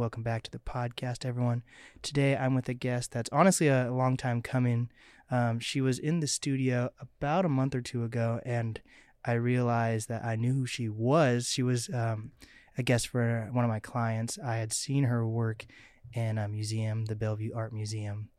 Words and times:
welcome 0.00 0.22
back 0.22 0.42
to 0.42 0.50
the 0.50 0.58
podcast, 0.58 1.26
everyone. 1.26 1.62
Today 2.00 2.34
I'm 2.34 2.54
with 2.54 2.70
a 2.70 2.74
guest 2.74 3.12
that's 3.12 3.28
honestly 3.32 3.68
a 3.68 3.92
long 3.92 4.16
time 4.16 4.40
coming. 4.40 4.90
Um, 5.30 5.60
she 5.60 5.82
was 5.82 5.98
in 5.98 6.20
the 6.20 6.26
studio 6.26 6.88
about 6.98 7.44
a 7.44 7.50
month 7.50 7.74
or 7.74 7.82
two 7.82 8.02
ago, 8.02 8.40
and 8.46 8.80
I 9.26 9.32
realized 9.34 10.08
that 10.08 10.24
I 10.24 10.36
knew 10.36 10.54
who 10.54 10.64
she 10.64 10.88
was. 10.88 11.50
She 11.50 11.62
was 11.62 11.90
um, 11.92 12.30
a 12.78 12.82
guest 12.82 13.08
for 13.08 13.50
one 13.52 13.62
of 13.62 13.68
my 13.68 13.78
clients. 13.78 14.38
I 14.42 14.56
had 14.56 14.72
seen 14.72 15.04
her 15.04 15.28
work 15.28 15.66
in 16.14 16.38
a 16.38 16.48
museum, 16.48 17.04
the 17.04 17.14
Bellevue 17.14 17.52
Art 17.54 17.74
Museum, 17.74 18.30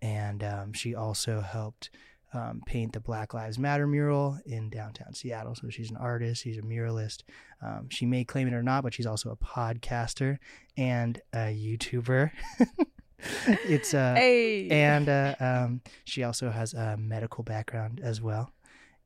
and 0.00 0.42
um, 0.42 0.72
she 0.72 0.94
also 0.94 1.42
helped 1.42 1.90
um, 2.34 2.62
paint 2.66 2.92
the 2.92 3.00
Black 3.00 3.34
Lives 3.34 3.58
Matter 3.58 3.86
mural 3.86 4.38
in 4.46 4.70
downtown 4.70 5.14
Seattle. 5.14 5.54
So 5.54 5.68
she's 5.68 5.90
an 5.90 5.96
artist, 5.96 6.42
she's 6.42 6.58
a 6.58 6.62
muralist. 6.62 7.22
Um, 7.60 7.88
she 7.90 8.06
may 8.06 8.24
claim 8.24 8.48
it 8.48 8.54
or 8.54 8.62
not, 8.62 8.82
but 8.82 8.94
she's 8.94 9.06
also 9.06 9.30
a 9.30 9.36
podcaster 9.36 10.38
and 10.76 11.20
a 11.32 11.54
YouTuber. 11.54 12.30
it's 13.46 13.94
uh, 13.94 14.14
Hey. 14.16 14.68
and 14.70 15.08
uh, 15.08 15.34
um, 15.40 15.80
she 16.04 16.24
also 16.24 16.50
has 16.50 16.74
a 16.74 16.96
medical 16.96 17.44
background 17.44 18.00
as 18.02 18.20
well. 18.20 18.52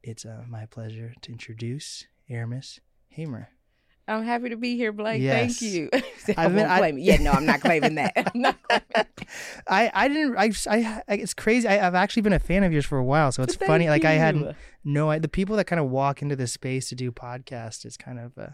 It's 0.02 0.24
uh, 0.24 0.44
my 0.48 0.66
pleasure 0.66 1.14
to 1.22 1.32
introduce 1.32 2.06
Aramis 2.30 2.80
Hamer. 3.08 3.48
I'm 4.08 4.22
happy 4.24 4.50
to 4.50 4.56
be 4.56 4.76
here, 4.76 4.92
Blake. 4.92 5.20
Yes. 5.20 5.58
Thank 5.58 5.72
you. 5.72 5.90
I 5.92 6.02
I've 6.44 6.54
been- 6.54 6.58
won't 6.58 6.70
I- 6.70 6.78
claim 6.78 6.98
it. 6.98 7.02
Yeah, 7.02 7.16
no, 7.18 7.32
I'm 7.32 7.44
not 7.46 7.60
claiming 7.60 7.96
that. 7.96 8.12
I'm 8.34 8.40
not 8.40 8.56
claiming 8.62 8.84
I, 9.66 9.90
I 9.92 10.06
didn't 10.08 10.36
I, 10.38 10.52
I 10.68 11.02
I- 11.08 11.14
it's 11.14 11.34
crazy 11.34 11.66
I, 11.66 11.84
I've 11.86 11.94
actually 11.96 12.22
been 12.22 12.32
a 12.32 12.38
fan 12.38 12.62
of 12.64 12.72
yours 12.72 12.86
for 12.86 12.96
a 12.98 13.04
while 13.04 13.32
so 13.32 13.42
it's 13.42 13.56
Thank 13.56 13.66
funny 13.68 13.88
like 13.88 14.04
I 14.04 14.12
had 14.12 14.36
you. 14.36 14.54
no 14.84 15.10
I, 15.10 15.18
the 15.18 15.26
people 15.28 15.56
that 15.56 15.64
kind 15.64 15.80
of 15.80 15.90
walk 15.90 16.22
into 16.22 16.36
this 16.36 16.52
space 16.52 16.88
to 16.90 16.94
do 16.94 17.10
podcast 17.10 17.84
is 17.84 17.96
kind 17.96 18.20
of 18.20 18.38
uh, 18.38 18.50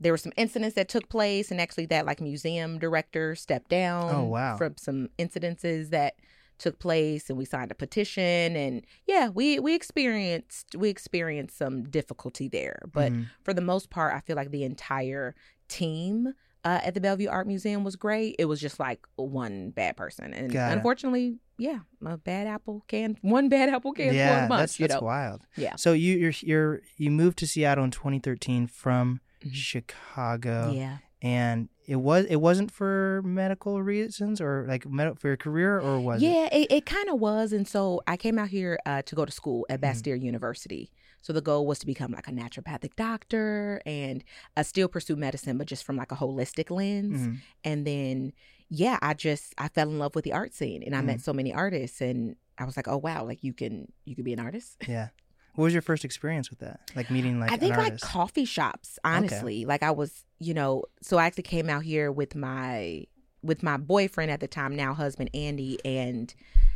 there 0.00 0.12
were 0.12 0.18
some 0.18 0.32
incidents 0.36 0.74
that 0.74 0.88
took 0.88 1.08
place 1.08 1.52
and 1.52 1.60
actually 1.60 1.86
that 1.86 2.04
like 2.04 2.20
museum 2.20 2.78
director 2.80 3.36
stepped 3.36 3.68
down 3.70 4.10
Oh, 4.12 4.24
wow. 4.24 4.56
from 4.56 4.76
some 4.76 5.08
incidences 5.18 5.90
that 5.90 6.14
took 6.62 6.78
place 6.78 7.28
and 7.28 7.36
we 7.36 7.44
signed 7.44 7.70
a 7.70 7.74
petition 7.74 8.54
and 8.56 8.84
yeah 9.06 9.28
we 9.28 9.58
we 9.58 9.74
experienced 9.74 10.74
we 10.76 10.88
experienced 10.88 11.56
some 11.58 11.82
difficulty 11.90 12.46
there 12.48 12.78
but 12.92 13.10
Mhm. 13.12 13.26
for 13.44 13.52
the 13.52 13.60
most 13.60 13.90
part 13.90 14.14
i 14.14 14.20
feel 14.20 14.36
like 14.36 14.50
the 14.50 14.62
entire 14.64 15.34
team 15.68 16.34
uh, 16.64 16.78
at 16.84 16.94
the 16.94 17.00
Bellevue 17.00 17.28
Art 17.28 17.48
Museum 17.48 17.82
was 17.82 17.96
great. 17.96 18.36
It 18.38 18.44
was 18.44 18.60
just 18.60 18.78
like 18.78 19.00
one 19.16 19.70
bad 19.70 19.96
person, 19.96 20.32
and 20.32 20.52
Got 20.52 20.70
it. 20.70 20.76
unfortunately, 20.76 21.40
yeah, 21.58 21.80
a 22.06 22.16
bad 22.16 22.46
apple 22.46 22.84
can 22.86 23.16
one 23.20 23.48
bad 23.48 23.68
apple 23.68 23.92
can 23.92 24.14
yeah, 24.14 24.44
a 24.44 24.48
bunch. 24.48 24.60
that's 24.60 24.76
that's 24.76 24.94
know, 24.94 25.00
wild. 25.00 25.40
Yeah. 25.56 25.74
So 25.74 25.92
you 25.92 26.16
you're 26.18 26.32
you're 26.40 26.80
you 26.96 27.10
moved 27.10 27.38
to 27.38 27.48
Seattle 27.48 27.82
in 27.82 27.90
2013 27.90 28.68
from 28.68 29.20
Mhm. 29.44 29.52
Chicago, 29.52 30.70
yeah. 30.72 30.98
And 31.22 31.68
it 31.86 31.96
was 31.96 32.24
it 32.26 32.36
wasn't 32.36 32.70
for 32.70 33.22
medical 33.24 33.82
reasons 33.82 34.40
or 34.40 34.64
like 34.68 34.86
med- 34.88 35.18
for 35.18 35.28
your 35.28 35.36
career 35.36 35.78
or 35.80 35.98
was 36.00 36.22
it? 36.22 36.26
Yeah, 36.26 36.48
it, 36.52 36.70
it 36.70 36.86
kind 36.86 37.08
of 37.08 37.18
was. 37.20 37.52
And 37.52 37.66
so 37.66 38.02
I 38.06 38.16
came 38.16 38.38
out 38.38 38.48
here 38.48 38.78
uh, 38.86 39.02
to 39.02 39.14
go 39.14 39.24
to 39.24 39.32
school 39.32 39.64
Mm-hmm. 39.70 39.84
at 39.84 39.94
Bastyr 39.96 40.20
University. 40.20 40.90
So 41.22 41.32
the 41.32 41.40
goal 41.40 41.66
was 41.66 41.78
to 41.80 41.86
become 41.86 42.10
like 42.12 42.26
a 42.26 42.32
naturopathic 42.32 42.96
doctor 42.96 43.80
and 43.86 44.24
uh, 44.56 44.62
still 44.64 44.88
pursue 44.88 45.14
medicine, 45.16 45.56
but 45.58 45.68
just 45.68 45.84
from 45.84 45.96
like 45.96 46.10
a 46.10 46.16
holistic 46.16 46.68
lens. 46.70 47.20
Mhm. 47.28 47.36
And 47.62 47.86
then, 47.86 48.32
yeah, 48.68 48.98
I 49.02 49.14
just, 49.14 49.54
I 49.56 49.68
fell 49.68 49.88
in 49.88 49.98
love 50.00 50.14
with 50.16 50.24
the 50.24 50.32
art 50.32 50.52
scene 50.54 50.82
and 50.82 50.96
I 50.96 51.00
Mm. 51.00 51.06
met 51.06 51.20
so 51.20 51.32
many 51.32 51.52
artists 51.54 52.00
and 52.00 52.34
I 52.58 52.64
was 52.64 52.76
like, 52.76 52.88
oh, 52.88 52.96
wow, 52.98 53.24
like 53.24 53.44
you 53.44 53.52
can, 53.52 53.92
you 54.04 54.14
can 54.16 54.24
be 54.24 54.32
an 54.32 54.40
artist. 54.40 54.78
Yeah. 54.88 55.08
What 55.54 55.64
was 55.64 55.72
your 55.72 55.82
first 55.82 56.04
experience 56.04 56.48
with 56.50 56.60
that? 56.60 56.80
Like 56.96 57.10
meeting 57.10 57.38
like 57.38 57.52
I 57.52 57.56
think 57.56 57.76
like 57.76 58.00
coffee 58.00 58.44
shops, 58.46 58.98
honestly. 59.04 59.64
Like 59.64 59.82
I 59.82 59.90
was, 59.90 60.24
you 60.38 60.54
know, 60.54 60.84
so 61.02 61.18
I 61.18 61.26
actually 61.26 61.42
came 61.44 61.68
out 61.68 61.82
here 61.82 62.10
with 62.10 62.34
my 62.34 63.04
with 63.42 63.62
my 63.62 63.76
boyfriend 63.76 64.30
at 64.30 64.40
the 64.40 64.48
time, 64.48 64.74
now 64.76 64.94
husband 64.94 65.30
Andy, 65.34 65.78
and 65.84 66.32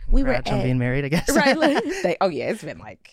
we 0.09 0.23
were 0.23 0.35
Congrats 0.35 0.51
on 0.51 0.59
at- 0.59 0.65
being 0.65 0.79
married, 0.79 1.05
I 1.05 1.09
guess. 1.09 1.29
right. 1.35 1.57
Like, 1.57 1.83
they, 2.03 2.17
oh 2.21 2.29
yeah, 2.29 2.51
it's 2.51 2.63
been 2.63 2.79
like 2.79 3.11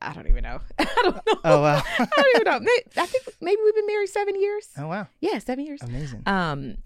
I 0.00 0.12
don't 0.12 0.28
even 0.28 0.44
know. 0.44 0.60
I 0.78 0.84
don't 1.02 1.14
know. 1.14 1.22
oh 1.44 1.60
wow. 1.62 1.82
I 1.98 2.06
don't 2.16 2.48
even 2.48 2.64
know. 2.64 2.70
I 2.96 3.06
think 3.06 3.24
maybe 3.40 3.60
we've 3.64 3.74
been 3.74 3.86
married 3.86 4.08
seven 4.08 4.40
years. 4.40 4.68
oh 4.78 4.86
wow. 4.86 5.08
Yeah, 5.20 5.38
seven 5.38 5.66
years. 5.66 5.82
Amazing. 5.82 6.22
Um, 6.26 6.76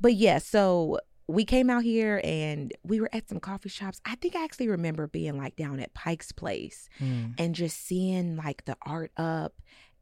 but 0.00 0.14
yeah, 0.14 0.38
so 0.38 1.00
we 1.28 1.44
came 1.44 1.68
out 1.70 1.82
here 1.82 2.20
and 2.22 2.72
we 2.84 3.00
were 3.00 3.10
at 3.12 3.28
some 3.28 3.40
coffee 3.40 3.68
shops. 3.68 4.00
I 4.06 4.14
think 4.14 4.36
I 4.36 4.44
actually 4.44 4.68
remember 4.68 5.06
being 5.08 5.36
like 5.36 5.56
down 5.56 5.80
at 5.80 5.92
Pike's 5.94 6.30
Place 6.32 6.88
Mm. 7.00 7.34
and 7.38 7.54
just 7.54 7.84
seeing 7.86 8.36
like 8.36 8.64
the 8.64 8.76
art 8.86 9.10
up 9.16 9.54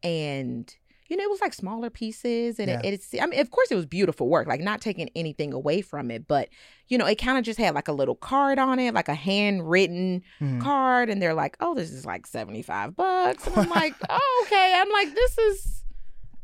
and 0.03 0.75
you 1.09 1.17
know 1.17 1.23
it 1.25 1.31
was 1.31 1.41
like 1.41 1.53
smaller 1.55 1.91
pieces 1.91 2.59
and 2.59 2.69
Yeah. 2.69 2.81
it, 2.83 2.95
it's 2.95 3.15
i 3.21 3.27
mean 3.27 3.39
of 3.41 3.51
course 3.51 3.71
it 3.71 3.75
was 3.75 3.87
beautiful 3.87 4.29
work 4.29 4.47
like 4.49 4.61
not 4.61 4.81
taking 4.81 5.11
anything 5.15 5.53
away 5.53 5.81
from 5.83 6.11
it 6.11 6.27
but 6.27 6.49
you 6.89 6.97
know 6.99 7.07
it 7.07 7.17
kind 7.17 7.37
of 7.39 7.45
just 7.45 7.59
had 7.59 7.75
like 7.75 7.89
a 7.89 7.93
little 7.93 8.15
card 8.15 8.59
on 8.59 8.79
it 8.79 8.95
like 8.95 9.09
a 9.09 9.15
handwritten 9.15 10.23
Mhm. 10.41 10.61
card 10.63 11.09
and 11.11 11.21
they're 11.23 11.35
like 11.35 11.57
oh 11.61 11.75
this 11.75 11.91
is 11.91 12.05
like 12.07 12.27
75 12.27 12.97
bucks 12.97 13.47
and 13.47 13.57
i'm 13.57 13.69
like 13.71 13.95
oh 14.11 14.45
okay 14.47 14.75
i'm 14.77 14.91
like 14.91 15.15
this 15.15 15.39
is 15.39 15.84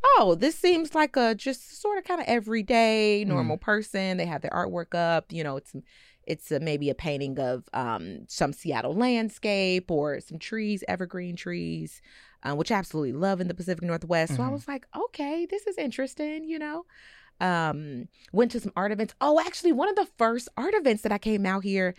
oh 0.02 0.34
this 0.34 0.56
seems 0.58 0.94
like 0.94 1.16
a 1.16 1.34
just 1.34 1.80
sort 1.80 1.98
of 1.98 2.04
kind 2.04 2.20
of 2.20 2.26
everyday 2.26 3.24
normal 3.26 3.56
person 3.56 4.16
they 4.16 4.26
have 4.26 4.42
their 4.42 4.50
artwork 4.50 4.94
up 4.94 5.26
you 5.30 5.44
know 5.44 5.56
it's 5.56 5.74
it's 6.24 6.52
a, 6.52 6.60
maybe 6.60 6.90
a 6.90 6.94
painting 6.94 7.38
of 7.40 7.64
um, 7.72 8.20
some 8.28 8.52
Seattle 8.52 8.94
landscape 8.94 9.90
or 9.90 10.20
some 10.20 10.38
trees, 10.38 10.84
evergreen 10.86 11.34
trees, 11.34 12.00
um, 12.44 12.56
which 12.56 12.70
I 12.70 12.76
absolutely 12.76 13.14
love 13.14 13.40
in 13.40 13.48
the 13.48 13.54
Pacific 13.54 13.82
Northwest. 13.82 14.36
So 14.36 14.42
I 14.44 14.46
Mhm. 14.46 14.52
was 14.52 14.68
like, 14.68 14.86
okay, 14.94 15.46
this 15.46 15.66
is 15.66 15.76
interesting, 15.76 16.44
you 16.44 16.58
know. 16.58 16.84
Um, 17.40 18.08
went 18.32 18.52
to 18.52 18.60
some 18.60 18.72
art 18.76 18.92
events. 18.92 19.14
Oh, 19.20 19.40
actually, 19.40 19.72
one 19.72 19.88
of 19.88 19.96
the 19.96 20.06
first 20.18 20.48
art 20.56 20.74
events 20.74 21.02
that 21.02 21.10
I 21.10 21.18
came 21.18 21.46
out 21.46 21.64
here 21.64 21.94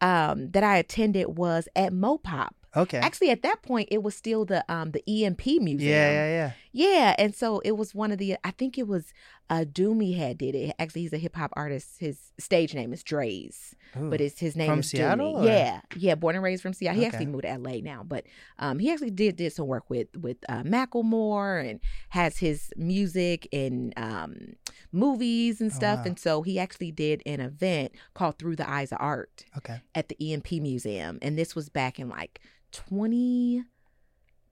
um, 0.00 0.50
that 0.50 0.64
I 0.64 0.78
attended 0.78 1.36
was 1.36 1.68
at 1.76 1.92
Mopop. 1.92 2.50
Okay. 2.76 2.98
Actually, 2.98 3.30
at 3.30 3.42
that 3.42 3.62
point, 3.62 3.88
it 3.90 4.02
was 4.02 4.14
still 4.14 4.44
the 4.44 4.64
um, 4.72 4.90
the 4.92 5.02
EMP 5.08 5.46
museum. 5.46 5.80
yeah, 5.80 6.10
yeah, 6.10 6.28
yeah. 6.28 6.52
Yeah, 6.72 7.14
and 7.18 7.34
so 7.34 7.60
it 7.60 7.72
was 7.72 7.94
one 7.94 8.12
of 8.12 8.18
the 8.18 8.36
I 8.44 8.50
think 8.50 8.76
it 8.76 8.86
was 8.86 9.14
uh 9.48 9.64
Dumi 9.64 10.16
had 10.16 10.38
did 10.38 10.54
it. 10.54 10.74
Actually, 10.78 11.02
he's 11.02 11.12
a 11.12 11.18
hip 11.18 11.36
hop 11.36 11.52
artist. 11.54 11.96
His 12.00 12.18
stage 12.38 12.74
name 12.74 12.92
is 12.92 13.02
Draze, 13.02 13.74
Ooh. 14.00 14.10
but 14.10 14.20
it's 14.20 14.40
his 14.40 14.56
name 14.56 14.68
From 14.70 14.80
is 14.80 14.90
Seattle, 14.90 15.34
Dumi. 15.34 15.42
or- 15.42 15.44
Yeah, 15.46 15.80
yeah, 15.96 16.14
born 16.16 16.34
and 16.34 16.42
raised 16.44 16.62
from 16.62 16.72
Seattle. 16.72 17.00
He 17.00 17.06
Okay. 17.06 17.14
actually 17.16 17.26
moved 17.30 17.44
to 17.44 17.56
LA 17.58 17.80
now, 17.80 18.02
but 18.02 18.24
um 18.58 18.78
he 18.78 18.90
actually 18.90 19.10
did 19.12 19.36
did 19.36 19.52
some 19.52 19.66
work 19.66 19.88
with 19.88 20.08
with 20.16 20.38
uh, 20.48 20.62
Macklemore 20.64 21.68
and 21.68 21.80
has 22.10 22.38
his 22.38 22.70
music 22.76 23.46
in 23.52 23.92
um 23.96 24.54
movies 24.92 25.60
and 25.60 25.70
Oh, 25.70 25.74
stuff. 25.74 25.98
wow. 26.00 26.04
And 26.06 26.18
so 26.18 26.42
he 26.42 26.58
actually 26.58 26.90
did 26.92 27.22
an 27.26 27.40
event 27.40 27.92
called 28.14 28.38
Through 28.38 28.56
the 28.56 28.68
Eyes 28.68 28.92
of 28.92 28.98
Art 29.00 29.44
okay. 29.58 29.80
at 29.94 30.08
the 30.08 30.16
EMP 30.32 30.52
Museum, 30.60 31.18
and 31.22 31.38
this 31.38 31.54
was 31.54 31.68
back 31.68 31.98
in 32.00 32.08
like 32.08 32.40
twenty, 32.72 33.62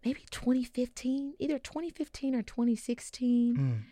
maybe 0.04 0.20
twenty 0.30 0.64
fifteen, 0.64 1.34
either 1.38 1.58
twenty 1.58 1.90
fifteen 1.90 2.34
or 2.34 2.42
twenty 2.42 2.76
sixteen. 2.76 3.56
Mm. 3.56 3.82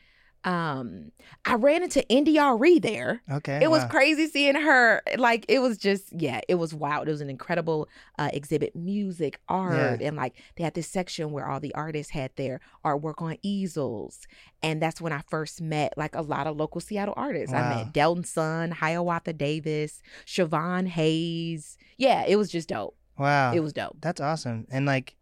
Um, 0.45 1.13
I 1.45 1.55
ran 1.55 1.83
into 1.83 2.05
NDRE 2.11 2.83
there. 2.83 3.23
Okay. 3.31 3.61
It 3.63 3.71
was 3.71 3.83
wow. 3.83 3.89
crazy 3.89 4.27
seeing 4.27 4.57
her. 4.57 5.03
Like 5.17 5.45
it 5.49 5.61
was 5.61 5.79
just, 5.79 6.13
yeah, 6.13 6.41
it 6.49 6.57
was 6.57 6.75
wild. 6.75 7.09
It 7.09 7.13
was 7.13 7.21
an 7.21 7.31
incredible 7.31 7.89
uh, 8.19 8.31
exhibit, 8.33 8.75
music, 8.75 9.41
art, 9.49 10.03
and 10.03 10.17
like 10.17 10.35
they 10.57 10.65
had 10.65 10.75
this 10.75 10.89
section 10.89 11.31
where 11.31 11.49
all 11.49 11.61
the 11.61 11.75
artists 11.75 12.13
had 12.13 12.33
their 12.37 12.61
artwork 12.85 13.23
on 13.23 13.37
easels, 13.43 14.27
and 14.63 14.83
that's 14.83 15.01
when 15.01 15.13
I 15.13 15.23
first 15.29 15.61
met 15.61 15.95
like 15.97 16.15
a 16.15 16.23
lot 16.23 16.47
of 16.47 16.57
local 16.57 16.81
Seattle 16.81 17.15
artists. 17.17 17.55
I 17.55 17.77
met 17.77 17.93
Delton 17.93 18.25
Sun, 18.25 18.73
Hiawatha 18.73 19.33
Davis, 19.33 20.03
Siobhan 20.27 20.89
Hayes. 20.89 21.79
Yeah, 21.99 22.25
it 22.27 22.37
was 22.37 22.51
just 22.51 22.69
dope. 22.69 22.97
Wow. 23.19 23.53
It 23.53 23.61
was 23.61 23.73
dope. 23.73 23.99
That's 24.01 24.21
awesome. 24.21 24.67
And 24.71 24.87
like, 24.87 25.15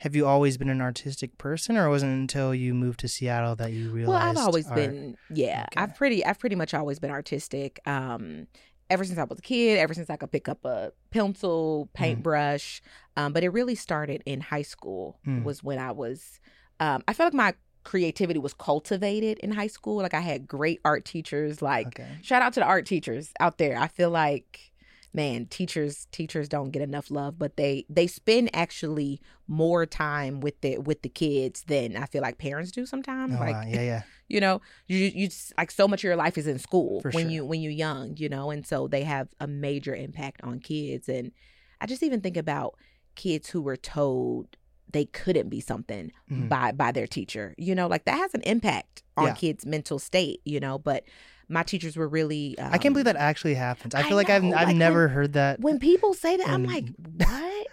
have 0.00 0.16
you 0.16 0.26
always 0.26 0.56
been 0.56 0.68
an 0.68 0.80
artistic 0.80 1.36
person, 1.38 1.76
or 1.76 1.88
was 1.88 2.02
it 2.02 2.08
until 2.08 2.54
you 2.54 2.74
moved 2.74 3.00
to 3.00 3.08
Seattle 3.08 3.54
that 3.56 3.72
you 3.72 3.90
realized? 3.90 4.08
Well, 4.08 4.30
I've 4.30 4.46
always 4.46 4.66
art? 4.66 4.76
been, 4.76 5.16
yeah. 5.32 5.66
Okay. 5.72 5.82
I've 5.82 5.94
pretty, 5.94 6.24
I've 6.24 6.38
pretty 6.38 6.56
much 6.56 6.74
always 6.74 6.98
been 6.98 7.10
artistic. 7.10 7.80
Um, 7.86 8.46
ever 8.88 9.04
since 9.04 9.18
I 9.18 9.24
was 9.24 9.38
a 9.38 9.42
kid, 9.42 9.78
ever 9.78 9.94
since 9.94 10.10
I 10.10 10.16
could 10.16 10.32
pick 10.32 10.48
up 10.48 10.64
a 10.64 10.92
pencil, 11.10 11.88
paintbrush. 11.92 12.82
Um, 13.16 13.32
but 13.32 13.44
it 13.44 13.50
really 13.50 13.74
started 13.74 14.22
in 14.26 14.40
high 14.40 14.62
school. 14.62 15.18
Mm. 15.26 15.44
Was 15.44 15.62
when 15.62 15.78
I 15.78 15.92
was. 15.92 16.40
Um, 16.80 17.02
I 17.06 17.12
felt 17.12 17.34
like 17.34 17.34
my 17.34 17.54
creativity 17.84 18.38
was 18.38 18.54
cultivated 18.54 19.38
in 19.40 19.52
high 19.52 19.66
school. 19.66 19.96
Like 19.96 20.14
I 20.14 20.20
had 20.20 20.48
great 20.48 20.80
art 20.84 21.04
teachers. 21.04 21.60
Like 21.62 21.88
Okay. 21.88 22.08
shout 22.22 22.42
out 22.42 22.52
to 22.54 22.60
the 22.60 22.66
art 22.66 22.86
teachers 22.86 23.32
out 23.38 23.58
there. 23.58 23.78
I 23.78 23.88
feel 23.88 24.10
like 24.10 24.69
man, 25.12 25.46
teachers 25.46 26.06
teachers 26.12 26.48
don't 26.48 26.70
get 26.70 26.82
enough 26.82 27.10
love, 27.10 27.38
but 27.38 27.56
they 27.56 27.84
they 27.88 28.06
spend 28.06 28.50
actually 28.54 29.20
more 29.48 29.86
time 29.86 30.40
with 30.40 30.60
the 30.60 30.78
with 30.78 31.02
the 31.02 31.08
kids 31.08 31.64
than 31.66 31.96
I 31.96 32.06
feel 32.06 32.22
like 32.22 32.38
parents 32.38 32.70
do 32.70 32.86
sometimes. 32.86 33.34
Oh, 33.36 33.40
like 33.40 33.54
wow. 33.56 33.64
Yeah, 33.68 33.82
yeah. 33.82 34.02
you 34.28 34.40
know 34.40 34.60
you 34.86 34.98
you 34.98 35.26
just, 35.28 35.52
like 35.58 35.70
so 35.72 35.88
much 35.88 36.00
of 36.00 36.04
your 36.04 36.16
life 36.16 36.38
is 36.38 36.46
in 36.46 36.58
school 36.58 37.00
For 37.00 37.10
when 37.10 37.24
sure. 37.24 37.30
you 37.32 37.44
when 37.44 37.60
you're 37.60 37.72
young 37.72 38.16
you 38.16 38.28
know 38.28 38.50
and 38.50 38.64
so 38.66 38.86
they 38.86 39.02
have 39.02 39.28
a 39.40 39.48
major 39.48 39.92
impact 39.94 40.40
on 40.44 40.60
kids 40.60 41.08
and 41.08 41.32
i 41.80 41.86
just 41.86 42.04
even 42.04 42.20
think 42.20 42.36
about 42.36 42.76
kids 43.16 43.48
who 43.48 43.60
were 43.60 43.76
told 43.76 44.46
they 44.92 45.04
couldn't 45.06 45.48
be 45.48 45.60
something 45.60 46.12
Mhm. 46.30 46.48
by 46.48 46.70
by 46.70 46.92
their 46.92 47.08
teacher 47.08 47.56
you 47.58 47.74
know 47.74 47.88
like 47.88 48.04
that 48.04 48.18
has 48.18 48.32
an 48.34 48.42
impact 48.42 49.02
on 49.16 49.26
Yeah. 49.26 49.32
kids 49.34 49.66
mental 49.66 49.98
state 49.98 50.40
you 50.44 50.60
know 50.60 50.78
but 50.78 51.02
my 51.50 51.62
teachers 51.64 51.96
were 51.96 52.08
really 52.08 52.56
um, 52.58 52.72
I 52.72 52.78
can't 52.78 52.94
believe 52.94 53.04
that 53.06 53.16
actually 53.16 53.54
happens. 53.54 53.94
I 53.94 54.00
I 54.00 54.02
feel 54.04 54.16
like 54.16 54.30
I've 54.30 54.44
I've 54.44 54.68
like, 54.68 54.76
never 54.76 55.08
heard 55.08 55.34
that. 55.34 55.60
when 55.60 55.78
people 55.78 56.14
say 56.14 56.36
that 56.36 56.48
i'm 56.48 56.64
like 56.64 56.84
what 57.16 57.66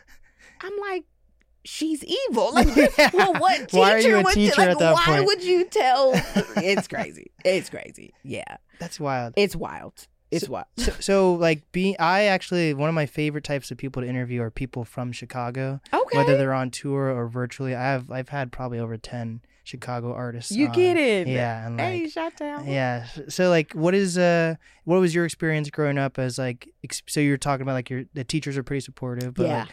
i'm 0.61 0.73
like 0.89 1.05
she's 1.63 2.03
evil 2.03 2.53
like 2.53 2.67
Yeah. 2.97 3.09
well 3.13 3.33
what 3.33 3.69
teacher 3.69 3.79
Why 3.79 3.93
are 3.93 3.99
you 3.99 4.15
a 4.17 4.23
would 4.23 4.33
teacher 4.33 4.61
like 4.61 4.69
at 4.69 4.79
that 4.79 4.93
why 4.93 5.03
point? 5.05 5.25
would 5.25 5.43
you 5.43 5.65
tell 5.65 6.11
it's 6.57 6.87
crazy 6.87 7.31
it's 7.45 7.69
crazy 7.69 8.13
yeah 8.23 8.57
That's 8.79 8.99
wild. 8.99 9.33
it's 9.37 9.55
wild 9.55 10.07
it's 10.31 10.49
wild 10.49 10.65
So, 10.77 10.91
so 10.99 11.33
like 11.35 11.71
being, 11.71 11.95
I 11.99 12.23
actually 12.23 12.73
one 12.73 12.89
of 12.89 12.95
my 12.95 13.05
favorite 13.05 13.43
types 13.45 13.71
of 13.71 13.77
people 13.77 14.01
to 14.01 14.07
interview 14.09 14.41
are 14.41 14.51
people 14.51 14.83
from 14.83 15.11
Chicago, 15.13 15.79
okay 15.93 16.17
whether 16.17 16.35
they're 16.37 16.53
on 16.53 16.69
tour 16.69 17.09
or 17.11 17.27
virtually. 17.29 17.73
I 17.75 17.83
have 17.83 18.11
I've 18.11 18.27
had 18.29 18.51
probably 18.51 18.77
over 18.79 18.97
ten 18.97 19.39
Chicago 19.67 20.13
artists. 20.13 20.51
you 20.51 20.67
on. 20.67 20.71
get 20.73 20.95
it 20.97 21.27
Yeah, 21.27 21.67
and 21.67 21.77
like 21.77 21.85
hey 21.87 22.09
shot 22.09 22.35
down 22.37 22.65
yeah. 22.67 23.05
So 23.27 23.49
like, 23.49 23.73
what 23.73 23.93
is 23.93 24.17
uh, 24.17 24.55
what 24.85 24.99
was 24.99 25.13
your 25.13 25.25
experience 25.25 25.69
growing 25.69 25.97
up 25.97 26.17
as 26.17 26.37
like? 26.37 26.69
Ex- 26.83 27.03
so 27.07 27.19
you're 27.19 27.37
talking 27.37 27.63
about 27.63 27.73
like 27.73 27.89
your 27.89 28.05
the 28.13 28.23
teachers 28.23 28.57
are 28.57 28.63
pretty 28.63 28.81
supportive, 28.81 29.33
but 29.33 29.45
yeah 29.47 29.59
like, 29.65 29.69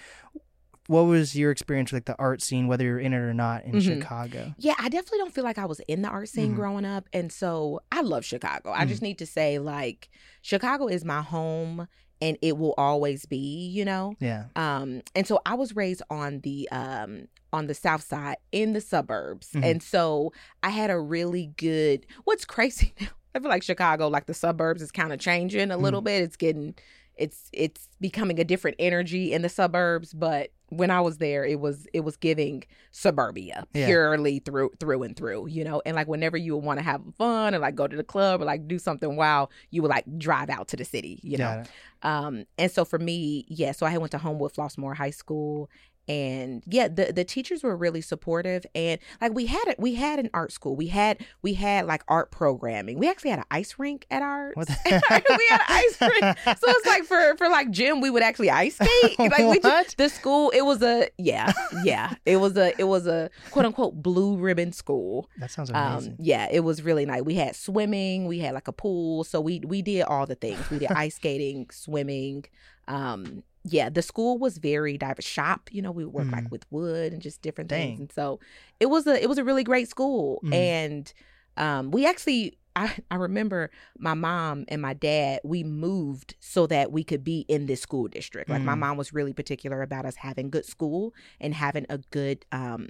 what 0.86 1.02
was 1.04 1.34
your 1.34 1.50
experience 1.50 1.90
with 1.92 2.00
like 2.00 2.04
the 2.04 2.22
art 2.22 2.42
scene, 2.42 2.66
whether 2.66 2.84
you're 2.84 2.98
in 2.98 3.14
it 3.14 3.16
or 3.16 3.32
not 3.32 3.64
in 3.64 3.72
Mhm. 3.72 3.82
Chicago? 3.82 4.54
Yeah, 4.58 4.74
I 4.78 4.90
definitely 4.90 5.18
don't 5.20 5.32
feel 5.32 5.44
like 5.44 5.56
I 5.56 5.64
was 5.64 5.80
in 5.88 6.02
the 6.02 6.08
art 6.10 6.28
scene 6.28 6.52
Mhm. 6.52 6.56
growing 6.56 6.84
up. 6.84 7.08
And 7.14 7.32
so 7.32 7.80
I 7.90 8.02
love 8.02 8.22
Chicago. 8.22 8.70
I 8.70 8.80
Mm-hmm. 8.80 8.88
just 8.90 9.00
need 9.00 9.16
to 9.20 9.26
say, 9.26 9.58
like, 9.58 10.10
Chicago 10.42 10.86
is 10.88 11.02
my 11.02 11.22
home 11.22 11.88
and 12.24 12.38
it 12.42 12.56
will 12.56 12.74
always 12.78 13.26
be, 13.26 13.68
you 13.68 13.84
know? 13.84 14.14
Yeah. 14.18 14.46
Um, 14.56 15.02
and 15.14 15.26
so 15.26 15.40
I 15.44 15.54
was 15.54 15.76
raised 15.76 16.02
on 16.10 16.40
the 16.40 16.68
um 16.72 17.28
on 17.52 17.66
the 17.68 17.74
south 17.74 18.02
side 18.02 18.36
in 18.50 18.72
the 18.72 18.80
suburbs. 18.80 19.50
Mhm. 19.52 19.64
And 19.70 19.82
so 19.82 20.32
I 20.62 20.70
had 20.70 20.90
a 20.90 20.98
really 20.98 21.52
good 21.56 22.06
what's 22.24 22.44
crazy 22.44 22.94
now, 23.00 23.08
I 23.34 23.38
feel 23.40 23.48
like 23.50 23.62
Chicago, 23.62 24.08
like 24.08 24.26
the 24.26 24.34
suburbs 24.34 24.80
is 24.82 24.90
kind 24.90 25.12
of 25.12 25.20
changing 25.20 25.70
a 25.70 25.76
little 25.76 26.00
bit. 26.00 26.22
It's 26.22 26.36
getting 26.36 26.74
it's 27.16 27.50
it's 27.52 27.88
becoming 28.00 28.40
a 28.40 28.44
different 28.44 28.76
energy 28.80 29.32
in 29.32 29.42
the 29.42 29.48
suburbs, 29.48 30.12
but 30.14 30.50
when 30.70 30.90
I 30.90 31.00
was 31.00 31.18
there, 31.18 31.44
it 31.44 31.60
was 31.60 31.86
it 31.92 32.00
was 32.00 32.16
giving 32.16 32.64
suburbia 32.90 33.66
Yeah. 33.74 33.86
purely 33.86 34.38
through 34.38 34.70
through 34.80 35.02
and 35.02 35.16
through, 35.16 35.46
you 35.48 35.64
know. 35.64 35.82
And 35.84 35.94
like 35.94 36.08
whenever 36.08 36.36
you 36.36 36.54
would 36.56 36.64
want 36.64 36.78
to 36.78 36.84
have 36.84 37.02
fun 37.16 37.54
and 37.54 37.60
like 37.60 37.74
go 37.74 37.86
to 37.86 37.96
the 37.96 38.04
club 38.04 38.40
or 38.40 38.44
like 38.44 38.66
do 38.66 38.78
something 38.78 39.16
wild, 39.16 39.50
you 39.70 39.82
would 39.82 39.90
like 39.90 40.04
drive 40.18 40.50
out 40.50 40.68
to 40.68 40.76
the 40.76 40.84
city, 40.84 41.20
you 41.22 41.38
know. 41.38 41.60
It. 41.60 41.68
Um, 42.06 42.46
and 42.58 42.70
so 42.70 42.84
for 42.84 42.98
me, 42.98 43.44
yeah, 43.48 43.72
so 43.72 43.86
I 43.86 43.96
went 43.98 44.10
to 44.12 44.18
Homewood 44.18 44.52
Flossmoor 44.52 44.94
High 44.96 45.10
School 45.10 45.70
and 46.08 46.62
yeah, 46.66 46.88
the 46.88 47.12
the 47.12 47.24
teachers 47.24 47.62
were 47.62 47.76
really 47.76 48.00
supportive 48.00 48.66
and 48.74 49.00
like 49.20 49.32
we 49.34 49.46
had 49.46 49.66
it 49.68 49.78
we 49.78 49.94
had 49.94 50.18
an 50.18 50.30
art 50.34 50.52
school. 50.52 50.76
We 50.76 50.88
had 50.88 51.24
we 51.42 51.54
had 51.54 51.86
like 51.86 52.02
art 52.08 52.30
programming. 52.30 52.98
We 52.98 53.08
actually 53.08 53.30
had 53.30 53.38
an 53.40 53.44
ice 53.50 53.76
rink 53.78 54.06
at 54.10 54.22
our 54.22 54.52
we 54.56 54.64
had 54.90 55.60
an 55.60 55.60
ice 55.68 56.00
rink. 56.00 56.36
So 56.58 56.66
it's 56.70 56.86
like 56.86 57.04
for 57.04 57.36
for 57.36 57.48
like 57.48 57.70
gym 57.70 58.00
we 58.00 58.10
would 58.10 58.22
actually 58.22 58.50
ice 58.50 58.74
skate. 58.76 59.18
Like 59.18 59.38
we 59.38 59.44
What? 59.46 59.62
just, 59.62 59.96
the 59.96 60.08
school 60.08 60.50
it 60.50 60.62
was 60.62 60.82
a 60.82 61.08
yeah, 61.18 61.52
yeah. 61.84 62.14
It 62.26 62.36
was 62.36 62.56
a 62.56 62.78
it 62.80 62.84
was 62.84 63.06
a 63.06 63.30
quote 63.50 63.64
unquote 63.66 64.02
blue 64.02 64.36
ribbon 64.36 64.72
school. 64.72 65.28
that 65.38 65.50
sounds 65.50 65.70
Um, 65.70 65.76
amazing. 65.76 66.16
yeah, 66.20 66.48
it 66.50 66.60
was 66.60 66.82
really 66.82 67.06
nice. 67.06 67.22
We 67.22 67.34
had 67.34 67.56
swimming, 67.56 68.26
we 68.26 68.38
had 68.40 68.54
like 68.54 68.68
a 68.68 68.72
pool, 68.72 69.24
so 69.24 69.40
we 69.40 69.60
we 69.64 69.82
did 69.82 70.02
all 70.02 70.26
the 70.26 70.34
things. 70.34 70.68
We 70.70 70.78
did 70.78 70.92
ice 70.92 71.16
skating, 71.16 71.68
swimming. 71.70 72.44
Um, 72.86 73.42
yeah, 73.64 73.88
the 73.88 74.02
school 74.02 74.38
was 74.38 74.58
very 74.58 74.98
diverse. 74.98 75.24
Shop, 75.24 75.70
you 75.72 75.80
know, 75.82 75.90
we 75.90 76.04
would 76.04 76.14
work 76.14 76.30
like 76.32 76.44
Mhm. 76.44 76.50
with 76.50 76.66
wood 76.70 77.12
and 77.12 77.22
just 77.22 77.40
different 77.42 77.70
Dang. 77.70 77.88
things, 77.88 78.00
and 78.00 78.12
so 78.12 78.38
it 78.80 78.86
was 78.86 79.06
a 79.06 79.22
it 79.22 79.28
was 79.28 79.38
a 79.38 79.44
really 79.44 79.64
great 79.64 79.88
school. 79.88 80.40
Mhm. 80.44 80.52
And 80.54 81.14
um, 81.56 81.90
we 81.90 82.06
actually. 82.06 82.58
I, 82.76 82.92
I 83.08 83.14
remember 83.14 83.70
my 83.98 84.14
mom 84.14 84.64
and 84.66 84.82
my 84.82 84.94
dad, 84.94 85.38
we 85.44 85.62
moved 85.62 86.34
so 86.40 86.66
that 86.66 86.90
we 86.90 87.04
could 87.04 87.22
be 87.22 87.44
in 87.46 87.66
this 87.66 87.80
school 87.80 88.08
district. 88.08 88.50
Like 88.50 88.64
my 88.64 88.74
Mm. 88.74 88.78
mom 88.80 88.96
was 88.96 89.12
really 89.12 89.32
particular 89.32 89.80
about 89.80 90.04
us 90.04 90.16
having 90.16 90.50
good 90.50 90.64
school 90.64 91.14
and 91.40 91.54
having 91.54 91.86
a 91.88 91.98
good 91.98 92.44
um 92.50 92.88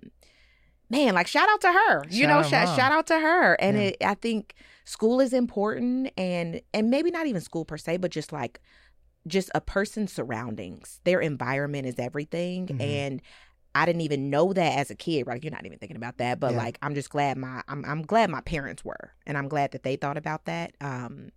man, 0.88 1.14
like 1.14 1.26
shout 1.26 1.48
out 1.50 1.60
to 1.60 1.68
her. 1.72 2.02
You 2.08 2.22
Shout 2.26 2.30
know, 2.30 2.38
out, 2.38 2.46
shout, 2.46 2.76
shout 2.76 2.92
out 2.92 3.06
to 3.08 3.18
her. 3.20 3.54
And 3.60 3.76
Yeah. 3.76 3.82
it, 3.84 3.96
I 4.02 4.14
think 4.14 4.54
school 4.86 5.20
is 5.20 5.34
important 5.34 6.10
and 6.16 6.62
and 6.72 6.88
maybe 6.90 7.10
not 7.10 7.26
even 7.26 7.42
school 7.42 7.66
per 7.66 7.76
se, 7.76 7.98
but 7.98 8.10
just 8.10 8.32
like 8.32 8.60
just 9.26 9.50
a 9.54 9.60
person's 9.60 10.12
surroundings. 10.12 11.00
Their 11.04 11.20
environment 11.20 11.86
is 11.86 11.98
everything. 11.98 12.66
Mhm. 12.68 12.80
And 12.80 13.22
I 13.74 13.86
didn't 13.86 14.02
even 14.02 14.30
know 14.30 14.52
that 14.52 14.78
as 14.78 14.90
a 14.90 14.94
kid, 14.94 15.26
right? 15.26 15.42
You're 15.42 15.50
not 15.50 15.66
even 15.66 15.78
thinking 15.78 15.96
about 15.96 16.18
that. 16.18 16.38
But 16.38 16.52
Yeah. 16.52 16.58
like 16.58 16.78
I'm 16.82 16.94
just 16.94 17.10
glad 17.10 17.36
my 17.38 17.62
I'm 17.68 17.84
I'm 17.84 18.02
glad 18.02 18.30
my 18.30 18.40
parents 18.42 18.84
were. 18.84 19.12
And 19.26 19.36
I'm 19.36 19.48
glad 19.48 19.72
that 19.72 19.82
they 19.82 19.96
thought 19.96 20.16
about 20.16 20.44
that. 20.44 20.72
Um 20.80 21.30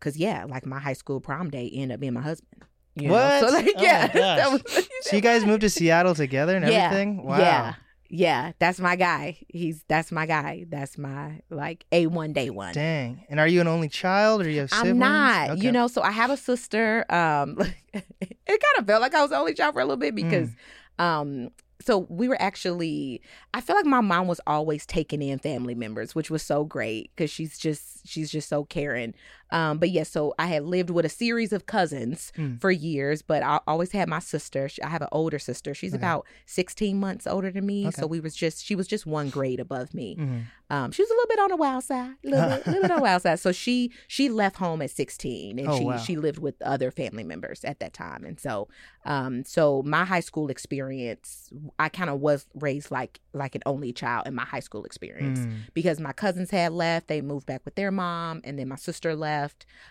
cause 0.00 0.16
yeah, 0.16 0.44
like 0.48 0.66
my 0.66 0.80
high 0.80 0.92
school 0.94 1.20
prom 1.20 1.50
day 1.50 1.70
ended 1.72 1.92
up 1.94 2.00
being 2.00 2.14
my 2.14 2.20
husband. 2.22 2.62
You 2.96 3.08
know? 3.08 3.14
What? 3.14 3.40
So 3.40 3.50
like 3.54 3.72
Oh 3.76 3.82
yeah. 3.84 4.56
So 5.02 5.16
you 5.16 5.22
guys 5.22 5.44
moved 5.44 5.60
to 5.60 5.70
Seattle 5.78 6.14
together 6.14 6.56
and 6.56 6.64
Yeah, 6.64 6.86
everything? 6.86 7.22
Wow. 7.24 7.38
Yeah. 7.38 7.74
Yeah, 8.14 8.52
that's 8.58 8.78
my 8.78 8.94
guy. 8.94 9.38
He's 9.48 9.84
that's 9.88 10.12
my 10.12 10.26
guy. 10.26 10.66
That's 10.68 10.98
my 10.98 11.40
like 11.48 11.86
A 11.92 12.08
one 12.08 12.34
day 12.34 12.50
one. 12.50 12.74
Dang. 12.74 13.24
And 13.30 13.40
are 13.40 13.48
you 13.48 13.62
an 13.62 13.68
only 13.68 13.88
child 13.88 14.42
or 14.42 14.50
you 14.50 14.60
have 14.60 14.70
siblings? 14.70 14.90
I'm 14.92 14.98
not, 14.98 15.50
Okay. 15.52 15.62
you 15.62 15.72
know. 15.72 15.86
So 15.88 16.02
I 16.02 16.10
have 16.10 16.30
a 16.30 16.36
sister. 16.36 17.06
Um, 17.08 17.56
it 17.94 18.04
kind 18.46 18.60
of 18.78 18.86
felt 18.86 19.00
like 19.00 19.14
I 19.14 19.22
was 19.22 19.30
the 19.30 19.38
only 19.38 19.54
child 19.54 19.72
for 19.74 19.80
a 19.80 19.84
little 19.84 19.96
bit 19.96 20.14
because, 20.14 20.50
Mm. 20.98 21.04
um, 21.04 21.50
so 21.80 22.06
we 22.10 22.28
were 22.28 22.40
actually. 22.40 23.22
I 23.54 23.62
feel 23.62 23.74
like 23.76 23.86
my 23.86 24.02
mom 24.02 24.26
was 24.28 24.42
always 24.46 24.84
taking 24.84 25.22
in 25.22 25.38
family 25.38 25.74
members, 25.74 26.14
which 26.14 26.30
was 26.30 26.42
so 26.42 26.64
great 26.64 27.10
because 27.16 27.30
she's 27.30 27.56
just 27.56 28.06
she's 28.06 28.30
just 28.30 28.46
so 28.48 28.64
caring. 28.66 29.14
Um, 29.52 29.78
but 29.78 29.90
yeah, 29.90 30.02
so 30.02 30.34
I 30.38 30.46
had 30.46 30.64
lived 30.64 30.90
with 30.90 31.04
a 31.04 31.08
series 31.08 31.52
of 31.52 31.66
cousins 31.66 32.32
Mm. 32.36 32.60
for 32.60 32.70
years, 32.72 33.22
but 33.22 33.42
I 33.44 33.60
always 33.66 33.92
had 33.92 34.08
my 34.08 34.18
sister. 34.18 34.68
I 34.82 34.88
have 34.88 35.02
an 35.02 35.08
older 35.12 35.38
sister. 35.38 35.74
She's 35.74 35.92
Okay. 35.94 36.00
about 36.02 36.26
16 36.46 36.98
months 36.98 37.26
older 37.26 37.50
than 37.50 37.66
me, 37.66 37.86
Okay. 37.88 38.00
so 38.00 38.06
we 38.06 38.18
was 38.18 38.34
just 38.34 38.64
she 38.64 38.74
was 38.74 38.86
just 38.88 39.06
one 39.06 39.28
grade 39.30 39.60
above 39.60 39.92
me. 39.94 40.16
Mhm. 40.18 40.42
Um, 40.70 40.90
she 40.90 41.02
was 41.02 41.10
a 41.10 41.12
little 41.14 41.28
bit 41.28 41.38
on 41.38 41.50
the 41.50 41.56
wild 41.56 41.84
side, 41.84 42.14
a 42.24 42.28
little 42.28 42.48
bit, 42.48 42.66
little 42.66 42.82
bit 42.82 42.90
on 42.90 42.96
the 42.96 43.02
wild 43.10 43.22
side. 43.22 43.38
So 43.40 43.52
she 43.52 43.92
she 44.08 44.28
left 44.30 44.56
home 44.56 44.80
at 44.80 44.90
sixteen, 44.90 45.58
and 45.58 45.68
Oh, 45.68 45.78
she 45.78 45.84
wow. 45.84 45.96
she 45.98 46.16
lived 46.16 46.38
with 46.38 46.54
other 46.62 46.90
family 46.90 47.22
members 47.24 47.62
at 47.64 47.78
that 47.80 47.92
time. 47.92 48.24
And 48.24 48.40
so, 48.40 48.68
um, 49.04 49.44
so 49.44 49.82
my 49.84 50.04
high 50.06 50.20
school 50.20 50.48
experience, 50.48 51.50
I 51.78 51.88
kind 51.88 52.08
of 52.10 52.20
was 52.20 52.46
raised 52.54 52.90
like 52.90 53.20
like 53.34 53.54
an 53.54 53.62
only 53.66 53.92
child 53.92 54.26
in 54.26 54.34
my 54.34 54.44
high 54.44 54.60
school 54.60 54.84
experience 54.84 55.40
Mm. 55.40 55.52
because 55.74 56.00
my 56.00 56.12
cousins 56.12 56.50
had 56.50 56.72
left, 56.72 57.08
they 57.08 57.20
moved 57.20 57.46
back 57.46 57.62
with 57.64 57.74
their 57.74 57.90
mom, 57.90 58.40
and 58.44 58.58
then 58.58 58.68
my 58.68 58.76
sister 58.76 59.14
left. 59.14 59.41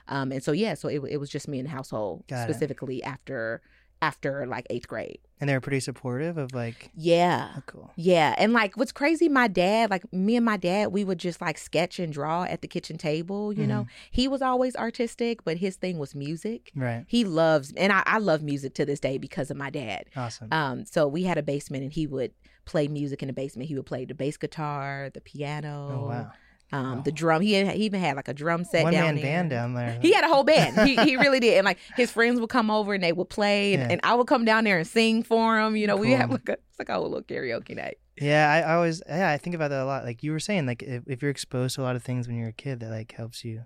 Um, 0.08 0.31
and 0.31 0.43
so 0.43 0.51
yeah, 0.51 0.74
so 0.75 0.88
it 0.88 1.01
it 1.10 1.17
was 1.17 1.29
just 1.29 1.48
me 1.48 1.60
in 1.60 1.65
the 1.65 1.72
household 1.72 2.24
Got 2.27 2.50
it. 2.50 2.53
specifically 2.53 3.03
after 3.03 3.62
after 4.03 4.48
like 4.48 4.65
eighth 4.72 4.88
grade. 4.88 5.20
And 5.39 5.48
they 5.48 5.53
were 5.53 5.62
pretty 5.62 5.79
supportive 5.79 6.38
of 6.38 6.53
like, 6.55 6.89
Yeah. 6.96 7.51
oh, 7.55 7.62
cool. 7.67 7.91
Yeah, 7.96 8.34
and 8.38 8.51
like 8.51 8.75
what's 8.75 8.91
crazy, 8.91 9.29
my 9.29 9.48
dad, 9.48 9.91
like 9.91 10.12
me 10.12 10.36
and 10.36 10.43
my 10.46 10.58
dad, 10.58 10.88
we 10.91 11.03
would 11.03 11.20
just 11.20 11.39
like 11.39 11.58
sketch 11.60 12.00
and 12.00 12.12
draw 12.12 12.43
at 12.43 12.62
the 12.62 12.67
kitchen 12.67 12.98
table. 12.98 13.53
You 13.53 13.67
know, 13.67 13.86
he 14.10 14.27
was 14.27 14.41
always 14.41 14.75
artistic, 14.75 15.43
but 15.43 15.58
his 15.58 15.75
thing 15.75 16.00
was 16.00 16.15
music. 16.15 16.72
Right. 16.75 17.05
He 17.08 17.24
loves, 17.24 17.74
and 17.77 17.91
I, 17.93 18.01
I 18.08 18.17
love 18.17 18.41
music 18.41 18.74
to 18.75 18.86
this 18.86 19.00
day 19.00 19.20
because 19.20 19.51
of 19.51 19.58
my 19.58 19.70
dad. 19.70 20.05
Awesome. 20.15 20.48
Um, 20.51 20.86
so 20.86 21.08
we 21.08 21.24
had 21.24 21.38
a 21.38 21.43
basement, 21.43 21.84
and 21.84 21.93
he 21.93 22.08
would 22.08 22.34
play 22.65 22.88
music 22.88 23.22
in 23.22 23.27
the 23.27 23.34
basement. 23.34 23.67
He 23.70 23.75
would 23.75 23.86
play 23.86 24.05
the 24.05 24.15
bass 24.15 24.38
guitar, 24.38 25.12
the 25.13 25.22
piano, 25.22 26.01
oh, 26.03 26.08
wow. 26.08 26.31
Um, 26.72 26.98
Wow. 26.98 27.01
the 27.01 27.12
drum. 27.12 27.42
He, 27.42 27.54
had, 27.54 27.75
he 27.75 27.84
even 27.86 28.00
had 28.00 28.16
like 28.16 28.28
a 28.28 28.34
drum 28.34 28.63
set 28.63 28.84
One 28.84 28.94
down 28.94 29.06
man 29.06 29.16
there. 29.16 29.24
band 29.24 29.50
down 29.50 29.74
there. 29.74 30.00
He 30.01 30.13
had 30.13 30.24
a 30.24 30.28
whole 30.28 30.44
band. 30.44 30.88
He 30.88 30.96
he 30.96 31.18
really 31.18 31.40
did. 31.48 31.58
And 31.58 31.66
like 31.66 31.78
his 31.96 32.12
friends 32.12 32.40
would 32.40 32.50
come 32.50 32.70
over 32.72 32.94
and 32.94 33.04
they 33.04 33.12
would 33.13 33.30
play, 33.30 33.74
and, 33.74 33.82
Yeah. 33.84 33.90
and 33.92 34.01
I 34.04 34.16
would 34.16 34.28
come 34.28 34.46
down 34.46 34.63
there 34.63 34.78
and 34.78 34.88
sing 34.88 35.24
for 35.24 35.60
him. 35.60 35.75
You 35.75 35.88
know, 35.88 35.98
we 35.98 36.12
have 36.12 36.32
like 36.32 36.48
a 36.50 36.54
it's 36.54 36.80
like 36.80 36.90
a 36.90 36.94
whole 36.94 37.04
little 37.10 37.22
karaoke 37.24 37.75
night. 37.75 37.98
Yeah, 38.20 38.51
I, 38.51 38.72
I 38.72 38.75
always 38.75 39.01
yeah 39.08 39.30
I 39.32 39.38
think 39.38 39.56
about 39.56 39.70
that 39.70 39.82
a 39.82 39.86
lot. 39.86 40.04
Like 40.06 40.22
you 40.24 40.32
were 40.32 40.40
saying, 40.40 40.66
like 40.66 40.84
if, 40.84 41.04
if 41.08 41.22
you're 41.22 41.32
exposed 41.32 41.75
to 41.75 41.82
a 41.82 41.84
lot 41.84 41.96
of 41.96 42.04
things 42.04 42.28
when 42.28 42.38
you're 42.38 42.50
a 42.50 42.54
kid, 42.54 42.80
that 42.82 42.90
like 42.90 43.13
helps 43.13 43.44
you 43.44 43.63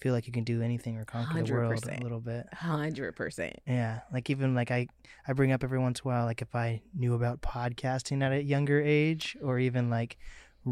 feel 0.00 0.12
like 0.14 0.28
you 0.28 0.32
can 0.32 0.44
do 0.44 0.62
anything 0.62 0.96
or 0.96 1.04
conquer 1.04 1.42
the 1.42 1.52
world 1.52 1.84
a 1.90 2.02
little 2.04 2.20
bit. 2.20 2.46
Hundred 2.54 3.16
percent. 3.16 3.56
Yeah, 3.66 4.00
like 4.12 4.30
even 4.30 4.54
like 4.54 4.70
I 4.70 4.86
I 5.26 5.32
bring 5.32 5.52
up 5.52 5.62
every 5.64 5.78
once 5.78 6.00
in 6.00 6.08
a 6.08 6.14
while, 6.14 6.24
like 6.24 6.40
if 6.40 6.54
I 6.54 6.80
knew 6.94 7.14
about 7.14 7.42
podcasting 7.42 8.22
at 8.22 8.32
a 8.32 8.42
younger 8.42 8.80
age, 8.80 9.36
or 9.42 9.58
even 9.58 9.90
like 9.90 10.16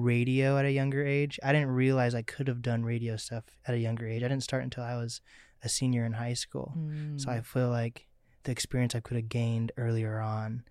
radio 0.02 0.58
at 0.58 0.64
a 0.64 0.72
younger 0.72 1.04
age. 1.04 1.38
I 1.42 1.52
didn't 1.52 1.70
realize 1.70 2.14
I 2.14 2.22
could 2.22 2.48
have 2.48 2.62
done 2.62 2.84
radio 2.84 3.16
stuff 3.16 3.44
at 3.66 3.74
a 3.74 3.78
younger 3.78 4.06
age. 4.06 4.22
I 4.22 4.28
didn't 4.28 4.42
start 4.42 4.62
until 4.62 4.84
I 4.84 4.96
was 4.96 5.20
a 5.62 5.68
senior 5.68 6.04
in 6.04 6.12
high 6.12 6.34
school. 6.34 6.74
Mm. 6.76 7.20
So 7.20 7.30
I 7.30 7.40
feel 7.40 7.68
like 7.70 8.06
the 8.44 8.52
experience 8.52 8.94
I 8.94 9.00
could 9.00 9.16
have 9.16 9.28
gained 9.28 9.72
earlier 9.76 10.20
on 10.20 10.62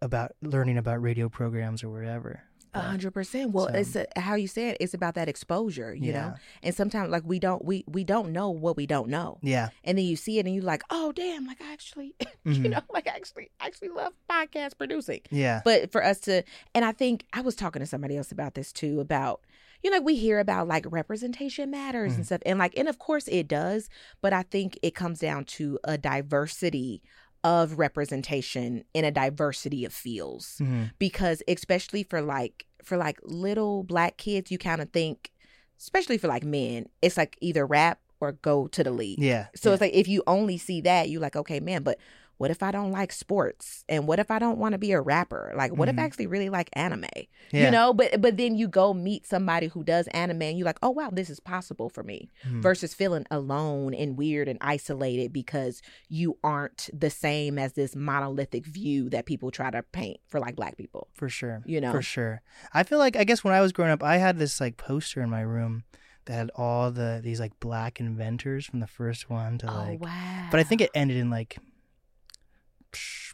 about 0.00 0.32
learning 0.42 0.78
about 0.78 1.02
radio 1.02 1.28
programs 1.28 1.84
or 1.84 1.90
whatever. 1.90 2.44
A 2.74 2.80
hundred 2.80 3.10
percent. 3.12 3.50
Well, 3.52 3.68
so- 3.68 3.74
it's 3.74 3.96
a, 3.96 4.06
how 4.16 4.34
you 4.34 4.48
said 4.48 4.76
it's 4.80 4.94
about 4.94 5.14
that 5.16 5.28
exposure, 5.28 5.94
you 5.94 6.12
know. 6.12 6.34
And 6.62 6.74
sometimes, 6.74 7.10
like 7.10 7.22
we 7.26 7.38
don't, 7.38 7.62
we 7.64 7.84
we 7.86 8.02
don't 8.02 8.32
know 8.32 8.48
what 8.50 8.76
we 8.78 8.86
don't 8.86 9.08
know, 9.08 9.38
Yeah. 9.42 9.68
and 9.84 9.98
then 9.98 10.04
you 10.06 10.16
see 10.16 10.38
it, 10.38 10.46
and 10.46 10.54
you're 10.54 10.64
like, 10.64 10.82
oh 10.90 11.12
damn, 11.12 11.46
like 11.46 11.60
I 11.60 11.70
actually, 11.72 12.14
you 12.44 12.52
Mhm. 12.54 12.70
know, 12.70 12.80
like 12.90 13.06
I 13.06 13.10
actually, 13.14 13.50
I 13.60 13.66
actually 13.66 13.88
love 13.90 14.14
podcast 14.30 14.78
producing. 14.78 15.20
Yeah. 15.30 15.60
But 15.64 15.92
for 15.92 16.02
us 16.02 16.20
to, 16.20 16.44
and 16.74 16.84
I 16.84 16.92
think 16.92 17.26
I 17.34 17.42
was 17.42 17.54
talking 17.56 17.80
to 17.80 17.86
somebody 17.86 18.16
else 18.16 18.32
about 18.32 18.54
this 18.54 18.72
too, 18.72 19.00
about 19.00 19.40
you 19.82 19.90
know, 19.90 19.96
like 19.96 20.06
we 20.06 20.14
hear 20.16 20.38
about 20.38 20.68
like 20.68 20.86
representation 20.88 21.70
matters 21.70 22.12
Mhm. 22.12 22.16
and 22.16 22.26
stuff, 22.26 22.40
and 22.46 22.58
like, 22.58 22.72
and 22.78 22.88
of 22.88 22.98
course 22.98 23.26
it 23.28 23.48
does, 23.48 23.90
but 24.22 24.32
I 24.32 24.44
think 24.44 24.78
it 24.82 24.94
comes 24.94 25.18
down 25.18 25.44
to 25.56 25.78
a 25.84 25.98
diversity 25.98 27.02
of 27.44 27.78
representation 27.78 28.84
in 28.94 29.04
a 29.04 29.10
diversity 29.10 29.84
of 29.84 29.92
fields 29.92 30.58
Mhm. 30.60 30.90
because 30.98 31.42
especially 31.48 32.02
for 32.04 32.20
like 32.22 32.66
for 32.84 32.96
like 32.96 33.18
little 33.24 33.82
black 33.84 34.16
kids 34.16 34.50
you 34.50 34.58
kind 34.58 34.80
of 34.80 34.90
think 34.90 35.30
especially 35.78 36.18
for 36.18 36.28
like 36.28 36.44
men 36.44 36.86
it's 37.00 37.16
like 37.16 37.36
either 37.40 37.66
rap 37.66 38.00
or 38.20 38.32
go 38.32 38.68
to 38.68 38.84
the 38.84 38.90
league 38.92 39.18
Yeah. 39.18 39.46
so 39.56 39.70
yeah. 39.70 39.74
it's 39.74 39.80
like 39.80 39.92
if 39.94 40.06
you 40.08 40.22
only 40.26 40.56
see 40.58 40.80
that 40.82 41.08
you're 41.10 41.20
like 41.20 41.34
okay 41.36 41.58
man 41.60 41.82
but 41.82 41.98
what 42.38 42.50
if 42.50 42.62
i 42.62 42.70
don't 42.70 42.90
like 42.92 43.12
sports 43.12 43.84
and 43.88 44.06
what 44.08 44.18
if 44.18 44.30
i 44.30 44.38
don't 44.38 44.58
want 44.58 44.72
to 44.72 44.78
be 44.78 44.92
a 44.92 45.00
rapper 45.00 45.52
like 45.56 45.72
what 45.76 45.88
if 45.88 45.96
I 45.98 46.02
Mhm. 46.02 46.04
actually 46.04 46.26
really 46.26 46.48
like 46.50 46.68
anime 46.72 47.04
yeah. 47.52 47.64
you 47.66 47.70
know 47.70 47.92
but 47.92 48.20
but 48.20 48.36
then 48.36 48.56
you 48.56 48.66
go 48.68 48.92
meet 48.94 49.26
somebody 49.26 49.68
who 49.68 49.84
does 49.84 50.06
anime 50.08 50.42
and 50.42 50.58
you're 50.58 50.64
like 50.66 50.78
oh 50.82 50.90
wow 50.90 51.10
this 51.12 51.30
is 51.30 51.38
possible 51.40 51.88
for 51.88 52.02
me 52.02 52.28
Mhm. 52.46 52.62
versus 52.62 52.94
feeling 52.94 53.26
alone 53.30 53.94
and 53.94 54.16
weird 54.16 54.48
and 54.48 54.58
isolated 54.60 55.32
because 55.32 55.82
you 56.08 56.38
aren't 56.42 56.90
the 56.92 57.10
same 57.10 57.58
as 57.58 57.74
this 57.74 57.94
monolithic 57.94 58.66
view 58.66 59.08
that 59.10 59.26
people 59.26 59.50
try 59.50 59.70
to 59.70 59.82
paint 59.92 60.18
for 60.28 60.40
like 60.40 60.56
black 60.56 60.76
people 60.76 61.08
for 61.12 61.28
sure. 61.28 61.62
you 61.66 61.80
know 61.80 61.92
For 61.92 62.02
sure. 62.02 62.42
I 62.74 62.82
feel 62.82 62.98
like 62.98 63.16
I 63.16 63.24
guess 63.24 63.44
when 63.44 63.54
I 63.54 63.60
was 63.60 63.72
growing 63.72 63.92
up, 63.92 64.02
I 64.02 64.16
had 64.16 64.38
this 64.38 64.60
like 64.60 64.76
poster 64.76 65.22
in 65.22 65.30
my 65.30 65.42
room 65.42 65.84
that 66.24 66.34
had 66.34 66.50
all 66.56 66.90
the 66.90 67.20
these 67.22 67.40
like 67.40 67.58
black 67.60 67.98
inventors 68.00 68.64
from 68.66 68.80
the 68.80 68.86
first 68.86 69.28
one 69.28 69.58
to 69.58 69.66
like. 69.66 69.98
oh 70.02 70.06
wow 70.06 70.48
But 70.50 70.60
I 70.60 70.62
think 70.64 70.80
it 70.80 70.90
ended 70.94 71.16
in 71.16 71.30
like 71.30 71.58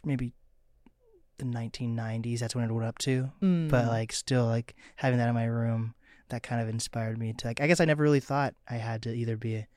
maybe 0.05 0.33
the 1.37 1.45
1990s. 1.45 2.39
That's 2.39 2.55
when 2.55 2.65
it 2.65 2.71
went 2.71 2.85
up 2.87 2.97
to. 2.99 3.31
Mm. 3.41 3.69
But 3.69 3.87
like 3.87 4.11
still 4.11 4.45
like 4.45 4.75
having 4.97 5.19
that 5.19 5.29
in 5.29 5.35
my 5.35 5.45
room, 5.45 5.95
that 6.29 6.43
kind 6.43 6.61
of 6.61 6.69
inspired 6.69 7.17
me 7.17 7.33
to 7.33 7.47
like. 7.47 7.61
I 7.61 7.67
guess 7.67 7.79
I 7.79 7.85
never 7.85 8.03
really 8.03 8.19
thought 8.19 8.53
I 8.69 8.75
had 8.75 9.01
to 9.03 9.13
either 9.13 9.37
be 9.37 9.55
a, 9.55 9.67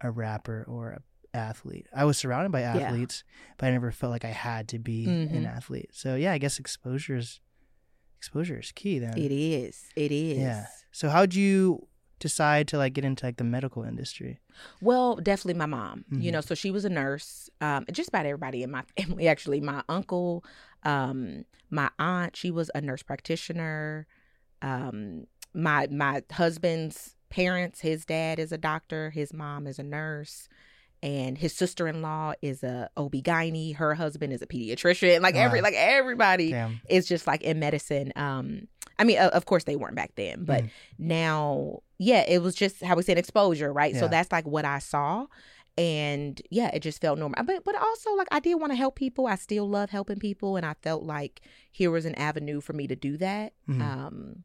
a 0.00 0.10
rapper 0.10 0.64
or 0.68 0.90
a 0.90 1.00
athlete. 1.36 1.86
I 1.94 2.04
was 2.04 2.18
surrounded 2.18 2.50
by 2.50 2.62
athletes, 2.62 3.22
but 3.58 3.66
I 3.66 3.70
never 3.70 3.92
felt 3.92 4.10
like 4.10 4.24
I 4.24 4.28
had 4.32 4.66
to 4.68 4.78
be 4.78 5.04
an 5.06 5.28
Mhm. 5.28 5.46
athlete. 5.46 5.90
So 5.92 6.16
yeah, 6.16 6.32
I 6.32 6.38
guess 6.38 6.58
exposure 6.58 7.16
is 7.16 7.40
exposure 8.18 8.58
is 8.58 8.72
key 8.72 8.98
then. 8.98 9.16
it 9.16 9.30
is 9.32 9.84
it 9.96 10.10
is 10.12 10.38
Yeah. 10.38 10.66
So 10.92 11.08
how'd 11.08 11.34
you 11.34 11.86
decide 12.20 12.68
to 12.68 12.78
like 12.78 12.92
get 12.92 13.04
into 13.04 13.26
like 13.26 13.36
the 13.38 13.44
medical 13.44 13.82
industry? 13.82 14.38
Well, 14.80 15.16
definitely 15.16 15.58
my 15.58 15.66
mom. 15.66 16.04
You 16.10 16.30
Mhm. 16.30 16.32
know, 16.34 16.40
so 16.40 16.54
she 16.54 16.70
was 16.70 16.84
a 16.84 16.88
nurse. 16.90 17.50
Um, 17.60 17.84
just 17.90 18.08
about 18.10 18.26
everybody 18.26 18.62
in 18.62 18.70
my 18.70 18.82
family, 18.96 19.26
actually. 19.26 19.60
My 19.60 19.82
uncle, 19.88 20.44
um, 20.84 21.44
my 21.70 21.90
aunt, 21.98 22.36
she 22.36 22.50
was 22.52 22.70
a 22.74 22.80
nurse 22.80 23.02
practitioner. 23.02 24.06
Um, 24.62 25.26
my 25.54 25.88
my 25.90 26.22
husband's 26.30 27.16
parents, 27.30 27.80
his 27.80 28.04
dad 28.04 28.38
is 28.38 28.52
a 28.52 28.58
doctor, 28.58 29.10
his 29.10 29.32
mom 29.32 29.66
is 29.66 29.78
a 29.78 29.82
nurse. 29.82 30.48
And 31.02 31.38
his 31.38 31.54
sister 31.54 31.88
in 31.88 32.02
law 32.02 32.34
is 32.42 32.62
a 32.62 32.90
OB-GYN. 32.98 33.76
Her 33.76 33.94
husband 33.94 34.34
is 34.34 34.42
a 34.42 34.46
pediatrician. 34.46 35.22
Like 35.22 35.34
every 35.34 35.60
Wow. 35.60 35.64
like 35.64 35.74
everybody 35.74 36.50
Damn. 36.50 36.78
is 36.90 37.08
just 37.08 37.26
like 37.26 37.40
in 37.40 37.58
medicine. 37.58 38.12
Um, 38.16 38.68
I 38.98 39.04
mean, 39.04 39.16
of 39.18 39.46
course 39.46 39.64
they 39.64 39.76
weren't 39.76 39.94
back 39.94 40.12
then, 40.16 40.44
but 40.44 40.64
Mm. 40.64 40.70
now, 40.98 41.82
yeah, 42.02 42.24
it 42.26 42.40
was 42.42 42.54
just 42.54 42.82
how 42.82 42.96
we 42.96 43.02
said 43.02 43.18
exposure, 43.18 43.70
right? 43.72 43.94
So 43.94 44.08
that's 44.08 44.32
like 44.32 44.46
what 44.46 44.64
I 44.64 44.78
saw, 44.78 45.26
and 45.76 46.40
yeah, 46.50 46.70
it 46.72 46.80
just 46.80 47.00
felt 47.00 47.18
normal. 47.18 47.44
But 47.44 47.62
but 47.64 47.74
also 47.76 48.14
like 48.14 48.28
I 48.32 48.40
did 48.40 48.54
want 48.54 48.72
to 48.72 48.76
help 48.76 48.96
people. 48.96 49.26
I 49.26 49.34
still 49.36 49.68
love 49.68 49.90
helping 49.90 50.18
people, 50.18 50.56
and 50.56 50.64
I 50.64 50.74
felt 50.82 51.02
like 51.04 51.42
here 51.70 51.90
was 51.90 52.06
an 52.06 52.14
avenue 52.14 52.60
for 52.62 52.72
me 52.72 52.86
to 52.88 52.96
do 52.96 53.18
that. 53.18 53.52
Mhm. 53.68 53.80
Um, 53.82 54.44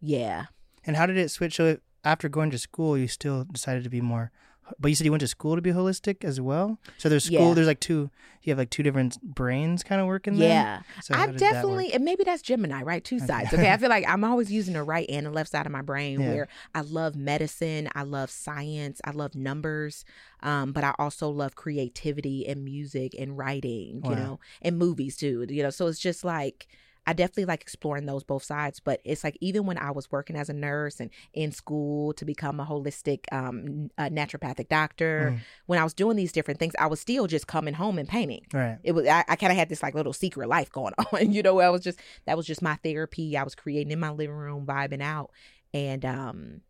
yeah, 0.00 0.46
And 0.84 0.96
how 0.96 1.06
did 1.06 1.16
it 1.16 1.28
switch? 1.30 1.56
So 1.56 1.78
after 2.02 2.28
going 2.28 2.50
to 2.50 2.58
school, 2.58 2.98
you 2.98 3.06
still 3.08 3.44
decided 3.44 3.84
to 3.84 3.90
be 3.90 4.00
more. 4.00 4.32
But 4.78 4.88
you 4.88 4.94
said 4.94 5.04
you 5.04 5.10
went 5.12 5.20
to 5.22 5.28
school 5.28 5.56
to 5.56 5.62
be 5.62 5.70
holistic 5.72 6.24
as 6.24 6.40
well. 6.40 6.78
So 6.98 7.08
there's 7.08 7.24
school. 7.24 7.48
Yeah. 7.48 7.54
There's 7.54 7.66
like 7.66 7.80
two. 7.80 8.10
You 8.42 8.50
have 8.50 8.58
like 8.58 8.70
two 8.70 8.82
different 8.82 9.20
brains 9.22 9.82
kind 9.84 10.00
of 10.00 10.06
working. 10.08 10.36
there? 10.38 10.48
yeah. 10.48 10.82
So 11.00 11.14
I 11.14 11.26
definitely, 11.28 11.92
and 11.92 12.04
maybe 12.04 12.24
that's 12.24 12.42
Gemini, 12.42 12.82
right? 12.82 13.04
Two 13.04 13.20
sides. 13.20 13.54
Okay. 13.54 13.70
I 13.70 13.76
feel 13.76 13.88
like 13.88 14.04
I'm 14.08 14.24
always 14.24 14.50
using 14.50 14.74
the 14.74 14.82
right 14.82 15.06
and 15.08 15.26
the 15.26 15.30
left 15.30 15.50
side 15.50 15.64
of 15.66 15.70
my 15.72 15.82
brain 15.82 16.20
Yeah. 16.20 16.28
where 16.28 16.48
I 16.74 16.80
love 16.80 17.14
medicine, 17.14 17.88
I 17.94 18.02
love 18.02 18.30
science, 18.30 19.00
I 19.04 19.12
love 19.12 19.36
numbers, 19.36 20.04
um, 20.42 20.72
but 20.72 20.82
I 20.82 20.92
also 20.98 21.28
love 21.28 21.54
creativity 21.54 22.46
and 22.48 22.64
music 22.64 23.14
and 23.18 23.38
writing, 23.38 24.02
you 24.04 24.10
Wow. 24.10 24.16
know, 24.16 24.40
and 24.60 24.76
movies 24.78 25.16
too, 25.16 25.46
you 25.48 25.62
know. 25.62 25.70
So 25.70 25.86
it's 25.86 26.00
just 26.00 26.24
like, 26.24 26.66
I 27.06 27.12
definitely 27.14 27.46
like 27.46 27.62
exploring 27.62 28.06
those 28.06 28.22
both 28.22 28.44
sides, 28.44 28.78
but 28.78 29.00
it's 29.04 29.24
like 29.24 29.36
even 29.40 29.66
when 29.66 29.76
I 29.76 29.90
was 29.90 30.10
working 30.12 30.36
as 30.36 30.48
a 30.48 30.52
nurse 30.52 31.00
and 31.00 31.10
in 31.32 31.50
school 31.50 32.12
to 32.14 32.24
become 32.24 32.60
a 32.60 32.64
holistic 32.64 33.24
um, 33.32 33.90
a 33.98 34.04
naturopathic 34.10 34.68
doctor, 34.68 35.32
Mm. 35.34 35.40
when 35.66 35.78
I 35.80 35.84
was 35.84 35.94
doing 35.94 36.16
these 36.16 36.30
different 36.32 36.60
things, 36.60 36.74
I 36.78 36.86
was 36.86 37.00
still 37.00 37.26
just 37.26 37.46
coming 37.48 37.74
home 37.74 37.98
and 37.98 38.08
painting 38.08 38.46
Right. 38.52 38.78
it 38.84 38.92
was 38.92 39.06
I, 39.06 39.24
I 39.28 39.36
kind 39.36 39.50
of 39.52 39.58
had 39.58 39.68
this 39.68 39.82
like 39.82 39.94
little 39.94 40.12
secret 40.12 40.48
life 40.48 40.70
going 40.70 40.94
on 41.12 41.32
you 41.32 41.42
know 41.42 41.58
i 41.60 41.70
was 41.70 41.82
just 41.82 41.98
that 42.26 42.36
was 42.36 42.46
just 42.46 42.62
my 42.62 42.76
therapy 42.84 43.36
i 43.36 43.42
was 43.42 43.54
creating 43.54 43.90
in 43.92 43.98
my 44.00 44.10
living 44.10 44.34
room 44.36 44.64
vibing 44.66 45.02
out 45.02 45.30
and 45.74 46.04
um 46.04 46.60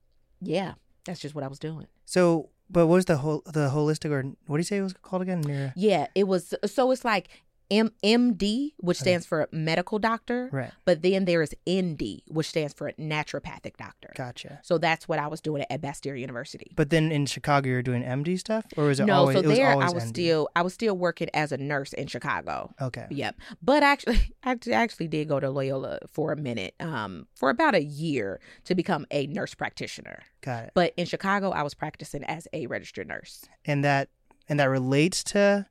yeah 0.41 0.75
that's 1.05 1.21
just 1.21 1.35
what 1.35 1.45
i 1.45 1.49
was 1.49 1.59
doing 1.59 1.87
So, 2.05 2.51
but 2.71 2.87
what 2.87 2.95
was 2.95 3.05
the 3.07 3.19
whole 3.19 3.43
the 3.45 3.69
holistic 3.71 4.11
or 4.11 4.23
what 4.47 4.57
do 4.57 4.61
you 4.61 4.65
say 4.65 4.79
it 4.79 4.83
was 4.83 4.95
called 4.95 5.23
again? 5.23 5.73
Yeah 5.77 6.07
it 6.15 6.27
was 6.27 6.55
so 6.67 6.91
it's 6.91 7.05
like 7.05 7.29
M- 7.73 7.91
md 8.05 8.73
which 8.79 8.99
stands 8.99 9.25
for 9.26 9.49
medical 9.50 9.99
doctor 9.99 10.49
Right. 10.52 10.71
but 10.85 11.02
then 11.02 11.25
there 11.25 11.43
is 11.43 11.55
nd 11.69 12.23
which 12.29 12.49
stands 12.49 12.75
for 12.75 12.93
naturopathic 12.93 13.76
doctor 13.79 14.12
Gotcha. 14.14 14.61
so 14.62 14.79
that's 14.79 15.09
what 15.09 15.19
i 15.19 15.26
was 15.26 15.41
doing 15.41 15.64
at 15.71 15.81
bastyr 15.81 16.19
university 16.19 16.73
But 16.76 16.91
then 16.91 17.11
in 17.11 17.26
Chicago, 17.26 17.69
you're 17.69 17.83
doing 17.83 18.02
MD 18.02 18.38
stuff, 18.38 18.67
or 18.76 18.85
was 18.85 19.00
it 19.00 19.07
no 19.07 19.14
always? 19.14 19.35
so 19.37 19.41
it 19.41 19.47
was 19.47 19.57
there 19.57 19.71
i 19.71 19.91
was 19.91 20.05
still 20.05 20.49
i 20.55 20.62
was 20.62 20.75
still 20.75 20.97
working 20.97 21.29
as 21.35 21.52
a 21.52 21.57
nurse 21.57 21.93
in 21.93 22.07
chicago 22.07 22.73
Okay. 22.81 23.07
Yep. 23.11 23.37
But 23.62 23.83
actually, 23.83 24.21
I 24.45 24.57
actually 24.73 25.09
did 25.09 25.29
go 25.29 25.38
to 25.41 25.49
Loyola 25.50 26.00
for 26.09 26.33
a 26.33 26.37
minute, 26.37 26.75
um, 26.81 27.26
for 27.35 27.49
about 27.50 27.75
a 27.75 27.83
year 27.83 28.41
to 28.64 28.75
become 28.75 29.07
a 29.11 29.26
nurse 29.29 29.55
practitioner. 29.55 30.21
Got 30.41 30.64
it. 30.64 30.71
But 30.75 30.93
in 30.97 31.07
Chicago, 31.07 31.50
I 31.50 31.62
was 31.62 31.75
practicing 31.75 32.25
as 32.25 32.49
a 32.52 32.67
registered 32.67 33.09
nurse. 33.09 33.45
And 33.64 33.85
that 33.85 34.09
and 34.49 34.59
that 34.61 34.67
relates 34.67 35.23
to 35.25 35.67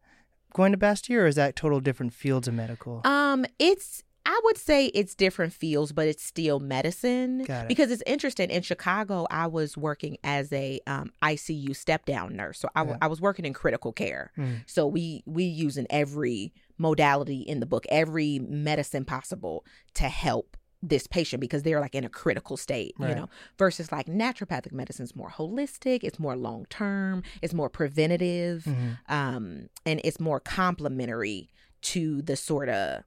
going 0.54 0.72
to 0.72 0.78
Bastyr, 0.78 1.20
or 1.22 1.28
is 1.28 1.36
that 1.36 1.56
total 1.56 1.80
different 1.80 2.14
fields 2.14 2.48
of 2.48 2.54
medical? 2.54 3.02
Um, 3.06 3.46
it's 3.60 4.04
I 4.24 4.40
would 4.44 4.58
say 4.58 4.88
it's 4.88 5.16
different 5.16 5.52
fields, 5.52 5.92
but 5.94 6.08
it's 6.08 6.24
still 6.24 6.60
medicine. 6.60 7.42
It. 7.42 7.68
Because 7.68 7.90
it's 7.90 8.04
interesting. 8.06 8.52
In 8.52 8.62
Chicago, 8.62 9.26
I 9.32 9.48
was 9.48 9.76
working 9.76 10.18
as 10.24 10.54
a 10.54 10.80
um, 10.86 11.12
ICU 11.24 11.76
step 11.76 12.06
down 12.06 12.36
nurse, 12.36 12.60
so 12.60 12.70
I, 12.76 12.82
w- 12.82 12.94
Yeah. 13.02 13.06
I 13.06 13.08
was 13.08 13.20
working 13.20 13.46
in 13.46 13.54
critical 13.54 13.92
care. 13.92 14.32
Mm. 14.38 14.64
So 14.68 14.86
we 14.86 15.24
we 15.26 15.44
using 15.46 15.88
every 15.90 16.54
modality 16.78 17.40
in 17.42 17.60
the 17.62 17.66
book, 17.66 17.86
every 17.90 18.40
medicine 18.40 19.06
possible 19.06 19.66
to 19.96 20.04
help 20.04 20.56
this 20.84 21.06
patient 21.08 21.40
because 21.42 21.64
they're 21.64 21.80
like 21.80 21.94
in 21.96 22.04
a 22.04 22.10
critical 22.10 22.58
state, 22.58 22.96
you 23.00 23.14
know. 23.14 23.30
Versus 23.58 23.92
like 23.92 24.08
naturopathic 24.08 24.72
medicine 24.72 25.04
is 25.04 25.16
more 25.16 25.30
holistic, 25.30 26.04
it's 26.04 26.18
more 26.20 26.36
long 26.36 26.66
term, 26.70 27.22
it's 27.42 27.54
more 27.54 27.70
preventative, 27.70 28.64
Mhm. 28.66 28.98
um, 29.08 29.70
and 29.86 30.02
it's 30.04 30.20
more 30.20 30.40
complementary 30.40 31.50
to 31.82 32.22
the 32.24 32.36
sort 32.36 32.70
of 32.70 33.04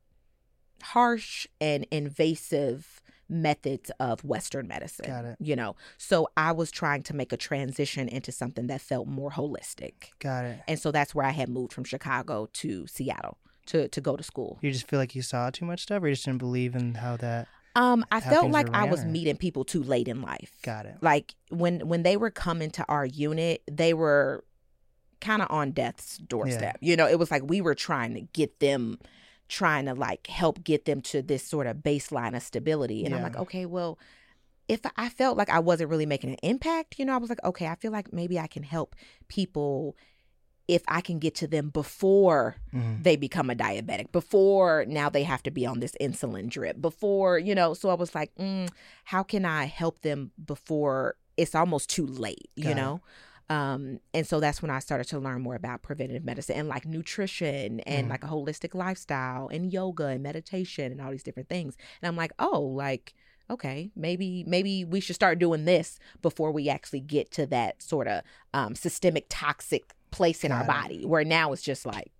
harsh 0.83 1.47
and 1.61 1.87
invasive 1.91 3.01
methods 3.29 3.91
of 3.99 4.23
Western 4.25 4.69
medicine. 4.69 5.07
Got 5.07 5.25
it. 5.25 5.37
You 5.41 5.57
know, 5.57 5.77
so 5.97 6.29
I 6.37 6.53
was 6.53 6.71
trying 6.71 7.03
to 7.05 7.15
make 7.17 7.33
a 7.33 7.37
transition 7.37 8.07
into 8.09 8.31
something 8.31 8.67
that 8.67 8.81
felt 8.83 9.09
more 9.09 9.31
holistic 9.31 10.11
Got 10.19 10.45
it. 10.45 10.61
and 10.69 10.79
so 10.79 10.91
that's 10.93 11.15
where 11.15 11.25
I 11.25 11.31
had 11.31 11.49
moved 11.49 11.73
from 11.73 11.85
Chicago 11.85 12.49
to 12.53 12.87
Seattle 12.87 13.39
to 13.67 13.89
to 13.89 14.01
go 14.01 14.15
to 14.17 14.23
school. 14.23 14.59
You 14.61 14.71
just 14.71 14.87
feel 14.87 14.99
like 14.99 15.15
you 15.15 15.23
saw 15.23 15.49
too 15.51 15.65
much 15.65 15.81
stuff, 15.85 16.03
or 16.03 16.09
you 16.09 16.15
just 16.15 16.27
didn't 16.27 16.39
believe 16.39 16.75
in 16.77 16.95
how 16.97 17.17
that. 17.17 17.49
Um, 17.77 18.05
I 18.13 18.21
How 18.21 18.31
felt 18.31 18.51
like 18.51 18.73
I 18.73 18.85
was 18.85 19.05
meeting 19.05 19.37
people 19.37 19.65
too 19.65 19.83
late 19.83 20.07
in 20.07 20.23
life. 20.23 20.53
Got 20.63 20.87
it. 20.87 20.97
Like 21.01 21.35
when 21.51 21.87
when 21.89 22.03
they 22.03 22.17
were 22.17 22.31
coming 22.31 22.71
to 22.73 22.85
our 22.89 23.05
unit, 23.05 23.63
they 23.71 23.95
were 23.95 24.45
kind 25.21 25.43
of 25.43 25.51
on 25.51 25.73
death's 25.73 26.19
doorstep. 26.19 26.79
You 26.81 26.97
know, 26.97 27.09
it 27.09 27.19
was 27.19 27.31
like 27.31 27.43
we 27.45 27.61
were 27.61 27.75
trying 27.75 28.15
to 28.15 28.21
get 28.21 28.61
them 28.61 28.99
trying 29.49 29.87
to 29.87 29.95
like 29.95 30.27
help 30.27 30.63
get 30.63 30.85
them 30.85 31.01
to 31.01 31.23
this 31.23 31.43
sort 31.43 31.67
of 31.67 31.79
baseline 31.79 32.37
of 32.37 32.43
stability. 32.43 33.05
And 33.05 33.15
I'm 33.15 33.23
like, 33.23 33.37
okay, 33.37 33.67
well, 33.67 33.99
if 34.69 34.81
I 34.97 35.09
felt 35.09 35.37
like 35.37 35.51
I 35.51 35.59
wasn't 35.59 35.91
really 35.91 36.07
making 36.07 36.31
an 36.31 36.39
impact, 36.43 36.99
you 36.99 37.05
know, 37.05 37.15
I 37.15 37.19
was 37.19 37.29
like, 37.29 37.45
okay, 37.45 37.67
I 37.67 37.75
feel 37.75 37.93
like 37.93 38.13
maybe 38.13 38.39
I 38.39 38.47
can 38.47 38.63
help 38.63 38.95
people 39.29 39.97
if 40.69 40.83
I 40.89 41.01
can 41.01 41.19
get 41.19 41.35
to 41.37 41.47
them 41.47 41.69
before 41.69 42.57
Mhm. 42.73 43.03
they 43.03 43.17
become 43.17 43.51
a 43.51 43.55
diabetic 43.55 44.11
before 44.13 44.85
now 44.89 45.09
they 45.11 45.23
have 45.25 45.43
to 45.45 45.51
be 45.51 45.67
on 45.67 45.81
this 45.81 45.95
insulin 46.01 46.49
drip 46.49 46.81
before 46.81 47.39
you 47.39 47.55
know 47.55 47.75
so 47.75 47.89
i 47.91 47.95
was 47.95 48.15
like 48.15 48.35
mm, 48.37 48.69
how 49.05 49.23
can 49.23 49.45
i 49.45 49.65
help 49.67 50.01
them 50.01 50.31
before 50.45 51.17
it's 51.37 51.55
almost 51.55 51.91
too 51.91 52.07
late 52.07 52.49
you 52.57 52.65
Got 52.65 52.71
it. 52.71 52.75
know 52.77 53.01
um 53.51 54.01
and 54.15 54.27
so 54.27 54.41
that's 54.41 54.63
when 54.63 54.71
i 54.71 54.79
started 54.79 55.05
to 55.09 55.19
learn 55.19 55.43
more 55.43 55.55
about 55.55 55.83
preventative 55.83 56.25
medicine 56.25 56.57
and 56.57 56.69
like 56.69 56.87
nutrition 56.87 57.81
and 57.81 58.07
Mm. 58.07 58.11
like 58.11 58.25
a 58.25 58.29
holistic 58.29 58.75
lifestyle 58.75 59.49
and 59.49 59.73
yoga 59.73 60.07
and 60.07 60.23
meditation 60.23 60.91
and 60.93 61.01
all 61.01 61.11
these 61.11 61.23
different 61.23 61.49
things 61.51 61.77
and 62.01 62.09
i'm 62.09 62.17
like 62.17 62.33
oh 62.39 62.61
like 62.61 63.15
okay 63.51 63.91
maybe 63.95 64.43
maybe 64.47 64.85
we 64.87 65.01
should 65.01 65.15
start 65.15 65.39
doing 65.39 65.67
this 65.67 65.99
before 66.23 66.51
we 66.51 66.71
actually 66.71 67.01
get 67.01 67.31
to 67.33 67.45
that 67.47 67.83
sort 67.83 68.09
of 68.09 68.23
um 68.55 68.75
systemic 68.75 69.27
toxic 69.29 69.93
place 70.15 70.45
in 70.45 70.53
our 70.53 70.63
it. 70.63 70.67
body 70.67 71.05
where 71.05 71.25
now 71.25 71.53
it's 71.53 71.63
just 71.63 71.85
like 71.85 72.13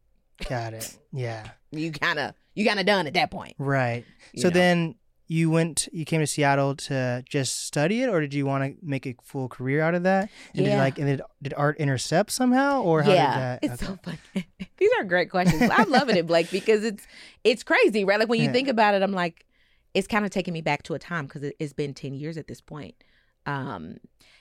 Got 0.49 0.75
it. 0.75 0.99
Yeah. 1.13 1.49
you 1.71 1.93
kind 1.93 2.19
of 2.19 2.35
you 2.55 2.67
kind 2.67 2.81
of 2.81 2.87
done 2.87 3.07
at 3.07 3.15
that 3.15 3.31
point. 3.31 3.55
Right. 3.59 4.05
So 4.37 4.49
know? 4.49 4.55
then 4.55 4.95
you 5.27 5.49
went, 5.51 5.89
you 5.93 6.05
came 6.05 6.21
to 6.21 6.27
Seattle 6.27 6.75
to 6.77 7.25
just 7.29 7.65
study 7.67 8.03
it, 8.03 8.09
or 8.09 8.21
did 8.21 8.35
you 8.35 8.45
want 8.45 8.65
to 8.65 8.87
make 8.87 9.07
a 9.07 9.15
full 9.23 9.49
career 9.49 9.81
out 9.81 9.95
of 9.95 10.03
that? 10.03 10.29
And 10.55 10.67
Did 10.67 10.77
like, 10.79 10.99
and 10.99 11.07
did, 11.07 11.23
did 11.41 11.55
art 11.57 11.79
intercept 11.79 12.31
somehow, 12.31 12.83
or 12.83 13.03
how 13.03 13.13
yeah, 13.13 13.59
did 13.59 13.71
that? 13.71 13.75
it's 13.75 13.83
okay. 13.83 13.93
so 13.93 13.99
funny. 14.05 14.47
These 14.77 14.91
are 14.99 15.05
great 15.05 15.31
questions. 15.31 15.71
I'm 15.73 15.89
loving 15.91 16.17
it, 16.17 16.27
Blake, 16.27 16.51
because 16.51 16.85
it's 16.85 17.07
it's 17.43 17.63
crazy, 17.63 18.05
right? 18.05 18.19
Like 18.19 18.29
when 18.29 18.39
you 18.41 18.47
Yeah. 18.47 18.53
think 18.53 18.69
about 18.69 18.95
it, 18.95 19.03
I'm 19.03 19.13
like, 19.13 19.47
it's 19.95 20.07
kind 20.07 20.25
of 20.27 20.31
taking 20.31 20.53
me 20.53 20.61
back 20.61 20.83
to 20.85 20.95
a 20.95 20.99
time 20.99 21.25
because 21.27 21.43
it, 21.45 21.57
it's 21.59 21.73
been 21.73 21.95
ten 21.95 22.13
years 22.15 22.37
at 22.37 22.47
this 22.49 22.61
point. 22.61 22.95
Um, 23.47 23.97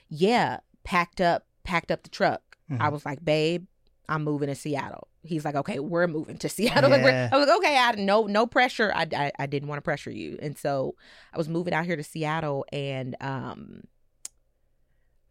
yeah, 0.09 0.57
packed 0.83 1.21
up, 1.21 1.45
packed 1.63 1.91
up 1.91 2.03
the 2.03 2.09
truck. 2.09 2.52
I 2.79 2.87
Mhm. 2.89 2.91
was 2.91 3.05
like, 3.05 3.23
babe, 3.23 3.65
I'm 4.09 4.23
moving 4.23 4.47
to 4.49 4.55
Seattle. 4.55 5.07
He's 5.23 5.45
like, 5.45 5.55
okay, 5.55 5.79
we're 5.79 6.07
moving 6.07 6.37
to 6.37 6.49
Seattle. 6.57 6.89
Like, 6.89 7.03
we're- 7.03 7.29
I 7.31 7.37
was 7.37 7.47
like, 7.47 7.57
okay, 7.59 7.77
I 7.77 7.91
no 7.93 8.25
no 8.27 8.45
pressure. 8.45 8.91
I, 8.93 9.07
I 9.15 9.31
I 9.39 9.45
didn't 9.45 9.69
want 9.69 9.77
to 9.77 9.81
pressure 9.83 10.11
you, 10.11 10.37
and 10.41 10.57
so 10.57 10.95
I 11.33 11.37
was 11.37 11.47
moving 11.49 11.73
out 11.73 11.85
here 11.85 11.95
to 11.95 12.03
Seattle, 12.03 12.65
and 12.71 13.15
um, 13.21 13.83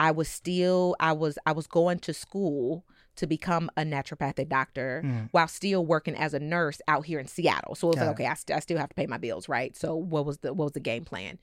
I 0.00 0.10
was 0.10 0.28
still 0.28 0.96
I 0.98 1.12
was 1.12 1.38
I 1.46 1.52
was 1.52 1.66
going 1.66 1.98
to 2.00 2.14
school 2.14 2.84
to 3.16 3.26
become 3.26 3.70
a 3.76 3.82
naturopathic 3.82 4.48
doctor 4.48 5.02
Mm. 5.04 5.28
while 5.32 5.46
still 5.46 5.84
working 5.84 6.14
as 6.16 6.32
a 6.32 6.40
nurse 6.40 6.80
out 6.88 7.04
here 7.04 7.18
in 7.20 7.26
Seattle. 7.26 7.74
So 7.74 7.88
it 7.88 7.90
was 7.90 7.96
Got 7.96 8.06
like, 8.06 8.10
it. 8.20 8.22
okay, 8.22 8.26
I, 8.30 8.34
st- 8.34 8.56
I 8.56 8.60
still 8.60 8.78
have 8.78 8.88
to 8.88 8.94
pay 8.94 9.06
my 9.06 9.18
bills, 9.18 9.50
right? 9.50 9.76
So 9.76 9.94
what 9.96 10.24
was 10.24 10.38
the 10.38 10.54
what 10.54 10.64
was 10.64 10.72
the 10.72 10.80
game 10.80 11.04
plan? 11.04 11.38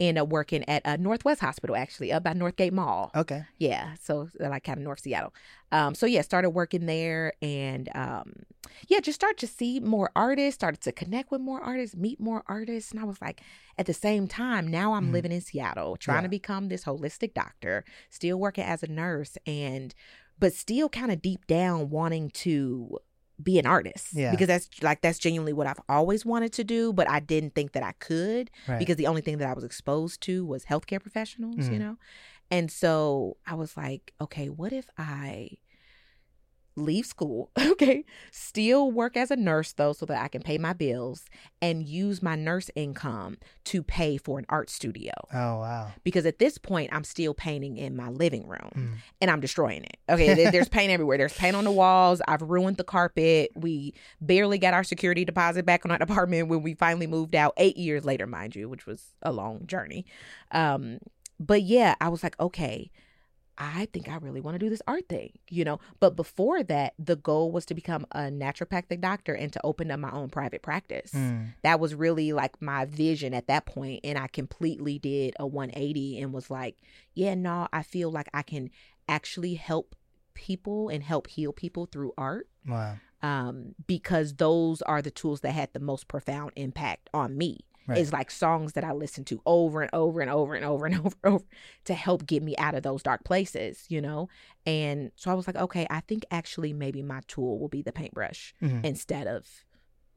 And 0.00 0.18
uh, 0.18 0.24
working 0.24 0.68
at 0.68 0.82
a 0.84 0.98
Northwest 0.98 1.40
Hospital, 1.40 1.76
actually, 1.76 2.12
up 2.12 2.24
by 2.24 2.34
Northgate 2.34 2.72
Mall. 2.72 3.12
Okay. 3.14 3.44
Yeah, 3.58 3.94
so 4.02 4.28
uh, 4.42 4.48
like 4.48 4.64
kind 4.64 4.78
of 4.78 4.84
North 4.84 5.00
Seattle. 5.00 5.32
Um, 5.70 5.94
so 5.94 6.04
yeah, 6.06 6.22
started 6.22 6.50
working 6.50 6.86
there, 6.86 7.32
and 7.40 7.88
um, 7.94 8.32
yeah, 8.88 8.98
just 8.98 9.14
started 9.14 9.38
to 9.38 9.46
see 9.46 9.78
more 9.78 10.10
artists, 10.16 10.56
started 10.56 10.80
to 10.82 10.92
connect 10.92 11.30
with 11.30 11.40
more 11.40 11.60
artists, 11.62 11.94
meet 11.96 12.18
more 12.18 12.42
artists, 12.48 12.90
and 12.90 12.98
I 13.00 13.04
was 13.04 13.20
like, 13.22 13.40
at 13.78 13.86
the 13.86 13.94
same 13.94 14.26
time, 14.26 14.66
now 14.66 14.94
I'm 14.94 15.08
Mhm. 15.08 15.12
living 15.12 15.32
in 15.32 15.40
Seattle, 15.40 15.96
trying 15.96 16.22
Yeah. 16.22 16.22
to 16.22 16.28
become 16.28 16.68
this 16.68 16.84
holistic 16.84 17.32
doctor, 17.32 17.84
still 18.10 18.38
working 18.40 18.64
as 18.64 18.82
a 18.82 18.88
nurse, 18.88 19.38
and 19.46 19.94
but 20.40 20.52
still 20.52 20.88
kind 20.88 21.12
of 21.12 21.22
deep 21.22 21.46
down 21.46 21.90
wanting 21.90 22.30
to 22.30 22.98
be 23.42 23.58
an 23.58 23.66
artist 23.66 24.14
Yeah. 24.14 24.30
because 24.30 24.46
that's 24.46 24.68
like 24.82 25.00
that's 25.00 25.18
genuinely 25.18 25.52
what 25.52 25.66
I've 25.66 25.80
always 25.88 26.24
wanted 26.24 26.52
to 26.54 26.64
do, 26.64 26.92
but 26.92 27.08
I 27.08 27.20
didn't 27.20 27.54
think 27.54 27.72
that 27.72 27.82
I 27.82 27.92
could 27.92 28.50
Right. 28.68 28.78
because 28.78 28.96
the 28.96 29.06
only 29.06 29.22
thing 29.22 29.38
that 29.38 29.48
I 29.48 29.52
was 29.54 29.64
exposed 29.64 30.20
to 30.22 30.44
was 30.46 30.66
healthcare 30.66 31.00
professionals, 31.00 31.58
you 31.68 31.76
Mhm. 31.76 31.78
know? 31.80 31.96
And 32.50 32.70
so 32.70 33.36
I 33.46 33.54
was 33.54 33.76
like, 33.76 34.12
okay, 34.20 34.48
what 34.48 34.72
if 34.72 34.88
I 34.98 35.58
leave 36.76 37.06
school, 37.06 37.50
okay, 37.58 38.04
still 38.32 38.90
work 38.90 39.16
as 39.16 39.30
a 39.30 39.36
nurse 39.36 39.72
though, 39.72 39.92
so 39.92 40.06
that 40.06 40.22
I 40.22 40.28
can 40.28 40.42
pay 40.42 40.58
my 40.58 40.72
bills 40.72 41.24
and 41.62 41.86
use 41.86 42.22
my 42.22 42.34
nurse 42.36 42.70
income 42.74 43.38
to 43.64 43.82
pay 43.82 44.16
for 44.16 44.38
an 44.38 44.44
art 44.48 44.70
studio? 44.70 45.12
oh 45.32 45.58
wow. 45.60 45.92
Because 46.02 46.26
at 46.26 46.38
this 46.38 46.58
point, 46.58 46.90
I'm 46.92 47.04
still 47.04 47.34
painting 47.34 47.76
in 47.76 47.96
my 47.96 48.08
living 48.08 48.46
room 48.48 48.70
Mm. 48.74 48.94
and 49.20 49.30
I'm 49.30 49.40
destroying 49.40 49.84
it. 49.84 49.96
Okay, 50.08 50.50
there's 50.50 50.68
paint 50.68 50.90
everywhere. 50.90 51.16
There's 51.18 51.32
paint 51.36 51.54
on 51.56 51.64
the 51.64 51.70
walls. 51.72 52.20
I've 52.26 52.42
ruined 52.42 52.76
the 52.76 52.84
carpet. 52.84 53.50
We 53.54 53.94
barely 54.20 54.58
got 54.58 54.74
our 54.74 54.84
security 54.84 55.24
deposit 55.24 55.64
back 55.64 55.84
on 55.84 55.90
our 55.90 55.98
apartment 56.02 56.48
when 56.48 56.62
we 56.62 56.74
finally 56.74 57.06
moved 57.06 57.34
out, 57.34 57.52
eight 57.56 57.76
years 57.76 58.04
later, 58.04 58.26
mind 58.26 58.54
you, 58.56 58.68
which 58.68 58.86
was 58.86 59.14
a 59.22 59.32
long 59.32 59.66
journey. 59.66 60.06
Um, 60.50 60.98
but 61.40 61.62
yeah, 61.62 61.94
I 62.00 62.08
was 62.08 62.22
like, 62.22 62.38
okay, 62.40 62.90
I 63.56 63.86
think 63.92 64.08
I 64.08 64.16
really 64.16 64.40
want 64.40 64.56
to 64.56 64.58
do 64.58 64.68
this 64.68 64.82
art 64.86 65.08
thing, 65.08 65.32
you 65.48 65.64
know. 65.64 65.78
But 66.00 66.16
before 66.16 66.62
that, 66.64 66.94
the 66.98 67.14
goal 67.16 67.52
was 67.52 67.64
to 67.66 67.74
become 67.74 68.04
a 68.10 68.22
naturopathic 68.22 69.00
doctor 69.00 69.32
and 69.34 69.52
to 69.52 69.60
open 69.64 69.90
up 69.90 70.00
my 70.00 70.10
own 70.10 70.28
private 70.30 70.62
practice 70.62 71.12
Mm. 71.14 71.54
that 71.62 71.78
was 71.78 71.94
really 71.94 72.32
like 72.32 72.60
my 72.60 72.84
vision 72.84 73.32
at 73.34 73.46
that 73.46 73.66
point 73.66 74.00
and 74.04 74.18
i 74.18 74.26
completely 74.26 74.98
did 74.98 75.34
a 75.38 75.46
180 75.46 76.20
and 76.20 76.32
was 76.32 76.50
like 76.50 76.76
yeah 77.14 77.34
no 77.34 77.68
i 77.72 77.82
feel 77.82 78.10
like 78.10 78.28
i 78.34 78.42
can 78.42 78.70
actually 79.08 79.54
help 79.54 79.94
people 80.34 80.88
and 80.88 81.02
help 81.04 81.28
heal 81.28 81.52
people 81.52 81.86
through 81.86 82.12
art 82.18 82.48
Wow. 82.66 82.96
um, 83.22 83.74
because 83.86 84.34
those 84.34 84.82
are 84.82 85.00
the 85.02 85.10
tools 85.10 85.40
that 85.42 85.52
had 85.52 85.72
the 85.72 85.80
most 85.80 86.08
profound 86.08 86.52
impact 86.56 87.08
on 87.14 87.36
me 87.38 87.60
Right. 87.86 87.98
is 87.98 88.12
like 88.12 88.30
songs 88.30 88.72
that 88.72 88.84
i 88.84 88.92
listen 88.92 89.24
to 89.24 89.40
over 89.44 89.82
and 89.82 89.90
over 89.92 90.20
and 90.22 90.30
over 90.30 90.54
and 90.54 90.64
over 90.64 90.86
and 90.86 90.94
over 91.04 91.16
and 91.22 91.34
over 91.34 91.44
to 91.84 91.94
help 91.94 92.26
get 92.26 92.42
me 92.42 92.56
out 92.56 92.74
of 92.74 92.82
those 92.82 93.02
dark 93.02 93.24
places 93.24 93.84
you 93.88 94.00
know 94.00 94.28
and 94.64 95.10
so 95.16 95.30
i 95.30 95.34
was 95.34 95.46
like 95.46 95.56
okay 95.56 95.86
i 95.90 96.00
think 96.00 96.24
actually 96.30 96.72
maybe 96.72 97.02
my 97.02 97.20
tool 97.26 97.58
will 97.58 97.68
be 97.68 97.82
the 97.82 97.92
paintbrush 97.92 98.54
Mhm. 98.62 98.84
instead 98.84 99.26
of 99.26 99.64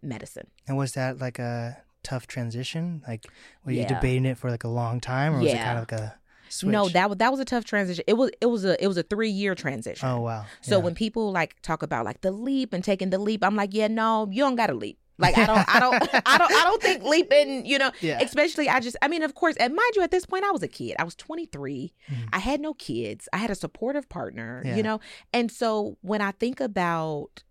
medicine 0.01 0.47
And 0.67 0.77
was 0.77 0.93
that 0.93 1.19
like 1.19 1.39
a 1.39 1.77
tough 2.03 2.27
transition? 2.27 3.03
Like, 3.07 3.25
were 3.65 3.71
you 3.73 3.79
Yeah. 3.81 3.87
debating 3.87 4.25
it 4.25 4.37
for 4.37 4.49
like 4.49 4.63
a 4.63 4.69
long 4.69 5.01
time, 5.01 5.33
or 5.35 5.41
was 5.41 5.51
it 5.53 5.57
kind 5.59 5.77
of 5.77 5.81
like 5.81 5.91
a 5.91 6.15
switch? 6.47 6.71
No, 6.71 6.87
that 6.89 7.09
was 7.09 7.17
that 7.17 7.31
was 7.31 7.39
a 7.41 7.45
tough 7.45 7.65
transition. 7.65 8.03
It 8.07 8.13
was 8.13 8.31
it 8.39 8.45
was 8.45 8.63
a 8.63 8.81
it 8.81 8.87
was 8.87 8.97
a 8.97 9.03
three 9.03 9.29
year 9.29 9.55
transition. 9.55 10.07
Oh 10.07 10.21
wow. 10.21 10.45
So 10.61 10.77
Yeah. 10.77 10.83
when 10.85 10.95
people 10.95 11.31
like 11.33 11.61
talk 11.61 11.83
about 11.83 12.05
like 12.05 12.21
the 12.21 12.31
leap 12.31 12.71
and 12.73 12.83
taking 12.83 13.09
the 13.09 13.17
leap, 13.17 13.43
I'm 13.43 13.55
like, 13.57 13.73
yeah, 13.73 13.87
no, 13.87 14.27
you 14.31 14.41
don't 14.43 14.55
got 14.55 14.67
to 14.67 14.73
leap. 14.73 14.99
Like 15.17 15.37
I 15.37 15.45
don't, 15.45 15.75
I 15.75 15.79
don't, 15.79 15.93
I 16.25 16.37
don't, 16.37 16.51
I 16.51 16.63
don't 16.63 16.81
think 16.81 17.03
leaping. 17.03 17.65
You 17.65 17.79
know, 17.79 17.91
yeah. 18.01 18.19
especially 18.21 18.69
I 18.69 18.79
just, 18.79 18.97
I 19.01 19.07
mean, 19.07 19.23
of 19.23 19.35
course, 19.35 19.55
and 19.57 19.73
mind 19.73 19.91
you, 19.95 20.01
at 20.01 20.11
this 20.11 20.25
point, 20.25 20.43
I 20.45 20.51
was 20.51 20.63
a 20.63 20.67
kid. 20.67 20.95
I 20.99 21.03
was 21.03 21.15
23. 21.15 21.93
Mhm. 22.09 22.29
I 22.33 22.39
had 22.39 22.61
no 22.61 22.73
kids. 22.73 23.27
I 23.33 23.37
had 23.37 23.49
a 23.49 23.55
supportive 23.55 24.09
partner. 24.09 24.61
Yeah. 24.65 24.75
You 24.75 24.83
know, 24.83 24.99
and 25.33 25.51
so 25.51 25.97
when 26.01 26.21
I 26.21 26.31
think 26.31 26.59
about 26.59 27.43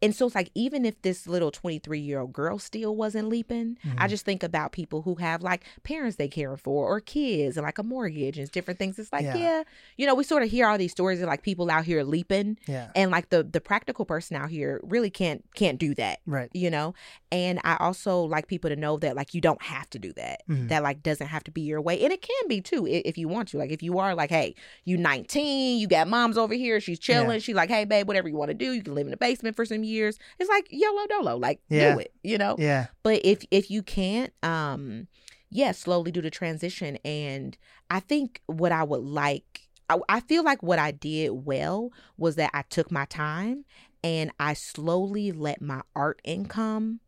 and 0.00 0.14
so 0.14 0.26
it's 0.26 0.34
like 0.34 0.50
even 0.54 0.84
if 0.84 1.00
this 1.02 1.26
little 1.26 1.50
23 1.50 1.98
year 1.98 2.20
old 2.20 2.32
girl 2.32 2.58
still 2.58 2.94
wasn't 2.94 3.28
leaping 3.28 3.76
i 3.98 4.06
Mhm. 4.06 4.10
just 4.10 4.24
think 4.24 4.42
about 4.42 4.72
people 4.72 5.02
who 5.02 5.16
have 5.16 5.42
like 5.42 5.64
parents 5.82 6.16
they 6.16 6.28
care 6.28 6.56
for 6.56 6.86
or 6.86 7.00
kids 7.00 7.56
and 7.56 7.64
like 7.64 7.78
a 7.78 7.82
mortgage 7.82 8.38
and 8.38 8.50
different 8.52 8.78
things 8.78 8.98
it's 8.98 9.12
like 9.12 9.24
Yeah. 9.24 9.36
yeah, 9.36 9.62
you 9.96 10.06
know 10.06 10.14
we 10.14 10.24
sort 10.24 10.42
of 10.42 10.50
hear 10.50 10.66
all 10.68 10.78
these 10.78 10.92
stories 10.92 11.20
of 11.20 11.26
like 11.28 11.42
people 11.42 11.70
out 11.70 11.84
here 11.84 12.02
leaping 12.04 12.58
Yeah. 12.66 12.90
and 12.94 13.10
like 13.10 13.30
the 13.30 13.42
the 13.42 13.60
practical 13.60 14.04
person 14.04 14.36
out 14.36 14.50
here 14.50 14.80
really 14.82 15.10
can't 15.10 15.44
can't 15.54 15.78
do 15.78 15.94
that 15.96 16.20
Right. 16.26 16.48
you 16.52 16.70
know 16.70 16.94
and 17.32 17.58
i 17.64 17.76
also 17.80 18.22
like 18.22 18.46
people 18.46 18.70
to 18.70 18.76
know 18.76 18.96
that 18.98 19.16
like 19.16 19.34
you 19.34 19.40
don't 19.40 19.62
have 19.62 19.88
to 19.90 19.98
do 19.98 20.12
that 20.14 20.42
Mhm. 20.48 20.68
that 20.68 20.82
like 20.82 21.02
doesn't 21.02 21.26
have 21.28 21.44
to 21.44 21.50
be 21.50 21.62
your 21.62 21.80
way 21.80 22.00
and 22.04 22.12
it 22.12 22.22
can 22.22 22.48
be 22.48 22.60
too 22.60 22.86
i- 22.86 23.02
if 23.04 23.18
you 23.18 23.26
want 23.28 23.48
to 23.48 23.58
like 23.58 23.70
if 23.72 23.82
you 23.82 23.98
are 23.98 24.14
like 24.14 24.30
hey 24.30 24.54
you 24.84 24.96
19 24.96 25.78
you 25.78 25.86
got 25.88 26.06
mom's 26.08 26.38
over 26.38 26.54
here 26.54 26.80
she's 26.80 26.98
chilling 26.98 27.30
Yeah. 27.32 27.38
she's 27.38 27.54
like 27.56 27.68
hey 27.70 27.84
babe 27.84 28.06
whatever 28.06 28.28
you 28.28 28.36
want 28.36 28.50
to 28.50 28.54
do 28.54 28.72
you 28.72 28.82
can 28.82 28.94
live 28.94 29.06
in 29.06 29.10
the 29.10 29.16
basement 29.16 29.56
for 29.56 29.64
some 29.64 29.82
years 29.88 30.18
it's 30.38 30.48
like 30.50 30.66
yolo 30.70 31.06
dolo 31.08 31.36
like 31.36 31.60
Yeah. 31.68 31.94
do 31.94 31.98
it 32.00 32.12
you 32.22 32.38
know 32.38 32.56
Yeah. 32.58 32.86
but 33.02 33.20
if 33.24 33.44
if 33.50 33.70
you 33.70 33.82
can't 33.82 34.32
um 34.42 35.08
yeah 35.50 35.72
slowly 35.72 36.12
do 36.12 36.20
the 36.22 36.30
transition 36.30 36.98
and 37.04 37.56
i 37.90 38.00
think 38.00 38.40
what 38.46 38.70
i 38.72 38.82
would 38.84 39.02
like 39.02 39.68
I, 39.90 39.98
I 40.08 40.20
feel 40.20 40.44
like 40.44 40.62
what 40.62 40.78
i 40.78 40.90
did 40.90 41.30
well 41.30 41.90
was 42.16 42.36
that 42.36 42.50
i 42.54 42.62
took 42.68 42.90
my 42.92 43.06
time 43.06 43.64
and 44.04 44.30
i 44.38 44.52
slowly 44.54 45.32
let 45.32 45.60
my 45.62 45.80
art 45.96 46.20
income 46.24 47.00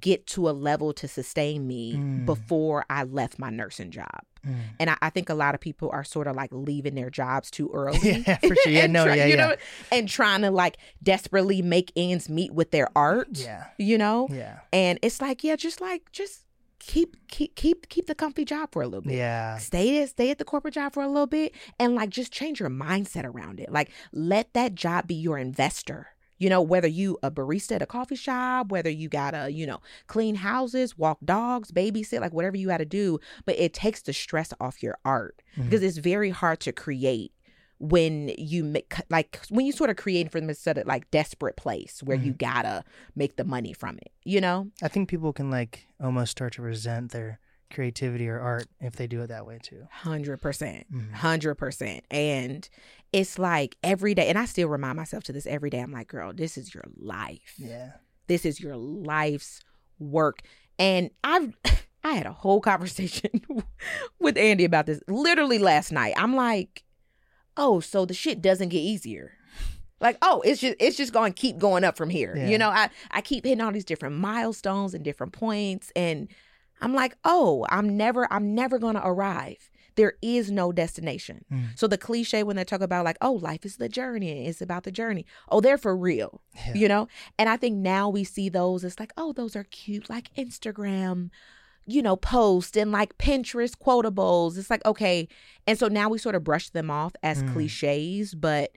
get 0.00 0.26
to 0.26 0.48
a 0.48 0.50
level 0.50 0.92
to 0.94 1.06
sustain 1.06 1.66
me 1.66 1.94
Mm. 1.94 2.26
before 2.26 2.84
i 2.90 3.04
left 3.04 3.38
my 3.38 3.50
nursing 3.50 3.90
job 3.92 4.20
Mm. 4.46 4.56
and 4.80 4.90
I, 4.90 4.96
I 5.02 5.10
think 5.10 5.28
a 5.28 5.34
lot 5.34 5.54
of 5.54 5.60
people 5.60 5.90
are 5.92 6.04
sort 6.04 6.26
of 6.26 6.36
like 6.36 6.50
leaving 6.52 6.94
their 6.94 7.10
jobs 7.10 7.50
too 7.50 7.70
early 7.74 7.98
Yeah, 8.26 8.36
for 8.38 8.54
sure. 8.54 8.72
Yeah, 8.72 8.86
no, 8.86 9.04
try- 9.04 9.16
yeah, 9.16 9.26
you 9.26 9.36
yeah. 9.36 9.46
know 9.48 9.56
and 9.90 10.08
trying 10.08 10.42
to 10.42 10.50
like 10.50 10.76
desperately 11.02 11.62
make 11.62 11.92
ends 11.96 12.28
meet 12.28 12.52
with 12.54 12.70
their 12.70 12.88
art 12.96 13.28
Yeah. 13.32 13.64
you 13.78 13.98
know 13.98 14.28
Yeah. 14.30 14.60
and 14.72 14.98
it's 15.02 15.20
like 15.20 15.42
yeah 15.44 15.56
just 15.56 15.80
like 15.80 16.10
just 16.12 16.44
keep 16.78 17.16
keep 17.28 17.56
keep 17.56 17.88
keep 17.88 18.06
the 18.06 18.14
comfy 18.14 18.44
job 18.44 18.68
for 18.70 18.82
a 18.82 18.86
little 18.86 19.00
bit 19.02 19.14
Yeah. 19.14 19.58
stay 19.58 20.02
at 20.02 20.10
stay 20.10 20.30
at 20.30 20.38
the 20.38 20.44
corporate 20.44 20.74
job 20.74 20.92
for 20.92 21.02
a 21.02 21.08
little 21.08 21.26
bit 21.26 21.52
and 21.80 21.94
like 21.94 22.10
just 22.10 22.32
change 22.32 22.60
your 22.60 22.70
mindset 22.70 23.24
around 23.24 23.58
it 23.60 23.72
like 23.72 23.90
let 24.12 24.52
that 24.54 24.74
job 24.74 25.08
be 25.08 25.14
your 25.14 25.38
investor 25.38 26.08
you 26.38 26.48
know 26.48 26.60
whether 26.60 26.88
you 26.88 27.18
a 27.22 27.30
barista 27.30 27.72
at 27.72 27.82
a 27.82 27.86
coffee 27.86 28.14
shop 28.16 28.70
whether 28.70 28.90
you 28.90 29.08
gotta 29.08 29.50
you 29.50 29.66
know 29.66 29.80
clean 30.06 30.34
houses 30.34 30.96
walk 30.98 31.18
dogs 31.24 31.70
babysit 31.72 32.20
like 32.20 32.32
whatever 32.32 32.56
you 32.56 32.66
gotta 32.68 32.84
do 32.84 33.18
but 33.44 33.56
it 33.58 33.72
takes 33.72 34.02
the 34.02 34.12
stress 34.12 34.52
off 34.60 34.82
your 34.82 34.98
art 35.04 35.40
Mhm. 35.56 35.64
because 35.64 35.82
it's 35.82 35.98
very 35.98 36.30
hard 36.30 36.60
to 36.60 36.72
create 36.72 37.32
when 37.78 38.32
you 38.38 38.64
make 38.64 38.94
like 39.10 39.38
when 39.50 39.66
you 39.66 39.72
sort 39.72 39.90
of 39.90 39.96
create 39.96 40.30
from 40.32 40.46
this 40.46 40.58
sort 40.58 40.78
of 40.78 40.86
like 40.86 41.10
desperate 41.10 41.56
place 41.56 42.02
where 42.02 42.16
you 42.16 42.32
gotta 42.32 42.82
make 43.14 43.36
the 43.36 43.44
money 43.44 43.72
from 43.74 43.98
it 43.98 44.10
you 44.24 44.40
know 44.40 44.70
I 44.82 44.88
think 44.88 45.08
people 45.10 45.32
can 45.34 45.50
like 45.50 45.86
almost 46.00 46.30
start 46.32 46.54
to 46.54 46.62
resent 46.62 47.12
their 47.12 47.38
creativity 47.72 48.28
or 48.28 48.38
art 48.40 48.66
if 48.80 48.96
they 48.96 49.06
do 49.06 49.22
it 49.22 49.28
that 49.28 49.46
way 49.46 49.58
too. 49.62 49.86
Hundred 49.90 50.38
percent, 50.38 50.86
Mhm. 50.92 51.12
hundred 51.12 51.56
percent, 51.56 52.04
and 52.10 52.68
it's 53.12 53.38
like 53.38 53.76
every 53.82 54.14
day, 54.14 54.28
and 54.28 54.38
I 54.38 54.44
still 54.44 54.68
remind 54.68 54.96
myself 54.96 55.24
to 55.24 55.32
this 55.32 55.46
every 55.46 55.70
day. 55.70 55.80
I'm 55.80 55.92
like, 55.92 56.08
girl, 56.08 56.32
this 56.32 56.56
is 56.58 56.74
your 56.74 56.84
life. 56.96 57.54
Yeah. 57.58 57.92
This 58.26 58.44
is 58.44 58.60
your 58.60 58.76
life's 58.76 59.60
work, 59.98 60.42
and 60.78 61.10
I've. 61.24 61.56
I 62.04 62.12
had 62.14 62.26
a 62.26 62.32
whole 62.32 62.60
conversation 62.60 63.30
with 64.20 64.36
Andy 64.38 64.64
about 64.64 64.86
this 64.86 65.00
literally 65.08 65.58
last 65.58 65.90
night. 65.90 66.14
I'm 66.16 66.36
like, 66.36 66.84
oh, 67.56 67.80
so 67.80 68.04
the 68.04 68.14
shit 68.14 68.40
doesn't 68.40 68.68
get 68.68 68.78
easier. 68.78 69.32
Like, 70.00 70.16
oh, 70.22 70.40
it's 70.44 70.60
just 70.60 70.76
it's 70.78 70.96
just 70.96 71.12
going 71.12 71.32
to 71.32 71.40
keep 71.40 71.58
going 71.58 71.82
up 71.82 71.96
from 71.96 72.08
here. 72.10 72.34
Yeah. 72.36 72.46
You 72.48 72.58
know, 72.58 72.68
I 72.68 72.90
I 73.10 73.22
keep 73.22 73.44
hitting 73.44 73.60
all 73.60 73.72
these 73.72 73.84
different 73.84 74.14
milestones 74.16 74.94
and 74.94 75.02
different 75.04 75.32
points 75.32 75.90
and 75.96 76.28
I'm 76.80 76.94
like, 76.94 77.16
"Oh, 77.24 77.66
I'm 77.70 77.96
never 77.96 78.30
I'm 78.32 78.54
never 78.54 78.78
going 78.78 78.94
to 78.96 79.06
arrive. 79.06 79.70
There 79.94 80.14
is 80.22 80.50
no 80.50 80.72
destination." 80.72 81.44
Mm. 81.52 81.78
So 81.78 81.86
the 81.86 81.98
cliche 81.98 82.42
when 82.42 82.56
they 82.56 82.64
talk 82.64 82.80
about 82.82 83.04
like, 83.04 83.18
"Oh, 83.20 83.32
life 83.32 83.64
is 83.64 83.76
the 83.76 83.88
journey. 83.88 84.46
It's 84.46 84.60
about 84.60 84.84
the 84.84 84.92
journey." 84.92 85.24
Oh, 85.50 85.60
they're 85.60 85.78
for 85.78 85.96
real. 85.96 86.42
Yeah. 86.66 86.74
You 86.74 86.88
know? 86.88 87.08
And 87.38 87.48
I 87.48 87.56
think 87.56 87.76
now 87.76 88.08
we 88.08 88.24
see 88.24 88.48
those 88.48 88.84
it's 88.84 89.00
like, 89.00 89.12
"Oh, 89.16 89.32
those 89.32 89.56
are 89.56 89.64
cute 89.64 90.10
like 90.10 90.32
Instagram 90.34 91.30
you 91.88 92.02
know, 92.02 92.16
post 92.16 92.76
and 92.76 92.90
like 92.90 93.16
Pinterest 93.16 93.76
quotables. 93.78 94.58
It's 94.58 94.70
like, 94.70 94.84
okay. 94.84 95.28
And 95.68 95.78
so 95.78 95.86
now 95.86 96.08
we 96.08 96.18
sort 96.18 96.34
of 96.34 96.42
brush 96.42 96.68
them 96.70 96.90
off 96.90 97.14
as 97.22 97.44
Mm. 97.44 97.52
cliches, 97.52 98.34
but 98.34 98.72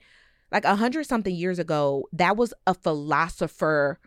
like 0.51 0.63
a 0.63 0.75
hundred 0.75 1.07
something 1.07 1.33
years 1.33 1.57
ago, 1.57 2.07
that 2.13 2.37
was 2.37 2.53
a 2.67 2.75
philosopher 2.75 3.99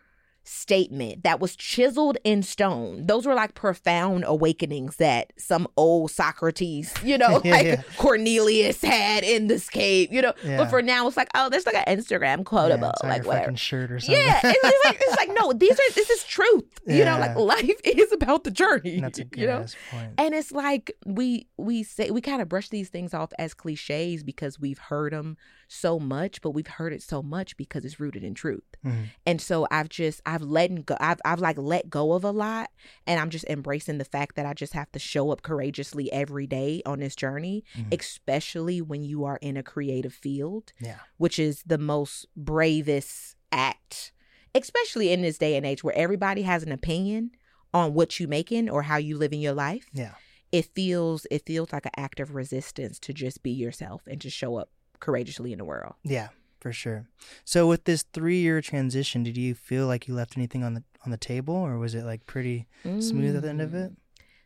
statement 0.44 1.22
that 1.22 1.40
was 1.40 1.56
chiseled 1.56 2.18
in 2.24 2.42
stone. 2.42 3.06
Those 3.06 3.26
were 3.26 3.34
like 3.34 3.54
profound 3.54 4.24
awakenings 4.26 4.96
that 4.96 5.32
some 5.38 5.68
old 5.76 6.10
Socrates, 6.10 6.92
you 7.02 7.16
know, 7.18 7.40
Yeah, 7.44 7.50
like 7.52 7.66
yeah. 7.66 7.82
Cornelius 7.98 8.82
had 8.82 9.24
in 9.24 9.46
this 9.46 9.68
cave, 9.68 10.12
you 10.12 10.22
know. 10.22 10.32
Yeah. 10.44 10.58
But 10.58 10.70
for 10.70 10.82
now, 10.82 11.06
it's 11.06 11.16
like, 11.16 11.28
oh, 11.34 11.48
there's 11.48 11.66
like 11.66 11.76
an 11.76 11.98
Instagram 11.98 12.44
quotable, 12.44 12.92
like 13.02 13.24
whatever. 13.24 13.44
fucking 13.44 13.56
shirt 13.56 13.90
or 13.90 14.00
something. 14.00 14.22
Yeah, 14.22 14.40
it's, 14.44 14.58
it's 14.62 14.84
like 14.84 14.98
it's 15.00 15.16
like 15.16 15.30
no, 15.38 15.52
these 15.52 15.72
are 15.72 15.92
this 15.94 16.10
is 16.10 16.24
truth. 16.24 16.64
You 16.86 17.04
know, 17.04 17.18
like 17.18 17.36
life 17.36 17.80
is 17.84 18.12
about 18.12 18.44
the 18.44 18.50
journey. 18.50 19.00
That's 19.00 19.18
a 19.18 19.24
good 19.24 19.40
you 19.40 19.46
know, 19.46 19.64
point. 19.90 20.12
and 20.18 20.34
it's 20.34 20.52
like 20.52 20.92
we 21.06 21.46
we 21.56 21.82
say 21.82 22.10
we 22.10 22.20
kind 22.20 22.42
of 22.42 22.48
brush 22.48 22.68
these 22.68 22.88
things 22.88 23.14
off 23.14 23.32
as 23.38 23.54
cliches 23.54 24.22
because 24.22 24.58
we've 24.60 24.78
heard 24.78 25.12
them 25.12 25.36
so 25.72 25.98
much, 25.98 26.40
but 26.42 26.50
we've 26.50 26.66
heard 26.66 26.92
it 26.92 27.02
so 27.02 27.22
much 27.22 27.56
because 27.56 27.84
it's 27.84 27.98
rooted 27.98 28.22
in 28.22 28.34
truth. 28.34 28.64
Mhm. 28.84 29.06
And 29.26 29.40
so 29.40 29.66
I've 29.70 29.88
just 29.88 30.20
I've 30.26 30.42
let 30.42 30.84
go 30.86 30.96
I've 31.00 31.20
I've 31.24 31.40
like 31.40 31.56
let 31.58 31.88
go 31.88 32.12
of 32.12 32.24
a 32.24 32.30
lot 32.30 32.70
and 33.06 33.18
I'm 33.18 33.30
just 33.30 33.44
embracing 33.48 33.98
the 33.98 34.04
fact 34.04 34.36
that 34.36 34.46
I 34.46 34.54
just 34.54 34.72
have 34.74 34.90
to 34.92 34.98
show 34.98 35.30
up 35.30 35.42
courageously 35.42 36.12
every 36.12 36.46
day 36.46 36.82
on 36.84 36.98
this 37.00 37.16
journey, 37.16 37.64
Mhm. 37.76 37.94
especially 37.98 38.80
when 38.80 39.02
you 39.02 39.24
are 39.24 39.38
in 39.40 39.56
a 39.56 39.62
creative 39.62 40.12
field 40.14 40.72
Yeah. 40.80 40.98
which 41.16 41.38
is 41.38 41.62
the 41.66 41.78
most 41.78 42.26
bravest 42.36 43.36
act, 43.50 44.12
especially 44.54 45.12
in 45.12 45.22
this 45.22 45.38
day 45.38 45.56
and 45.56 45.64
age 45.66 45.82
where 45.82 45.96
everybody 45.96 46.42
has 46.42 46.62
an 46.62 46.72
opinion 46.72 47.30
on 47.74 47.94
what 47.94 48.20
you 48.20 48.28
making 48.28 48.68
or 48.68 48.82
how 48.82 48.96
you 48.98 49.16
living 49.16 49.40
your 49.40 49.54
life. 49.54 49.86
Yeah. 49.92 50.14
It 50.50 50.66
feels 50.74 51.26
it 51.30 51.46
feels 51.46 51.72
like 51.72 51.86
an 51.86 51.92
act 51.96 52.20
of 52.20 52.34
resistance 52.34 52.98
to 53.00 53.14
just 53.14 53.42
be 53.42 53.50
yourself 53.50 54.02
and 54.06 54.20
to 54.20 54.28
show 54.28 54.56
up 54.56 54.68
courageously 55.02 55.52
in 55.52 55.58
the 55.58 55.64
world. 55.66 55.94
Yeah, 56.02 56.28
for 56.60 56.72
sure. 56.72 57.06
So 57.44 57.66
with 57.68 57.84
this 57.84 58.04
three 58.14 58.38
year 58.40 58.62
transition, 58.62 59.22
did 59.22 59.36
you 59.36 59.54
feel 59.54 59.86
like 59.86 60.08
you 60.08 60.14
left 60.14 60.38
anything 60.38 60.64
on 60.64 60.72
the 60.74 60.82
on 61.04 61.10
the 61.10 61.18
table 61.18 61.54
or 61.54 61.76
was 61.78 61.94
it 61.94 62.04
like 62.04 62.24
pretty 62.26 62.66
smooth 63.00 63.36
at 63.36 63.42
the 63.42 63.48
end 63.50 63.60
of 63.60 63.74
it? 63.74 63.90
Mm, 63.90 63.96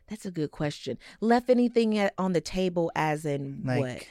That's 0.09 0.25
a 0.25 0.31
good 0.31 0.51
question. 0.51 0.97
Left 1.21 1.49
anything 1.49 1.97
at, 1.97 2.13
on 2.17 2.33
the 2.33 2.41
table 2.41 2.91
as 2.95 3.25
in 3.25 3.61
Like 3.63 3.79
what? 3.79 4.03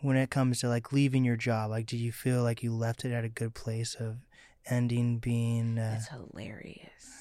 when 0.00 0.16
it 0.16 0.30
comes 0.30 0.60
to 0.60 0.68
like 0.68 0.92
leaving 0.92 1.24
your 1.24 1.36
job, 1.36 1.70
like 1.70 1.86
did 1.86 1.98
you 1.98 2.12
feel 2.12 2.42
like 2.44 2.62
you 2.62 2.72
left 2.72 3.04
it 3.04 3.10
at 3.12 3.24
a 3.24 3.28
good 3.28 3.54
place 3.54 3.96
of 3.98 4.18
ending 4.70 5.18
being 5.18 5.78
uh, 5.78 5.98
That's 5.98 6.08
hilarious. 6.08 7.17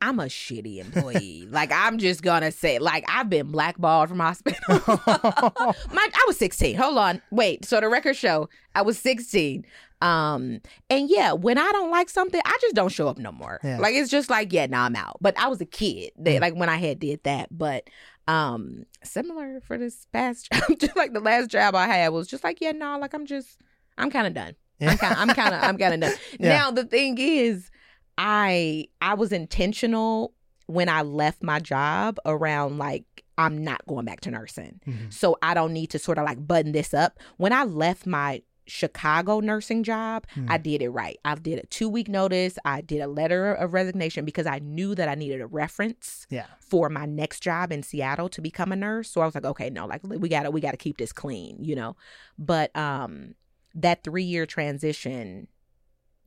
I'm 0.00 0.20
a 0.20 0.24
shitty 0.26 0.78
employee. 0.78 1.48
like 1.50 1.70
I'm 1.72 1.98
just 1.98 2.22
gonna 2.22 2.52
say, 2.52 2.78
like 2.78 3.04
I've 3.08 3.30
been 3.30 3.50
blackballed 3.50 4.08
from 4.08 4.20
hospitals. 4.20 4.82
My, 5.06 6.08
I 6.14 6.24
was 6.26 6.36
16. 6.36 6.76
Hold 6.76 6.98
on, 6.98 7.22
wait. 7.30 7.64
So 7.64 7.80
the 7.80 7.88
record 7.88 8.14
show, 8.16 8.48
I 8.74 8.82
was 8.82 8.98
16. 8.98 9.64
Um, 10.02 10.60
and 10.90 11.08
yeah, 11.08 11.32
when 11.32 11.56
I 11.56 11.70
don't 11.72 11.90
like 11.90 12.10
something, 12.10 12.40
I 12.44 12.58
just 12.60 12.74
don't 12.74 12.90
show 12.90 13.08
up 13.08 13.16
no 13.18 13.32
more. 13.32 13.58
Yeah. 13.64 13.78
Like 13.78 13.94
it's 13.94 14.10
just 14.10 14.28
like, 14.28 14.52
yeah, 14.52 14.66
nah, 14.66 14.84
I'm 14.84 14.94
out. 14.96 15.16
But 15.22 15.38
I 15.38 15.48
was 15.48 15.60
a 15.60 15.66
kid, 15.66 16.12
that, 16.18 16.36
Mm. 16.36 16.40
like 16.40 16.54
when 16.54 16.68
I 16.68 16.76
had 16.76 16.98
did 16.98 17.22
that. 17.24 17.48
But 17.50 17.88
um, 18.28 18.84
similar 19.02 19.60
for 19.62 19.78
this 19.78 20.06
past 20.12 20.50
job, 20.52 20.78
just 20.78 20.96
like 20.96 21.14
the 21.14 21.20
last 21.20 21.48
job 21.50 21.74
I 21.74 21.86
had 21.86 22.08
was 22.10 22.28
just 22.28 22.44
like, 22.44 22.60
yeah, 22.60 22.72
no, 22.72 22.98
like 22.98 23.14
I'm 23.14 23.24
just, 23.24 23.58
I'm 23.96 24.10
kind 24.10 24.26
of 24.26 24.34
done. 24.34 24.54
Yeah. 24.78 24.90
I'm 24.90 24.98
kind, 24.98 25.14
I'm 25.18 25.28
kind 25.34 25.54
of, 25.54 25.62
I'm 25.62 25.78
kind 25.78 25.94
of 25.94 26.00
done. 26.00 26.18
Yeah. 26.38 26.48
Now 26.58 26.70
the 26.70 26.84
thing 26.84 27.16
is, 27.18 27.70
I 28.18 28.86
I 29.00 29.14
was 29.14 29.32
intentional 29.32 30.32
when 30.66 30.88
I 30.88 31.02
left 31.02 31.42
my 31.42 31.60
job 31.60 32.18
around 32.26 32.78
like 32.78 33.04
I'm 33.38 33.62
not 33.62 33.86
going 33.86 34.04
back 34.06 34.20
to 34.22 34.30
nursing. 34.30 34.80
Mhm. 34.86 35.12
So 35.12 35.36
I 35.42 35.54
don't 35.54 35.72
need 35.72 35.88
to 35.90 35.98
sort 35.98 36.18
of 36.18 36.24
like 36.24 36.46
button 36.46 36.72
this 36.72 36.94
up. 36.94 37.18
When 37.36 37.52
I 37.52 37.64
left 37.64 38.06
my 38.06 38.42
Chicago 38.68 39.38
nursing 39.38 39.84
job, 39.84 40.26
Hmm. 40.34 40.46
I 40.48 40.58
did 40.58 40.82
it 40.82 40.88
right. 40.88 41.18
I 41.24 41.36
did 41.36 41.60
a 41.60 41.66
two 41.66 41.88
week 41.88 42.08
notice. 42.08 42.58
I 42.64 42.80
did 42.80 43.00
a 43.00 43.06
letter 43.06 43.52
of 43.54 43.72
resignation 43.74 44.24
because 44.24 44.46
I 44.46 44.58
knew 44.58 44.94
that 44.96 45.08
I 45.08 45.14
needed 45.14 45.40
a 45.40 45.46
reference 45.46 46.26
Yeah. 46.30 46.46
for 46.58 46.88
my 46.88 47.06
next 47.06 47.40
job 47.44 47.70
in 47.70 47.84
Seattle 47.84 48.28
to 48.30 48.40
become 48.40 48.72
a 48.72 48.76
nurse. 48.76 49.08
So 49.10 49.20
I 49.20 49.26
was 49.26 49.36
like, 49.36 49.44
okay, 49.44 49.70
no, 49.70 49.86
like 49.86 50.00
we 50.02 50.28
gotta 50.28 50.50
we 50.50 50.60
gotta 50.60 50.76
keep 50.78 50.96
this 50.98 51.12
clean, 51.12 51.62
you 51.62 51.76
know. 51.76 51.94
But 52.38 52.74
um 52.76 53.34
that 53.74 54.02
three 54.02 54.24
year 54.24 54.46
transition, 54.46 55.46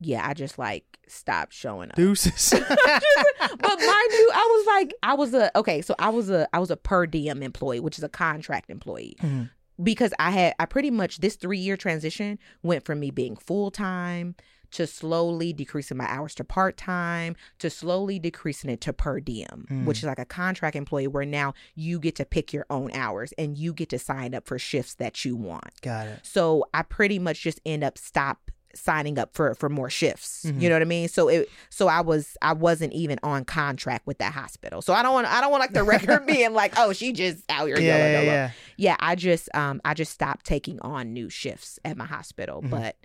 yeah, 0.00 0.26
I 0.26 0.34
just 0.34 0.58
like 0.58 0.84
stopped 1.06 1.52
showing 1.52 1.90
up. 1.90 1.96
Deuces. 1.96 2.50
but 2.60 3.78
mind 3.78 4.12
you, 4.12 4.30
I 4.34 4.48
was 4.50 4.66
like, 4.66 4.94
I 5.02 5.14
was 5.14 5.34
a 5.34 5.56
okay, 5.58 5.82
so 5.82 5.94
I 5.98 6.08
was 6.10 6.30
a 6.30 6.48
I 6.52 6.58
was 6.58 6.70
a 6.70 6.76
per 6.76 7.06
diem 7.06 7.42
employee, 7.42 7.80
which 7.80 7.98
is 7.98 8.04
a 8.04 8.08
contract 8.08 8.70
employee. 8.70 9.16
Mhm. 9.20 9.50
Because 9.82 10.12
I 10.18 10.30
had 10.30 10.54
I 10.58 10.66
pretty 10.66 10.90
much 10.90 11.18
this 11.18 11.36
three 11.36 11.58
year 11.58 11.76
transition 11.76 12.38
went 12.62 12.84
from 12.84 13.00
me 13.00 13.10
being 13.10 13.36
full 13.36 13.70
time 13.70 14.34
to 14.72 14.86
slowly 14.86 15.52
decreasing 15.52 15.96
my 15.96 16.04
hours 16.06 16.32
to 16.32 16.44
part 16.44 16.76
time 16.76 17.34
to 17.58 17.68
slowly 17.68 18.20
decreasing 18.20 18.70
it 18.70 18.80
to 18.82 18.92
per 18.92 19.18
diem, 19.18 19.66
Mm. 19.68 19.84
which 19.84 19.98
is 19.98 20.04
like 20.04 20.20
a 20.20 20.24
contract 20.24 20.76
employee 20.76 21.08
where 21.08 21.24
now 21.24 21.54
you 21.74 21.98
get 21.98 22.14
to 22.16 22.24
pick 22.24 22.52
your 22.52 22.66
own 22.70 22.92
hours 22.92 23.32
and 23.36 23.58
you 23.58 23.72
get 23.72 23.88
to 23.88 23.98
sign 23.98 24.32
up 24.32 24.46
for 24.46 24.60
shifts 24.60 24.94
that 24.94 25.24
you 25.24 25.34
want. 25.34 25.80
Got 25.82 26.06
it. 26.06 26.20
So 26.22 26.66
I 26.72 26.82
pretty 26.82 27.18
much 27.18 27.40
just 27.42 27.58
end 27.66 27.82
up 27.82 27.98
stop 27.98 28.49
signing 28.74 29.18
up 29.18 29.34
for 29.34 29.54
for 29.54 29.68
more 29.68 29.90
shifts. 29.90 30.44
Mhm. 30.46 30.60
You 30.60 30.68
know 30.68 30.74
what 30.76 30.82
I 30.82 30.86
mean? 30.86 31.08
So 31.08 31.28
it 31.28 31.48
so 31.70 31.88
I 31.88 32.00
was 32.00 32.36
I 32.42 32.52
wasn't 32.52 32.92
even 32.92 33.18
on 33.22 33.44
contract 33.44 34.06
with 34.06 34.18
that 34.18 34.32
hospital. 34.32 34.82
So 34.82 34.92
I 34.92 35.02
don't 35.02 35.12
want 35.14 35.26
I 35.26 35.40
don't 35.40 35.50
want 35.50 35.60
like 35.62 35.72
the 35.72 35.82
record 35.84 36.26
being 36.26 36.52
like, 36.54 36.74
oh, 36.78 36.92
she 36.92 37.12
just 37.12 37.44
out 37.50 37.66
here 37.66 37.78
Yeah, 37.78 37.96
yelling 37.96 38.12
yeah, 38.12 38.18
hello. 38.20 38.32
yeah. 38.32 38.50
Yeah, 38.76 38.96
I 39.00 39.14
just 39.14 39.48
um 39.54 39.80
I 39.84 39.94
just 39.94 40.12
stopped 40.12 40.46
taking 40.46 40.80
on 40.80 41.12
new 41.12 41.28
shifts 41.30 41.78
at 41.84 41.96
my 41.96 42.06
hospital, 42.06 42.62
Mhm. 42.62 42.70
but 42.70 42.96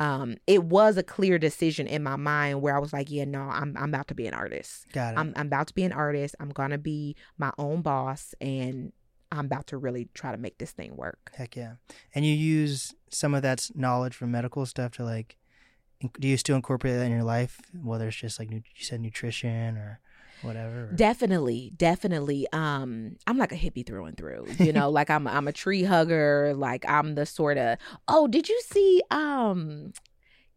um 0.00 0.36
it 0.46 0.62
was 0.62 0.96
a 0.96 1.02
clear 1.02 1.38
decision 1.38 1.88
in 1.88 2.02
my 2.04 2.14
mind 2.16 2.62
where 2.62 2.76
I 2.76 2.78
was 2.78 2.92
like, 2.92 3.10
yeah, 3.10 3.24
no, 3.24 3.40
I'm 3.42 3.76
I'm 3.76 3.88
about 3.88 4.06
to 4.08 4.14
be 4.14 4.26
an 4.28 4.34
artist. 4.34 4.86
Got 4.92 5.14
it. 5.14 5.18
I'm 5.18 5.32
I'm 5.36 5.46
about 5.48 5.66
to 5.68 5.74
be 5.74 5.82
an 5.82 5.92
artist. 5.92 6.36
I'm 6.38 6.50
going 6.50 6.70
to 6.70 6.78
be 6.78 7.16
my 7.36 7.50
own 7.58 7.82
boss 7.82 8.34
and 8.40 8.92
I'm 9.30 9.46
about 9.46 9.66
to 9.68 9.76
really 9.78 10.08
try 10.14 10.32
to 10.32 10.38
make 10.38 10.58
this 10.58 10.70
thing 10.72 10.96
work. 10.96 11.32
Heck 11.36 11.56
yeah. 11.56 11.74
And 12.14 12.24
you 12.24 12.32
use 12.32 12.94
some 13.10 13.34
of 13.34 13.42
that 13.42 13.68
knowledge 13.74 14.14
from 14.14 14.30
medical 14.30 14.64
stuff 14.66 14.92
to 14.92 15.04
like, 15.04 15.36
do 16.18 16.28
you 16.28 16.36
still 16.36 16.56
incorporate 16.56 16.94
that 16.96 17.04
in 17.06 17.12
your 17.12 17.24
life? 17.24 17.60
Whether 17.82 18.08
it's 18.08 18.16
just 18.16 18.38
like 18.38 18.50
you 18.50 18.62
said 18.80 19.00
nutrition 19.00 19.76
or 19.76 20.00
whatever. 20.42 20.84
or- 20.84 20.92
Definitely, 20.94 21.72
definitely. 21.76 22.46
Um, 22.52 23.16
I'm 23.26 23.36
like 23.36 23.52
a 23.52 23.56
hippie 23.56 23.84
through 23.84 24.04
and 24.06 24.16
through. 24.16 24.46
You 24.60 24.72
know, 24.72 24.88
like 24.98 25.10
I'm 25.10 25.26
I'm 25.26 25.48
a 25.48 25.52
tree 25.52 25.82
hugger. 25.82 26.54
Like 26.56 26.88
I'm 26.88 27.16
the 27.16 27.26
sort 27.26 27.58
of. 27.58 27.78
Oh, 28.06 28.28
did 28.28 28.48
you 28.48 28.60
see 28.64 29.02
um, 29.10 29.92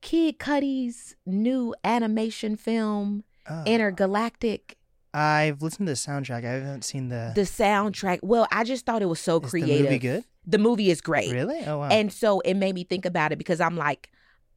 Kid 0.02 0.38
Cudi's 0.40 1.16
new 1.26 1.74
animation 1.84 2.56
film, 2.56 3.24
Oh. 3.50 3.64
Entergalactic? 3.66 4.76
I've 5.14 5.62
listened 5.62 5.88
to 5.88 5.92
the 5.92 5.98
soundtrack. 5.98 6.46
I 6.46 6.52
haven't 6.54 6.86
seen 6.86 7.10
the. 7.10 7.34
The 7.36 7.42
soundtrack. 7.42 8.20
Well, 8.22 8.48
I 8.52 8.64
just 8.64 8.86
thought 8.86 9.02
it 9.02 9.08
was 9.08 9.20
so 9.20 9.40
is 9.40 9.50
creative. 9.50 9.78
the 9.78 9.84
movie 9.84 10.00
good? 10.00 10.24
The 10.48 10.58
movie 10.58 10.90
is 10.90 11.02
great. 11.02 11.32
Really? 11.32 11.64
Oh 11.66 11.80
wow. 11.80 11.90
And 11.90 12.12
so 12.12 12.40
it 12.42 12.56
made 12.56 12.76
me 12.76 12.84
think 12.84 13.06
about 13.06 13.32
it 13.32 13.38
because 13.38 13.60
I'm 13.60 13.76
like, 13.76 14.10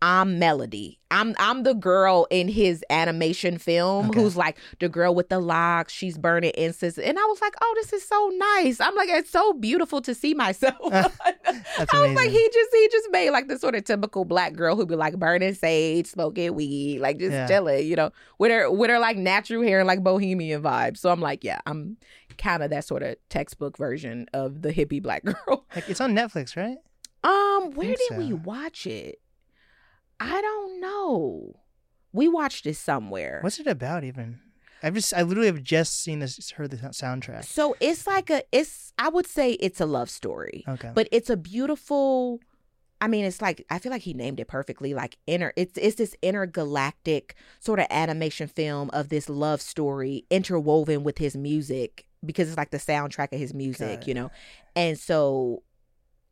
I'm 0.07 0.39
Melody. 0.39 0.99
I'm 1.11 1.35
I'm 1.39 1.63
the 1.63 1.73
girl 1.73 2.27
in 2.31 2.47
his 2.49 2.85
animation 2.91 3.57
film 3.57 4.11
Okay. 4.11 4.21
who's 4.21 4.37
like 4.37 4.59
the 4.79 4.89
girl 4.91 5.15
with 5.15 5.31
the 5.31 5.39
locks. 5.41 5.95
She's 5.95 6.19
burning 6.19 6.53
incense, 6.59 6.99
and 6.99 7.19
I 7.19 7.23
was 7.25 7.41
like, 7.41 7.55
oh, 7.63 7.73
this 7.77 7.91
is 7.95 8.07
so 8.07 8.31
nice. 8.59 8.81
I'm 8.81 8.95
like, 8.97 9.09
it's 9.09 9.31
so 9.31 9.55
beautiful 9.55 10.03
to 10.03 10.15
see 10.15 10.35
myself. 10.35 10.77
That's 10.91 11.19
I 11.95 12.01
was 12.01 12.15
like, 12.17 12.29
he 12.31 12.51
just 12.53 12.71
he 12.75 12.89
just 12.93 13.11
made 13.13 13.31
like 13.31 13.49
the 13.49 13.59
sort 13.59 13.75
of 13.77 13.85
typical 13.85 14.27
black 14.27 14.53
girl 14.53 14.77
who'd 14.77 14.89
be 14.89 14.95
like 14.97 15.19
burning 15.19 15.55
sage, 15.55 16.07
smoking 16.09 16.55
weed, 16.55 16.99
like 17.01 17.19
just 17.19 17.33
Yeah. 17.33 17.47
chilling, 17.47 17.87
you 17.87 17.97
know, 17.97 18.11
with 18.39 18.51
her 18.51 18.71
with 18.71 18.91
her 18.91 18.99
like 18.99 19.17
natural 19.17 19.63
hair 19.63 19.79
and 19.81 19.87
like 19.87 20.03
bohemian 20.03 20.63
vibes. 20.63 20.99
So 20.99 21.09
I'm 21.11 21.21
like, 21.23 21.45
yeah, 21.45 21.61
I'm 21.65 21.97
kind 22.37 22.63
of 22.63 22.69
that 22.71 22.85
sort 22.85 23.03
of 23.03 23.17
textbook 23.31 23.79
version 23.79 24.27
of 24.35 24.61
the 24.61 24.71
hippie 24.71 25.03
black 25.03 25.25
girl. 25.47 25.65
like 25.75 25.89
it's 25.89 26.01
on 26.03 26.13
Netflix, 26.15 26.57
right? 26.57 26.77
Um, 27.23 27.71
where 27.71 27.95
did 27.97 28.19
we 28.19 28.35
watch 28.35 28.87
it? 28.87 29.19
I 30.21 30.41
don't 30.41 30.81
know. 30.81 31.57
We 32.13 32.29
watched 32.29 32.67
it 32.67 32.77
somewhere. 32.77 33.41
What's 33.43 33.59
it 33.59 33.67
about 33.67 34.05
even? 34.05 34.41
I've 34.83 34.95
just 34.95 35.15
I 35.15 35.23
literally 35.23 35.47
have 35.49 35.63
just 35.63 36.03
seen 36.03 36.19
this 36.19 36.51
heard 36.51 36.71
the 36.71 36.77
soundtrack. 36.77 37.45
so 37.45 37.75
it's 37.81 38.07
like 38.07 38.29
a 38.31 38.43
it's 38.53 38.93
I 38.99 39.09
would 39.09 39.27
say 39.27 39.53
it's 39.53 39.81
a 39.81 39.87
love 39.87 40.11
story. 40.11 40.65
Okay. 40.69 40.91
But 40.95 41.09
it's 41.11 41.31
a 41.31 41.37
beautiful 41.39 42.41
I 43.01 43.09
mean 43.09 43.25
it's 43.25 43.41
like 43.41 43.65
I 43.71 43.79
feel 43.79 43.91
like 43.91 44.03
he 44.03 44.13
named 44.13 44.41
it 44.41 44.47
perfectly 44.47 44.93
like 44.93 45.17
inner 45.27 45.53
it's 45.57 45.79
it's 45.79 45.97
this 45.97 46.15
intergalactic 46.21 47.35
sort 47.61 47.81
of 47.81 47.87
animation 47.89 48.47
film 48.47 48.91
of 48.93 49.09
this 49.09 49.29
love 49.29 49.63
story 49.63 50.27
interwoven 50.31 51.03
with 51.03 51.19
his 51.19 51.35
music 51.35 52.07
because 52.25 52.49
it's 52.49 52.57
like 52.57 52.71
the 52.71 52.79
soundtrack 52.79 53.33
of 53.33 53.39
his 53.39 53.53
music, 53.53 54.07
you 54.07 54.15
know. 54.15 54.31
And 54.77 54.99
so 54.99 55.63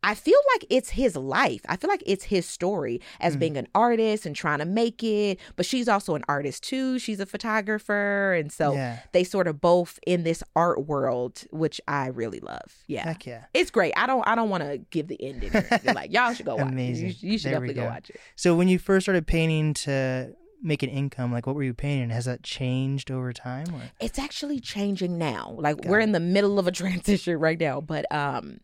I 0.03 0.15
feel 0.15 0.39
like 0.53 0.65
it's 0.69 0.89
his 0.89 1.15
life. 1.15 1.61
I 1.69 1.77
feel 1.77 1.89
like 1.89 2.03
it's 2.05 2.25
his 2.25 2.45
story 2.45 2.99
as 3.21 3.35
Mhm. 3.35 3.39
being 3.39 3.57
an 3.57 3.67
artist 3.73 4.25
and 4.25 4.35
trying 4.35 4.59
to 4.59 4.65
make 4.65 5.01
it. 5.03 5.39
But 5.55 5.65
she's 5.65 5.87
also 5.87 6.15
an 6.15 6.23
artist 6.27 6.63
too. 6.63 6.99
She's 6.99 7.19
a 7.19 7.25
photographer. 7.25 8.33
And 8.33 8.51
so 8.51 8.73
yeah. 8.73 8.99
they 9.13 9.23
sort 9.23 9.47
of 9.47 9.61
both 9.61 9.99
in 10.05 10.23
this 10.23 10.43
art 10.55 10.85
world, 10.85 11.43
which 11.51 11.79
I 11.87 12.07
really 12.07 12.39
love. 12.39 12.83
Yeah. 12.87 13.03
Heck 13.05 13.25
yeah. 13.25 13.45
It's 13.53 13.71
great. 13.71 13.93
I 13.95 14.05
don't 14.05 14.27
I 14.27 14.35
don't 14.35 14.49
want 14.49 14.63
to 14.63 14.77
give 14.77 15.07
the 15.07 15.21
ending. 15.23 15.51
like 15.95 16.11
y'all 16.11 16.33
should 16.33 16.45
go 16.45 16.55
watch 16.57 16.67
Amazing. 16.71 17.09
it. 17.09 17.23
You, 17.23 17.31
you 17.31 17.37
should 17.37 17.45
There 17.47 17.53
definitely 17.53 17.75
go 17.75 17.83
go. 17.83 17.87
watch 17.89 18.09
it. 18.09 18.19
So 18.35 18.55
when 18.55 18.67
you 18.67 18.79
first 18.79 19.05
started 19.05 19.25
painting 19.25 19.73
to 19.75 20.35
make 20.61 20.81
an 20.83 20.89
income, 20.89 21.31
like 21.31 21.45
what 21.47 21.55
were 21.55 21.63
you 21.63 21.73
painting? 21.73 22.09
Has 22.09 22.25
that 22.25 22.43
changed 22.43 23.11
over 23.11 23.33
time? 23.33 23.65
Or? 23.73 23.81
It's 23.99 24.17
actually 24.19 24.59
changing 24.59 25.17
now. 25.17 25.55
Like 25.57 25.77
Got 25.81 25.85
we're 25.89 25.99
it. 25.99 26.03
in 26.03 26.11
the 26.13 26.19
middle 26.19 26.59
of 26.59 26.67
a 26.67 26.71
transition 26.83 27.37
right 27.39 27.59
now, 27.59 27.81
but 27.81 28.05
um 28.13 28.59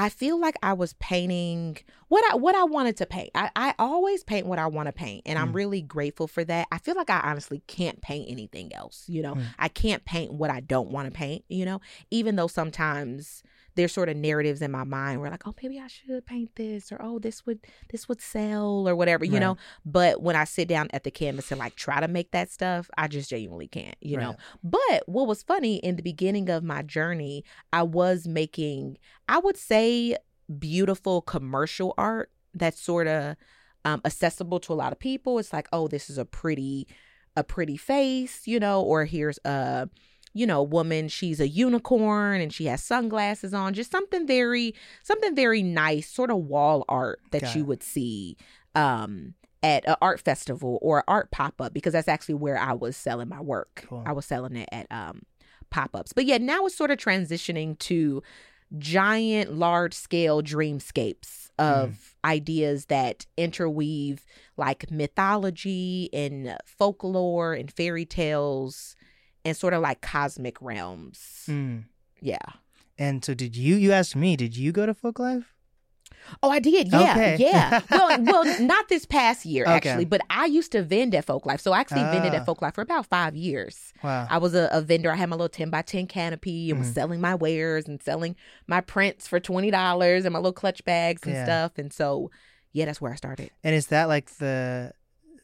I 0.00 0.08
feel 0.10 0.38
like 0.40 0.56
I 0.62 0.74
was 0.74 0.92
painting 0.94 1.78
what 2.08 2.22
I 2.32 2.36
what 2.36 2.54
I 2.54 2.64
wanted 2.64 2.96
to 2.98 3.06
paint. 3.06 3.30
I, 3.34 3.50
I 3.56 3.74
always 3.78 4.22
paint 4.22 4.46
what 4.46 4.58
I 4.58 4.66
want 4.68 4.86
to 4.86 4.92
paint, 4.92 5.22
and 5.26 5.38
I'm 5.38 5.50
Mm. 5.52 5.54
really 5.56 5.82
grateful 5.82 6.28
for 6.28 6.44
that. 6.44 6.68
I 6.70 6.78
feel 6.78 6.94
like 6.94 7.10
I 7.10 7.20
honestly 7.20 7.62
can't 7.66 8.00
paint 8.00 8.30
anything 8.30 8.72
else. 8.74 9.04
You 9.08 9.22
know, 9.22 9.34
Mm. 9.34 9.44
I 9.58 9.68
can't 9.68 10.04
paint 10.04 10.32
what 10.32 10.50
I 10.50 10.60
don't 10.60 10.90
want 10.90 11.06
to 11.06 11.12
paint. 11.12 11.44
You 11.48 11.64
know, 11.64 11.80
even 12.10 12.36
though 12.36 12.46
sometimes 12.46 13.42
there's 13.78 13.92
sort 13.92 14.08
of 14.08 14.16
narratives 14.16 14.60
in 14.60 14.72
my 14.72 14.82
mind 14.82 15.20
where 15.20 15.30
like, 15.30 15.46
oh, 15.46 15.54
maybe 15.62 15.78
I 15.78 15.86
should 15.86 16.26
paint 16.26 16.50
this, 16.56 16.90
or 16.90 17.00
oh, 17.00 17.18
this 17.20 17.46
would 17.46 17.60
this 17.90 18.08
would 18.08 18.20
sell, 18.20 18.88
or 18.88 18.96
whatever. 18.96 19.24
You 19.24 19.34
Right. 19.34 19.40
know, 19.40 19.56
but 19.86 20.20
when 20.20 20.34
I 20.36 20.44
sit 20.44 20.66
down 20.68 20.88
at 20.92 21.04
the 21.04 21.10
canvas 21.12 21.52
and 21.52 21.60
like 21.60 21.76
try 21.76 22.00
to 22.00 22.08
make 22.08 22.32
that 22.32 22.50
stuff, 22.50 22.90
I 22.98 23.06
just 23.06 23.30
genuinely 23.30 23.68
can't. 23.68 23.94
You 24.00 24.16
know, 24.18 24.36
but 24.64 25.04
what 25.06 25.28
was 25.28 25.42
funny 25.42 25.76
in 25.76 25.94
the 25.96 26.02
beginning 26.02 26.50
of 26.50 26.64
my 26.64 26.82
journey, 26.82 27.44
I 27.72 27.84
was 27.84 28.26
making, 28.26 28.98
I 29.28 29.38
would 29.38 29.56
say, 29.56 30.16
beautiful 30.58 31.22
commercial 31.22 31.94
art 31.96 32.30
that's 32.54 32.80
sort 32.80 33.06
of 33.06 33.36
um, 33.84 34.00
accessible 34.04 34.58
to 34.60 34.72
a 34.72 34.74
lot 34.74 34.92
of 34.92 34.98
people. 34.98 35.38
It's 35.38 35.52
like, 35.52 35.68
oh, 35.72 35.86
this 35.86 36.10
is 36.10 36.18
a 36.18 36.24
pretty, 36.24 36.88
a 37.36 37.44
pretty 37.44 37.76
face, 37.76 38.46
you 38.46 38.58
know, 38.58 38.82
or 38.82 39.04
here's 39.04 39.38
a, 39.44 39.88
you 40.34 40.46
know, 40.46 40.62
woman. 40.62 41.08
She's 41.08 41.40
a 41.40 41.48
unicorn 41.48 42.40
and 42.40 42.52
she 42.52 42.66
has 42.66 42.82
sunglasses 42.82 43.54
on. 43.54 43.74
Just 43.74 43.90
something 43.90 44.26
very, 44.26 44.74
something 45.02 45.34
very 45.34 45.62
nice, 45.62 46.08
sort 46.08 46.30
of 46.30 46.38
wall 46.38 46.84
art 46.88 47.20
that 47.30 47.42
Got 47.42 47.54
you 47.56 47.62
it. 47.62 47.66
would 47.66 47.82
see. 47.82 48.36
Um, 48.74 49.34
at 49.62 49.84
an 49.88 49.96
art 50.00 50.20
festival 50.20 50.78
or 50.82 51.02
art 51.08 51.32
pop 51.32 51.60
up 51.60 51.74
because 51.74 51.92
that's 51.92 52.06
actually 52.06 52.36
where 52.36 52.56
I 52.56 52.74
was 52.74 52.96
selling 52.96 53.28
my 53.28 53.40
work. 53.40 53.86
Cool. 53.88 54.04
I 54.06 54.12
was 54.12 54.24
selling 54.24 54.54
it 54.54 54.68
at 54.70 54.86
um 54.92 55.22
pop 55.70 55.94
ups. 55.94 56.12
But 56.12 56.26
yeah, 56.26 56.38
now 56.38 56.66
it's 56.66 56.76
sort 56.76 56.90
of 56.92 56.98
transitioning 56.98 57.78
to 57.80 58.22
giant, 58.78 59.54
large 59.54 59.94
scale 59.94 60.42
dreamscapes 60.42 61.50
of 61.58 62.14
ideas 62.24 62.86
that 62.86 63.26
interweave 63.36 64.24
like 64.56 64.90
mythology 64.92 66.08
and 66.12 66.56
folklore 66.64 67.52
and 67.52 67.72
fairy 67.72 68.04
tales 68.04 68.94
and 69.48 69.56
sort 69.56 69.74
of 69.74 69.82
like 69.82 70.00
cosmic 70.00 70.60
realms. 70.62 71.44
Mm. 71.48 71.84
Yeah. 72.20 72.38
And 72.98 73.24
so 73.24 73.34
did 73.34 73.56
you? 73.56 73.76
You 73.76 73.92
asked 73.92 74.16
me. 74.16 74.36
Did 74.36 74.56
you 74.56 74.72
go 74.72 74.86
to 74.86 74.94
Folk 74.94 75.18
Life? 75.18 75.54
Oh, 76.42 76.50
I 76.50 76.58
did. 76.58 76.88
Yeah, 76.88 77.12
Okay. 77.12 77.36
yeah. 77.38 77.80
Well, 77.90 78.22
well, 78.24 78.60
not 78.60 78.88
this 78.88 79.06
past 79.06 79.46
year 79.46 79.64
Okay. 79.64 79.72
actually, 79.88 80.04
but 80.04 80.20
I 80.28 80.46
used 80.46 80.72
to 80.72 80.82
vend 80.82 81.14
at 81.14 81.24
Folk 81.24 81.46
Life. 81.46 81.60
So 81.60 81.72
I 81.72 81.80
actually 81.80 82.02
vended 82.02 82.32
Ah. 82.34 82.38
at 82.38 82.44
Folk 82.46 82.60
Life 82.60 82.74
for 82.74 82.82
about 82.82 83.06
five 83.06 83.34
years. 83.36 83.92
Wow. 84.02 84.26
I 84.28 84.38
was 84.38 84.54
a, 84.54 84.68
a 84.72 84.80
vendor. 84.82 85.10
I 85.12 85.16
had 85.16 85.28
my 85.30 85.36
little 85.36 85.48
10 85.48 85.70
by 85.70 85.82
10 85.82 86.06
canopy 86.06 86.70
and 86.70 86.78
was 86.80 86.90
Mhm. 86.90 86.94
selling 86.94 87.20
my 87.20 87.34
wares 87.34 87.86
and 87.86 88.02
selling 88.02 88.36
my 88.66 88.80
prints 88.80 89.26
for 89.28 89.38
$20 89.40 90.24
and 90.24 90.32
my 90.32 90.38
little 90.38 90.52
clutch 90.52 90.84
bags 90.84 91.22
and 91.22 91.34
Yeah. 91.34 91.44
stuff. 91.44 91.78
And 91.78 91.92
so, 91.92 92.30
yeah, 92.72 92.84
that's 92.86 93.00
where 93.00 93.12
I 93.12 93.16
started. 93.16 93.50
And 93.64 93.74
is 93.74 93.86
that 93.86 94.08
like 94.08 94.28
the 94.38 94.92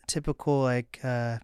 typical 0.06 0.60
like 0.60 1.00
uh 1.04 1.38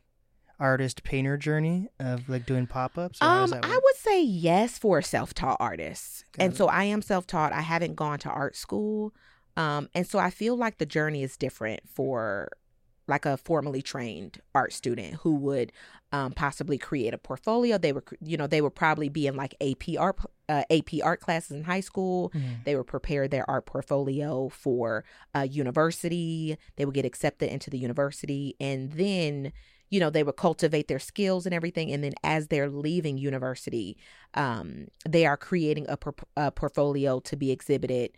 artist 0.61 1.03
painter 1.03 1.37
journey 1.37 1.89
of 1.99 2.29
like 2.29 2.47
doing 2.47 2.67
pop 2.67 2.97
ups? 2.99 3.21
Um, 3.21 3.53
I 3.63 3.81
would 3.83 3.97
say 3.97 4.23
yes 4.23 4.79
for 4.79 4.99
a 4.99 5.03
self-taught 5.03 5.57
artist. 5.59 6.25
Got 6.33 6.45
and 6.45 6.53
it. 6.53 6.57
so 6.57 6.69
I 6.69 6.85
am 6.85 7.03
self-taught. 7.03 7.53
I 7.53 7.63
haven't 7.63 7.97
gone 7.97 8.19
to 8.21 8.29
art 8.29 8.55
school. 8.55 9.13
Um, 9.57 9.89
and 9.95 10.07
so 10.07 10.19
I 10.19 10.31
feel 10.31 10.57
like 10.57 10.79
the 10.79 10.87
journey 10.87 11.23
is 11.23 11.37
different 11.37 11.89
for 11.89 12.51
like 13.09 13.27
a 13.27 13.37
formally 13.37 13.83
trained 13.83 14.41
art 14.55 14.73
student 14.73 15.15
who 15.15 15.35
would 15.35 15.73
um, 16.13 16.33
possibly 16.33 16.79
create 16.79 17.13
a 17.13 17.19
portfolio. 17.19 17.77
They 17.77 17.93
were, 17.93 18.05
you 18.21 18.37
know, 18.37 18.47
they 18.47 18.61
would 18.61 18.75
probably 18.77 19.09
be 19.09 19.27
in 19.27 19.35
like 19.37 19.55
AP 19.61 19.99
art, 19.99 20.19
uh, 20.49 20.63
AP 20.71 21.03
art 21.03 21.21
classes 21.21 21.57
in 21.57 21.65
high 21.65 21.81
school. 21.81 22.31
Mhm. 22.35 22.65
They 22.65 22.77
would 22.77 22.87
prepare 22.87 23.27
their 23.27 23.49
art 23.51 23.67
portfolio 23.67 24.49
for 24.49 25.05
a 25.35 25.47
university. 25.49 26.57
They 26.77 26.85
would 26.85 26.95
get 26.95 27.05
accepted 27.05 27.53
into 27.53 27.69
the 27.71 27.79
university. 27.79 28.55
And 28.61 28.93
then, 28.93 29.53
you 29.91 30.01
know, 30.01 30.09
they 30.11 30.23
would 30.23 30.37
cultivate 30.37 30.89
their 30.89 30.99
skills 30.99 31.47
and 31.47 31.55
everything. 31.55 31.93
And 31.93 32.03
then 32.03 32.13
as 32.23 32.49
they're 32.49 32.71
leaving 32.71 33.19
university, 33.19 33.99
um, 34.35 34.87
they 35.09 35.27
are 35.27 35.37
creating 35.37 35.87
a, 35.89 35.97
por- 35.97 36.15
a 36.37 36.51
portfolio 36.51 37.21
to 37.21 37.37
be 37.37 37.51
exhibited 37.51 38.13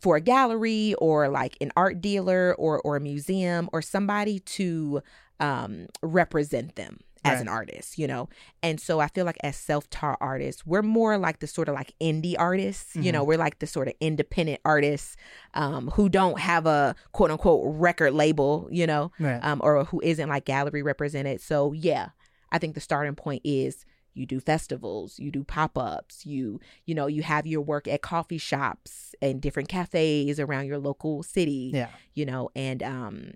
for 0.00 0.16
a 0.16 0.20
gallery 0.20 0.94
or 0.94 1.28
like 1.28 1.56
an 1.60 1.70
art 1.76 2.00
dealer 2.00 2.54
or 2.58 2.80
or 2.80 2.96
a 2.96 3.00
museum 3.00 3.68
or 3.72 3.82
somebody 3.82 4.38
to 4.40 5.02
um 5.38 5.86
represent 6.02 6.74
them 6.76 6.98
as 7.24 7.34
Right. 7.34 7.40
an 7.42 7.48
artist, 7.48 7.98
you 7.98 8.06
know? 8.06 8.28
And 8.62 8.80
so 8.80 8.98
I 9.00 9.08
feel 9.08 9.24
like 9.26 9.36
as 9.42 9.56
self-taught 9.56 10.18
artists, 10.20 10.64
we're 10.64 10.82
more 10.82 11.18
like 11.18 11.40
the 11.40 11.46
sort 11.46 11.68
of 11.68 11.74
like 11.74 11.92
indie 12.00 12.34
artists, 12.38 12.96
you 12.96 13.12
know, 13.12 13.24
we're 13.24 13.36
like 13.38 13.58
the 13.58 13.66
sort 13.66 13.88
of 13.88 13.94
independent 14.00 14.60
artists 14.64 15.16
um 15.54 15.88
who 15.88 16.08
don't 16.08 16.38
have 16.40 16.66
a 16.66 16.94
quote 17.12 17.30
unquote 17.30 17.62
record 17.76 18.12
label, 18.14 18.68
you 18.70 18.86
know, 18.86 19.12
Right. 19.18 19.38
um 19.44 19.60
or 19.62 19.84
who 19.84 20.00
isn't 20.02 20.28
like 20.28 20.44
gallery 20.46 20.82
represented. 20.82 21.40
So 21.40 21.72
yeah, 21.72 22.10
I 22.50 22.58
think 22.58 22.74
the 22.74 22.80
starting 22.80 23.14
point 23.14 23.42
is 23.44 23.84
you 24.14 24.26
do 24.26 24.40
festivals, 24.40 25.18
you 25.20 25.30
do 25.30 25.44
pop-ups, 25.44 26.26
you 26.26 26.58
you 26.86 26.94
know, 26.94 27.06
you 27.06 27.22
have 27.22 27.46
your 27.46 27.60
work 27.60 27.86
at 27.86 28.02
coffee 28.02 28.38
shops 28.38 29.14
and 29.22 29.40
different 29.40 29.68
cafes 29.68 30.40
around 30.40 30.66
your 30.66 30.78
local 30.78 31.22
city 31.22 31.70
yeah. 31.74 31.88
you 32.14 32.24
know 32.24 32.48
and 32.56 32.82
um 32.82 33.32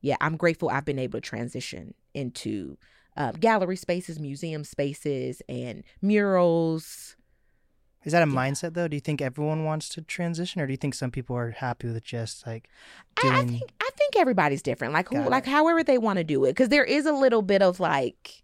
yeah 0.00 0.16
i'm 0.20 0.36
grateful 0.36 0.68
i've 0.70 0.84
been 0.84 0.98
able 0.98 1.18
to 1.18 1.20
transition 1.20 1.92
into 2.14 2.78
uh, 3.16 3.32
gallery 3.32 3.76
spaces 3.76 4.18
museum 4.18 4.64
spaces 4.64 5.40
and 5.48 5.84
murals 6.02 7.16
Is 8.04 8.12
that 8.12 8.22
a 8.22 8.30
Yeah. 8.30 8.36
mindset 8.36 8.74
though? 8.74 8.86
Do 8.88 8.96
you 8.96 9.00
think 9.00 9.22
everyone 9.22 9.64
wants 9.64 9.88
to 9.90 10.02
transition, 10.02 10.60
or 10.60 10.66
do 10.66 10.72
you 10.72 10.76
think 10.76 10.94
some 10.94 11.10
people 11.10 11.34
are 11.36 11.52
happy 11.52 11.86
with 11.88 12.02
just 12.04 12.46
like 12.46 12.68
I, 13.22 13.28
I 13.40 13.44
think 13.44 13.70
i 13.80 13.90
think 13.96 14.16
everybody's 14.16 14.60
different 14.62 14.92
like 14.92 15.08
who 15.08 15.22
like 15.28 15.46
however 15.46 15.82
they 15.84 15.96
want 15.98 16.18
to 16.18 16.24
do 16.24 16.44
it 16.44 16.50
because 16.50 16.68
there 16.68 16.84
is 16.84 17.06
a 17.06 17.12
little 17.12 17.40
bit 17.42 17.62
of 17.62 17.78
like 17.80 18.42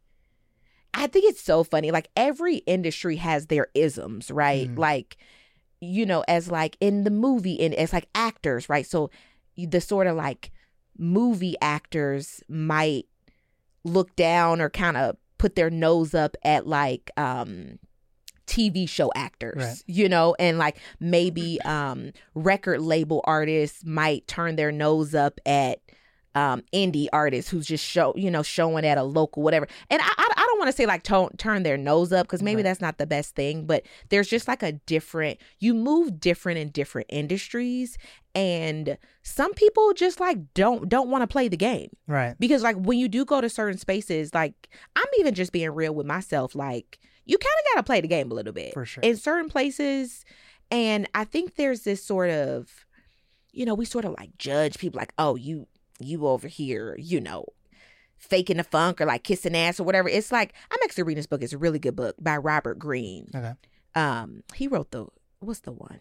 i 0.95 1.07
think 1.09 1.25
it's 1.29 1.43
so 1.43 1.63
funny 1.65 1.91
like 1.91 2.09
every 2.17 2.59
industry 2.59 3.17
has 3.17 3.47
their 3.49 3.67
isms 3.75 4.31
right 4.31 4.69
Mhm. 4.69 4.79
like 4.79 5.17
you 5.81 6.07
know 6.07 6.25
as 6.29 6.51
like 6.51 6.77
in 6.81 7.05
the 7.05 7.11
movie 7.11 7.61
and 7.61 7.75
as 7.75 7.93
like 7.93 8.09
actors 8.15 8.69
right 8.69 8.87
so 8.87 9.11
the 9.57 9.81
sort 9.81 10.07
of 10.07 10.17
like 10.17 10.51
movie 10.97 11.57
actors 11.61 12.43
might 12.49 13.07
look 13.85 14.15
down 14.17 14.61
or 14.61 14.69
kind 14.71 14.97
of 14.97 15.17
put 15.39 15.55
their 15.55 15.71
nose 15.71 16.15
up 16.15 16.37
at 16.45 16.67
like 16.67 17.11
um 17.17 17.79
TV 18.47 18.89
show 18.89 19.13
actors, 19.15 19.57
Right. 19.57 19.83
you 19.87 20.09
know, 20.09 20.35
and 20.39 20.59
like 20.59 20.79
maybe 20.99 21.61
um 21.63 22.13
record 22.35 22.81
label 22.81 23.21
artists 23.25 23.85
might 23.85 24.27
turn 24.27 24.57
their 24.57 24.73
nose 24.73 25.15
up 25.15 25.41
at 25.47 25.79
um 26.37 26.63
indie 26.73 27.09
artists 27.13 27.51
who's 27.51 27.67
just 27.67 27.85
show 27.85 28.13
you 28.17 28.31
know 28.31 28.43
showing 28.43 28.85
at 28.87 28.97
a 28.97 29.03
local 29.03 29.43
whatever 29.43 29.67
and 29.91 30.01
i 30.01 30.05
i, 30.17 30.29
I 30.37 30.47
don't 30.47 30.59
want 30.61 30.69
to 30.71 30.77
say 30.77 30.87
like 30.87 31.03
to- 31.05 31.31
turn 31.39 31.65
their 31.65 31.77
nose 31.77 32.13
up 32.13 32.27
because 32.27 32.41
maybe 32.43 32.57
Right. 32.59 32.63
that's 32.65 32.81
not 32.81 32.99
the 32.99 33.07
best 33.07 33.35
thing 33.35 33.67
but 33.67 33.83
there's 34.11 34.29
just 34.29 34.47
like 34.47 34.63
a 34.63 34.73
different 34.73 35.39
you 35.59 35.75
move 35.75 36.21
different 36.21 36.59
in 36.59 36.69
different 36.69 37.09
industries 37.11 37.99
and 38.35 38.97
some 39.23 39.53
people 39.55 39.93
just 39.93 40.21
like 40.21 40.39
don't 40.55 40.89
don't 40.89 41.11
want 41.11 41.23
to 41.23 41.27
play 41.27 41.49
the 41.49 41.57
game 41.57 41.91
right. 42.07 42.37
because 42.39 42.63
like 42.63 42.77
when 42.77 42.99
you 42.99 43.09
do 43.09 43.25
go 43.25 43.41
to 43.41 43.49
certain 43.49 43.79
spaces 43.79 44.33
like 44.33 44.69
i'm 44.97 45.05
even 45.19 45.35
just 45.35 45.51
being 45.53 45.71
real 45.71 45.95
with 45.95 46.07
myself 46.07 46.55
like 46.55 46.99
you 47.25 47.37
kind 47.39 47.47
of 47.61 47.75
got 47.75 47.81
to 47.81 47.87
play 47.87 48.01
the 48.01 48.09
game 48.09 48.31
a 48.31 48.35
little 48.35 48.53
bit 48.53 48.73
For 48.73 48.85
sure. 48.85 49.03
in 49.03 49.17
certain 49.17 49.49
places 49.51 50.25
and 50.71 51.09
i 51.15 51.25
think 51.25 51.57
there's 51.57 51.81
this 51.83 52.05
sort 52.05 52.31
of 52.31 52.69
you 53.53 53.67
know 53.67 53.75
we 53.75 53.85
sort 53.85 54.05
of 54.05 54.15
like 54.17 54.39
judge 54.39 54.79
people 54.79 54.99
like 54.99 55.13
oh 55.19 55.35
you 55.35 55.67
you 56.01 56.27
over 56.27 56.49
here 56.49 56.97
you 56.99 57.21
know 57.21 57.45
faking 58.19 58.59
the 58.59 58.65
funk 58.65 59.01
or 59.01 59.07
like 59.07 59.25
kissing 59.25 59.57
ass 59.57 59.81
or 59.81 59.85
whatever. 59.85 60.09
It's 60.09 60.31
like 60.31 60.53
i'm 60.71 60.79
actually 60.85 61.05
reading 61.05 61.21
this 61.21 61.27
book. 61.27 61.43
It's 61.43 61.53
a 61.53 61.59
really 61.59 61.79
good 61.79 61.97
book 61.97 62.17
by 62.21 62.37
robert 62.37 62.79
greene. 62.79 63.29
Okay. 63.35 63.53
um 63.95 64.43
he 64.55 64.69
wrote 64.69 64.91
the 64.91 65.07
what's 65.41 65.61
the 65.61 65.73
one 65.73 66.01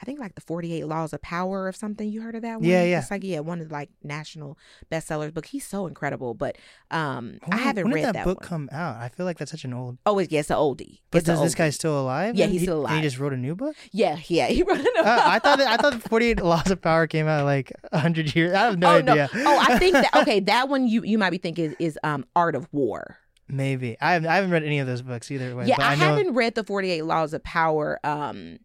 I 0.00 0.04
think 0.04 0.20
like 0.20 0.34
the 0.34 0.40
48 0.40 0.86
Laws 0.86 1.12
of 1.12 1.22
Power 1.22 1.66
or 1.66 1.72
something. 1.72 2.08
You 2.08 2.20
heard 2.20 2.34
of 2.34 2.42
that 2.42 2.60
one? 2.60 2.68
Yeah, 2.68 2.84
yeah. 2.84 2.98
It's 3.00 3.10
like 3.10 3.24
yeah, 3.24 3.40
one 3.40 3.60
of 3.60 3.68
the, 3.68 3.72
like 3.72 3.90
national 4.02 4.58
bestsellers 4.90 5.32
book. 5.32 5.46
He's 5.46 5.66
so 5.66 5.86
incredible, 5.86 6.34
but 6.34 6.56
um 6.90 7.38
I 7.50 7.56
haven't 7.56 7.84
when 7.84 7.94
read 7.94 8.00
did 8.00 8.06
that, 8.08 8.12
that 8.14 8.24
book 8.24 8.40
one. 8.40 8.48
come 8.48 8.68
out? 8.72 8.96
I 8.96 9.08
feel 9.08 9.26
like 9.26 9.38
that's 9.38 9.50
such 9.50 9.64
an 9.64 9.72
old. 9.72 9.98
Oh, 10.04 10.18
it's, 10.18 10.30
yeah, 10.30 10.40
it's 10.40 10.50
an 10.50 10.56
oldie. 10.56 11.00
But 11.10 11.18
It's 11.18 11.26
does 11.26 11.40
this 11.40 11.54
guy 11.54 11.70
still 11.70 11.98
alive? 12.00 12.34
Yeah, 12.36 12.46
he's 12.46 12.60
he- 12.60 12.66
still 12.66 12.86
and 12.86 12.96
he 12.96 13.02
just 13.02 13.18
wrote 13.18 13.32
a 13.32 13.36
new 13.36 13.54
book. 13.54 13.76
Yeah, 13.92 14.18
yeah. 14.28 14.48
He 14.48 14.62
wrote 14.62 14.80
it. 14.80 14.96
Uh, 14.98 15.22
I 15.24 15.38
thought 15.38 15.58
that, 15.58 15.68
I 15.68 15.76
thought 15.76 15.94
the 15.94 16.08
Forty 16.08 16.26
Eight 16.26 16.40
Laws 16.42 16.70
of 16.70 16.80
Power 16.80 17.06
came 17.06 17.26
out 17.26 17.44
like 17.44 17.72
hundred 17.92 18.34
years. 18.34 18.54
I 18.54 18.66
have 18.66 18.78
no 18.78 18.88
oh 18.88 18.96
idea. 18.98 19.28
no! 19.34 19.44
Oh, 19.46 19.58
I 19.60 19.78
think 19.78 19.94
that 19.94 20.14
okay. 20.14 20.40
That 20.46 20.68
one 20.68 20.86
you 20.86 21.02
you 21.02 21.18
might 21.18 21.30
be 21.30 21.38
thinking 21.38 21.64
is, 21.64 21.76
is 21.78 21.98
um 22.04 22.24
Art 22.36 22.54
of 22.54 22.68
War. 22.72 23.18
Maybe 23.48 23.96
I 24.00 24.14
haven't, 24.14 24.28
I 24.28 24.36
haven't 24.36 24.50
read 24.50 24.64
any 24.64 24.80
of 24.80 24.86
those 24.86 25.02
books 25.02 25.30
either. 25.30 25.54
Way, 25.54 25.66
yeah, 25.66 25.76
I, 25.78 25.92
I, 25.92 25.94
haven't 25.94 26.34
read 26.34 26.54
the 26.54 26.64
Forty 26.64 26.90
Eight 26.90 27.02
Laws 27.02 27.32
of 27.32 27.42
Power. 27.44 28.00
Um, 28.04 28.58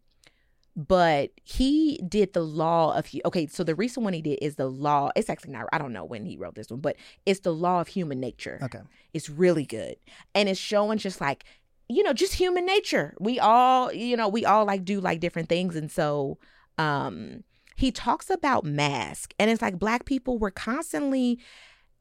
but 0.74 1.30
he 1.42 2.00
did 2.08 2.32
the 2.32 2.42
law 2.42 2.96
of 2.96 3.06
okay. 3.24 3.46
So 3.46 3.62
the 3.62 3.74
recent 3.74 4.04
one 4.04 4.14
he 4.14 4.22
did 4.22 4.38
is 4.40 4.56
the 4.56 4.68
law. 4.68 5.10
It's 5.14 5.28
actually 5.28 5.52
not. 5.52 5.66
I 5.72 5.78
don't 5.78 5.92
know 5.92 6.04
when 6.04 6.24
he 6.24 6.36
wrote 6.36 6.54
this 6.54 6.70
one, 6.70 6.80
but 6.80 6.96
it's 7.26 7.40
the 7.40 7.52
law 7.52 7.80
of 7.80 7.88
human 7.88 8.20
nature. 8.20 8.58
Okay. 8.62 8.80
It's 9.12 9.28
really 9.28 9.66
good. 9.66 9.96
And 10.34 10.48
it's 10.48 10.60
showing 10.60 10.98
just 10.98 11.20
like, 11.20 11.44
you 11.88 12.02
know, 12.02 12.14
just 12.14 12.34
human 12.34 12.64
nature. 12.64 13.14
We 13.20 13.38
all, 13.38 13.92
you 13.92 14.16
know, 14.16 14.28
we 14.28 14.46
all 14.46 14.64
like 14.64 14.84
do 14.84 15.00
like 15.00 15.20
different 15.20 15.48
things. 15.48 15.76
And 15.76 15.90
so 15.90 16.38
um 16.78 17.44
he 17.76 17.90
talks 17.90 18.30
about 18.30 18.64
mask. 18.64 19.34
And 19.38 19.50
it's 19.50 19.62
like 19.62 19.78
black 19.78 20.06
people 20.06 20.38
were 20.38 20.50
constantly 20.50 21.38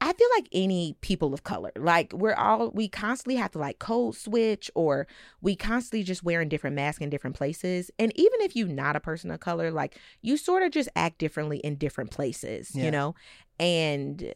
I 0.03 0.13
feel 0.13 0.27
like 0.35 0.47
any 0.51 0.95
people 1.01 1.31
of 1.31 1.43
color, 1.43 1.71
like 1.75 2.11
we're 2.11 2.33
all 2.33 2.71
we 2.71 2.87
constantly 2.89 3.35
have 3.35 3.51
to 3.51 3.59
like 3.59 3.77
code 3.77 4.15
switch 4.15 4.71
or 4.73 5.05
we 5.41 5.55
constantly 5.55 6.03
just 6.03 6.23
wearing 6.23 6.49
different 6.49 6.75
masks 6.75 7.01
in 7.01 7.11
different 7.11 7.35
places. 7.35 7.91
And 7.99 8.11
even 8.15 8.41
if 8.41 8.55
you're 8.55 8.67
not 8.67 8.95
a 8.95 8.99
person 8.99 9.29
of 9.29 9.39
color, 9.39 9.69
like 9.69 9.95
you 10.23 10.37
sort 10.37 10.63
of 10.63 10.71
just 10.71 10.89
act 10.95 11.19
differently 11.19 11.59
in 11.59 11.75
different 11.75 12.09
places, 12.09 12.71
Yeah. 12.75 12.85
you 12.85 12.91
know? 12.91 13.15
And 13.59 14.33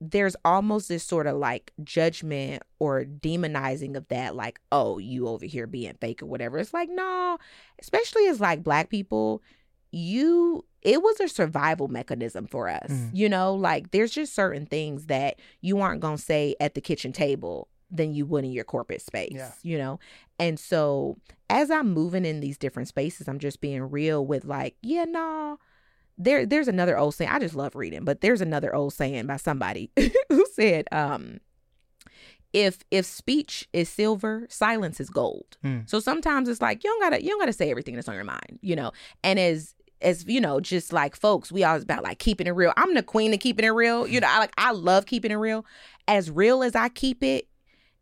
there's 0.00 0.36
almost 0.44 0.88
this 0.88 1.04
sort 1.04 1.26
of 1.26 1.36
like 1.36 1.72
judgment 1.82 2.62
or 2.78 3.04
demonizing 3.04 3.96
of 3.96 4.06
that, 4.08 4.34
like, 4.36 4.60
oh, 4.70 4.98
you 4.98 5.26
over 5.28 5.46
here 5.46 5.66
being 5.66 5.94
fake 6.00 6.22
or 6.22 6.26
whatever. 6.26 6.58
It's 6.58 6.72
like, 6.74 6.88
no, 6.90 7.38
especially 7.80 8.26
as 8.28 8.40
like 8.40 8.62
black 8.62 8.88
people, 8.88 9.42
you 9.92 10.64
it 10.82 11.00
was 11.00 11.20
a 11.20 11.28
survival 11.28 11.86
mechanism 11.86 12.46
for 12.48 12.68
us. 12.68 12.90
Mhm. 12.90 13.10
You 13.12 13.28
know, 13.28 13.54
like 13.54 13.92
there's 13.92 14.10
just 14.10 14.34
certain 14.34 14.66
things 14.66 15.06
that 15.06 15.38
you 15.60 15.78
aren't 15.80 16.00
gonna 16.00 16.18
say 16.18 16.56
at 16.60 16.74
the 16.74 16.80
kitchen 16.80 17.12
table 17.12 17.68
than 17.90 18.12
you 18.14 18.26
would 18.26 18.44
in 18.44 18.50
your 18.52 18.64
corporate 18.64 19.02
space. 19.02 19.32
Yeah. 19.34 19.52
You 19.62 19.78
know? 19.78 20.00
And 20.40 20.58
so 20.58 21.18
as 21.50 21.70
I'm 21.70 21.92
moving 21.92 22.24
in 22.24 22.40
these 22.40 22.58
different 22.58 22.88
spaces, 22.88 23.28
I'm 23.28 23.38
just 23.38 23.60
being 23.60 23.82
real 23.82 24.26
with 24.26 24.44
like, 24.44 24.76
yeah, 24.82 25.04
no, 25.04 25.58
there 26.18 26.46
there's 26.46 26.68
another 26.68 26.98
old 26.98 27.14
saying. 27.14 27.30
I 27.30 27.38
just 27.38 27.54
love 27.54 27.76
reading, 27.76 28.04
but 28.04 28.20
there's 28.20 28.40
another 28.40 28.74
old 28.74 28.92
saying 28.94 29.26
by 29.26 29.36
somebody 29.36 29.90
who 30.28 30.46
said, 30.54 30.88
um, 30.90 31.38
if 32.52 32.78
if 32.90 33.06
speech 33.06 33.68
is 33.72 33.88
silver, 33.88 34.46
silence 34.50 35.00
is 35.00 35.08
gold. 35.10 35.56
Hmm. 35.62 35.80
So 35.86 36.00
sometimes 36.00 36.48
it's 36.48 36.60
like 36.60 36.82
you 36.84 36.90
don't 36.90 37.00
gotta 37.00 37.22
you 37.22 37.30
don't 37.30 37.40
gotta 37.40 37.52
say 37.52 37.70
everything 37.70 37.94
that's 37.94 38.08
on 38.08 38.14
your 38.14 38.24
mind, 38.24 38.58
you 38.60 38.76
know. 38.76 38.92
And 39.22 39.38
as 39.38 39.74
as 40.02 40.24
you 40.26 40.40
know, 40.40 40.60
just 40.60 40.92
like 40.92 41.16
folks, 41.16 41.50
we 41.52 41.64
always 41.64 41.82
about 41.82 42.02
like 42.02 42.18
keeping 42.18 42.46
it 42.46 42.50
real. 42.52 42.72
I'm 42.76 42.94
the 42.94 43.02
queen 43.02 43.32
of 43.32 43.40
keeping 43.40 43.64
it 43.64 43.70
real. 43.70 44.06
You 44.06 44.20
know, 44.20 44.28
I 44.30 44.38
like 44.38 44.52
I 44.58 44.72
love 44.72 45.06
keeping 45.06 45.30
it 45.30 45.36
real. 45.36 45.64
As 46.08 46.30
real 46.30 46.62
as 46.62 46.74
I 46.74 46.88
keep 46.88 47.22
it, 47.22 47.48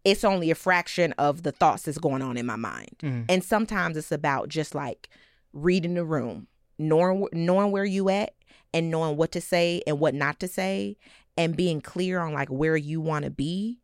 it's 0.05 0.25
only 0.25 0.51
a 0.51 0.55
fraction 0.55 1.13
of 1.19 1.43
the 1.43 1.53
thoughts 1.53 1.83
that's 1.83 1.99
going 1.99 2.23
on 2.23 2.37
in 2.37 2.47
my 2.47 2.57
mind. 2.57 2.97
Mhm. 3.03 3.27
And 3.29 3.45
sometimes 3.45 3.97
it's 3.97 4.13
about 4.13 4.49
just 4.49 4.75
like 4.75 5.09
reading 5.53 5.95
the 5.95 6.05
room, 6.05 6.47
knowing 6.79 7.27
knowing 7.33 7.71
where 7.71 7.85
you 7.85 8.09
at, 8.09 8.35
and 8.73 8.91
knowing 8.91 9.17
what 9.17 9.33
to 9.33 9.41
say 9.41 9.83
and 9.87 10.01
what 10.01 10.15
not 10.15 10.41
to 10.41 10.49
say, 10.49 10.97
and 11.37 11.57
being 11.57 11.81
clear 11.81 12.21
on 12.21 12.33
like 12.33 12.49
where 12.49 12.77
you 12.77 13.01
want 13.01 13.25
to 13.25 13.31
be, 13.31 13.79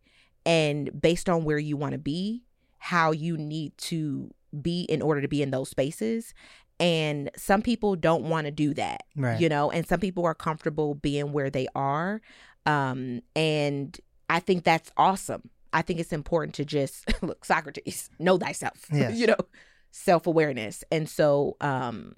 and 0.45 1.01
based 1.01 1.29
on 1.29 1.45
where 1.45 1.59
you 1.59 1.77
want 1.77 1.93
to 1.93 1.99
be, 1.99 2.45
how 2.79 3.11
you 3.11 3.37
need 3.37 3.77
to 3.79 4.31
be 4.63 4.83
in 4.83 5.03
order 5.03 5.21
to 5.21 5.29
be 5.29 5.43
in 5.43 5.51
those 5.51 5.69
spaces. 5.69 6.33
And 6.79 7.31
some 7.37 7.63
people 7.63 7.97
don't 7.97 8.25
want 8.25 8.45
to 8.47 8.51
do 8.51 8.75
that 8.75 9.03
Right. 9.17 9.41
you 9.41 9.49
know 9.49 9.71
and 9.71 9.87
some 9.87 10.01
people 10.01 10.25
are 10.27 10.35
comfortable 10.35 10.95
being 10.95 11.33
where 11.33 11.49
they 11.51 11.67
are 11.75 12.21
um 12.67 13.21
and 13.35 13.99
i 14.29 14.41
think 14.41 14.65
that's 14.65 14.91
awesome 14.97 15.49
i 15.73 15.81
think 15.83 15.99
it's 16.01 16.13
important 16.13 16.55
to 16.57 16.65
just 16.67 17.05
look 17.23 17.45
socrates 17.45 18.11
know 18.19 18.37
thyself 18.37 18.87
Yes. 18.93 19.17
you 19.17 19.27
know 19.27 19.37
self-awareness 19.91 20.85
and 20.93 21.09
so 21.09 21.57
um 21.61 22.15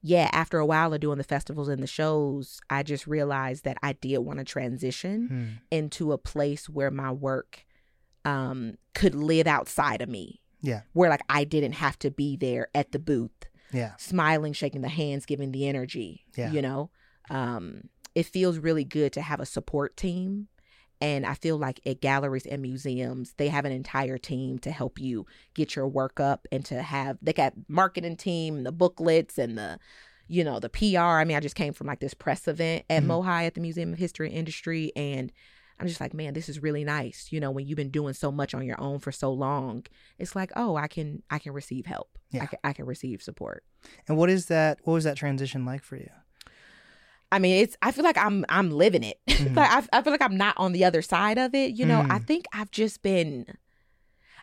yeah 0.00 0.28
after 0.32 0.58
a 0.58 0.66
while 0.66 0.92
of 0.94 1.00
doing 1.00 1.18
the 1.18 1.24
festivals 1.24 1.68
and 1.68 1.82
the 1.82 1.86
shows 1.86 2.60
i 2.70 2.82
just 2.82 3.06
realized 3.06 3.64
that 3.64 3.76
i 3.82 3.92
did 3.92 4.18
want 4.18 4.38
to 4.38 4.44
transition 4.44 5.28
Hmm. 5.28 5.48
into 5.76 6.12
a 6.12 6.18
place 6.18 6.68
where 6.68 6.90
my 6.90 7.10
work 7.12 7.64
um 8.24 8.76
could 8.94 9.14
live 9.14 9.46
outside 9.46 10.00
of 10.00 10.08
me 10.08 10.40
Yeah. 10.62 10.82
where 10.94 11.10
like 11.10 11.22
i 11.28 11.44
didn't 11.44 11.72
have 11.74 11.98
to 12.00 12.10
be 12.10 12.36
there 12.36 12.68
at 12.74 12.92
the 12.92 12.98
booth 12.98 13.46
Yeah. 13.72 13.92
smiling, 13.98 14.52
shaking 14.52 14.82
the 14.82 14.88
hands, 14.88 15.26
giving 15.26 15.52
the 15.52 15.66
energy. 15.66 16.24
Yeah. 16.36 16.52
You 16.52 16.62
know, 16.62 16.90
um, 17.30 17.88
it 18.14 18.26
feels 18.26 18.58
really 18.58 18.84
good 18.84 19.12
to 19.14 19.22
have 19.22 19.40
a 19.40 19.46
support 19.46 19.96
team. 19.96 20.48
And 21.00 21.26
I 21.26 21.34
feel 21.34 21.56
like 21.56 21.80
at 21.84 22.00
galleries 22.00 22.46
and 22.46 22.62
museums, 22.62 23.34
they 23.36 23.48
have 23.48 23.64
an 23.64 23.72
entire 23.72 24.18
team 24.18 24.58
to 24.60 24.70
help 24.70 25.00
you 25.00 25.26
get 25.54 25.74
your 25.74 25.88
work 25.88 26.20
up 26.20 26.46
and 26.52 26.64
to 26.66 26.80
have 26.82 27.18
they 27.20 27.32
got 27.32 27.54
marketing 27.66 28.16
team, 28.16 28.62
the 28.62 28.70
booklets 28.70 29.36
and 29.36 29.58
the, 29.58 29.80
you 30.28 30.44
know, 30.44 30.60
the 30.60 30.68
PR. 30.68 30.98
I 31.18 31.24
mean, 31.24 31.36
I 31.36 31.40
just 31.40 31.56
came 31.56 31.72
from 31.72 31.88
like 31.88 31.98
this 31.98 32.14
press 32.14 32.46
event 32.46 32.84
at 32.88 33.02
Mhm. 33.02 33.06
MOHAI 33.08 33.46
at 33.46 33.54
the 33.54 33.60
Museum 33.60 33.92
of 33.94 33.98
History 33.98 34.28
and 34.28 34.36
Industry, 34.38 34.92
and 34.94 35.32
I'm 35.82 35.88
just 35.88 36.00
like, 36.00 36.14
man, 36.14 36.32
this 36.34 36.48
is 36.48 36.62
really 36.62 36.84
nice. 36.84 37.28
You 37.30 37.40
know, 37.40 37.50
when 37.50 37.66
you've 37.66 37.76
been 37.76 37.90
doing 37.90 38.14
so 38.14 38.30
much 38.32 38.54
on 38.54 38.64
your 38.64 38.80
own 38.80 38.98
for 38.98 39.12
so 39.12 39.32
long, 39.32 39.84
it's 40.18 40.34
like, 40.36 40.50
oh, 40.56 40.76
I 40.76 40.88
can 40.88 41.22
I 41.30 41.38
can 41.38 41.52
receive 41.52 41.86
help. 41.86 42.08
Yeah. 42.30 42.44
I 42.44 42.46
can 42.46 42.58
I 42.64 42.72
can 42.72 42.86
receive 42.86 43.22
support. 43.22 43.64
And 44.08 44.16
what 44.16 44.30
is 44.30 44.46
that? 44.46 44.78
What 44.84 44.94
was 44.94 45.04
that 45.04 45.16
transition 45.16 45.64
like 45.66 45.82
for 45.84 45.96
you? 45.96 46.10
I 47.30 47.38
mean, 47.38 47.62
it's 47.62 47.76
I 47.82 47.92
feel 47.92 48.04
like 48.04 48.18
I'm 48.18 48.44
I'm 48.48 48.70
living 48.70 49.02
it. 49.04 49.18
Mhm. 49.28 49.56
like 49.56 49.70
I, 49.70 49.98
I 49.98 50.02
feel 50.02 50.12
like 50.12 50.22
I'm 50.22 50.36
not 50.36 50.54
on 50.58 50.72
the 50.72 50.84
other 50.84 51.02
side 51.02 51.38
of 51.38 51.54
it. 51.54 51.72
You 51.74 51.86
know, 51.86 52.00
I 52.08 52.18
Mm. 52.18 52.26
think 52.26 52.44
I've 52.52 52.70
just 52.70 53.02
been. 53.02 53.46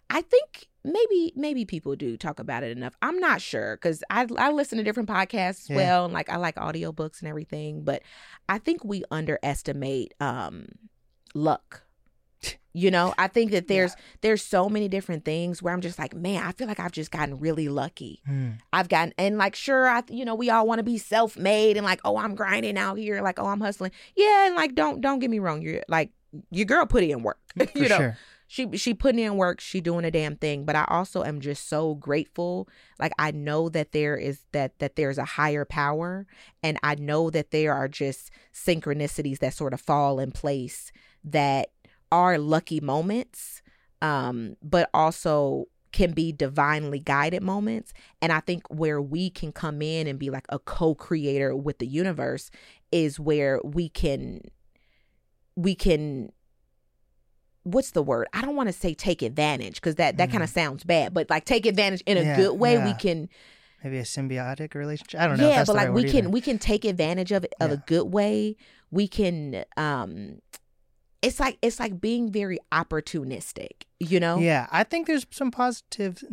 I 0.09 0.21
think 0.23 0.67
maybe 0.83 1.33
maybe 1.35 1.65
people 1.65 1.95
do 1.95 2.17
talk 2.17 2.39
about 2.39 2.63
it 2.63 2.75
enough. 2.75 2.95
I'm 3.03 3.19
not 3.19 3.41
sure 3.41 3.75
because 3.77 4.03
I 4.09 4.25
I 4.37 4.51
listen 4.51 4.79
to 4.79 4.83
different 4.83 5.07
podcasts 5.07 5.61
as 5.65 5.69
Yeah. 5.69 5.75
well, 5.75 6.05
and 6.05 6.13
like 6.13 6.29
I 6.29 6.37
like 6.37 6.55
audiobooks 6.55 7.19
and 7.19 7.27
everything. 7.29 7.83
But 7.83 8.01
I 8.47 8.57
think 8.57 8.83
we 8.83 9.03
underestimate 9.11 10.15
um 10.19 10.65
luck. 11.33 11.83
You 12.73 12.91
know, 12.91 13.13
I 13.17 13.27
think 13.27 13.51
that 13.51 13.67
there's 13.67 13.95
there's 14.21 14.43
so 14.43 14.69
many 14.69 14.87
different 14.87 15.25
things 15.25 15.61
where 15.61 15.73
I'm 15.73 15.81
just 15.81 15.99
like, 15.99 16.13
man, 16.13 16.43
I 16.43 16.51
feel 16.51 16.67
like 16.67 16.79
I've 16.79 16.91
just 16.91 17.11
gotten 17.11 17.39
really 17.39 17.67
lucky. 17.67 18.21
Hmm. 18.25 18.51
I've 18.71 18.89
gotten 18.89 19.13
and 19.17 19.37
like 19.37 19.55
sure 19.55 19.87
I 19.87 20.03
you 20.09 20.25
know 20.25 20.35
we 20.35 20.49
all 20.49 20.67
want 20.67 20.79
to 20.79 20.83
be 20.83 20.97
self-made 20.97 21.77
and 21.77 21.85
like 21.85 22.01
oh 22.05 22.17
I'm 22.17 22.35
grinding 22.35 22.77
out 22.77 22.97
here 22.97 23.21
like 23.21 23.39
oh 23.39 23.47
I'm 23.47 23.61
hustling 23.61 23.91
yeah 24.15 24.47
and 24.47 24.55
like 24.55 24.75
don't 24.75 25.01
don't 25.01 25.19
get 25.19 25.29
me 25.29 25.39
wrong 25.39 25.61
you're 25.61 25.83
like 25.87 26.11
your 26.51 26.65
girl 26.65 26.85
put 26.85 27.03
in 27.03 27.23
work 27.23 27.39
you 27.75 27.89
know 27.89 27.97
sure. 27.97 28.17
she 28.47 28.77
she 28.77 28.93
putting 28.93 29.23
in 29.23 29.35
work 29.35 29.59
she 29.59 29.81
doing 29.81 30.05
a 30.05 30.11
damn 30.11 30.35
thing 30.35 30.63
but 30.63 30.75
I 30.75 30.85
also 30.87 31.23
am 31.23 31.41
just 31.41 31.67
so 31.67 31.95
grateful 31.95 32.67
like 32.99 33.13
I 33.17 33.31
know 33.31 33.69
that 33.69 33.91
there 33.93 34.15
is 34.15 34.41
that 34.51 34.77
that 34.79 34.95
there's 34.95 35.17
a 35.17 35.25
higher 35.25 35.65
power 35.65 36.27
and 36.61 36.77
I 36.83 36.95
know 36.95 37.29
that 37.31 37.51
there 37.51 37.73
are 37.73 37.87
just 37.87 38.29
synchronicities 38.53 39.39
that 39.39 39.53
sort 39.53 39.73
of 39.73 39.81
fall 39.81 40.19
in 40.19 40.31
place 40.31 40.91
that 41.23 41.69
are 42.11 42.37
lucky 42.37 42.79
moments 42.79 43.61
um 44.01 44.55
but 44.63 44.89
also 44.93 45.65
can 45.91 46.11
be 46.11 46.31
divinely 46.31 46.99
guided 46.99 47.41
moments 47.41 47.93
and 48.21 48.31
I 48.31 48.39
think 48.41 48.63
where 48.69 49.01
we 49.01 49.29
can 49.29 49.51
come 49.51 49.81
in 49.81 50.07
and 50.07 50.19
be 50.19 50.29
like 50.29 50.45
a 50.49 50.59
co-creator 50.59 51.55
with 51.55 51.79
the 51.79 51.87
universe 51.87 52.51
is 52.91 53.19
where 53.19 53.59
we 53.63 53.89
can 53.89 54.41
we 55.55 55.75
can 55.75 56.31
what's 57.63 57.91
the 57.91 58.01
word? 58.01 58.27
I 58.33 58.41
don't 58.41 58.55
want 58.55 58.67
to 58.69 58.73
say 58.73 58.93
take 58.93 59.21
advantage 59.21 59.75
because 59.75 59.95
that 59.95 60.17
that 60.17 60.31
kind 60.31 60.43
of 60.43 60.49
sounds 60.49 60.83
bad, 60.83 61.13
but 61.13 61.29
like 61.29 61.45
take 61.45 61.65
advantage 61.65 62.01
in 62.05 62.17
a 62.17 62.21
Mm. 62.21 62.25
Yeah, 62.25 62.35
good 62.35 62.59
way. 62.59 62.77
We 62.83 62.93
can 62.93 63.29
Maybe 63.83 63.97
a 63.97 64.03
symbiotic 64.03 64.73
relationship. 64.75 65.19
I 65.19 65.27
don't 65.27 65.37
know. 65.37 65.47
yeah, 65.47 65.63
but 65.63 65.75
like 65.75 65.87
right 65.87 65.93
we 65.93 66.03
can 66.03 66.25
either. 66.25 66.29
we 66.29 66.41
can 66.41 66.57
take 66.59 66.83
advantage 66.83 67.31
of 67.31 67.43
it 67.45 67.53
of 67.61 67.71
a 67.71 67.77
good 67.77 68.13
way. 68.13 68.57
We 68.91 69.07
can 69.07 69.63
um 69.77 70.41
it's 71.21 71.39
like 71.39 71.57
it's 71.61 71.79
like 71.79 71.99
being 71.99 72.31
very 72.31 72.59
opportunistic, 72.71 73.83
you 73.99 74.19
know? 74.19 74.37
Yeah, 74.37 74.67
I 74.71 74.83
think 74.83 75.07
there's 75.07 75.25
some 75.31 75.51
positive 75.51 76.23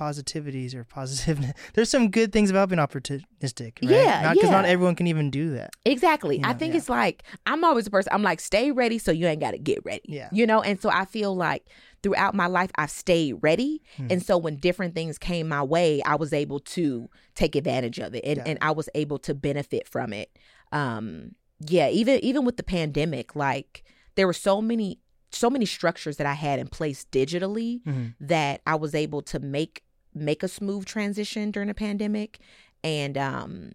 positivities 0.00 0.74
or 0.74 0.84
positive. 0.84 1.52
There's 1.74 1.90
some 1.90 2.10
good 2.10 2.32
things 2.32 2.48
about 2.48 2.70
being 2.70 2.78
opportunistic, 2.78 3.82
right? 3.82 3.90
Yeah, 3.90 4.22
not 4.22 4.34
because 4.34 4.50
not 4.50 4.64
yeah. 4.64 4.70
everyone 4.70 4.94
can 4.94 5.06
even 5.06 5.30
do 5.30 5.50
that. 5.50 5.70
Exactly. 5.84 6.38
You 6.38 6.42
I 6.44 6.54
think 6.54 6.72
yeah. 6.72 6.78
it's 6.78 6.88
like 6.88 7.22
I'm 7.44 7.64
always 7.64 7.86
a 7.86 7.90
person. 7.90 8.10
I'm 8.12 8.22
like, 8.22 8.40
stay 8.40 8.70
ready 8.72 8.98
so 8.98 9.12
you 9.12 9.26
ain't 9.26 9.40
got 9.40 9.50
to 9.50 9.58
get 9.58 9.84
ready. 9.84 10.02
Yeah. 10.06 10.30
You 10.32 10.46
know, 10.46 10.62
and 10.62 10.80
so 10.80 10.88
I 10.88 11.04
feel 11.04 11.36
like 11.36 11.66
throughout 12.02 12.34
my 12.34 12.46
life 12.46 12.70
I've 12.76 12.90
stayed 12.90 13.34
ready, 13.42 13.82
Hmm. 13.96 14.06
and 14.10 14.22
so 14.22 14.38
when 14.38 14.56
different 14.56 14.94
things 14.94 15.18
came 15.18 15.48
my 15.48 15.62
way, 15.62 16.00
I 16.02 16.14
was 16.14 16.32
able 16.32 16.60
to 16.60 17.10
take 17.34 17.54
advantage 17.54 17.98
of 17.98 18.14
it, 18.14 18.24
and 18.24 18.38
Got 18.38 18.48
and 18.48 18.58
I 18.62 18.70
was 18.70 18.88
able 18.94 19.18
to 19.18 19.34
benefit 19.34 19.86
from 19.86 20.14
it. 20.14 20.30
Um, 20.72 21.34
yeah. 21.58 21.88
Even 21.90 22.20
even 22.24 22.46
with 22.46 22.56
the 22.56 22.62
pandemic, 22.62 23.36
like 23.36 23.84
there 24.14 24.26
were 24.26 24.32
so 24.32 24.60
many 24.62 24.98
so 25.32 25.48
many 25.48 25.64
structures 25.64 26.16
that 26.16 26.26
I 26.26 26.34
had 26.34 26.58
in 26.58 26.66
place 26.66 27.06
digitally 27.12 27.82
Mhm. 27.84 28.14
that 28.20 28.60
I 28.66 28.74
was 28.74 28.94
able 28.94 29.22
to 29.22 29.38
make 29.38 29.82
make 30.12 30.42
a 30.42 30.48
smooth 30.48 30.86
transition 30.86 31.50
during 31.52 31.68
the 31.68 31.74
pandemic. 31.74 32.38
And 32.82 33.16
um 33.16 33.72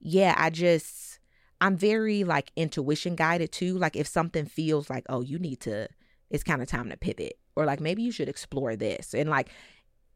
yeah, 0.00 0.34
I 0.38 0.50
just 0.50 1.18
I'm 1.60 1.76
very 1.76 2.24
like 2.24 2.50
intuition 2.56 3.16
guided 3.16 3.50
too. 3.52 3.76
Like 3.78 3.96
if 3.96 4.06
something 4.06 4.46
feels 4.46 4.88
like, 4.90 5.04
oh, 5.08 5.22
you 5.22 5.38
need 5.38 5.60
to 5.60 5.88
it's 6.30 6.44
kind 6.44 6.62
of 6.62 6.68
time 6.68 6.88
to 6.90 6.96
pivot. 6.96 7.34
Or 7.56 7.66
like 7.66 7.80
maybe 7.80 8.02
you 8.02 8.12
should 8.12 8.28
explore 8.28 8.76
this. 8.76 9.12
And 9.14 9.28
like 9.28 9.48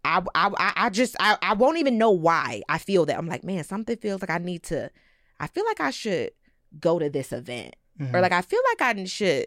I 0.04 0.22
I 0.36 0.50
I- 0.56 0.72
I 0.86 0.90
just 0.90 1.16
I, 1.18 1.36
I 1.42 1.54
won't 1.54 1.78
even 1.78 1.98
know 1.98 2.12
why 2.12 2.62
I 2.68 2.78
feel 2.78 3.06
that. 3.06 3.18
I'm 3.18 3.26
like, 3.26 3.42
man, 3.44 3.64
something 3.64 3.96
feels 3.96 4.20
like 4.22 4.30
I 4.30 4.38
need 4.38 4.62
to 4.64 4.90
I 5.40 5.48
feel 5.48 5.64
like 5.66 5.80
I 5.80 5.90
should 5.90 6.30
go 6.78 6.98
to 7.00 7.10
this 7.10 7.32
event 7.32 7.74
Mhm. 8.00 8.14
or 8.14 8.20
like 8.20 8.32
I 8.32 8.42
feel 8.42 8.60
like 8.78 8.96
I 8.96 9.04
should 9.04 9.46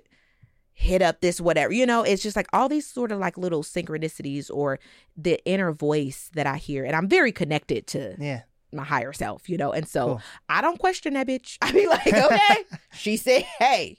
hit 0.73 1.01
up 1.01 1.19
this 1.21 1.41
whatever. 1.41 1.73
You 1.73 1.85
know, 1.85 2.03
it's 2.03 2.23
just 2.23 2.35
like 2.35 2.47
all 2.53 2.69
these 2.69 2.87
sort 2.87 3.11
of 3.11 3.19
like 3.19 3.37
little 3.37 3.63
synchronicities 3.63 4.49
or 4.53 4.79
the 5.17 5.39
inner 5.45 5.71
voice 5.71 6.29
that 6.33 6.47
I 6.47 6.57
hear, 6.57 6.85
and 6.85 6.95
I'm 6.95 7.07
very 7.07 7.31
connected 7.31 7.85
to 7.87 8.15
yeah, 8.17 8.41
my 8.71 8.83
higher 8.83 9.13
self. 9.13 9.49
You 9.49 9.57
know, 9.57 9.71
and 9.71 9.87
so 9.87 10.05
Cool. 10.05 10.21
I 10.47 10.61
don't 10.61 10.79
question 10.79 11.13
that 11.13 11.27
bitch. 11.27 11.57
I 11.61 11.71
be 11.71 11.87
like, 11.87 12.13
okay, 12.13 12.63
she 12.93 13.17
said, 13.17 13.43
hey, 13.59 13.97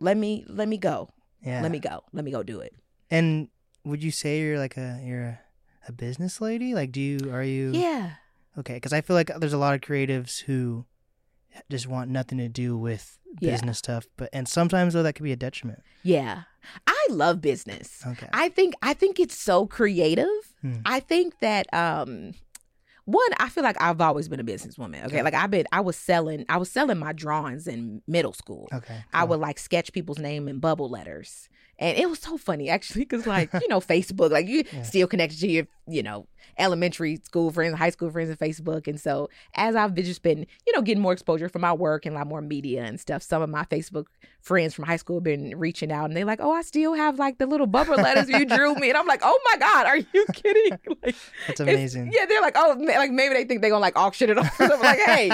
let 0.00 0.16
me 0.16 0.44
let 0.48 0.68
me 0.68 0.76
go, 0.78 1.10
yeah. 1.42 1.62
let 1.62 1.70
me 1.70 1.78
go, 1.78 2.02
let 2.12 2.24
me 2.24 2.30
go 2.30 2.42
do 2.42 2.60
it. 2.60 2.74
And 3.10 3.48
would 3.84 4.02
you 4.02 4.10
say 4.10 4.40
you're 4.40 4.58
like 4.58 4.76
a 4.76 5.00
you're 5.02 5.24
a, 5.24 5.40
a 5.88 5.92
business 5.92 6.40
lady? 6.40 6.74
Like, 6.74 6.92
do 6.92 7.00
you 7.00 7.32
are 7.32 7.42
you? 7.42 7.70
Yeah, 7.72 8.12
Okay, 8.58 8.74
because 8.74 8.92
I 8.92 9.00
feel 9.02 9.14
like 9.16 9.30
there's 9.38 9.52
a 9.52 9.58
lot 9.58 9.74
of 9.74 9.80
creatives 9.82 10.40
who 10.42 10.84
just 11.70 11.86
want 11.86 12.10
nothing 12.10 12.38
to 12.38 12.48
do 12.48 12.76
with 12.76 13.18
Yeah. 13.40 13.52
business 13.52 13.78
stuff, 13.78 14.06
but 14.16 14.28
and 14.32 14.48
sometimes 14.48 14.94
though 14.94 15.02
that 15.02 15.14
could 15.14 15.24
be 15.24 15.32
a 15.32 15.36
detriment. 15.36 15.82
yeah. 16.02 16.42
I 16.86 17.06
love 17.10 17.40
business. 17.40 18.02
Okay. 18.04 18.28
I 18.32 18.48
think 18.48 18.74
I 18.82 18.92
think 18.92 19.20
it's 19.20 19.36
so 19.36 19.66
creative. 19.66 20.26
Hmm. 20.62 20.74
I 20.84 20.98
think 20.98 21.38
that 21.40 21.72
um 21.72 22.34
one, 23.04 23.28
I 23.38 23.48
feel 23.50 23.62
like 23.62 23.80
I've 23.80 24.00
always 24.00 24.28
been 24.28 24.40
a 24.40 24.44
businesswoman. 24.44 24.96
Okay. 25.04 25.06
Okay. 25.06 25.22
Like 25.22 25.34
I've 25.34 25.50
been 25.52 25.66
I 25.70 25.80
was 25.80 25.96
selling 25.96 26.44
I 26.48 26.56
was 26.56 26.68
selling 26.68 26.98
my 26.98 27.12
drawings 27.12 27.68
in 27.68 28.02
middle 28.08 28.32
school. 28.32 28.68
Okay. 28.72 29.04
I 29.12 29.22
would 29.22 29.38
like 29.38 29.60
sketch 29.60 29.92
people's 29.92 30.18
name 30.18 30.48
in 30.48 30.58
bubble 30.58 30.88
letters. 30.88 31.48
And 31.78 31.96
it 31.96 32.08
was 32.10 32.18
so 32.18 32.36
funny 32.36 32.68
actually, 32.68 33.02
because 33.02 33.26
like, 33.26 33.52
you 33.62 33.68
know, 33.68 33.78
Facebook, 33.80 34.30
like 34.32 34.48
you 34.48 34.64
Yeah. 34.72 34.82
still 34.82 35.06
connected 35.06 35.38
to 35.40 35.48
your, 35.48 35.68
you 35.86 36.02
know, 36.02 36.26
elementary 36.58 37.16
school 37.24 37.50
friends, 37.50 37.76
high 37.76 37.90
school 37.90 38.10
friends 38.10 38.30
on 38.30 38.36
Facebook. 38.36 38.86
And 38.86 39.00
so 39.00 39.28
as 39.54 39.76
I've 39.76 39.94
been- 39.94 40.04
just 40.04 40.22
been, 40.22 40.46
you 40.66 40.72
know, 40.74 40.82
getting 40.82 41.02
more 41.02 41.12
exposure 41.12 41.48
for 41.48 41.58
my 41.58 41.72
work 41.72 42.06
and 42.06 42.14
a 42.14 42.18
lot 42.18 42.26
more 42.26 42.40
media 42.40 42.84
and 42.84 42.98
stuff, 43.00 43.22
some 43.22 43.42
of 43.42 43.50
my 43.50 43.64
Facebook 43.64 44.06
friends 44.40 44.74
from 44.74 44.84
high 44.84 44.96
school 44.96 45.16
have 45.16 45.24
been 45.24 45.58
reaching 45.58 45.90
out 45.90 46.04
and 46.06 46.16
they're 46.16 46.24
like, 46.24 46.40
Oh, 46.40 46.52
I 46.52 46.62
still 46.62 46.94
have 46.94 47.18
like 47.18 47.38
the 47.38 47.46
little 47.46 47.66
bubble 47.66 47.96
letters 47.96 48.28
you 48.28 48.44
drew 48.44 48.74
me. 48.76 48.88
And 48.90 48.96
I'm 48.98 49.06
like, 49.06 49.20
Oh 49.24 49.38
my 49.52 49.58
God, 49.58 49.86
are 49.86 49.96
you 49.96 50.26
kidding? 50.32 50.78
Like 51.04 51.16
That's 51.46 51.60
amazing. 51.60 52.10
Yeah, 52.12 52.26
they're 52.26 52.40
like, 52.40 52.54
oh, 52.56 52.76
like 52.78 53.10
maybe 53.10 53.34
they 53.34 53.44
think 53.44 53.60
they're 53.60 53.70
gonna 53.70 53.80
like 53.80 53.96
auction 53.98 54.30
it 54.30 54.38
off. 54.38 54.60
I'm 54.60 54.80
like, 54.80 54.98
hey, 55.00 55.30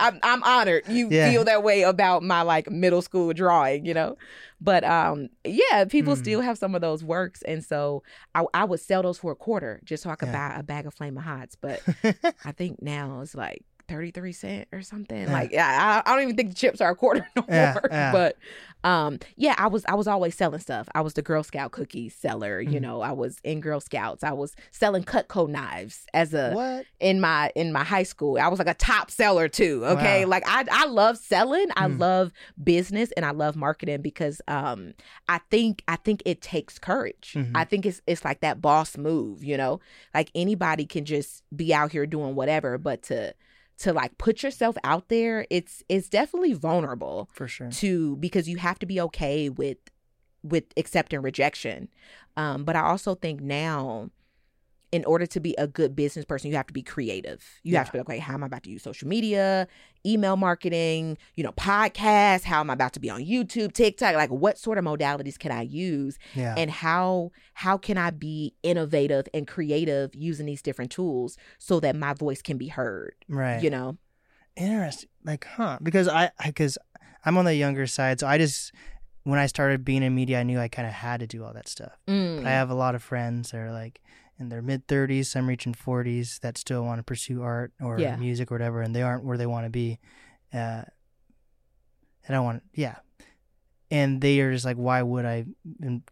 I'm 0.00 0.18
I'm 0.22 0.42
honored 0.42 0.82
you 0.88 1.08
Yeah. 1.10 1.30
feel 1.30 1.44
that 1.44 1.62
way 1.62 1.82
about 1.82 2.22
my 2.22 2.42
like 2.42 2.70
middle 2.70 3.02
school 3.02 3.32
drawing, 3.32 3.86
you 3.86 3.94
know. 3.94 4.16
But 4.60 4.84
um, 4.84 5.28
yeah, 5.44 5.84
people 5.84 6.14
Hmm. 6.14 6.20
still 6.20 6.40
have 6.40 6.56
some 6.58 6.74
of 6.74 6.80
those 6.80 7.04
works, 7.04 7.42
and 7.42 7.62
so 7.64 8.02
I 8.34 8.44
I 8.54 8.64
would 8.64 8.80
sell 8.80 9.02
those 9.02 9.18
for 9.18 9.32
a 9.32 9.36
quarter 9.36 9.80
just 9.84 10.02
so 10.02 10.10
I 10.10 10.16
could 10.16 10.28
Yeah. 10.28 10.45
buy 10.45 10.45
a 10.56 10.62
bag 10.62 10.86
of 10.86 10.94
Flame 10.94 11.16
of 11.16 11.24
Hots. 11.24 11.56
But 11.60 11.82
I 12.44 12.52
think 12.52 12.82
now 12.82 13.20
it's 13.20 13.34
like. 13.34 13.64
33 13.88 14.32
cent 14.32 14.68
or 14.72 14.82
something 14.82 15.24
Yeah. 15.26 15.32
like 15.32 15.52
yeah 15.52 16.02
I, 16.04 16.10
I 16.10 16.14
don't 16.14 16.24
even 16.24 16.36
think 16.36 16.48
the 16.50 16.54
chips 16.54 16.80
are 16.80 16.90
a 16.90 16.96
quarter 16.96 17.26
no 17.36 17.44
Yeah, 17.48 17.72
more 17.74 17.88
yeah. 17.90 18.12
but 18.12 18.36
um 18.84 19.18
yeah 19.36 19.54
i 19.58 19.66
was 19.68 19.84
i 19.86 19.94
was 19.94 20.06
always 20.06 20.34
selling 20.34 20.60
stuff 20.60 20.88
i 20.94 21.00
was 21.00 21.14
the 21.14 21.22
girl 21.22 21.42
scout 21.42 21.72
cookie 21.72 22.08
seller 22.08 22.60
you 22.60 22.78
Mhm. 22.78 22.82
know 22.82 23.00
i 23.00 23.12
was 23.12 23.38
in 23.44 23.60
girl 23.60 23.80
scouts 23.80 24.22
i 24.22 24.32
was 24.32 24.54
selling 24.70 25.02
cutco 25.04 25.48
knives 25.48 26.06
as 26.14 26.34
a 26.34 26.52
what? 26.52 26.86
in 27.00 27.20
my 27.20 27.50
in 27.54 27.72
my 27.72 27.84
high 27.84 28.02
school 28.02 28.38
i 28.38 28.48
was 28.48 28.58
like 28.58 28.68
a 28.68 28.74
top 28.74 29.10
seller 29.10 29.48
too 29.48 29.82
okay 29.86 30.24
Wow. 30.24 30.30
like 30.30 30.42
i 30.46 30.64
i 30.70 30.86
love 30.86 31.16
selling 31.16 31.66
i 31.76 31.86
Hmm. 31.88 31.98
love 31.98 32.32
business 32.62 33.12
and 33.16 33.24
i 33.24 33.30
love 33.30 33.56
marketing 33.56 34.02
because 34.02 34.40
um 34.48 34.92
i 35.28 35.38
think 35.50 35.82
i 35.88 35.96
think 35.96 36.22
it 36.26 36.42
takes 36.42 36.78
courage 36.78 37.34
Mhm. 37.36 37.52
i 37.54 37.64
think 37.64 37.86
it's 37.86 38.00
it's 38.06 38.24
like 38.24 38.40
that 38.40 38.60
boss 38.60 38.96
move 38.98 39.42
you 39.42 39.56
know 39.56 39.80
like 40.14 40.30
anybody 40.34 40.84
can 40.86 41.04
just 41.04 41.42
be 41.54 41.72
out 41.72 41.92
here 41.92 42.06
doing 42.06 42.34
whatever 42.34 42.78
but 42.78 43.02
to 43.04 43.34
to 43.78 43.92
like 43.92 44.16
put 44.18 44.42
yourself 44.42 44.76
out 44.84 45.08
there 45.08 45.46
it's 45.50 45.82
it's 45.88 46.08
definitely 46.08 46.52
vulnerable 46.52 47.28
For 47.32 47.46
sure. 47.48 47.70
to 47.70 48.16
because 48.16 48.48
you 48.48 48.56
have 48.58 48.78
to 48.80 48.86
be 48.86 49.00
okay 49.02 49.48
with 49.48 49.78
with 50.42 50.64
accepting 50.76 51.22
rejection 51.22 51.88
um 52.36 52.64
but 52.64 52.76
i 52.76 52.80
also 52.80 53.14
think 53.14 53.40
now 53.40 54.10
in 54.96 55.04
order 55.04 55.26
to 55.26 55.40
be 55.40 55.54
a 55.58 55.66
good 55.66 55.94
business 55.94 56.24
person, 56.24 56.48
you 56.48 56.56
have 56.56 56.66
to 56.66 56.72
be 56.72 56.82
creative. 56.82 57.44
You 57.62 57.76
have 57.76 57.86
to 57.88 57.92
be 57.92 57.98
like, 57.98 58.08
okay, 58.08 58.18
how 58.18 58.32
am 58.32 58.42
I 58.42 58.46
about 58.46 58.62
to 58.62 58.70
use 58.70 58.82
social 58.82 59.06
media, 59.06 59.68
email 60.06 60.38
marketing, 60.38 61.18
you 61.34 61.44
know, 61.44 61.52
podcasts? 61.52 62.44
How 62.44 62.60
am 62.60 62.70
I 62.70 62.72
about 62.72 62.94
to 62.94 63.00
be 63.00 63.10
on 63.10 63.20
YouTube, 63.20 63.74
TikTok? 63.74 64.14
Like, 64.14 64.30
what 64.30 64.56
sort 64.56 64.78
of 64.78 64.84
modalities 64.84 65.38
can 65.38 65.52
I 65.52 65.60
use? 65.60 66.18
Yeah. 66.34 66.54
and 66.56 66.70
how 66.70 67.30
how 67.52 67.76
can 67.76 67.98
I 67.98 68.10
be 68.10 68.54
innovative 68.62 69.28
and 69.34 69.46
creative 69.46 70.14
using 70.14 70.46
these 70.46 70.62
different 70.62 70.90
tools 70.90 71.36
so 71.58 71.78
that 71.80 71.94
my 71.94 72.14
voice 72.14 72.40
can 72.40 72.56
be 72.56 72.68
heard? 72.68 73.14
right. 73.28 73.62
You 73.62 73.68
know, 73.68 73.98
Interesting. 74.56 75.10
Like, 75.22 75.44
huh? 75.44 75.78
Because 75.82 76.08
I, 76.08 76.30
because 76.46 76.78
I'm 77.26 77.36
on 77.36 77.44
the 77.44 77.54
younger 77.54 77.86
side, 77.86 78.20
so 78.20 78.26
I 78.26 78.38
just 78.38 78.72
when 79.24 79.38
I 79.38 79.46
started 79.46 79.84
being 79.84 80.02
in 80.02 80.14
media, 80.14 80.40
I 80.40 80.44
knew 80.44 80.58
I 80.58 80.68
kind 80.68 80.88
of 80.88 80.94
had 80.94 81.20
to 81.20 81.26
do 81.26 81.44
all 81.44 81.52
that 81.52 81.68
stuff. 81.68 81.92
Mm. 82.08 82.38
But 82.38 82.46
I 82.46 82.50
have 82.50 82.70
a 82.70 82.74
lot 82.74 82.94
of 82.94 83.02
friends 83.02 83.50
that 83.50 83.58
are 83.58 83.72
like 83.72 84.00
in 84.38 84.48
their 84.48 84.62
mid 84.62 84.86
30s, 84.86 85.30
some 85.30 85.48
reaching 85.48 85.72
40s 85.74 86.38
that 86.40 86.58
still 86.58 86.84
want 86.84 86.98
to 86.98 87.02
pursue 87.02 87.42
art 87.42 87.72
or 87.80 87.98
Yeah. 87.98 88.16
music 88.16 88.50
or 88.50 88.54
whatever, 88.54 88.82
and 88.82 88.94
they 88.94 89.02
aren't 89.02 89.24
where 89.24 89.38
they 89.38 89.46
want 89.46 89.64
to 89.66 89.70
be. 89.70 89.98
Uh, 90.52 90.82
I 92.28 92.32
don't 92.32 92.44
want, 92.44 92.62
yeah. 92.74 92.96
And 93.90 94.20
they 94.20 94.40
are 94.40 94.52
just 94.52 94.64
like, 94.64 94.76
why 94.76 95.00
would 95.02 95.24
I 95.24 95.46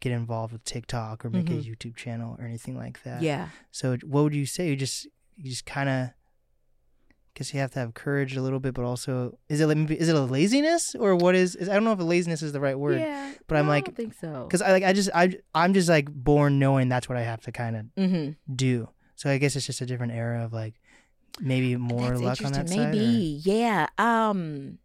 get 0.00 0.12
involved 0.12 0.52
with 0.52 0.62
TikTok 0.64 1.24
or 1.24 1.30
make 1.30 1.46
Mhm. 1.46 1.58
a 1.60 1.62
YouTube 1.64 1.96
channel 1.96 2.36
or 2.38 2.44
anything 2.44 2.76
like 2.76 3.02
that? 3.02 3.20
yeah, 3.22 3.48
So 3.72 3.96
what 4.04 4.22
would 4.22 4.34
you 4.34 4.46
say? 4.46 4.68
You 4.68 4.76
just 4.76 5.06
you 5.36 5.50
just 5.50 5.66
kind 5.66 5.88
of 5.88 6.10
guess 7.34 7.52
you 7.52 7.60
have 7.60 7.72
to 7.72 7.78
have 7.80 7.94
courage 7.94 8.36
a 8.36 8.42
little 8.42 8.60
bit, 8.60 8.74
but 8.74 8.84
also 8.84 9.38
is 9.48 9.60
it 9.60 9.66
maybe- 9.66 9.98
is 9.98 10.08
it 10.08 10.14
a 10.16 10.20
laziness 10.20 10.94
or 10.94 11.16
what 11.16 11.34
is, 11.34 11.56
is 11.56 11.68
I 11.68 11.74
don't 11.74 11.84
know 11.84 11.92
if 11.92 11.98
laziness 12.00 12.42
is 12.42 12.52
the 12.52 12.60
right 12.60 12.78
word 12.78 13.00
yeah. 13.00 13.32
but 13.48 13.56
I'm 13.58 13.66
I 13.66 13.68
like- 13.68 13.84
don't 13.86 13.96
think 13.96 14.14
so. 14.14 14.44
because 14.48 14.62
I 14.62 14.70
like 14.72 14.84
I 14.84 14.92
just 14.92 15.10
I 15.14 15.36
I'm 15.54 15.74
just 15.74 15.88
like 15.88 16.08
born 16.10 16.58
knowing 16.58 16.88
that's 16.88 17.08
what 17.08 17.18
I 17.18 17.22
have 17.22 17.40
to 17.42 17.52
kind 17.52 17.76
of 17.76 17.84
Mm-hmm. 17.96 18.54
do. 18.54 18.88
So 19.16 19.30
I 19.30 19.38
guess 19.38 19.56
it's 19.56 19.66
just 19.66 19.80
a 19.80 19.86
different 19.86 20.12
era 20.12 20.44
of 20.44 20.52
like 20.52 20.74
maybe 21.40 21.76
more 21.76 22.10
That's 22.10 22.20
luck 22.20 22.44
on 22.44 22.52
that 22.52 22.60
interesting. 22.70 22.78
side. 22.82 22.92
Maybe, 22.94 23.40
yeah. 23.44 23.86
Um, 23.98 24.78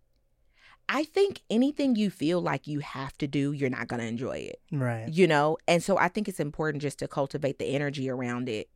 I 0.92 1.04
think 1.04 1.42
anything 1.52 1.96
you 1.96 2.10
feel 2.10 2.42
like 2.42 2.66
you 2.66 2.80
have 2.80 3.16
to 3.20 3.28
do, 3.28 3.52
you're 3.52 3.70
not 3.70 3.88
gonna 3.88 4.04
enjoy 4.06 4.38
it. 4.38 4.60
Right. 4.72 5.08
you 5.08 5.28
know 5.28 5.58
and 5.68 5.84
so 5.84 5.98
i 5.98 6.08
think 6.08 6.28
it's 6.28 6.40
important 6.40 6.82
just 6.82 6.98
to 7.00 7.08
cultivate 7.08 7.60
the 7.60 7.66
energy 7.66 8.10
around 8.10 8.50
it 8.50 8.70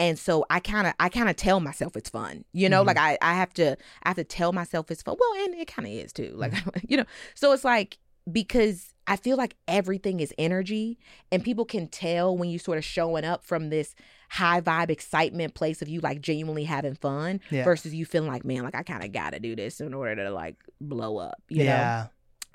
and 0.00 0.18
so 0.18 0.44
i 0.50 0.58
kind 0.58 0.86
of 0.88 0.94
i 0.98 1.08
kind 1.08 1.28
of 1.28 1.36
tell 1.36 1.60
myself 1.60 1.94
it's 1.96 2.10
fun 2.10 2.44
you 2.52 2.68
know 2.68 2.82
Mhm. 2.82 2.86
like 2.88 2.96
I, 2.98 3.16
I 3.22 3.34
have 3.34 3.52
to 3.54 3.76
i 4.02 4.08
have 4.08 4.16
to 4.16 4.24
tell 4.24 4.52
myself 4.52 4.90
it's 4.90 5.02
fun 5.02 5.14
well 5.20 5.44
and 5.44 5.54
it 5.54 5.68
kind 5.68 5.86
of 5.86 5.92
is 5.94 6.12
too 6.12 6.32
like 6.36 6.52
you 6.88 6.96
know 6.96 7.04
so 7.34 7.52
it's 7.52 7.62
like 7.64 7.98
because 8.32 8.94
i 9.06 9.16
feel 9.16 9.36
like 9.36 9.56
everything 9.68 10.20
is 10.20 10.32
energy 10.38 10.98
and 11.32 11.44
people 11.44 11.64
can 11.64 11.86
tell 11.88 12.36
when 12.36 12.48
you 12.50 12.58
sort 12.58 12.78
of 12.78 12.84
showing 12.84 13.24
up 13.24 13.44
from 13.44 13.70
this 13.70 13.94
high 14.30 14.60
vibe 14.60 14.90
excitement 14.90 15.54
place 15.54 15.82
of 15.82 15.88
you 15.88 16.00
like 16.00 16.20
genuinely 16.20 16.64
having 16.64 16.94
fun 16.94 17.40
Yeah. 17.50 17.64
versus 17.64 17.94
you 17.94 18.04
feeling 18.06 18.30
like 18.30 18.44
man 18.44 18.62
like 18.62 18.74
i 18.74 18.82
kind 18.82 19.04
of 19.04 19.12
gotta 19.12 19.38
do 19.40 19.54
this 19.56 19.80
in 19.80 19.94
order 19.94 20.16
to 20.24 20.30
like 20.30 20.56
blow 20.80 21.18
up 21.18 21.42
you 21.48 21.64
know 21.64 21.70
yeah. 21.70 22.06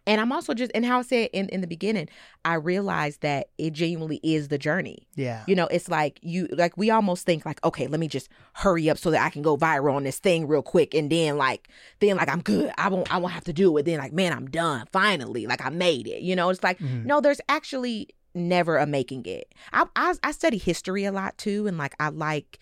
And 0.08 0.22
I'm 0.22 0.32
also 0.32 0.54
just, 0.54 0.72
and 0.76 0.86
how 0.86 1.00
I 1.00 1.02
said 1.02 1.30
in, 1.34 1.50
in 1.50 1.62
the 1.62 1.68
beginning, 1.68 2.08
I 2.44 2.56
realized 2.56 3.22
that 3.22 3.50
it 3.58 3.74
genuinely 3.74 4.20
is 4.24 4.50
the 4.50 4.58
journey. 4.58 5.08
Yeah. 5.16 5.44
You 5.48 5.56
know, 5.56 5.68
it's 5.68 5.90
like 5.90 6.20
you, 6.22 6.48
like 6.52 6.78
we 6.78 6.90
almost 6.92 7.26
think 7.26 7.46
like, 7.46 7.64
okay, 7.64 7.88
let 7.88 8.00
me 8.00 8.08
just 8.08 8.30
hurry 8.54 8.90
up 8.90 8.98
so 8.98 9.12
that 9.12 9.24
I 9.24 9.30
can 9.30 9.42
go 9.42 9.58
viral 9.58 9.94
on 9.96 10.04
this 10.04 10.20
thing 10.20 10.48
real 10.48 10.62
quick. 10.62 10.94
And 10.94 11.12
then 11.12 11.38
like, 11.38 11.70
then 12.00 12.18
like 12.18 12.30
I'm 12.30 12.42
good. 12.42 12.72
I 12.78 12.90
won't, 12.90 13.14
I 13.14 13.18
won't 13.18 13.34
have 13.34 13.46
to 13.46 13.54
do 13.54 13.76
it. 13.78 13.84
Then 13.86 14.00
like, 14.00 14.14
man, 14.14 14.32
I'm 14.34 14.48
done. 14.48 14.86
Finally, 14.92 15.48
like 15.48 15.66
I 15.66 15.70
made 15.70 16.08
it. 16.08 16.22
You 16.22 16.36
know, 16.36 16.50
it's 16.50 16.64
like, 16.64 16.80
Mhm. 16.80 17.06
no, 17.06 17.20
there's 17.22 17.42
actually 17.50 18.10
never 18.34 18.78
a 18.78 18.86
making 18.86 19.26
it. 19.26 19.54
I, 19.74 19.86
I, 19.96 20.14
I 20.24 20.32
study 20.32 20.58
history 20.58 21.06
a 21.06 21.12
lot 21.12 21.38
too. 21.38 21.68
And 21.68 21.78
like, 21.78 21.96
I 22.00 22.10
like 22.10 22.60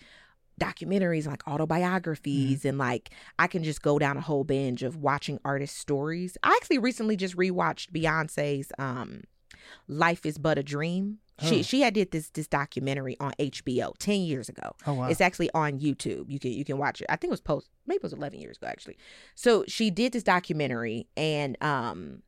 documentaries, 0.60 1.26
like 1.26 1.46
autobiographies, 1.48 2.64
and 2.64 2.78
like 2.78 3.10
I 3.38 3.46
can 3.46 3.64
just 3.64 3.82
go 3.82 3.98
down 3.98 4.16
a 4.16 4.20
whole 4.20 4.44
binge 4.44 4.82
of 4.82 4.96
watching 4.96 5.38
artist 5.44 5.78
stories. 5.78 6.36
I 6.42 6.56
actually 6.60 6.78
recently 6.78 7.16
just 7.16 7.36
rewatched 7.36 7.90
Beyonce's 7.90 8.72
um 8.78 9.22
Life 9.88 10.24
is 10.26 10.38
But 10.38 10.58
a 10.58 10.62
Dream. 10.62 11.18
Oh. 11.42 11.46
She 11.46 11.62
she 11.62 11.80
had 11.80 11.94
did 11.94 12.12
this 12.12 12.30
this 12.30 12.46
documentary 12.46 13.16
on 13.18 13.32
HBO 13.38 13.92
10 13.98 14.20
years 14.20 14.48
ago. 14.48 14.74
Oh 14.86 14.94
wow. 14.94 15.08
It's 15.08 15.20
actually 15.20 15.50
on 15.52 15.80
YouTube. 15.80 16.30
You 16.30 16.38
can 16.38 16.52
you 16.52 16.64
can 16.64 16.78
watch 16.78 17.00
it. 17.00 17.06
I 17.08 17.16
think 17.16 17.30
it 17.30 17.32
was 17.32 17.40
post 17.40 17.68
maybe 17.86 17.96
it 17.96 18.02
was 18.02 18.12
11 18.12 18.40
years 18.40 18.56
ago 18.56 18.68
actually. 18.68 18.96
So 19.34 19.64
she 19.66 19.90
did 19.90 20.12
this 20.12 20.22
documentary 20.22 21.08
and 21.16 21.56
um 21.62 22.22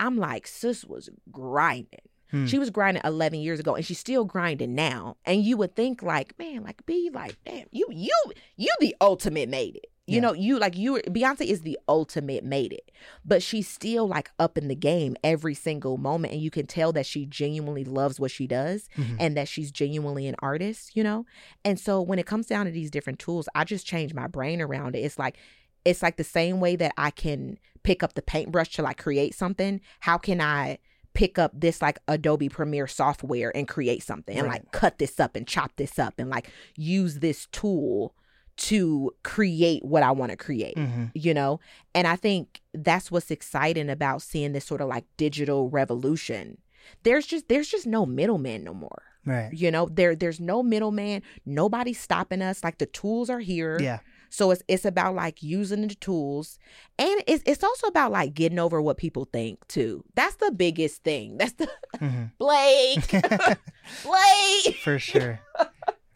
I'm 0.00 0.16
like 0.16 0.46
sis 0.46 0.84
was 0.84 1.10
grinding. 1.30 2.00
Hmm. 2.30 2.46
She 2.46 2.58
was 2.58 2.70
grinding 2.70 3.02
11 3.04 3.40
years 3.40 3.60
ago 3.60 3.74
and 3.74 3.84
she's 3.84 3.98
still 3.98 4.24
grinding 4.24 4.74
now. 4.74 5.16
And 5.24 5.42
you 5.42 5.56
would 5.56 5.74
think 5.76 6.02
like, 6.02 6.38
man, 6.38 6.62
like 6.62 6.84
be 6.86 7.10
like, 7.12 7.36
damn, 7.44 7.66
you 7.70 7.86
you 7.90 8.14
you 8.56 8.70
the 8.80 8.94
ultimate 9.00 9.48
made 9.48 9.76
it. 9.76 9.86
You 10.06 10.16
Yeah. 10.16 10.20
know, 10.22 10.32
you 10.32 10.58
like 10.58 10.76
you 10.76 10.94
Beyonce 11.08 11.42
is 11.42 11.60
the 11.60 11.78
ultimate 11.88 12.42
made 12.44 12.72
it. 12.72 12.90
But 13.24 13.42
she's 13.42 13.68
still 13.68 14.08
like 14.08 14.30
up 14.38 14.58
in 14.58 14.68
the 14.68 14.74
game 14.74 15.16
every 15.22 15.54
single 15.54 15.98
moment 15.98 16.32
and 16.32 16.42
you 16.42 16.50
can 16.50 16.66
tell 16.66 16.92
that 16.92 17.06
she 17.06 17.26
genuinely 17.26 17.84
loves 17.84 18.18
what 18.18 18.30
she 18.30 18.46
does 18.46 18.88
Mhm. 18.96 19.16
and 19.20 19.36
that 19.36 19.46
she's 19.48 19.70
genuinely 19.70 20.26
an 20.26 20.34
artist, 20.40 20.96
you 20.96 21.02
know? 21.04 21.26
And 21.64 21.78
so 21.78 22.00
when 22.02 22.18
it 22.18 22.26
comes 22.26 22.46
down 22.46 22.66
to 22.66 22.72
these 22.72 22.90
different 22.90 23.18
tools, 23.20 23.48
I 23.54 23.64
just 23.64 23.86
change 23.86 24.12
my 24.14 24.26
brain 24.26 24.60
around 24.60 24.96
it. 24.96 25.00
It's 25.00 25.18
like 25.18 25.36
it's 25.84 26.02
like 26.02 26.16
the 26.18 26.24
same 26.24 26.60
way 26.60 26.76
that 26.76 26.92
I 26.98 27.10
can 27.10 27.58
pick 27.84 28.02
up 28.02 28.12
the 28.14 28.20
paintbrush 28.22 28.70
to 28.72 28.82
like 28.82 28.98
create 28.98 29.34
something. 29.34 29.80
How 30.00 30.18
can 30.18 30.40
I 30.40 30.78
pick 31.14 31.38
up 31.38 31.52
this 31.54 31.82
like 31.82 31.98
Adobe 32.08 32.48
Premiere 32.48 32.86
software 32.86 33.54
and 33.56 33.66
create 33.66 34.02
something 34.02 34.38
and 34.38 34.46
like 34.48 34.70
cut 34.72 34.98
this 34.98 35.18
up 35.20 35.34
and 35.36 35.46
chop 35.46 35.72
this 35.76 35.98
up 35.98 36.14
and 36.18 36.30
like 36.30 36.50
use 36.76 37.18
this 37.18 37.46
tool 37.52 38.14
to 38.56 39.10
create 39.22 39.84
what 39.84 40.02
I 40.02 40.10
want 40.12 40.30
to 40.32 40.36
create 40.36 40.76
Mhm. 40.76 41.10
you 41.14 41.32
know? 41.32 41.60
And 41.94 42.06
i 42.06 42.14
think 42.16 42.60
that's 42.74 43.10
what's 43.10 43.30
exciting 43.30 43.88
about 43.88 44.20
seeing 44.22 44.52
this 44.52 44.64
sort 44.66 44.80
of 44.82 44.88
like 44.88 45.04
digital 45.16 45.68
revolution. 45.70 46.58
There's 47.02 47.26
just 47.26 47.48
there's 47.48 47.68
just 47.68 47.86
no 47.86 48.04
middleman 48.06 48.64
no 48.64 48.74
more. 48.74 49.02
Right. 49.26 49.52
you 49.52 49.70
know 49.70 49.86
there 49.92 50.14
there's 50.16 50.40
no 50.40 50.62
middleman. 50.62 51.22
Nobody's 51.44 52.00
stopping 52.00 52.40
us. 52.40 52.62
Like 52.64 52.78
the 52.78 52.86
tools 52.86 53.28
are 53.28 53.40
here. 53.40 53.78
Yeah. 53.80 53.98
So 54.30 54.50
it's 54.52 54.62
it's 54.68 54.84
about 54.86 55.14
like 55.14 55.42
using 55.42 55.86
the 55.86 55.94
tools 55.94 56.58
and 56.98 57.22
it's 57.26 57.42
it's 57.44 57.62
also 57.64 57.86
about 57.88 58.10
like 58.12 58.32
getting 58.32 58.58
over 58.58 58.80
what 58.80 58.96
people 58.96 59.24
think 59.26 59.58
too 59.68 60.02
that's 60.14 60.36
the 60.36 60.50
biggest 60.50 61.02
thing 61.04 61.36
that's 61.36 61.52
the 61.54 61.68
Mhm. 61.98 62.30
blake 62.38 63.10
blake 64.02 64.76
For 64.82 64.98
sure. 64.98 65.40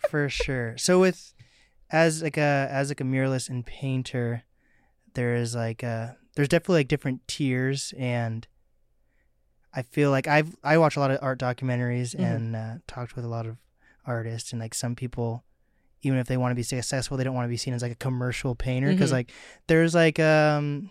For 0.08 0.28
sure. 0.28 0.78
So 0.78 1.00
with 1.00 1.34
as 1.90 2.22
like 2.22 2.36
a 2.36 2.68
as 2.70 2.88
like 2.90 3.00
a 3.00 3.04
muralist 3.04 3.50
and 3.50 3.64
painter, 3.66 4.44
there 5.14 5.34
is 5.34 5.54
like 5.54 5.82
a 5.82 6.16
there's 6.36 6.48
definitely 6.48 6.80
like 6.80 6.88
different 6.88 7.26
tiers 7.28 7.92
and 7.98 8.46
I 9.72 9.82
feel 9.82 10.10
like 10.10 10.26
I've 10.28 10.54
I 10.62 10.78
watch 10.78 10.96
a 10.96 11.00
lot 11.00 11.10
of 11.10 11.18
art 11.20 11.38
documentaries 11.40 12.14
Mhm. 12.14 12.24
and 12.24 12.56
uh, 12.56 12.74
talked 12.86 13.16
with 13.16 13.24
a 13.24 13.28
lot 13.28 13.46
of 13.46 13.56
artists 14.06 14.52
and 14.52 14.60
like 14.60 14.74
some 14.74 14.94
people 14.94 15.44
even 16.04 16.18
if 16.18 16.26
they 16.26 16.36
want 16.36 16.50
to 16.50 16.54
be 16.54 16.62
successful 16.62 17.16
they 17.16 17.24
don't 17.24 17.34
want 17.34 17.44
to 17.46 17.48
be 17.50 17.56
seen 17.56 17.74
as 17.74 17.82
like 17.82 17.92
a 17.92 17.96
commercial 17.96 18.54
painter 18.54 18.92
because 18.92 19.10
Mhm. 19.10 19.14
like 19.14 19.32
there's 19.66 19.94
like 19.94 20.18
um 20.20 20.90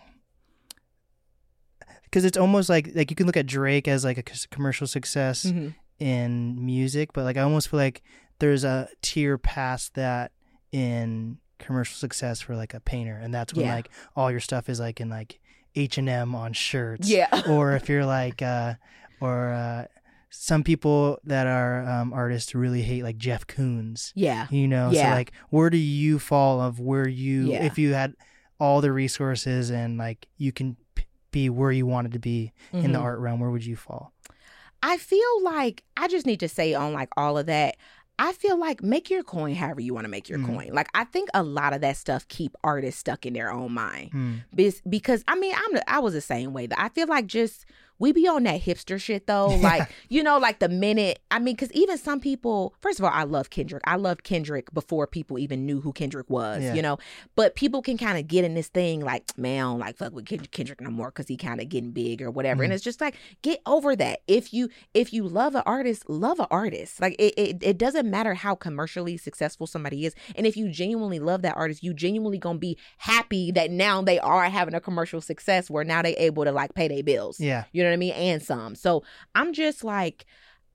because 2.04 2.24
it's 2.24 2.38
almost 2.38 2.68
like 2.68 2.90
like 2.94 3.10
you 3.10 3.16
can 3.16 3.26
look 3.26 3.36
at 3.36 3.46
Drake 3.46 3.88
as 3.88 4.04
like 4.04 4.18
a 4.18 4.22
commercial 4.50 4.86
success 4.86 5.44
Mhm. 5.46 5.74
in 5.98 6.64
music, 6.64 7.12
but 7.12 7.24
like 7.24 7.36
I 7.36 7.40
almost 7.42 7.68
feel 7.68 7.78
like 7.80 8.02
there's 8.38 8.64
a 8.64 8.88
tier 9.02 9.38
past 9.38 9.94
that 9.94 10.32
in 10.72 11.38
commercial 11.58 11.96
success 11.96 12.40
for 12.40 12.56
like 12.56 12.74
a 12.74 12.80
painter, 12.80 13.16
and 13.16 13.32
that's 13.34 13.54
when 13.54 13.66
Yeah. 13.66 13.74
like 13.74 13.88
all 14.16 14.30
your 14.30 14.40
stuff 14.40 14.68
is 14.68 14.78
like 14.80 15.00
in 15.00 15.08
like 15.08 15.40
H 15.74 15.98
and 15.98 16.08
M 16.08 16.34
on 16.34 16.52
shirts, 16.52 17.08
yeah 17.08 17.42
or 17.48 17.72
if 17.72 17.88
you're 17.88 18.06
like 18.06 18.42
uh 18.42 18.74
or 19.20 19.52
uh 19.52 19.86
some 20.36 20.62
people 20.64 21.18
that 21.24 21.46
are 21.46 21.88
um 21.88 22.12
artists 22.12 22.54
really 22.54 22.82
hate 22.82 23.02
like 23.02 23.16
Jeff 23.16 23.46
Koons, 23.46 24.12
yeah 24.14 24.46
you 24.50 24.66
know, 24.68 24.90
yeah. 24.90 25.10
so 25.10 25.14
like 25.16 25.32
where 25.50 25.70
do 25.70 25.76
you 25.78 26.18
fall 26.18 26.60
of 26.60 26.80
where 26.80 27.08
you 27.08 27.52
Yeah. 27.52 27.64
if 27.64 27.78
you 27.78 27.94
had 27.94 28.14
all 28.60 28.80
the 28.80 28.92
resources 28.92 29.70
and 29.70 29.98
like 29.98 30.26
you 30.38 30.52
can 30.52 30.76
p- 30.94 31.04
be 31.30 31.48
where 31.50 31.72
you 31.72 31.86
wanted 31.86 32.12
to 32.12 32.18
be 32.18 32.52
in 32.72 32.92
the 32.92 32.98
Mhm. 32.98 33.02
art 33.02 33.18
realm, 33.18 33.40
where 33.40 33.50
would 33.50 33.64
you 33.66 33.76
fall? 33.76 34.12
I 34.82 34.96
feel 34.98 35.42
like 35.42 35.82
I 35.96 36.08
just 36.08 36.26
need 36.26 36.40
to 36.40 36.48
say 36.48 36.74
on 36.74 36.92
like 36.92 37.08
all 37.16 37.38
of 37.38 37.46
that. 37.46 37.76
I 38.16 38.32
feel 38.32 38.56
like 38.56 38.80
make 38.82 39.10
your 39.10 39.24
coin 39.24 39.54
however 39.56 39.80
you 39.80 39.92
want 39.92 40.04
to 40.04 40.08
make 40.10 40.28
your 40.28 40.38
Mhm. 40.38 40.46
coin. 40.46 40.70
Like 40.72 40.88
I 40.94 41.02
think 41.04 41.28
a 41.34 41.42
lot 41.42 41.72
of 41.72 41.80
that 41.80 41.96
stuff 41.96 42.28
keep 42.28 42.54
artists 42.62 43.00
stuck 43.00 43.26
in 43.26 43.32
their 43.32 43.50
own 43.50 43.72
mind. 43.72 44.10
Hmm. 44.12 44.34
Bes- 44.54 44.82
Because 44.88 45.24
I 45.26 45.34
mean, 45.36 45.54
I'm 45.56 45.74
the, 45.74 45.90
I 45.90 45.98
was 45.98 46.12
the 46.14 46.20
same 46.20 46.52
way. 46.52 46.66
That 46.68 46.78
I 46.80 46.90
feel 46.90 47.08
like 47.08 47.26
just 47.26 47.64
we 47.98 48.12
be 48.12 48.26
on 48.26 48.42
that 48.44 48.60
hipster 48.62 49.00
shit 49.00 49.26
though. 49.26 49.46
Like, 49.48 49.88
you 50.08 50.22
know, 50.22 50.38
like 50.38 50.58
the 50.58 50.68
minute, 50.68 51.20
I 51.30 51.38
mean, 51.38 51.54
because 51.54 51.72
even 51.72 51.96
some 51.96 52.20
people, 52.20 52.74
first 52.80 52.98
of 52.98 53.04
all, 53.04 53.10
I 53.14 53.22
love 53.24 53.50
Kendrick. 53.50 53.82
I 53.86 53.96
loved 53.96 54.24
Kendrick 54.24 54.72
before 54.74 55.06
people 55.06 55.38
even 55.38 55.64
knew 55.64 55.80
who 55.80 55.92
Kendrick 55.92 56.28
was, 56.28 56.62
Yeah. 56.62 56.74
you 56.74 56.82
know? 56.82 56.98
But 57.36 57.54
people 57.54 57.82
can 57.82 57.96
kind 57.96 58.18
of 58.18 58.26
get 58.26 58.44
in 58.44 58.54
this 58.54 58.68
thing 58.68 59.00
like, 59.00 59.36
man, 59.38 59.58
I 59.58 59.62
don't 59.70 59.78
like 59.78 59.96
fuck 59.96 60.12
with 60.12 60.26
Kend- 60.26 60.50
Kendrick 60.50 60.80
no 60.80 60.90
more 60.90 61.08
because 61.08 61.28
he 61.28 61.36
kind 61.36 61.60
of 61.60 61.68
getting 61.68 61.92
big 61.92 62.20
or 62.20 62.30
whatever. 62.30 62.62
And 62.62 62.72
Mhm. 62.72 62.74
it's 62.74 62.84
just 62.84 63.00
like, 63.00 63.14
get 63.42 63.60
over 63.64 63.94
that. 63.96 64.20
If 64.26 64.52
you, 64.52 64.68
if 64.92 65.12
you 65.12 65.26
love 65.26 65.54
an 65.54 65.62
artist, 65.64 66.08
love 66.10 66.40
an 66.40 66.46
artist. 66.50 67.00
Like, 67.00 67.14
it, 67.18 67.34
it, 67.36 67.56
it 67.62 67.78
doesn't 67.78 68.10
matter 68.10 68.34
how 68.34 68.54
commercially 68.54 69.16
successful 69.16 69.66
somebody 69.66 70.04
is. 70.04 70.14
And 70.36 70.46
if 70.46 70.56
you 70.56 70.68
genuinely 70.68 71.20
love 71.20 71.42
that 71.42 71.56
artist, 71.56 71.82
you 71.82 71.94
genuinely 71.94 72.38
gonna 72.38 72.58
be 72.58 72.76
happy 72.98 73.52
that 73.52 73.70
now 73.70 74.02
they 74.02 74.18
are 74.18 74.44
having 74.50 74.74
a 74.74 74.80
commercial 74.80 75.20
success 75.20 75.70
where 75.70 75.84
now 75.84 76.02
they 76.02 76.14
able 76.16 76.44
to 76.44 76.52
like 76.52 76.74
pay 76.74 76.88
their 76.88 77.02
bills. 77.02 77.38
Yeah. 77.38 77.64
You 77.72 77.83
know 77.84 77.90
what 77.90 77.94
I 77.94 77.98
mean? 77.98 78.12
And 78.12 78.42
some. 78.42 78.74
So 78.74 79.04
I'm 79.34 79.52
just 79.52 79.84
like, 79.84 80.26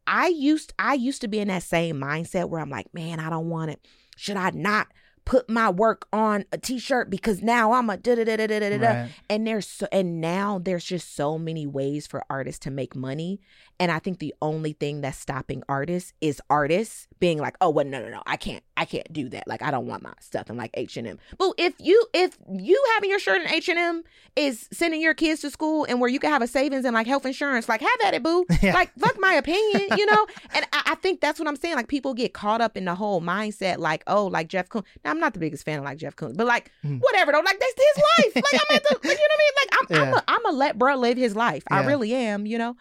I 0.08 0.28
used 0.28 0.74
I 0.80 0.94
used 0.96 1.22
to 1.22 1.28
be 1.28 1.40
in 1.40 1.50
that 1.50 1.64
same 1.64 2.00
mindset 2.00 2.50
where 2.50 2.62
I'm 2.62 2.70
like, 2.70 2.94
man, 2.94 3.20
I 3.20 3.30
don't 3.30 3.50
want 3.50 3.72
it. 3.72 3.86
Should 4.18 4.38
I 4.38 4.50
not 4.52 4.88
put 5.30 5.48
my 5.48 5.70
work 5.70 6.08
on 6.12 6.44
a 6.52 6.58
t-shirt 6.58 7.08
because 7.08 7.44
now 7.44 7.74
I'm 7.74 7.88
a 7.92 7.98
da 7.98 8.16
da 8.16 8.24
da 8.24 8.36
da 8.36 8.48
da 8.48 8.60
da 8.60 8.78
da. 8.80 9.08
And 9.30 9.46
there's 9.46 9.68
so, 9.68 9.88
and 9.92 10.20
now 10.20 10.58
there's 10.58 10.84
just 10.84 11.16
so 11.16 11.38
many 11.38 11.68
ways 11.68 12.08
for 12.08 12.24
artists 12.32 12.58
to 12.62 12.72
make 12.72 12.96
money. 12.96 13.40
And 13.80 13.92
I 13.92 14.00
think 14.00 14.18
the 14.18 14.34
only 14.42 14.74
thing 14.74 15.02
that's 15.02 15.20
stopping 15.20 15.62
artists 15.70 16.14
is 16.20 16.42
artists 16.50 17.08
being 17.20 17.38
like, 17.38 17.56
oh 17.62 17.70
well, 17.70 17.86
no, 17.86 18.02
no, 18.02 18.10
no, 18.10 18.24
I 18.26 18.38
can't, 18.38 18.64
I 18.76 18.86
can't 18.86 19.12
do 19.14 19.30
that. 19.30 19.48
Like 19.48 19.62
I 19.62 19.72
don't 19.72 19.86
want 19.86 20.02
my 20.02 20.14
stuff 20.20 20.50
in 20.50 20.58
like 20.58 20.72
H 20.74 20.98
and 20.98 21.08
M. 21.08 21.20
But 21.38 21.54
if 21.58 21.76
you 21.80 22.06
if 22.14 22.38
you 22.52 22.84
having 22.96 23.10
your 23.10 23.20
shirt 23.20 23.42
in 23.42 23.48
H 23.50 23.70
and 23.70 23.78
M 23.78 24.04
is 24.36 24.68
sending 24.72 25.00
your 25.02 25.14
kids 25.14 25.42
to 25.42 25.52
school 25.52 25.86
and 25.88 26.02
where 26.02 26.10
you 26.10 26.20
can 26.20 26.32
have 26.32 26.42
a 26.42 26.48
savings 26.48 26.86
and 26.86 26.94
like 26.94 27.08
health 27.08 27.26
insurance, 27.26 27.70
like 27.70 27.82
have 27.82 27.90
at 28.06 28.14
it, 28.16 28.24
boo. 28.24 28.46
Yeah. 28.62 28.74
Like 28.74 28.92
fuck 29.00 29.18
my 29.20 29.34
opinion, 29.34 29.98
you 29.98 30.06
know. 30.08 30.26
And 30.54 30.66
I, 30.74 30.82
I 30.88 30.96
think 30.96 31.22
that's 31.22 31.40
what 31.40 31.48
I'm 31.48 31.56
saying. 31.56 31.76
Like 31.76 31.88
people 31.88 32.14
get 32.14 32.34
caught 32.34 32.60
up 32.60 32.76
in 32.76 32.86
the 32.86 32.96
whole 32.96 33.22
mindset, 33.22 33.78
like 33.78 34.04
oh, 34.08 34.26
like 34.28 34.48
Jeff 34.48 34.68
Koons. 34.68 34.84
Now 35.06 35.12
I'm 35.12 35.19
not 35.20 35.34
the 35.34 35.40
biggest 35.40 35.64
fan 35.66 35.80
of 35.80 35.86
like 35.86 35.98
Jeff 35.98 36.16
Koons, 36.16 36.36
but 36.38 36.48
like 36.48 36.72
Mm. 36.86 37.00
whatever 37.02 37.32
though. 37.32 37.40
Like 37.40 37.60
that's 37.60 37.74
his 37.76 38.04
life. 38.18 38.36
Like 38.52 38.62
I'm 38.70 38.76
at 38.78 38.84
the, 38.84 38.96
like, 39.08 39.18
you 39.20 39.28
know 39.28 39.30
what 39.30 39.32
I 39.32 39.38
mean? 39.38 39.54
Like 39.58 39.72
I'm, 40.02 40.08
I'm, 40.08 40.14
a, 40.14 40.24
I'm 40.28 40.46
a 40.46 40.58
let 40.58 40.78
bro 40.78 40.96
live 40.96 41.18
his 41.18 41.36
life. 41.36 41.64
I 41.70 41.86
really 41.86 42.14
am, 42.14 42.46
you 42.46 42.58
know. 42.58 42.76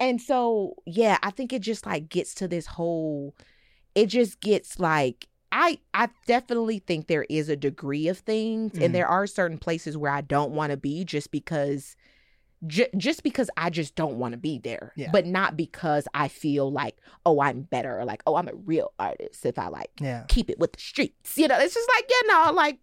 And 0.00 0.20
so 0.20 0.74
yeah, 0.86 1.18
I 1.22 1.30
think 1.30 1.52
it 1.52 1.62
just 1.62 1.86
like 1.86 2.08
gets 2.08 2.34
to 2.36 2.48
this 2.48 2.66
whole. 2.66 3.34
It 3.94 4.06
just 4.06 4.40
gets 4.40 4.78
like 4.80 5.28
I 5.52 5.78
I 5.92 6.08
definitely 6.26 6.78
think 6.78 7.06
there 7.06 7.26
is 7.28 7.48
a 7.50 7.56
degree 7.56 8.08
of 8.08 8.18
things, 8.18 8.72
Mhm. 8.72 8.84
and 8.86 8.94
there 8.94 9.06
are 9.06 9.26
certain 9.26 9.58
places 9.58 9.96
where 9.96 10.10
I 10.10 10.22
don't 10.22 10.52
want 10.52 10.70
to 10.70 10.76
be 10.76 11.04
just 11.04 11.30
because. 11.30 11.94
J- 12.66 12.88
just 12.96 13.22
because 13.24 13.50
I 13.56 13.70
just 13.70 13.94
don't 13.96 14.18
want 14.18 14.32
to 14.32 14.38
be 14.38 14.58
there, 14.58 14.92
Yeah. 14.96 15.10
but 15.12 15.26
not 15.26 15.56
because 15.56 16.06
I 16.14 16.28
feel 16.28 16.70
like, 16.70 16.96
oh, 17.26 17.40
I'm 17.40 17.62
better, 17.62 17.98
or 17.98 18.04
like, 18.04 18.22
oh, 18.26 18.36
I'm 18.36 18.48
a 18.48 18.54
real 18.54 18.92
artist 18.98 19.44
if 19.44 19.58
I 19.58 19.68
like 19.68 19.90
Yeah. 20.00 20.24
keep 20.28 20.48
it 20.48 20.58
with 20.60 20.72
the 20.72 20.80
streets. 20.80 21.36
You 21.36 21.48
know, 21.48 21.58
it's 21.58 21.74
just 21.74 21.88
like, 21.96 22.04
you 22.08 22.26
know, 22.28 22.52
like, 22.52 22.78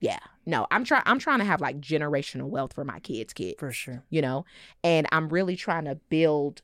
yeah, 0.00 0.18
no, 0.46 0.66
I'm 0.70 0.84
trying. 0.84 1.02
I'm 1.06 1.18
trying 1.18 1.38
to 1.38 1.44
have 1.44 1.60
like 1.60 1.80
generational 1.80 2.48
wealth 2.48 2.72
for 2.74 2.84
my 2.84 2.98
kids' 3.00 3.32
kids. 3.32 3.54
For 3.58 3.70
sure. 3.72 4.02
You 4.10 4.20
know, 4.20 4.44
and 4.82 5.06
I'm 5.12 5.28
really 5.28 5.56
trying 5.56 5.84
to 5.86 5.94
build 6.10 6.60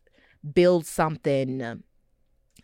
build 0.55 0.85
something 0.87 1.63
um, 1.63 1.85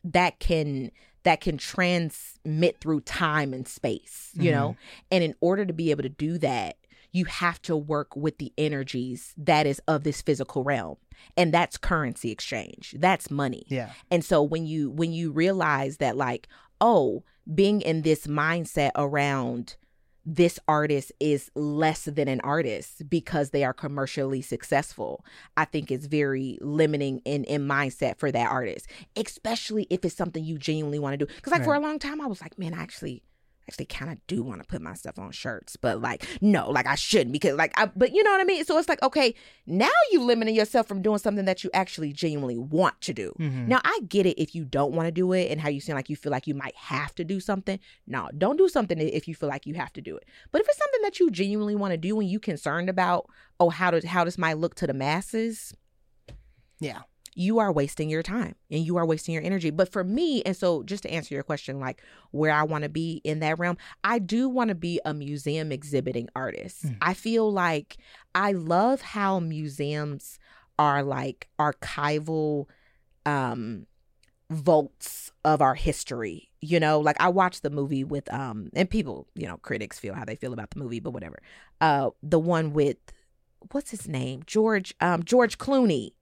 that 0.05 0.39
can 0.41 0.91
that 1.23 1.41
can 1.41 1.57
transmit 1.59 2.79
through 2.81 3.01
time 3.03 3.53
and 3.55 3.67
space. 3.67 4.31
You 4.35 4.51
Mm-hmm. 4.51 4.61
know, 4.61 4.77
and 5.11 5.25
in 5.25 5.35
order 5.41 5.65
to 5.65 5.73
be 5.73 5.91
able 5.91 6.03
to 6.03 6.09
do 6.09 6.39
that, 6.39 6.77
you 7.17 7.25
have 7.25 7.61
to 7.63 7.75
work 7.75 8.15
with 8.15 8.37
the 8.37 8.53
energies 8.59 9.33
that 9.39 9.67
is 9.67 9.81
of 9.89 10.05
this 10.05 10.21
physical 10.21 10.63
realm, 10.63 10.99
and 11.35 11.53
that's 11.53 11.79
currency 11.79 12.31
exchange. 12.31 12.95
That's 12.99 13.31
money. 13.31 13.65
Yeah. 13.69 13.93
And 14.11 14.23
so 14.23 14.43
when 14.43 14.67
you 14.67 14.91
when 14.91 15.13
you 15.13 15.33
realize 15.33 15.97
that 15.97 16.17
like, 16.17 16.47
oh, 16.79 17.25
being 17.55 17.81
in 17.81 18.03
this 18.03 18.27
mindset 18.27 18.91
around 18.97 19.77
this 20.27 20.59
artist 20.69 21.11
is 21.19 21.51
less 21.55 22.05
than 22.05 22.29
an 22.29 22.41
artist 22.43 23.09
because 23.09 23.51
they 23.51 23.65
are 23.65 23.73
commercially 23.73 24.43
successful, 24.43 25.25
I 25.57 25.65
think 25.65 25.91
is 25.91 26.07
very 26.07 26.59
limiting 26.61 27.21
in 27.25 27.45
in 27.45 27.67
mindset 27.67 28.19
for 28.19 28.31
that 28.31 28.51
artist, 28.51 28.89
especially 29.17 29.87
if 29.89 30.05
it's 30.05 30.15
something 30.15 30.45
you 30.45 30.59
genuinely 30.59 30.99
want 30.99 31.19
to 31.19 31.25
do. 31.25 31.33
Because 31.35 31.53
like 31.53 31.65
for 31.65 31.75
a 31.75 31.81
long 31.81 31.99
time, 31.99 32.21
I 32.21 32.27
was 32.27 32.43
like, 32.43 32.59
man, 32.59 32.75
I 32.75 32.83
actually 32.83 33.23
actually 33.69 33.87
kind 33.87 34.11
of 34.13 34.25
do 34.27 34.43
want 34.43 34.61
to 34.63 34.67
put 34.67 34.81
my 34.81 34.95
stuff 34.95 35.19
on 35.19 35.31
shirts, 35.33 35.77
but 35.77 36.01
like 36.01 36.25
no, 36.41 36.71
like 36.71 36.87
I 36.87 36.95
shouldn't 36.95 37.33
because 37.33 37.57
like 37.57 37.73
I 37.77 37.87
but 37.97 38.13
you 38.15 38.23
know 38.23 38.31
what 38.31 38.41
I 38.41 38.45
mean? 38.45 38.65
So 38.65 38.79
it's 38.79 38.89
like 38.89 39.03
okay, 39.03 39.35
now 39.67 39.91
you 40.13 40.23
limiting 40.23 40.55
yourself 40.55 40.87
from 40.87 41.03
doing 41.03 41.19
something 41.19 41.45
that 41.47 41.65
you 41.65 41.71
actually 41.75 42.13
genuinely 42.13 42.59
want 42.59 43.01
to 43.03 43.13
do. 43.13 43.35
Mhm. 43.39 43.67
Now 43.69 43.81
I 43.85 44.01
get 44.09 44.27
it 44.27 44.41
if 44.41 44.55
you 44.55 44.65
don't 44.65 44.93
want 44.93 45.07
to 45.07 45.13
do 45.13 45.33
it 45.33 45.51
and 45.51 45.61
how 45.61 45.69
you 45.69 45.81
seem 45.81 45.95
like 45.95 46.09
you 46.11 46.17
feel 46.17 46.33
like 46.33 46.47
you 46.47 46.55
might 46.55 46.77
have 46.77 47.15
to 47.17 47.25
do 47.25 47.41
something. 47.41 47.79
No, 48.07 48.29
don't 48.37 48.57
do 48.57 48.69
something 48.69 48.99
if 49.01 49.27
you 49.27 49.35
feel 49.35 49.49
like 49.49 49.67
you 49.67 49.75
have 49.75 49.93
to 49.95 50.01
do 50.01 50.17
it. 50.17 50.25
But 50.53 50.61
if 50.61 50.69
it's 50.69 50.79
something 50.79 51.03
that 51.03 51.19
you 51.19 51.31
genuinely 51.31 51.75
want 51.77 51.93
to 51.93 51.97
do 51.99 52.19
and 52.21 52.29
you 52.29 52.39
concerned 52.39 52.89
about, 52.89 53.27
oh, 53.59 53.71
how 53.71 53.91
does 53.91 54.05
how 54.05 54.25
does 54.25 54.39
my 54.39 54.53
look 54.53 54.75
to 54.77 54.87
the 54.87 54.95
masses, 54.95 55.75
Yeah. 56.79 57.03
You 57.37 57.59
are 57.59 57.71
wasting 57.71 58.09
your 58.09 58.23
time 58.23 58.55
and 58.71 58.85
you 58.85 58.97
are 58.97 59.05
wasting 59.05 59.35
your 59.35 59.43
energy. 59.43 59.71
But 59.71 59.93
for 59.93 60.03
me, 60.03 60.43
and 60.43 60.57
so 60.57 60.83
just 60.83 61.03
to 61.03 61.11
answer 61.11 61.35
your 61.35 61.43
question, 61.43 61.79
like 61.79 62.03
where 62.31 62.51
I 62.51 62.63
want 62.63 62.85
to 62.85 62.89
be 62.89 63.21
in 63.25 63.41
that 63.41 63.59
realm, 63.59 63.77
I 64.03 64.19
do 64.19 64.49
want 64.49 64.69
to 64.69 64.75
be 64.75 65.01
a 65.05 65.13
museum 65.13 65.71
exhibiting 65.71 66.29
artist. 66.35 66.87
Mm. 66.87 66.97
I 67.03 67.13
feel 67.13 67.53
like 67.53 67.99
I 68.35 68.53
love 68.53 69.03
how 69.03 69.39
museums 69.39 70.39
are 70.79 71.03
like 71.03 71.49
archival 71.59 72.67
um 73.25 73.87
vaults 74.51 75.33
of 75.45 75.61
our 75.61 75.75
history 75.75 76.51
you 76.61 76.79
know 76.79 77.01
like 77.01 77.17
i 77.19 77.29
watched 77.29 77.63
the 77.63 77.71
movie 77.71 78.05
with 78.05 78.33
um 78.33 78.71
and 78.75 78.89
people 78.89 79.27
you 79.35 79.47
know 79.47 79.57
critics 79.57 79.99
feel 79.99 80.15
how 80.15 80.25
they 80.25 80.37
feel 80.37 80.53
about 80.53 80.71
the 80.71 80.79
movie 80.79 81.01
but 81.01 81.11
whatever 81.11 81.41
uh 81.81 82.11
the 82.23 82.39
one 82.39 82.73
with 82.73 82.99
what's 83.73 83.91
his 83.91 84.07
name 84.07 84.43
george 84.47 84.95
um 85.01 85.25
george 85.25 85.59
clooney 85.59 86.13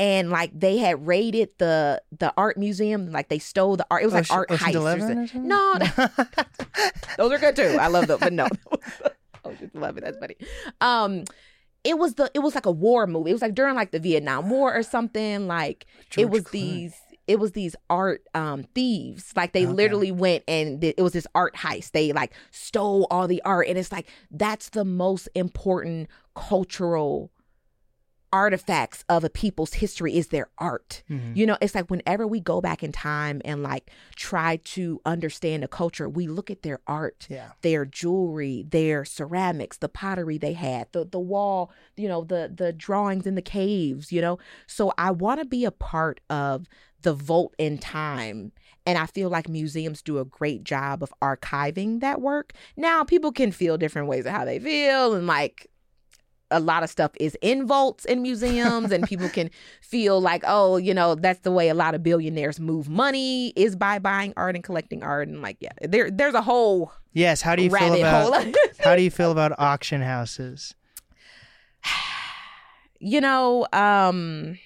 and 0.00 0.30
like 0.30 0.50
they 0.58 0.78
had 0.78 1.06
raided 1.06 1.50
the 1.58 2.02
the 2.18 2.32
art 2.36 2.56
museum 2.56 3.12
like 3.12 3.28
they 3.28 3.38
stole 3.38 3.76
the 3.76 3.86
art 3.90 4.02
it 4.02 4.06
was 4.06 4.14
like 4.14 4.22
Ocean- 4.22 4.36
art 4.36 4.50
Ocean's 4.50 4.70
heist 4.70 4.74
or 4.74 4.78
Eleven 4.78 5.28
something. 5.28 5.52
or 5.52 5.76
something? 5.78 6.16
No, 6.18 6.34
those 7.18 7.32
are 7.32 7.38
good 7.38 7.54
too 7.56 7.76
i 7.80 7.86
love 7.86 8.06
them 8.06 8.18
but 8.20 8.32
no 8.32 8.48
oh 9.44 9.52
just 9.60 9.74
love 9.74 9.96
it 9.98 10.04
that's 10.04 10.18
funny 10.18 10.36
um 10.80 11.24
it 11.84 11.98
was 11.98 12.14
the 12.14 12.30
it 12.34 12.40
was 12.40 12.54
like 12.54 12.66
a 12.66 12.70
war 12.72 13.06
movie 13.06 13.30
it 13.30 13.34
was 13.34 13.42
like 13.42 13.54
during 13.54 13.74
like 13.74 13.90
the 13.90 13.98
vietnam 14.00 14.48
war 14.50 14.74
or 14.74 14.82
something 14.82 15.46
like 15.46 15.86
it 16.16 16.30
was 16.30 16.42
Clooney. 16.44 16.50
these 16.52 16.94
it 17.26 17.38
was 17.38 17.52
these 17.52 17.76
art 17.88 18.22
um 18.34 18.64
thieves 18.74 19.32
like 19.36 19.52
they 19.52 19.64
Okay. 19.64 19.72
literally 19.72 20.12
went 20.12 20.42
and 20.48 20.80
th- 20.80 20.94
it 20.98 21.02
was 21.02 21.12
this 21.12 21.26
art 21.34 21.54
heist 21.56 21.92
they 21.92 22.12
like 22.12 22.32
stole 22.50 23.06
all 23.10 23.28
the 23.28 23.42
art 23.44 23.66
and 23.68 23.78
it's 23.78 23.92
like 23.92 24.08
that's 24.30 24.70
the 24.70 24.84
most 24.84 25.28
important 25.34 26.08
cultural 26.34 27.30
artifacts 28.32 29.04
of 29.08 29.24
a 29.24 29.30
people's 29.30 29.74
history 29.74 30.16
is 30.16 30.28
their 30.28 30.48
art 30.58 31.02
Mhm. 31.10 31.36
you 31.36 31.44
know 31.46 31.56
it's 31.60 31.74
like 31.74 31.90
whenever 31.90 32.26
we 32.26 32.38
go 32.40 32.60
back 32.60 32.82
in 32.82 32.92
time 32.92 33.40
and 33.44 33.62
like 33.62 33.90
try 34.16 34.56
to 34.64 35.00
understand 35.04 35.64
a 35.64 35.68
culture 35.68 36.08
we 36.08 36.26
look 36.26 36.50
at 36.50 36.62
their 36.62 36.80
art 36.86 37.26
Yeah. 37.30 37.50
their 37.62 37.84
jewelry, 37.84 38.64
their 38.68 39.04
ceramics, 39.04 39.78
the 39.78 39.88
pottery 39.88 40.38
they 40.38 40.52
had, 40.54 40.86
the 40.92 41.04
the 41.04 41.20
wall, 41.20 41.70
you 41.96 42.08
know, 42.08 42.24
the 42.24 42.50
the 42.54 42.72
drawings 42.72 43.26
in 43.26 43.34
the 43.34 43.42
caves, 43.42 44.10
you 44.12 44.20
know. 44.20 44.38
So 44.66 44.92
I 44.96 45.10
want 45.10 45.40
to 45.40 45.46
be 45.46 45.64
a 45.64 45.70
part 45.70 46.20
of 46.30 46.66
the 47.02 47.12
vault 47.14 47.54
in 47.58 47.78
time. 47.78 48.52
And 48.86 48.98
I 48.98 49.06
feel 49.06 49.28
like 49.30 49.48
museums 49.48 50.02
do 50.02 50.18
a 50.18 50.24
great 50.24 50.64
job 50.64 51.02
of 51.02 51.12
archiving 51.22 52.00
that 52.00 52.20
work. 52.20 52.52
Now, 52.76 53.04
people 53.04 53.32
can 53.32 53.52
feel 53.52 53.76
different 53.78 54.08
ways 54.08 54.26
of 54.26 54.32
how 54.32 54.44
they 54.44 54.58
feel, 54.58 55.14
and 55.14 55.26
like 55.26 55.69
a 56.50 56.60
lot 56.60 56.82
of 56.82 56.90
stuff 56.90 57.12
is 57.20 57.36
in 57.42 57.66
vaults 57.66 58.04
in 58.04 58.22
museums, 58.22 58.92
and 58.92 59.06
people 59.06 59.28
can 59.28 59.50
feel 59.80 60.20
like, 60.20 60.42
oh, 60.46 60.76
you 60.76 60.94
know, 60.94 61.14
that's 61.14 61.40
the 61.40 61.50
way 61.50 61.68
a 61.68 61.74
lot 61.74 61.94
of 61.94 62.02
billionaires 62.02 62.58
move 62.60 62.88
money 62.88 63.48
is 63.56 63.76
by 63.76 63.98
buying 63.98 64.32
art 64.36 64.54
and 64.54 64.64
collecting 64.64 65.02
art, 65.02 65.28
and 65.28 65.42
like, 65.42 65.56
yeah, 65.60 65.72
there 65.82 66.10
there's 66.10 66.34
a 66.34 66.42
whole 66.42 66.92
Yes. 67.12 67.42
How 67.42 67.56
do 67.56 67.62
you 67.62 67.70
feel 67.70 67.94
about 67.94 68.46
how 68.80 68.96
do 68.96 69.02
you 69.02 69.10
feel 69.10 69.32
about 69.32 69.52
auction 69.58 70.00
houses? 70.00 70.74
you 73.00 73.20
know, 73.20 73.66
um, 73.72 74.58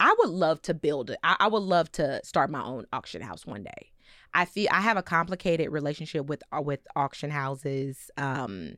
I 0.00 0.14
would 0.18 0.30
love 0.30 0.62
to 0.62 0.74
build 0.74 1.10
it. 1.10 1.18
I, 1.22 1.36
I 1.40 1.48
would 1.48 1.62
love 1.62 1.90
to 1.92 2.20
start 2.24 2.50
my 2.50 2.62
own 2.62 2.86
auction 2.92 3.22
house 3.22 3.44
one 3.46 3.64
day. 3.64 3.92
I 4.34 4.44
feel 4.44 4.68
I 4.70 4.80
have 4.80 4.96
a 4.96 5.02
complicated 5.02 5.70
relationship 5.70 6.26
with 6.26 6.42
with 6.52 6.80
auction 6.94 7.30
houses. 7.30 8.10
Um, 8.16 8.76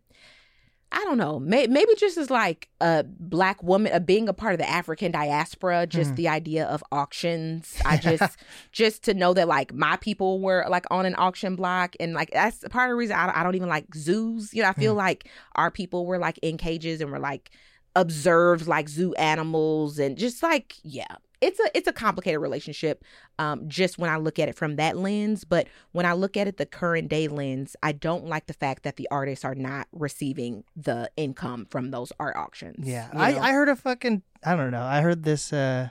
I 0.91 1.05
don't 1.05 1.19
know. 1.19 1.39
May, 1.39 1.67
maybe 1.67 1.95
just 1.97 2.17
as 2.17 2.31
like 2.31 2.69
a 2.81 3.05
black 3.05 3.63
woman, 3.63 3.93
uh, 3.93 3.99
being 3.99 4.29
a 4.29 4.33
part 4.33 4.55
of 4.55 4.59
the 4.59 4.69
African 4.69 5.13
diaspora, 5.13 5.87
just 5.87 6.13
Mhm. 6.13 6.17
the 6.17 6.29
idea 6.29 6.65
of 6.67 6.83
auctions. 6.91 7.77
I 7.85 7.97
just 8.19 8.39
just 8.73 9.03
to 9.05 9.13
know 9.15 9.35
that 9.35 9.47
like 9.49 9.75
my 9.75 9.97
people 9.97 10.41
were 10.41 10.65
like 10.69 10.87
on 10.91 11.05
an 11.05 11.15
auction 11.19 11.57
block, 11.57 11.95
and 12.01 12.15
like 12.15 12.31
that's 12.33 12.65
part 12.71 12.89
of 12.89 12.93
the 12.95 12.97
reason 12.97 13.17
I, 13.17 13.41
I 13.41 13.43
don't 13.43 13.55
even 13.55 13.69
like 13.69 13.95
zoos. 13.95 14.55
You 14.55 14.63
know, 14.63 14.71
I 14.71 14.73
feel 14.73 14.95
like 14.95 15.29
our 15.57 15.71
people 15.71 16.07
were 16.07 16.19
like 16.19 16.39
in 16.43 16.57
cages 16.57 17.01
and 17.03 17.11
were 17.13 17.19
like 17.19 17.51
observed 17.97 18.67
like 18.67 18.89
zoo 18.89 19.13
animals 19.15 19.99
and 19.99 20.17
just 20.17 20.43
like 20.43 20.75
yeah 20.83 21.17
it's 21.41 21.61
a 21.61 21.71
it's 21.77 21.87
a 21.89 21.93
complicated 21.93 22.41
relationship 22.41 23.05
um 23.39 23.69
just 23.69 23.99
when 23.99 24.11
i 24.11 24.17
look 24.17 24.39
at 24.39 24.49
it 24.49 24.57
from 24.57 24.77
that 24.77 24.97
lens 24.97 25.45
but 25.45 25.67
when 25.93 26.05
i 26.07 26.13
look 26.13 26.37
at 26.37 26.49
it 26.49 26.57
the 26.57 26.67
current 26.67 27.09
day 27.09 27.29
lens 27.29 27.77
i 27.83 27.93
don't 27.93 28.27
like 28.27 28.47
the 28.47 28.53
fact 28.53 28.83
that 28.83 28.97
the 28.97 29.07
artists 29.11 29.45
are 29.45 29.55
not 29.55 29.87
receiving 29.93 30.65
the 30.77 31.11
income 31.17 31.67
from 31.71 31.91
those 31.91 32.13
art 32.19 32.35
auctions 32.37 32.87
Yeah, 32.89 33.09
you 33.13 33.19
I, 33.21 33.31
know? 33.33 33.39
I 33.41 33.53
heard 33.53 33.69
a 33.69 33.77
fucking 33.77 34.23
I 34.45 34.55
don't 34.57 34.71
know. 34.71 34.83
I 34.83 35.01
heard 35.01 35.25
this 35.25 35.53
uh, 35.53 35.89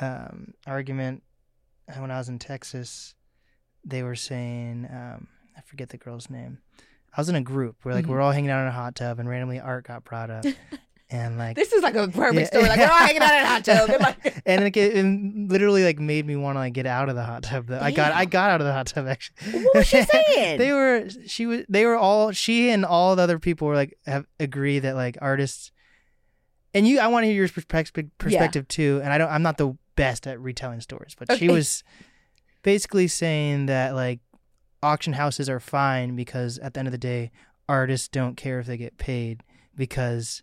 um, 0.00 0.54
argument 0.66 1.22
when 1.96 2.10
I 2.10 2.18
was 2.18 2.28
in 2.28 2.38
Texas. 2.38 3.14
They 3.84 4.02
were 4.02 4.16
saying 4.16 4.88
um, 4.90 5.28
I 5.56 5.60
forget 5.62 5.88
the 5.90 5.96
girl's 5.96 6.28
name. 6.30 6.58
I 7.16 7.20
was 7.20 7.28
in 7.28 7.34
a 7.36 7.40
group 7.42 7.76
where 7.84 7.94
like 7.94 8.04
Mhm. 8.06 8.08
we're 8.08 8.20
all 8.20 8.32
hanging 8.32 8.50
out 8.50 8.62
in 8.62 8.66
a 8.68 8.72
hot 8.72 8.94
tub 8.96 9.18
and 9.18 9.28
randomly 9.28 9.60
art 9.60 9.86
got 9.86 10.04
brought 10.04 10.30
up 10.30 10.44
and 11.12 11.38
like 11.38 11.56
this 11.56 11.72
is 11.72 11.82
like 11.82 11.94
a 11.96 12.06
perfect 12.08 12.40
Yeah. 12.40 12.46
story 12.46 12.68
like 12.68 12.78
we're 12.78 12.84
all 12.86 12.98
hanging 12.98 13.22
out 13.22 13.34
in 13.34 13.42
a 13.42 13.46
hot 13.46 13.64
tub 13.64 13.90
and, 13.90 14.00
like 14.00 14.42
and 14.46 14.64
it, 14.64 14.76
it 14.76 15.50
literally 15.50 15.84
like 15.84 15.98
made 15.98 16.26
me 16.26 16.36
want 16.36 16.56
to 16.56 16.60
like 16.60 16.72
get 16.72 16.86
out 16.86 17.08
of 17.08 17.16
the 17.16 17.24
hot 17.24 17.42
tub. 17.42 17.66
though. 17.66 17.80
I 17.80 17.90
got 17.90 18.12
I 18.12 18.24
got 18.24 18.50
out 18.50 18.60
of 18.60 18.66
the 18.66 18.72
hot 18.72 18.86
tub 18.86 19.06
actually. 19.08 19.62
what 19.64 19.74
was 19.76 19.86
she 19.86 20.02
saying 20.36 20.58
they 20.58 20.72
were 20.72 21.08
she 21.26 21.46
was 21.46 21.64
they 21.68 21.84
were 21.86 21.96
all 21.96 22.30
she 22.32 22.70
and 22.70 22.84
all 22.84 23.16
the 23.16 23.22
other 23.22 23.38
people 23.38 23.66
were 23.68 23.74
like 23.74 23.98
have 24.06 24.24
agree 24.38 24.78
that 24.78 24.94
like 24.94 25.18
artists 25.20 25.72
and 26.74 26.86
you 26.86 27.00
I 27.00 27.08
want 27.08 27.24
to 27.24 27.26
hear 27.28 27.36
your 27.36 27.48
perspective 27.48 28.06
perspective 28.18 28.68
too 28.68 29.00
and 29.02 29.12
I 29.12 29.18
don't 29.18 29.30
I'm 29.30 29.42
not 29.42 29.58
the 29.58 29.76
best 29.96 30.26
at 30.26 30.40
retelling 30.40 30.80
stories 30.80 31.16
but 31.18 31.36
she 31.36 31.48
was 31.48 31.82
basically 32.62 33.08
saying 33.08 33.66
that 33.66 33.94
like 33.94 34.20
auction 34.82 35.14
houses 35.14 35.48
are 35.50 35.60
fine 35.60 36.14
because 36.16 36.58
at 36.58 36.74
the 36.74 36.78
end 36.80 36.88
of 36.88 36.92
the 36.92 36.98
day 36.98 37.30
artists 37.68 38.08
don't 38.08 38.36
care 38.36 38.60
if 38.60 38.66
they 38.66 38.76
get 38.76 38.96
paid 38.96 39.42
because 39.76 40.42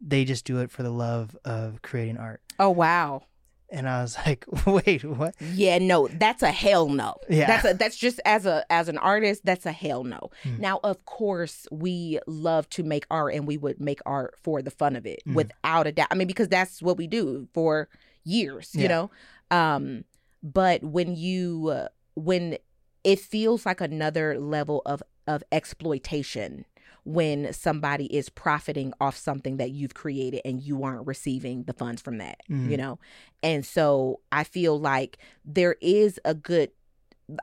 they 0.00 0.24
just 0.24 0.44
do 0.44 0.58
it 0.60 0.70
for 0.70 0.82
the 0.82 0.90
love 0.90 1.36
of 1.44 1.80
creating 1.82 2.16
art 2.18 2.40
oh 2.58 2.70
wow 2.70 3.22
and 3.68 3.88
I 3.88 4.02
was 4.02 4.16
like 4.26 4.44
wait 4.66 5.04
what 5.04 5.34
Yeah, 5.40 5.78
no, 5.78 6.06
that's 6.06 6.42
a 6.44 6.52
hell 6.52 6.88
no. 6.88 7.16
Yeah. 7.28 7.48
That's 7.48 7.64
a 7.64 7.74
that's 7.74 7.96
just 7.96 8.20
as 8.24 8.46
a 8.46 8.64
as 8.70 8.88
an 8.88 8.96
artist, 8.98 9.44
that's 9.44 9.66
a 9.66 9.72
hell 9.72 10.04
no. 10.04 10.30
Hmm. 10.44 10.58
Now, 10.60 10.78
of 10.84 11.04
course, 11.04 11.66
we 11.72 12.20
love 12.28 12.68
to 12.70 12.84
make 12.84 13.06
art 13.10 13.34
and 13.34 13.44
we 13.44 13.56
would 13.56 13.80
make 13.80 13.98
art 14.06 14.36
for 14.40 14.62
the 14.62 14.70
fun 14.70 14.94
of 14.94 15.04
it, 15.04 15.20
Mhm. 15.26 15.34
without 15.34 15.88
a 15.88 15.92
doubt. 15.92 16.06
I 16.12 16.14
mean, 16.14 16.28
because 16.28 16.46
that's 16.48 16.80
what 16.80 16.96
we 16.96 17.08
do 17.08 17.48
for 17.54 17.88
years, 18.22 18.70
you 18.72 18.82
Yeah. 18.82 18.88
know. 18.88 19.10
Um, 19.50 20.04
but 20.44 20.84
when 20.84 21.16
you 21.16 21.70
uh, 21.74 21.88
when 22.14 22.58
it 23.02 23.18
feels 23.18 23.66
like 23.66 23.80
another 23.80 24.38
level 24.38 24.80
of 24.86 25.02
of 25.26 25.42
exploitation 25.50 26.64
when 27.06 27.52
somebody 27.52 28.06
is 28.06 28.28
profiting 28.28 28.92
off 29.00 29.16
something 29.16 29.58
that 29.58 29.70
you've 29.70 29.94
created 29.94 30.40
and 30.44 30.60
you 30.60 30.82
aren't 30.82 31.06
receiving 31.06 31.62
the 31.62 31.72
funds 31.72 32.02
from 32.02 32.18
that 32.18 32.40
Mhm. 32.50 32.68
you 32.68 32.76
know 32.76 32.98
and 33.44 33.64
so 33.64 34.18
i 34.32 34.42
feel 34.42 34.78
like 34.78 35.16
there 35.44 35.76
is 35.80 36.18
a 36.24 36.34
good 36.34 36.70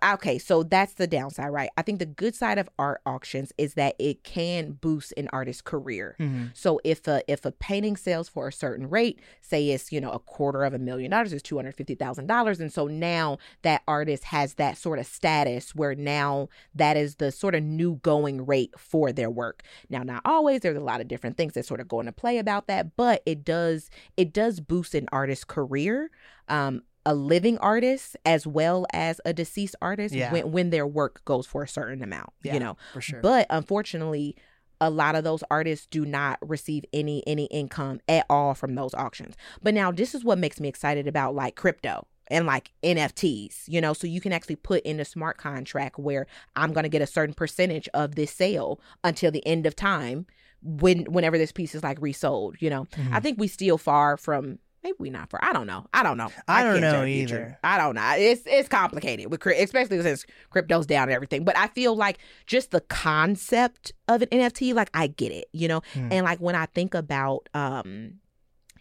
okay 0.04 0.38
so 0.38 0.64
that's 0.64 0.94
the 0.94 1.08
downside 1.08 1.50
right 1.50 1.70
i 1.76 1.82
think 1.82 2.00
the 2.00 2.06
good 2.06 2.34
side 2.34 2.58
of 2.58 2.70
art 2.80 3.02
auctions 3.06 3.52
is 3.58 3.74
that 3.74 3.96
it 4.00 4.24
can 4.24 4.72
boost 4.72 5.14
an 5.18 5.28
artist's 5.34 5.62
career 5.62 6.16
Mhm. 6.20 6.52
so 6.56 6.80
if 6.86 7.06
a 7.08 7.22
if 7.30 7.44
a 7.46 7.52
painting 7.52 7.98
sells 7.98 8.30
for 8.30 8.48
a 8.48 8.52
certain 8.54 8.90
rate, 8.90 9.20
say 9.42 9.70
it's 9.72 9.92
you 9.92 10.00
know 10.00 10.12
a 10.12 10.20
quarter 10.20 10.64
of 10.64 10.74
a 10.74 10.80
million 10.80 11.12
dollars, 11.12 11.34
it's 11.34 11.44
two 11.44 11.56
hundred 11.58 11.76
fifty 11.76 11.96
thousand 11.96 12.28
dollars, 12.28 12.60
and 12.62 12.72
so 12.72 12.88
now 12.88 13.38
that 13.64 13.82
artist 13.88 14.26
has 14.26 14.54
that 14.56 14.78
sort 14.78 15.00
of 15.00 15.06
status 15.06 15.76
where 15.76 15.96
now 15.96 16.48
that 16.74 16.96
is 16.96 17.16
the 17.16 17.32
sort 17.32 17.56
of 17.56 17.64
new 17.64 17.96
going 18.04 18.46
rate 18.46 18.74
for 18.78 19.12
their 19.12 19.30
work. 19.30 19.64
Now, 19.90 20.04
not 20.04 20.22
always. 20.26 20.62
There's 20.62 20.78
a 20.78 20.82
lot 20.82 21.02
of 21.02 21.08
different 21.08 21.36
things 21.38 21.54
that 21.54 21.66
sort 21.66 21.80
of 21.82 21.88
go 21.88 22.00
into 22.00 22.12
play 22.12 22.38
about 22.38 22.68
that, 22.68 22.96
but 22.96 23.22
it 23.26 23.44
does 23.44 23.90
it 24.16 24.32
does 24.34 24.60
boost 24.60 24.96
an 24.96 25.08
artist's 25.12 25.44
career. 25.46 26.10
Um, 26.48 26.84
a 27.06 27.14
living 27.14 27.58
artist 27.58 28.16
as 28.26 28.48
well 28.48 28.86
as 28.94 29.20
a 29.26 29.34
deceased 29.34 29.76
artist 29.82 30.16
Yeah. 30.16 30.32
when, 30.32 30.52
when 30.52 30.70
their 30.70 30.88
work 30.88 31.24
goes 31.26 31.46
for 31.46 31.64
a 31.64 31.68
certain 31.68 32.02
amount 32.02 32.30
Yeah. 32.44 32.54
you 32.54 32.60
know 32.60 32.78
for 32.94 33.02
sure 33.02 33.20
but 33.22 33.46
unfortunately, 33.50 34.36
a 34.82 34.90
lot 34.90 35.16
of 35.16 35.24
those 35.24 35.44
artists 35.50 35.86
do 35.86 36.06
not 36.06 36.40
receive 36.42 36.84
any 36.92 37.24
any 37.28 37.46
income 37.46 38.02
at 38.10 38.26
all 38.30 38.54
from 38.54 38.76
those 38.76 38.94
auctions. 38.94 39.36
But 39.62 39.74
now 39.74 39.92
this 39.92 40.14
is 40.14 40.26
what 40.26 40.38
makes 40.38 40.60
me 40.60 40.68
excited 40.68 41.08
about 41.08 41.36
like 41.36 41.56
crypto 41.56 42.06
and 42.28 42.46
like 42.46 42.72
NFTs, 42.84 43.64
you 43.68 43.80
know, 43.80 43.94
so 43.94 44.08
you 44.08 44.20
can 44.20 44.34
actually 44.34 44.56
put 44.58 44.84
in 44.84 45.00
a 45.00 45.06
smart 45.06 45.38
contract 45.38 46.00
where 46.00 46.26
I'm 46.56 46.74
going 46.74 46.84
to 46.84 46.90
get 46.90 47.02
a 47.02 47.08
certain 47.08 47.34
percentage 47.34 47.88
of 47.94 48.16
this 48.16 48.32
sale 48.32 48.80
until 49.04 49.32
the 49.32 49.46
end 49.48 49.66
of 49.66 49.76
time 49.76 50.26
when 50.62 51.06
whenever 51.06 51.38
this 51.38 51.52
piece 51.52 51.76
is 51.76 51.84
like 51.84 52.02
resold, 52.02 52.56
you 52.60 52.70
know. 52.70 52.86
Mhm. 52.86 53.14
I 53.14 53.20
think 53.22 53.40
we 53.40 53.48
still 53.48 53.78
far 53.78 54.18
from 54.18 54.60
maybe 54.84 54.96
we 55.00 55.10
not 55.10 55.30
for. 55.30 55.44
I 55.44 55.54
don't 55.54 55.68
know. 55.68 55.86
I 55.94 56.04
don't 56.04 56.18
know. 56.18 56.30
I 56.48 56.64
don't 56.64 56.74
can't 56.80 56.84
tell 56.84 57.02
know 57.02 57.06
either. 57.06 57.58
I 57.64 57.78
don't 57.78 57.96
know. 57.96 58.14
It's 58.18 58.42
it's 58.46 58.68
complicated 58.70 59.32
with 59.32 59.46
especially 59.46 60.02
since 60.02 60.26
crypto's 60.50 60.86
down 60.86 61.04
and 61.04 61.12
everything. 61.14 61.44
But 61.44 61.58
I 61.58 61.68
feel 61.68 61.96
like 61.96 62.18
just 62.46 62.72
the 62.72 62.82
concept 62.82 63.92
of 64.08 64.22
an 64.22 64.30
NFT, 64.30 64.74
like 64.74 64.90
I 64.94 65.08
get 65.08 65.32
it, 65.32 65.46
you 65.54 65.68
know. 65.68 65.82
Hmm. 65.94 66.10
And 66.12 66.26
like 66.26 66.40
when 66.40 66.56
I 66.56 66.66
think 66.68 66.94
about 66.94 67.48
um 67.54 68.16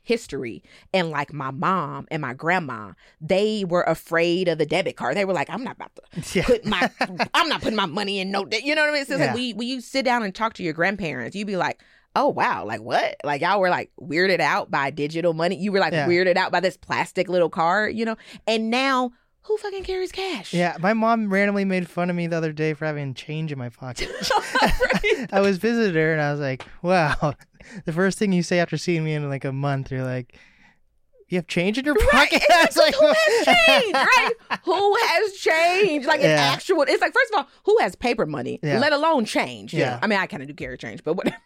history 0.05 0.63
and 0.93 1.11
like 1.11 1.33
my 1.33 1.51
mom 1.53 2.07
and 2.11 2.21
my 2.21 2.35
grandma, 2.35 2.93
they 3.21 3.65
were 3.65 3.83
afraid 3.85 4.49
of 4.49 4.59
the 4.59 4.67
debit 4.67 4.97
card. 4.97 5.17
They 5.17 5.25
were 5.25 5.33
like, 5.33 5.49
I'm 5.49 5.63
not 5.63 5.77
about 5.77 5.93
to 5.95 6.21
yeah. 6.39 6.45
put 6.45 6.65
my 6.67 6.91
I'm 7.35 7.49
not 7.49 7.63
putting 7.63 7.77
my 7.77 7.87
money 7.87 8.19
in 8.19 8.31
no 8.31 8.45
debt. 8.45 8.65
You 8.65 8.75
know 8.75 8.83
what 8.83 8.91
I 8.91 8.95
mean? 8.95 9.07
So 9.07 9.17
Yeah. 9.17 9.27
like 9.27 9.35
when 9.35 9.43
you, 9.45 9.55
when 9.55 9.69
you 9.69 9.81
sit 9.81 10.05
down 10.05 10.23
and 10.25 10.35
talk 10.35 10.55
to 10.55 10.63
your 10.63 10.73
grandparents, 10.73 11.37
you'd 11.37 11.47
be 11.47 11.57
like, 11.57 11.81
oh 12.15 12.29
wow, 12.29 12.65
like 12.67 12.81
what? 12.83 13.17
Like 13.25 13.41
y'all 13.41 13.61
were 13.61 13.71
like 13.71 13.91
weirded 14.01 14.41
out 14.41 14.71
by 14.71 14.91
digital 14.91 15.33
money. 15.35 15.57
You 15.57 15.73
were 15.73 15.81
like 15.81 15.93
Yeah. 15.93 16.07
weirded 16.07 16.37
out 16.37 16.53
by 16.53 16.61
this 16.61 16.77
plastic 16.77 17.29
little 17.29 17.49
card, 17.51 17.95
you 17.95 18.05
know? 18.05 18.17
And 18.47 18.71
now 18.71 19.13
who 19.43 19.57
fucking 19.57 19.83
carries 19.85 20.13
cash? 20.13 20.53
Yeah, 20.55 20.77
my 20.81 20.93
mom 20.93 21.33
randomly 21.33 21.65
made 21.65 21.89
fun 21.89 22.11
of 22.11 22.15
me 22.17 22.27
the 22.29 22.37
other 22.37 22.53
day 22.53 22.75
for 22.75 22.85
having 22.87 23.13
change 23.15 23.51
in 23.51 23.59
my 23.59 23.71
pocket. 23.71 24.09
I 25.33 25.41
was 25.41 25.59
visiting 25.59 25.95
her 26.01 26.13
and 26.13 26.21
I 26.23 26.31
was 26.33 26.41
like, 26.41 26.65
wow. 26.83 27.35
The 27.85 27.93
first 27.93 28.19
thing 28.19 28.33
you 28.33 28.43
say 28.43 28.59
after 28.59 28.77
seeing 28.77 29.05
me 29.05 29.15
in 29.15 29.29
like 29.29 29.45
a 29.45 29.53
month, 29.53 29.93
you're 29.93 30.03
like, 30.03 30.37
you 31.33 31.39
have 31.39 31.47
change 31.47 31.79
in 31.79 31.85
your 31.85 31.95
Right, 31.95 32.31
pocket? 32.31 32.43
it's 32.49 32.77
I 32.81 32.83
like, 32.85 32.95
who 32.95 33.07
has 33.07 33.47
changed, 33.47 33.95
right? 33.95 34.33
Who 34.65 34.97
has 35.01 35.33
changed? 35.33 36.07
Like 36.07 36.21
an 36.21 36.31
actual. 36.31 36.83
It's 36.83 37.01
like 37.01 37.13
first 37.13 37.33
of 37.33 37.39
all, 37.39 37.49
who 37.65 37.77
has 37.81 37.95
paper 37.97 38.27
money, 38.27 38.61
Yeah. 38.63 38.79
let 38.79 38.93
alone 38.93 39.25
change? 39.25 39.73
Yeah. 39.75 39.99
I 40.03 40.07
mean, 40.07 40.19
I 40.19 40.27
kind 40.27 40.43
of 40.43 40.49
do 40.49 40.55
carry 40.55 40.77
change, 40.79 41.03
but 41.05 41.15
whatever. 41.15 41.39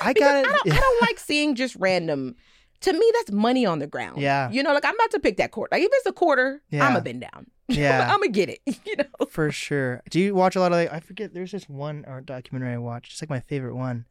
I 0.00 0.12
got 0.12 0.36
I 0.36 0.40
it. 0.40 0.44
don't, 0.44 0.72
I 0.72 0.80
don't 0.80 1.02
like 1.02 1.18
seeing 1.18 1.54
just 1.54 1.76
random. 1.76 2.36
To 2.82 2.92
me, 2.92 3.12
that's 3.14 3.30
money 3.30 3.64
on 3.64 3.78
the 3.78 3.86
ground. 3.86 4.20
Yeah. 4.20 4.50
You 4.50 4.62
know, 4.62 4.72
like 4.74 4.84
I'm 4.84 4.94
about 4.96 5.12
to 5.12 5.20
pick 5.20 5.36
that 5.36 5.52
quarter. 5.52 5.68
Like 5.72 5.82
if 5.82 5.90
it's 5.92 6.06
a 6.06 6.12
quarter, 6.12 6.62
Yeah. 6.70 6.86
I'm 6.86 6.96
a 6.96 7.00
bend 7.00 7.20
down. 7.20 7.46
Yeah. 7.68 8.02
I'm 8.12 8.18
gonna 8.20 8.28
get 8.28 8.48
it. 8.50 8.60
You 8.84 8.96
know. 8.96 9.26
For 9.30 9.50
sure. 9.52 10.02
Do 10.10 10.18
you 10.20 10.34
watch 10.34 10.56
a 10.56 10.60
lot 10.60 10.72
of 10.72 10.76
like 10.78 10.92
I 10.92 11.00
forget 11.00 11.32
there's 11.32 11.52
this 11.52 11.68
one 11.68 12.04
art 12.08 12.26
documentary 12.26 12.74
I 12.74 12.78
watched, 12.78 13.12
it's 13.12 13.22
like 13.22 13.30
my 13.30 13.40
favorite 13.40 13.76
one, 13.76 14.04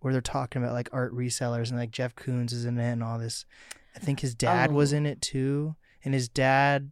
where 0.00 0.12
they're 0.12 0.20
talking 0.20 0.62
about 0.62 0.74
like 0.74 0.88
art 0.92 1.14
resellers 1.14 1.70
and 1.70 1.78
like 1.78 1.92
Jeff 1.92 2.16
Koons 2.16 2.52
is 2.52 2.64
in 2.64 2.76
it 2.78 2.90
and 2.90 3.04
all 3.04 3.18
this. 3.20 3.46
I 4.00 4.04
think 4.04 4.20
his 4.20 4.34
dad 4.34 4.70
was 4.72 4.92
Oh. 4.92 4.96
in 4.98 5.06
it 5.06 5.20
too. 5.20 5.74
And 6.04 6.14
his 6.14 6.28
dad 6.28 6.90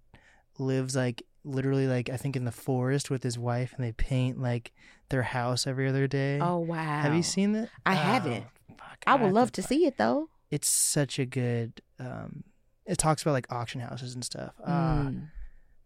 lives 0.59 0.97
like 0.97 1.23
literally 1.45 1.87
like 1.87 2.11
I 2.11 2.17
think 2.17 2.35
in 2.37 2.45
the 2.45 2.51
forest 2.53 3.11
with 3.11 3.23
his 3.23 3.39
wife 3.39 3.73
and 3.77 3.85
they 3.85 3.93
paint 3.93 4.41
like 4.41 4.73
their 5.11 5.23
house 5.23 5.67
every 5.67 5.89
other 5.89 6.07
day. 6.09 6.41
Oh 6.41 6.59
wow. 6.59 7.03
Have 7.03 7.15
you 7.15 7.23
seen 7.23 7.53
that? 7.53 7.69
I 7.85 7.93
Oh, 7.95 7.97
haven't. 7.97 8.45
fuck, 8.77 8.99
I 9.07 9.15
would 9.15 9.33
love 9.33 9.53
to 9.53 9.63
fi- 9.63 9.69
see 9.69 9.87
it 9.87 9.97
though. 9.99 10.29
It's 10.51 10.69
such 10.69 11.19
a 11.19 11.25
good 11.27 11.81
um 12.01 12.43
it 12.85 12.99
talks 12.99 13.23
about 13.23 13.33
like 13.33 13.47
auction 13.53 13.81
houses 13.81 14.15
and 14.15 14.25
stuff. 14.25 14.53
Uh, 14.65 14.71
Mm. 15.07 15.29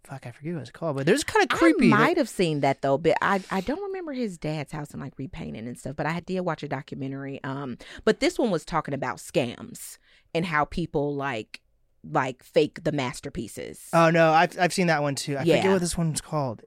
fuck, 0.05 0.27
I 0.27 0.31
forget 0.33 0.55
what 0.55 0.61
it's 0.63 0.71
called, 0.71 0.97
but 0.97 1.07
there's 1.07 1.25
kind 1.25 1.43
of 1.51 1.59
creepy. 1.59 1.93
I 1.93 1.97
might 1.99 2.17
have 2.19 2.29
seen 2.29 2.61
that 2.61 2.81
though, 2.83 2.97
but 2.99 3.15
I 3.21 3.43
I 3.51 3.61
don't 3.61 3.83
remember 3.83 4.13
his 4.13 4.39
dad's 4.39 4.73
house 4.73 4.91
and 4.93 5.01
like 5.03 5.15
repainting 5.19 5.67
and 5.67 5.79
stuff. 5.79 5.97
But 5.97 6.07
I 6.07 6.21
did 6.21 6.41
watch 6.41 6.63
a 6.63 6.69
documentary. 6.69 7.43
Um, 7.45 7.77
but 8.05 8.21
this 8.21 8.39
one 8.39 8.51
was 8.51 8.65
talking 8.65 8.95
about 8.95 9.19
scams 9.19 9.99
and 10.35 10.47
how 10.47 10.65
people 10.65 11.15
like 11.15 11.61
like 12.03 12.43
fake 12.43 12.83
the 12.85 12.93
masterpieces. 12.93 13.89
Oh 13.93 14.11
no, 14.11 14.33
I've 14.33 14.59
I've 14.59 14.73
seen 14.73 14.87
that 14.89 15.03
one 15.03 15.15
too. 15.15 15.37
I 15.37 15.41
forget 15.41 15.71
what 15.73 15.81
this 15.81 15.99
one's 15.99 16.21
called. 16.21 16.63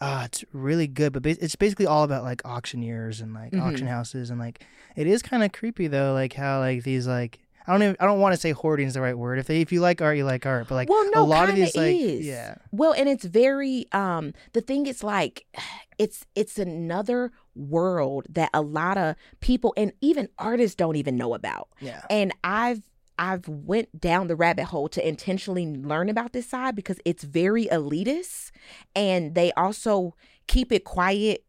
Uh, 0.00 0.22
it's 0.24 0.42
really 0.54 0.86
good, 0.86 1.12
but 1.12 1.22
ba- 1.22 1.36
it's 1.44 1.56
basically 1.56 1.84
all 1.86 2.04
about 2.04 2.22
like 2.24 2.40
auctioneers 2.46 3.20
and 3.20 3.34
like 3.34 3.52
Mhm. 3.52 3.60
auction 3.62 3.86
houses 3.86 4.30
and 4.30 4.40
like 4.40 4.64
it 4.96 5.06
is 5.06 5.20
kind 5.20 5.42
of 5.44 5.52
creepy 5.52 5.88
though, 5.88 6.14
like 6.14 6.32
how 6.32 6.58
like 6.60 6.84
these 6.84 7.06
like 7.06 7.40
I 7.66 7.72
don't 7.72 7.82
even 7.82 7.96
I 8.00 8.06
don't 8.06 8.18
want 8.20 8.32
to 8.34 8.40
say 8.40 8.52
hoarding 8.52 8.86
is 8.88 8.94
the 8.94 9.02
right 9.02 9.16
word. 9.18 9.38
If 9.38 9.46
they 9.46 9.60
if 9.60 9.70
you 9.72 9.80
like 9.82 10.00
art, 10.00 10.16
you 10.16 10.24
like 10.24 10.46
art, 10.46 10.68
but 10.68 10.74
like 10.74 10.88
well, 10.88 11.04
no, 11.12 11.22
a 11.22 11.26
lot 11.26 11.50
of 11.50 11.54
these 11.54 11.76
like 11.76 11.94
is. 11.96 12.24
yeah 12.26 12.54
Well, 12.72 12.92
and 12.94 13.06
it's 13.10 13.26
very 13.26 13.84
um 13.92 14.32
the 14.54 14.62
thing 14.62 14.86
is 14.86 15.04
like 15.04 15.44
it's 15.98 16.24
it's 16.34 16.58
another 16.58 17.30
world 17.54 18.24
that 18.30 18.48
a 18.54 18.62
lot 18.62 18.96
of 18.96 19.16
people 19.40 19.74
and 19.76 19.92
even 20.00 20.28
artists 20.38 20.74
don't 20.74 20.96
even 20.96 21.16
know 21.16 21.34
about. 21.34 21.68
yeah 21.80 22.00
and 22.08 22.32
i've 22.42 22.80
i've 23.20 23.46
went 23.46 24.00
down 24.00 24.26
the 24.26 24.34
rabbit 24.34 24.64
hole 24.64 24.88
to 24.88 25.06
intentionally 25.06 25.66
learn 25.66 26.08
about 26.08 26.32
this 26.32 26.48
side 26.48 26.74
because 26.74 26.98
it's 27.04 27.22
very 27.22 27.66
elitist 27.66 28.50
and 28.96 29.36
they 29.36 29.52
also 29.52 30.16
keep 30.48 30.72
it 30.72 30.82
quiet 30.84 31.44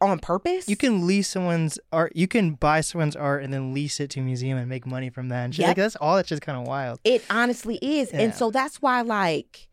on 0.00 0.18
purpose. 0.18 0.68
You 0.68 0.76
can 0.76 1.06
lease 1.06 1.28
someone's 1.28 1.78
art. 1.92 2.12
You 2.14 2.28
can 2.28 2.54
buy 2.54 2.80
someone's 2.80 3.16
art 3.16 3.42
and 3.42 3.52
then 3.52 3.74
lease 3.74 4.00
it 4.00 4.10
to 4.10 4.20
a 4.20 4.22
museum 4.22 4.58
and 4.58 4.68
make 4.68 4.86
money 4.86 5.10
from 5.10 5.28
that. 5.30 5.44
And. 5.44 5.58
Yep. 5.58 5.68
Like 5.68 5.76
that's 5.76 5.96
all. 5.96 6.16
That's 6.16 6.28
just 6.28 6.42
kind 6.42 6.58
of 6.58 6.66
wild. 6.66 7.00
It 7.04 7.24
honestly 7.30 7.78
is. 7.80 8.12
Yeah. 8.12 8.20
And 8.20 8.34
so 8.34 8.50
that's 8.50 8.80
why 8.82 9.00
like 9.02 9.68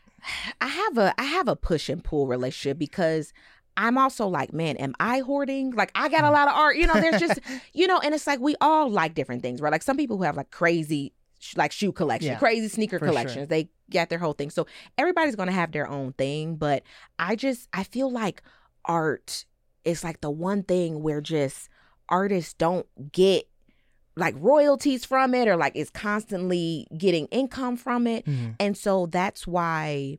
I 0.60 0.68
have 0.68 0.98
a 0.98 1.14
I 1.18 1.24
have 1.24 1.48
a 1.48 1.56
push 1.56 1.88
and 1.88 2.02
pull 2.02 2.26
relationship 2.26 2.78
because 2.78 3.32
I'm 3.76 3.96
also 3.98 4.26
like, 4.28 4.52
man, 4.52 4.76
am 4.76 4.94
I 5.00 5.20
hoarding? 5.20 5.70
Like 5.70 5.90
I 5.94 6.08
got 6.08 6.24
a 6.24 6.28
Mm. 6.28 6.32
lot 6.32 6.48
of 6.48 6.54
art, 6.54 6.76
you 6.76 6.86
know, 6.86 7.00
there's 7.00 7.18
just 7.18 7.38
you 7.72 7.86
know, 7.86 7.98
and 8.00 8.14
it's 8.14 8.26
like 8.26 8.40
we 8.40 8.54
all 8.60 8.90
like 8.90 9.14
different 9.14 9.42
things, 9.42 9.60
right? 9.60 9.72
Like 9.72 9.82
some 9.82 9.96
people 9.96 10.16
who 10.18 10.24
have 10.24 10.36
like 10.36 10.50
crazy 10.50 11.12
sh- 11.38 11.56
like 11.56 11.72
shoe 11.72 11.92
collection, 11.92 12.32
Yeah, 12.32 12.38
crazy 12.38 12.68
sneaker 12.68 12.98
for 12.98 13.06
sure. 13.06 13.12
collections. 13.12 13.48
They 13.48 13.70
get 13.90 14.10
their 14.10 14.18
whole 14.18 14.32
thing. 14.34 14.50
So 14.50 14.66
everybody's 14.98 15.36
going 15.36 15.48
to 15.48 15.54
have 15.54 15.72
their 15.72 15.88
own 15.88 16.12
thing, 16.14 16.56
but 16.56 16.82
I 17.18 17.34
just 17.36 17.68
I 17.72 17.84
feel 17.84 18.10
like 18.10 18.42
art 18.84 19.44
is 19.84 20.04
like 20.04 20.20
the 20.20 20.30
one 20.30 20.62
thing 20.62 21.02
where 21.02 21.20
just 21.20 21.68
artists 22.08 22.52
don't 22.54 22.86
get 23.12 23.48
like 24.16 24.34
royalties 24.38 25.04
from 25.06 25.34
it 25.34 25.48
or 25.48 25.56
like 25.56 25.74
is 25.74 25.88
constantly 25.88 26.86
getting 26.96 27.26
income 27.26 27.76
from 27.76 28.06
it. 28.06 28.26
Mhm. 28.26 28.56
And 28.60 28.76
so 28.76 29.06
that's 29.06 29.46
why 29.46 30.18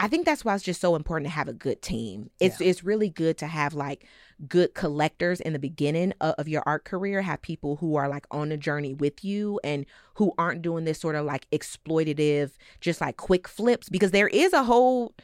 I 0.00 0.08
think 0.08 0.26
that's 0.26 0.44
why 0.44 0.54
it's 0.54 0.64
just 0.64 0.80
so 0.80 0.96
important 0.96 1.26
to 1.26 1.34
have 1.34 1.48
a 1.48 1.52
good 1.52 1.80
team. 1.80 2.30
It's 2.40 2.60
it's 2.60 2.82
really 2.82 3.08
good 3.08 3.38
to 3.38 3.46
have 3.46 3.74
like 3.74 4.06
good 4.48 4.74
collectors 4.74 5.40
in 5.40 5.52
the 5.52 5.58
beginning 5.58 6.12
of, 6.20 6.34
of 6.36 6.48
your 6.48 6.62
art 6.66 6.84
career, 6.84 7.22
have 7.22 7.40
people 7.42 7.76
who 7.76 7.94
are 7.96 8.08
like 8.08 8.26
on 8.30 8.48
the 8.48 8.56
journey 8.56 8.92
with 8.92 9.24
you 9.24 9.60
and 9.62 9.86
who 10.14 10.32
aren't 10.36 10.62
doing 10.62 10.84
this 10.84 10.98
sort 11.00 11.14
of 11.14 11.24
like 11.24 11.48
exploitative 11.50 12.50
just 12.80 13.00
like 13.00 13.16
quick 13.16 13.46
flips 13.46 13.88
because 13.88 14.10
there 14.10 14.28
is 14.28 14.52
a 14.52 14.64
whole 14.64 15.14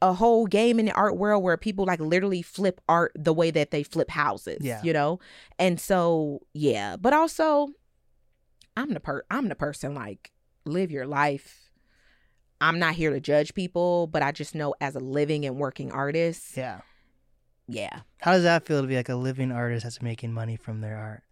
a 0.00 0.12
whole 0.12 0.46
game 0.46 0.78
in 0.78 0.86
the 0.86 0.92
art 0.92 1.16
world 1.16 1.42
where 1.42 1.56
people 1.56 1.84
like 1.84 1.98
literally 1.98 2.42
flip 2.42 2.80
art 2.88 3.10
the 3.16 3.32
way 3.32 3.50
that 3.50 3.70
they 3.72 3.82
flip 3.82 4.10
houses, 4.10 4.58
Yeah. 4.60 4.80
you 4.84 4.92
know? 4.92 5.18
And 5.58 5.80
so, 5.80 6.40
yeah, 6.52 6.96
but 6.96 7.12
also 7.12 7.68
I'm 8.76 8.92
the 8.94 9.00
per 9.00 9.24
I'm 9.30 9.48
the 9.48 9.56
person 9.56 9.94
like 9.94 10.30
live 10.64 10.92
your 10.92 11.06
life. 11.06 11.67
I'm 12.60 12.78
not 12.78 12.94
here 12.94 13.10
to 13.10 13.20
judge 13.20 13.54
people, 13.54 14.06
but 14.08 14.22
I 14.22 14.32
just 14.32 14.54
know 14.54 14.74
as 14.80 14.94
a 14.96 15.00
living 15.00 15.44
and 15.46 15.56
working 15.56 15.92
artist, 15.92 16.56
Yeah. 16.56 16.80
yeah. 17.66 18.00
How 18.20 18.32
does 18.32 18.42
that 18.42 18.66
feel 18.66 18.80
to 18.82 18.86
be 18.88 18.96
like 18.96 19.08
a 19.08 19.14
living 19.14 19.52
artist 19.52 19.84
that's 19.84 20.02
making 20.02 20.32
money 20.32 20.56
from 20.56 20.80
their 20.80 20.96
art? 20.96 21.22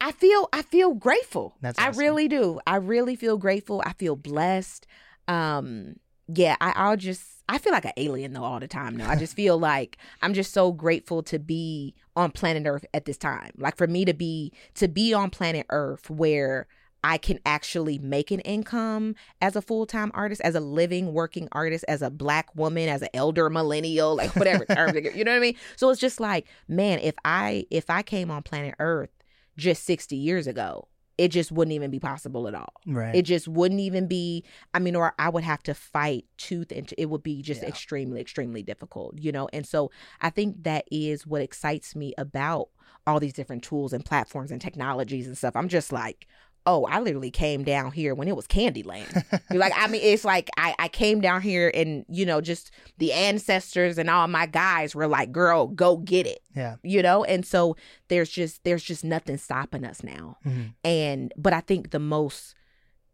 I 0.00 0.12
feel 0.12 0.48
I 0.52 0.62
feel 0.62 0.94
grateful. 0.94 1.56
That's 1.62 1.78
I 1.78 1.88
really 1.88 2.28
do. 2.28 2.60
I 2.66 2.76
really 2.76 3.16
feel 3.16 3.38
grateful. 3.38 3.82
I 3.86 3.94
feel 3.94 4.14
blessed. 4.16 4.86
Um 5.28 5.96
yeah, 6.28 6.56
I, 6.60 6.72
I'll 6.76 6.96
just 6.96 7.22
I 7.48 7.58
feel 7.58 7.72
like 7.72 7.84
an 7.84 7.92
alien 7.96 8.32
though 8.32 8.44
all 8.44 8.60
the 8.60 8.68
time 8.68 8.96
now. 8.96 9.08
I 9.08 9.16
just 9.16 9.34
feel 9.42 9.58
like 9.58 9.96
I'm 10.20 10.34
just 10.34 10.52
so 10.52 10.72
grateful 10.72 11.22
to 11.24 11.38
be 11.38 11.94
on 12.14 12.30
planet 12.32 12.64
Earth 12.66 12.84
at 12.92 13.06
this 13.06 13.16
time. 13.16 13.52
Like 13.56 13.76
for 13.76 13.86
me 13.86 14.04
to 14.04 14.12
be 14.14 14.52
to 14.74 14.88
be 14.88 15.14
on 15.14 15.30
planet 15.30 15.64
Earth 15.70 16.10
where 16.10 16.66
I 17.06 17.18
can 17.18 17.38
actually 17.46 18.00
make 18.00 18.32
an 18.32 18.40
income 18.40 19.14
as 19.40 19.54
a 19.54 19.62
full 19.62 19.86
time 19.86 20.10
artist, 20.12 20.40
as 20.40 20.56
a 20.56 20.60
living 20.60 21.12
working 21.12 21.46
artist, 21.52 21.84
as 21.86 22.02
a 22.02 22.10
black 22.10 22.54
woman, 22.56 22.88
as 22.88 23.00
an 23.00 23.10
elder 23.14 23.48
millennial, 23.48 24.16
like 24.16 24.34
whatever 24.34 24.64
term 24.74 24.96
you 24.96 25.22
know 25.22 25.30
what 25.30 25.36
I 25.36 25.40
mean? 25.40 25.54
So 25.76 25.88
it's 25.90 26.00
just 26.00 26.18
like, 26.18 26.48
man, 26.66 26.98
if 26.98 27.14
I 27.24 27.64
if 27.70 27.90
I 27.90 28.02
came 28.02 28.28
on 28.28 28.42
planet 28.42 28.74
Earth 28.80 29.10
just 29.56 29.84
60 29.84 30.16
years 30.16 30.48
ago, 30.48 30.88
it 31.16 31.28
just 31.28 31.52
wouldn't 31.52 31.74
even 31.74 31.92
be 31.92 32.00
possible 32.00 32.48
at 32.48 32.56
all. 32.56 32.72
Right. 32.88 33.14
It 33.14 33.22
just 33.22 33.46
wouldn't 33.46 33.80
even 33.80 34.08
be. 34.08 34.44
I 34.74 34.80
mean, 34.80 34.96
or 34.96 35.14
I 35.16 35.28
would 35.28 35.44
have 35.44 35.62
to 35.62 35.74
fight 35.74 36.24
tooth 36.38 36.72
and 36.72 36.92
it 36.98 37.06
would 37.06 37.22
be 37.22 37.40
just 37.40 37.62
Yeah. 37.62 37.68
extremely, 37.68 38.20
extremely 38.20 38.64
difficult, 38.64 39.16
you 39.20 39.30
know. 39.30 39.48
And 39.52 39.64
so 39.64 39.92
I 40.20 40.30
think 40.30 40.64
that 40.64 40.86
is 40.90 41.24
what 41.24 41.40
excites 41.40 41.94
me 41.94 42.14
about 42.18 42.70
all 43.06 43.20
these 43.20 43.32
different 43.32 43.62
tools 43.62 43.92
and 43.92 44.04
platforms 44.04 44.50
and 44.50 44.60
technologies 44.60 45.28
and 45.28 45.38
stuff. 45.38 45.54
I'm 45.54 45.68
just 45.68 45.92
like, 45.92 46.26
oh, 46.66 46.84
I 46.86 46.98
literally 47.00 47.30
came 47.30 47.62
down 47.64 47.92
here 47.92 48.14
when 48.14 48.26
it 48.28 48.34
was 48.36 48.46
Candyland. 48.48 49.24
Like, 49.50 49.72
I 49.76 49.86
mean, 49.86 50.00
it's 50.02 50.24
like 50.24 50.50
I, 50.56 50.74
I 50.78 50.88
came 50.88 51.20
down 51.20 51.40
here 51.42 51.70
and 51.74 52.04
you 52.08 52.26
know, 52.26 52.40
just 52.40 52.70
the 52.98 53.12
ancestors 53.12 53.98
and 53.98 54.10
all 54.10 54.26
my 54.28 54.46
guys 54.46 54.94
were 54.94 55.06
like, 55.06 55.30
girl, 55.32 55.68
go 55.68 55.96
get 55.98 56.26
it, 56.26 56.40
yeah. 56.54 56.76
you 56.82 57.02
know. 57.02 57.24
And 57.24 57.46
so 57.46 57.76
there's 58.08 58.28
just 58.30 58.64
there's 58.64 58.82
just 58.82 59.04
nothing 59.04 59.36
stopping 59.38 59.84
us 59.84 60.02
now 60.02 60.36
Mhm. 60.44 60.74
and 60.84 61.32
but 61.36 61.52
i 61.52 61.60
think 61.60 61.90
the 61.90 61.98
most 61.98 62.54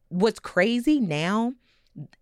what's 0.08 0.38
crazy 0.38 1.00
now 1.00 1.54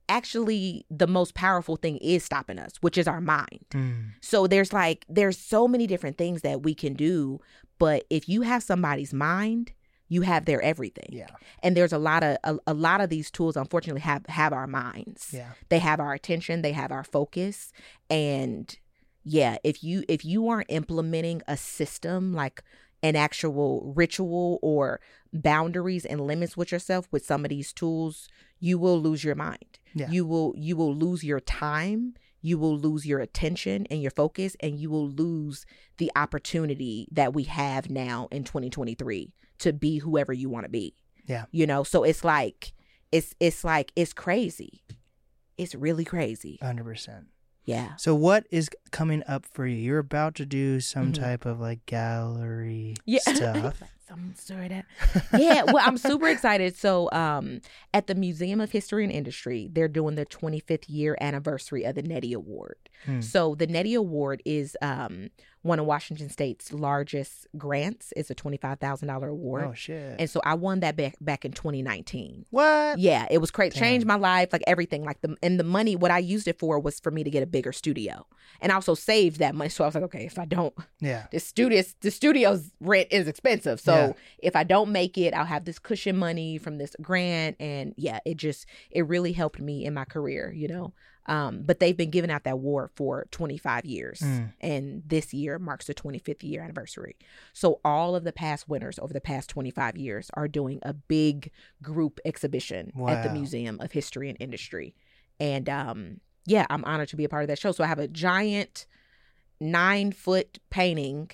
actually 0.09 0.85
the 0.91 1.07
most 1.07 1.35
powerful 1.35 1.77
thing 1.77 1.97
is 1.99 2.25
stopping 2.25 2.59
us 2.59 2.73
which 2.81 2.99
is 2.99 3.07
our 3.07 3.21
mind 3.21 3.61
Mm. 3.71 4.11
so 4.21 4.47
there's 4.47 4.73
like 4.73 5.05
there's 5.09 5.39
so 5.39 5.69
many 5.69 5.87
different 5.87 6.19
things 6.19 6.43
that 6.43 6.63
we 6.63 6.75
can 6.75 6.95
do 6.95 7.41
but 7.79 8.05
if 8.11 8.29
you 8.29 8.43
have 8.43 8.63
somebody's 8.63 9.13
mind 9.13 9.73
you 10.13 10.21
have 10.23 10.45
their 10.45 10.61
everything 10.61 11.09
Yeah. 11.11 11.29
and 11.63 11.75
there's 11.77 11.93
a 11.95 11.99
lot 11.99 12.23
of 12.23 12.37
a, 12.45 12.59
a 12.67 12.75
lot 12.75 13.01
of 13.01 13.09
these 13.09 13.31
tools 13.31 13.57
unfortunately 13.57 14.03
have 14.03 14.27
have 14.27 14.53
our 14.53 14.67
minds 14.67 15.31
Yeah. 15.33 15.53
they 15.71 15.79
have 15.79 15.99
our 16.01 16.13
attention 16.13 16.61
they 16.63 16.73
have 16.73 16.93
our 16.93 17.05
focus 17.05 17.73
and 18.11 18.77
yeah 19.25 19.57
if 19.65 19.83
you 19.85 20.03
if 20.09 20.25
you 20.25 20.49
aren't 20.49 20.71
implementing 20.71 21.41
a 21.49 21.57
system 21.57 22.33
like 22.35 22.63
an 23.03 23.17
actual 23.17 23.93
ritual 23.97 24.59
or 24.61 25.01
boundaries 25.33 26.05
and 26.05 26.21
limits 26.21 26.57
with 26.57 26.71
yourself 26.73 27.09
with 27.11 27.25
some 27.25 27.45
of 27.45 27.49
these 27.51 27.73
tools 27.73 28.29
you 28.59 28.79
will 28.79 29.01
lose 29.01 29.23
your 29.25 29.35
mind 29.35 29.79
Yeah. 29.95 30.11
you 30.11 30.27
will 30.27 30.53
you 30.57 30.77
will 30.77 30.95
lose 30.95 31.23
your 31.25 31.41
time 31.41 32.15
you 32.43 32.59
will 32.59 32.77
lose 32.79 33.05
your 33.07 33.21
attention 33.21 33.87
and 33.91 34.01
your 34.03 34.11
focus 34.11 34.57
and 34.61 34.79
you 34.79 34.89
will 34.91 35.09
lose 35.09 35.67
the 35.99 36.11
opportunity 36.17 37.07
that 37.13 37.35
we 37.35 37.45
have 37.45 37.91
now 37.91 38.29
in 38.31 38.45
2023 38.45 39.33
to 39.59 39.73
be 39.73 39.99
whoever 39.99 40.33
you 40.33 40.49
want 40.49 40.65
to 40.65 40.71
be 40.71 40.95
Yeah. 41.27 41.45
you 41.51 41.67
know 41.67 41.83
so 41.85 42.03
it's 42.05 42.25
like 42.25 42.73
it's 43.13 43.35
it's 43.41 43.63
like 43.65 43.93
it's 43.97 44.13
crazy 44.13 44.83
it's 45.59 45.75
really 45.75 46.05
crazy 46.05 46.59
100%. 46.63 47.27
yeah 47.65 47.97
So 47.97 48.15
what 48.15 48.47
is 48.51 48.71
coming 48.91 49.23
up 49.29 49.45
for 49.45 49.67
you? 49.67 49.77
You're 49.77 49.99
about 49.99 50.35
to 50.37 50.47
do 50.47 50.81
some 50.81 51.13
Mhm. 51.13 51.21
type 51.21 51.45
of 51.45 51.61
like 51.61 51.85
gallery 51.87 52.95
yeah 53.05 53.21
stuff. 53.35 53.83
Some 54.11 54.35
sort 54.35 54.73
of 54.73 54.83
yeah 55.39 55.63
well 55.63 55.85
i'm 55.87 55.97
super 55.97 56.27
excited. 56.27 56.77
So 56.77 57.09
um 57.13 57.61
at 57.95 58.09
the 58.09 58.17
museum 58.17 58.61
of 58.61 58.73
history 58.73 59.05
and 59.05 59.13
industry 59.13 59.71
they're 59.73 59.87
doing 59.87 60.17
the 60.17 60.27
25th 60.27 60.87
year 60.89 61.17
anniversary 61.21 61.85
of 61.85 61.95
the 61.95 62.03
neddy 62.03 62.33
award 62.33 62.90
Hmm. 63.07 63.21
so 63.21 63.55
the 63.55 63.67
neddy 63.67 63.95
award 63.95 64.43
is 64.45 64.77
um 64.83 65.31
one 65.63 65.79
of 65.79 65.87
washington 65.87 66.29
state's 66.29 66.73
largest 66.73 67.47
grants 67.57 68.13
it's 68.17 68.31
a 68.31 68.35
$25000 68.35 69.29
award 69.29 69.65
Oh 69.65 69.73
shit. 69.75 70.17
and 70.19 70.29
so 70.29 70.41
i 70.45 70.55
won 70.55 70.81
that 70.81 70.97
back 70.97 71.15
back 71.21 71.45
in 71.45 71.53
2019 71.53 72.47
what? 72.51 72.99
Yeah, 72.99 73.27
it 73.31 73.39
was 73.39 73.51
crazy. 73.51 73.75
Damn. 73.75 73.81
Changed 73.81 74.07
my 74.07 74.17
life, 74.17 74.53
like 74.53 74.63
everything. 74.67 75.05
Like 75.05 75.21
the 75.21 75.37
and 75.43 75.59
the 75.61 75.65
money, 75.65 75.95
what 75.97 76.11
I 76.11 76.19
used 76.19 76.49
it 76.49 76.59
for 76.59 76.79
was 76.81 76.99
for 76.99 77.11
me 77.13 77.23
to 77.23 77.31
get 77.31 77.43
a 77.43 77.47
bigger 77.47 77.73
studio, 77.73 78.27
and 78.61 78.73
I 78.73 78.75
also 78.75 78.95
saved 78.95 79.39
that 79.39 79.55
money. 79.55 79.71
So 79.71 79.85
I 79.85 79.87
was 79.87 79.95
like, 79.95 80.05
okay, 80.05 80.25
if 80.27 80.39
I 80.39 80.45
don't, 80.45 80.75
Yeah. 81.01 81.27
the 81.31 81.39
studio, 81.39 81.83
the 82.01 82.11
studio's 82.11 82.73
rent 82.81 83.09
is 83.13 83.29
expensive. 83.29 83.79
So 83.81 83.93
Yeah. 83.95 84.13
if 84.41 84.57
I 84.57 84.65
don't 84.65 84.91
make 84.91 85.17
it, 85.17 85.33
I'll 85.35 85.45
have 85.45 85.65
this 85.65 85.79
cushion 85.79 86.17
money 86.17 86.59
from 86.59 86.79
this 86.79 86.97
grant, 87.01 87.57
and 87.61 87.95
yeah, 87.97 88.19
it 88.25 88.37
just 88.37 88.67
it 88.91 89.07
really 89.07 89.33
helped 89.33 89.61
me 89.61 89.85
in 89.87 89.95
my 89.95 90.05
career, 90.05 90.53
you 90.53 90.67
know. 90.69 90.93
Um, 91.31 91.63
but 91.65 91.79
they've 91.79 91.97
been 91.97 92.11
giving 92.11 92.31
out 92.31 92.43
that 92.45 92.55
award 92.55 92.91
for 92.97 93.27
25 93.31 93.85
years, 93.87 94.19
Mm. 94.21 94.53
and 94.61 95.03
this 95.07 95.33
year 95.33 95.59
marks 95.61 95.87
the 95.87 95.95
25th 95.95 96.43
year 96.43 96.61
anniversary. 96.61 97.15
So 97.53 97.81
all 97.85 98.17
of 98.17 98.25
the 98.25 98.33
past 98.33 98.69
winners 98.69 98.99
over 98.99 99.13
the 99.13 99.21
past 99.21 99.49
25 99.49 99.97
years 99.97 100.29
are 100.35 100.49
doing 100.49 100.81
a 100.83 100.93
big 100.93 101.53
group 101.83 102.19
exhibition 102.25 102.93
at 103.09 103.23
the 103.23 103.31
Museum 103.33 103.79
of 103.81 103.93
History 103.93 104.29
and 104.29 104.37
Industry. 104.41 104.95
And 105.39 105.69
um 105.69 106.21
yeah, 106.47 106.67
I'm 106.69 106.85
honored 106.85 107.09
to 107.11 107.17
be 107.17 107.25
a 107.25 107.29
part 107.29 107.45
of 107.45 107.49
that 107.49 107.59
show. 107.61 107.71
So 107.71 107.85
I 107.85 107.87
have 107.87 107.99
a 108.01 108.09
giant 108.09 108.87
9-foot 109.63 110.59
painting 110.71 111.31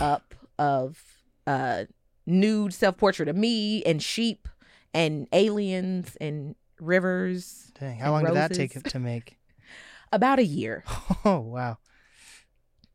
up 0.00 0.34
of 0.58 1.02
uh 1.46 1.84
nude 2.26 2.72
self-portrait 2.74 3.28
of 3.28 3.36
me 3.36 3.82
and 3.84 4.02
sheep 4.02 4.48
and 4.92 5.28
aliens 5.32 6.16
and 6.20 6.54
rivers 6.80 7.70
Dang. 7.78 7.98
How 7.98 8.12
long 8.12 8.24
did 8.24 8.34
that 8.34 8.54
take 8.54 8.80
to 8.82 8.98
make? 8.98 9.36
about 10.12 10.38
a 10.38 10.44
year. 10.44 10.84
Oh 11.24 11.40
wow. 11.40 11.78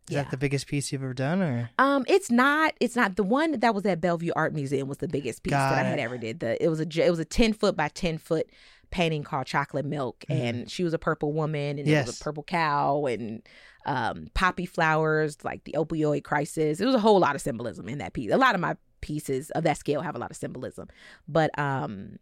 Is 0.09 0.15
Yeah. 0.15 0.23
that 0.23 0.31
the 0.31 0.37
biggest 0.37 0.67
piece 0.67 0.91
you've 0.91 1.03
ever 1.03 1.13
done, 1.13 1.41
or 1.41 1.69
Um, 1.77 2.03
it's 2.07 2.29
not. 2.29 2.73
It's 2.81 2.95
not 2.95 3.15
the 3.15 3.23
one 3.23 3.59
that 3.59 3.73
was 3.73 3.85
at 3.85 4.01
Bellevue 4.01 4.31
Art 4.35 4.53
Museum 4.53 4.87
was 4.87 4.97
the 4.97 5.07
biggest 5.07 5.43
piece 5.43 5.51
that 5.51 5.69
Got 5.77 5.85
I 5.85 5.89
had 5.89 5.99
it. 5.99 6.01
ever 6.01 6.17
did. 6.17 6.39
The 6.41 6.61
it 6.63 6.67
was 6.67 6.79
a 6.81 6.87
it 7.05 7.09
was 7.09 7.19
a 7.19 7.25
ten 7.25 7.53
foot 7.53 7.77
by 7.77 7.87
ten 7.89 8.17
foot 8.17 8.49
painting 8.91 9.23
called 9.23 9.45
Chocolate 9.47 9.85
Milk, 9.85 10.23
Mhm. 10.29 10.39
and 10.39 10.71
she 10.71 10.83
was 10.83 10.93
a 10.93 10.99
purple 10.99 11.31
woman, 11.33 11.77
and 11.77 11.79
it 11.79 11.83
was 11.83 11.89
Yes. 12.07 12.19
a 12.19 12.23
purple 12.23 12.43
cow, 12.43 13.05
and 13.05 13.41
um, 13.85 14.27
poppy 14.33 14.65
flowers, 14.65 15.37
like 15.43 15.63
the 15.65 15.73
opioid 15.77 16.23
crisis. 16.23 16.79
It 16.79 16.85
was 16.85 16.95
a 16.95 16.99
whole 16.99 17.19
lot 17.19 17.35
of 17.35 17.41
symbolism 17.41 17.87
in 17.89 17.97
that 17.99 18.13
piece. 18.13 18.31
A 18.31 18.37
lot 18.37 18.55
of 18.55 18.61
my 18.61 18.75
pieces 19.01 19.49
of 19.51 19.63
that 19.63 19.77
scale 19.77 20.01
have 20.01 20.15
a 20.15 20.19
lot 20.19 20.31
of 20.31 20.37
symbolism, 20.37 20.87
but 21.27 21.57
um. 21.59 22.17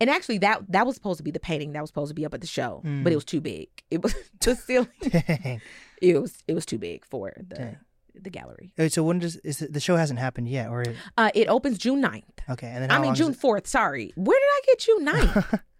And 0.00 0.08
actually, 0.10 0.38
that 0.38 0.62
that 0.70 0.86
was 0.86 0.94
supposed 0.94 1.18
to 1.18 1.22
be 1.24 1.30
the 1.30 1.40
painting 1.40 1.72
that 1.72 1.80
was 1.80 1.90
supposed 1.90 2.10
to 2.10 2.14
be 2.14 2.24
up 2.26 2.34
at 2.34 2.40
the 2.40 2.46
show, 2.46 2.80
but 2.82 2.88
Mm. 2.90 3.12
it 3.12 3.14
was 3.14 3.24
too 3.24 3.40
big. 3.40 3.68
It 3.90 4.02
was 4.02 4.14
the 4.40 4.54
ceiling. 4.54 4.88
It 6.02 6.20
was 6.20 6.42
it 6.46 6.54
was 6.54 6.66
too 6.66 6.78
big 6.78 7.04
for 7.06 7.32
the 7.36 7.54
Dang. 7.56 7.76
the 8.14 8.28
gallery. 8.30 8.74
So 8.88 9.02
when 9.02 9.18
does 9.18 9.36
is 9.36 9.62
it, 9.62 9.72
the 9.72 9.80
show 9.80 9.96
hasn't 9.96 10.18
happened 10.18 10.46
yet, 10.48 10.68
or 10.68 10.84
Uh, 11.16 11.30
it 11.34 11.48
opens 11.48 11.78
June 11.78 12.02
9th. 12.02 12.38
okay? 12.50 12.66
And 12.68 12.82
then 12.82 12.90
I 12.90 12.98
mean 12.98 13.14
June 13.14 13.32
fourth. 13.32 13.66
Sorry, 13.66 14.12
where 14.14 14.38
did 14.38 14.50
I 14.58 14.60
get 14.66 14.78
June 14.80 15.06
9th? 15.06 15.60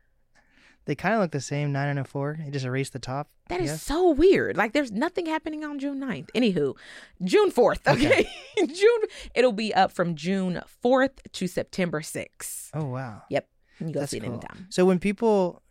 They 0.86 0.94
kind 0.94 1.14
of 1.16 1.20
look 1.20 1.32
the 1.32 1.40
same, 1.40 1.72
nine 1.72 1.88
and 1.88 1.98
a 1.98 2.04
four. 2.04 2.38
It 2.46 2.52
just 2.52 2.64
erased 2.64 2.92
the 2.92 3.00
top. 3.00 3.28
That 3.48 3.60
is 3.60 3.82
so 3.82 4.10
weird. 4.12 4.56
Like 4.56 4.72
there's 4.72 4.92
nothing 4.92 5.26
happening 5.26 5.64
on 5.64 5.80
June 5.80 5.98
9th. 6.00 6.30
Anywho, 6.32 6.76
June 7.24 7.50
4th. 7.50 7.88
Okay. 7.92 8.24
June 8.56 9.00
it'll 9.34 9.50
be 9.52 9.74
up 9.74 9.90
from 9.90 10.14
June 10.14 10.62
4th 10.84 11.18
to 11.32 11.48
September 11.48 12.02
6th. 12.02 12.70
Oh 12.72 12.84
wow. 12.84 13.22
Yep. 13.30 13.48
You 13.80 13.92
go 13.92 14.00
That's 14.00 14.10
see 14.10 14.18
it 14.18 14.22
cool. 14.24 14.32
anytime. 14.34 14.66
So 14.70 14.84
when 14.84 14.98
people 14.98 15.62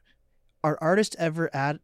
are 0.64 0.78
artists 0.82 1.16
ever 1.20 1.54
at 1.56 1.80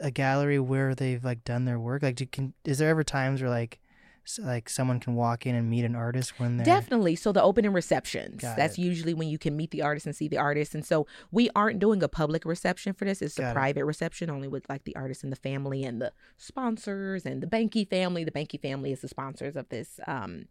a 0.00 0.10
gallery 0.10 0.58
where 0.58 0.94
they've 0.94 1.24
like 1.24 1.44
done 1.44 1.64
their 1.64 1.78
work, 1.78 2.02
like 2.02 2.16
do, 2.16 2.26
can 2.26 2.54
is 2.64 2.78
there 2.78 2.88
ever 2.90 3.04
times 3.04 3.40
where 3.40 3.50
like 3.50 3.78
s- 4.26 4.40
like 4.42 4.68
someone 4.68 4.98
can 5.00 5.14
walk 5.14 5.46
in 5.46 5.54
and 5.54 5.70
meet 5.70 5.84
an 5.84 5.94
artist 5.94 6.38
when 6.40 6.56
they're 6.56 6.64
Definitely. 6.66 7.14
So 7.16 7.30
the 7.32 7.42
opening 7.42 7.72
receptions. 7.72 8.42
Got 8.42 8.56
that's 8.56 8.78
it. 8.78 8.82
usually 8.82 9.14
when 9.14 9.28
you 9.28 9.38
can 9.38 9.56
meet 9.56 9.70
the 9.70 9.82
artist 9.82 10.06
and 10.06 10.14
see 10.14 10.26
the 10.28 10.38
artist. 10.38 10.74
And 10.74 10.84
so 10.84 11.06
we 11.30 11.48
aren't 11.54 11.78
doing 11.78 12.02
a 12.02 12.08
public 12.08 12.44
reception 12.44 12.92
for 12.94 13.04
this. 13.04 13.22
It's 13.22 13.36
Got 13.36 13.46
a 13.46 13.50
it. 13.50 13.54
private 13.54 13.84
reception 13.84 14.28
only 14.28 14.48
with 14.48 14.68
like 14.68 14.84
the 14.84 14.96
artist 14.96 15.22
and 15.22 15.30
the 15.32 15.36
family 15.36 15.84
and 15.84 16.00
the 16.02 16.12
sponsors 16.36 17.24
and 17.24 17.42
the 17.42 17.46
Behnke 17.46 17.88
family. 17.88 18.24
The 18.24 18.32
Behnke 18.32 18.60
family 18.60 18.92
is 18.92 19.00
the 19.02 19.08
sponsors 19.08 19.54
of 19.56 19.68
this 19.68 20.00
um 20.06 20.46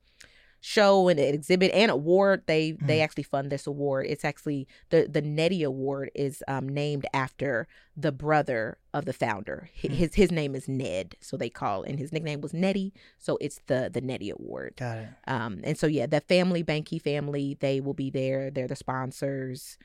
show 0.68 1.08
and 1.10 1.20
exhibit 1.20 1.72
and 1.74 1.92
award. 1.92 2.42
They 2.48 2.72
they 2.72 2.98
Mhm. 2.98 3.04
actually 3.04 3.24
fund 3.24 3.52
this 3.52 3.68
award. 3.68 4.08
It's 4.10 4.26
actually 4.26 4.68
the 4.90 5.08
the 5.08 5.22
Neddy 5.22 5.62
Award 5.62 6.10
is 6.16 6.44
um 6.48 6.68
named 6.68 7.06
after 7.14 7.68
the 7.96 8.12
brother 8.12 8.80
of 8.92 9.06
the 9.06 9.14
founder. 9.14 9.70
Hi- 9.82 9.90
Hmm. 9.90 9.94
His 9.94 10.16
his 10.16 10.32
name 10.32 10.56
is 10.56 10.68
Ned, 10.68 11.16
so 11.22 11.38
they 11.38 11.50
call 11.52 11.84
and 11.84 12.00
his 12.00 12.12
nickname 12.12 12.42
was 12.42 12.52
Neddy, 12.54 12.94
so 13.20 13.38
it's 13.40 13.60
the 13.68 13.92
the 13.94 14.02
Neddy 14.02 14.32
Award. 14.32 14.74
got 14.78 14.98
it. 14.98 15.08
Um, 15.28 15.62
and 15.64 15.78
so 15.78 15.86
yeah, 15.86 16.08
the 16.08 16.22
family, 16.22 16.64
Behnke 16.64 17.00
family, 17.00 17.58
they 17.60 17.80
will 17.80 17.94
be 17.94 18.10
there. 18.10 18.50
They're 18.50 18.68
the 18.68 18.76
sponsors. 18.76 19.78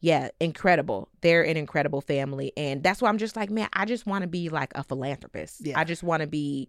Yeah, 0.00 0.28
incredible. 0.38 1.08
They're 1.22 1.42
an 1.42 1.56
incredible 1.56 2.00
family. 2.00 2.52
And 2.56 2.84
that's 2.84 3.02
why 3.02 3.08
I'm 3.08 3.18
just 3.18 3.34
like, 3.34 3.50
man, 3.50 3.68
I 3.72 3.84
just 3.84 4.06
want 4.06 4.22
to 4.22 4.28
be 4.28 4.48
like 4.48 4.70
a 4.76 4.84
philanthropist. 4.84 5.66
Yeah. 5.66 5.76
I 5.76 5.82
just 5.82 6.04
want 6.04 6.20
to 6.20 6.28
be 6.28 6.68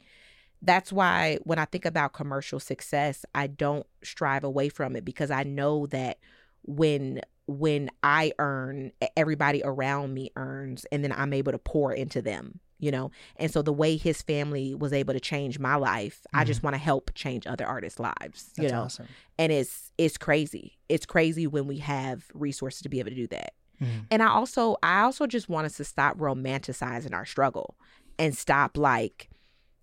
that's 0.61 0.91
why 0.91 1.39
when 1.43 1.59
I 1.59 1.65
think 1.65 1.85
about 1.85 2.13
commercial 2.13 2.59
success, 2.59 3.25
I 3.33 3.47
don't 3.47 3.85
strive 4.03 4.43
away 4.43 4.69
from 4.69 4.95
it 4.95 5.05
because 5.05 5.31
I 5.31 5.43
know 5.43 5.85
that 5.87 6.17
when 6.63 7.21
when 7.47 7.89
I 8.03 8.31
earn, 8.37 8.91
everybody 9.17 9.63
around 9.63 10.13
me 10.13 10.29
earns, 10.35 10.85
and 10.91 11.03
then 11.03 11.11
I'm 11.11 11.33
able 11.33 11.51
to 11.51 11.57
pour 11.57 11.91
into 11.91 12.21
them, 12.21 12.59
you 12.77 12.91
know? 12.91 13.09
And 13.37 13.51
so 13.51 13.63
the 13.63 13.73
way 13.73 13.97
his 13.97 14.21
family 14.21 14.75
was 14.75 14.93
able 14.93 15.15
to 15.15 15.19
change 15.19 15.57
my 15.57 15.75
life, 15.75 16.27
I 16.31 16.43
just 16.43 16.61
want 16.61 16.75
to 16.75 16.77
help 16.77 17.09
change 17.15 17.47
other 17.47 17.65
artists' 17.65 17.99
lives, 17.99 18.51
That's 18.55 18.59
you 18.59 18.69
know? 18.69 18.83
awesome. 18.83 19.07
And 19.39 19.51
it's 19.51 19.91
it's 19.97 20.15
crazy. 20.17 20.77
It's 20.89 21.07
crazy 21.07 21.47
when 21.47 21.65
we 21.65 21.77
have 21.77 22.25
resources 22.35 22.81
to 22.81 22.89
be 22.89 22.99
able 22.99 23.09
to 23.09 23.15
do 23.15 23.27
that. 23.27 23.53
Mhm. 23.81 24.05
And 24.11 24.21
I 24.21 24.27
also 24.27 24.75
I 24.83 25.01
also 25.01 25.25
just 25.25 25.49
want 25.49 25.65
us 25.65 25.77
to 25.77 25.83
stop 25.85 26.17
romanticizing 26.17 27.13
our 27.15 27.25
struggle 27.25 27.77
and 28.19 28.37
stop 28.37 28.77
like 28.77 29.29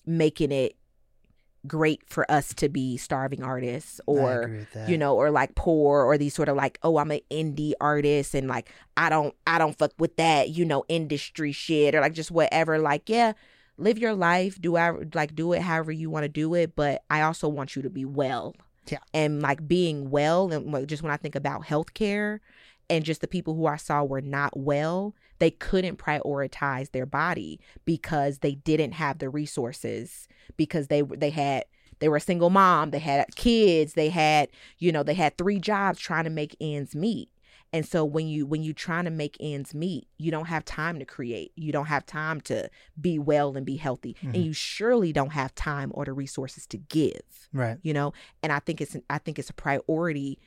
making 0.06 0.52
it 0.52 0.76
great 1.66 2.00
for 2.06 2.30
us 2.30 2.54
to 2.54 2.68
be 2.68 2.96
starving 2.96 3.42
artists 3.42 4.00
or 4.06 4.42
agree 4.42 4.58
with 4.58 4.72
that. 4.72 4.88
you 4.88 4.96
know 4.96 5.16
or 5.16 5.32
like 5.32 5.52
poor 5.56 6.02
or 6.04 6.16
these 6.16 6.32
sort 6.32 6.48
of 6.48 6.54
like 6.56 6.78
oh 6.84 6.96
i'm 6.98 7.10
an 7.10 7.18
indie 7.28 7.72
artist 7.80 8.34
and 8.36 8.46
like 8.46 8.70
i 8.96 9.08
don't 9.10 9.34
i 9.48 9.58
don't 9.58 9.76
fuck 9.76 9.90
with 9.98 10.14
that 10.14 10.50
you 10.50 10.64
know 10.64 10.84
industry 10.88 11.50
shit 11.50 11.92
or 11.92 12.00
like 12.00 12.12
just 12.12 12.30
whatever 12.30 12.78
like 12.78 13.08
yeah 13.08 13.32
live 13.78 13.98
your 13.98 14.14
life 14.14 14.60
do 14.60 14.76
I 14.76 14.92
like 15.12 15.34
do 15.34 15.52
it 15.54 15.62
however 15.62 15.90
you 15.90 16.08
want 16.08 16.22
to 16.22 16.28
do 16.28 16.54
it 16.54 16.76
but 16.76 17.02
i 17.10 17.22
also 17.22 17.48
want 17.48 17.74
you 17.74 17.82
to 17.82 17.90
be 17.90 18.04
well 18.04 18.54
Yeah. 18.88 18.98
and 19.12 19.42
like 19.42 19.66
being 19.66 20.10
well 20.10 20.52
and 20.52 20.70
like, 20.72 20.86
just 20.86 21.02
when 21.02 21.10
i 21.10 21.16
think 21.16 21.34
about 21.34 21.64
healthcare 21.64 22.38
and 22.88 23.04
just 23.04 23.20
the 23.20 23.28
people 23.28 23.54
who 23.54 23.66
i 23.66 23.76
saw 23.76 24.02
were 24.04 24.20
not 24.20 24.56
well 24.56 25.14
they 25.38 25.50
couldn't 25.50 25.98
prioritize 25.98 26.90
their 26.92 27.06
body 27.06 27.60
because 27.84 28.38
they 28.38 28.54
didn't 28.54 28.92
have 28.92 29.18
the 29.18 29.28
resources 29.28 30.28
because 30.56 30.88
they 30.88 31.02
they 31.02 31.30
had 31.30 31.64
they 31.98 32.08
were 32.08 32.16
a 32.16 32.20
single 32.20 32.50
mom 32.50 32.90
they 32.90 32.98
had 32.98 33.26
kids 33.36 33.94
they 33.94 34.08
had 34.08 34.48
you 34.78 34.92
know 34.92 35.02
they 35.02 35.14
had 35.14 35.36
three 35.38 35.58
jobs 35.58 35.98
trying 35.98 36.24
to 36.24 36.30
make 36.30 36.56
ends 36.60 36.94
meet 36.94 37.28
and 37.72 37.84
so 37.86 38.04
when 38.04 38.28
you 38.28 38.46
when 38.46 38.62
you 38.62 38.72
trying 38.72 39.04
to 39.04 39.10
make 39.10 39.36
ends 39.40 39.74
meet 39.74 40.06
you 40.18 40.30
don't 40.30 40.46
have 40.46 40.64
time 40.64 40.98
to 40.98 41.04
create 41.04 41.52
you 41.56 41.72
don't 41.72 41.86
have 41.86 42.06
time 42.06 42.40
to 42.40 42.68
be 43.00 43.18
well 43.18 43.56
and 43.56 43.66
be 43.66 43.76
healthy 43.76 44.14
Mhm. 44.22 44.34
and 44.34 44.44
you 44.44 44.52
surely 44.52 45.12
don't 45.12 45.32
have 45.32 45.54
time 45.54 45.90
or 45.94 46.04
the 46.04 46.12
resources 46.12 46.66
to 46.68 46.76
give 46.78 47.20
right. 47.52 47.78
you 47.82 47.92
know 47.92 48.12
and 48.42 48.52
i 48.52 48.58
think 48.60 48.80
it's 48.80 48.96
i 49.10 49.18
think 49.18 49.38
it's 49.38 49.50
a 49.50 49.54
priority 49.54 50.38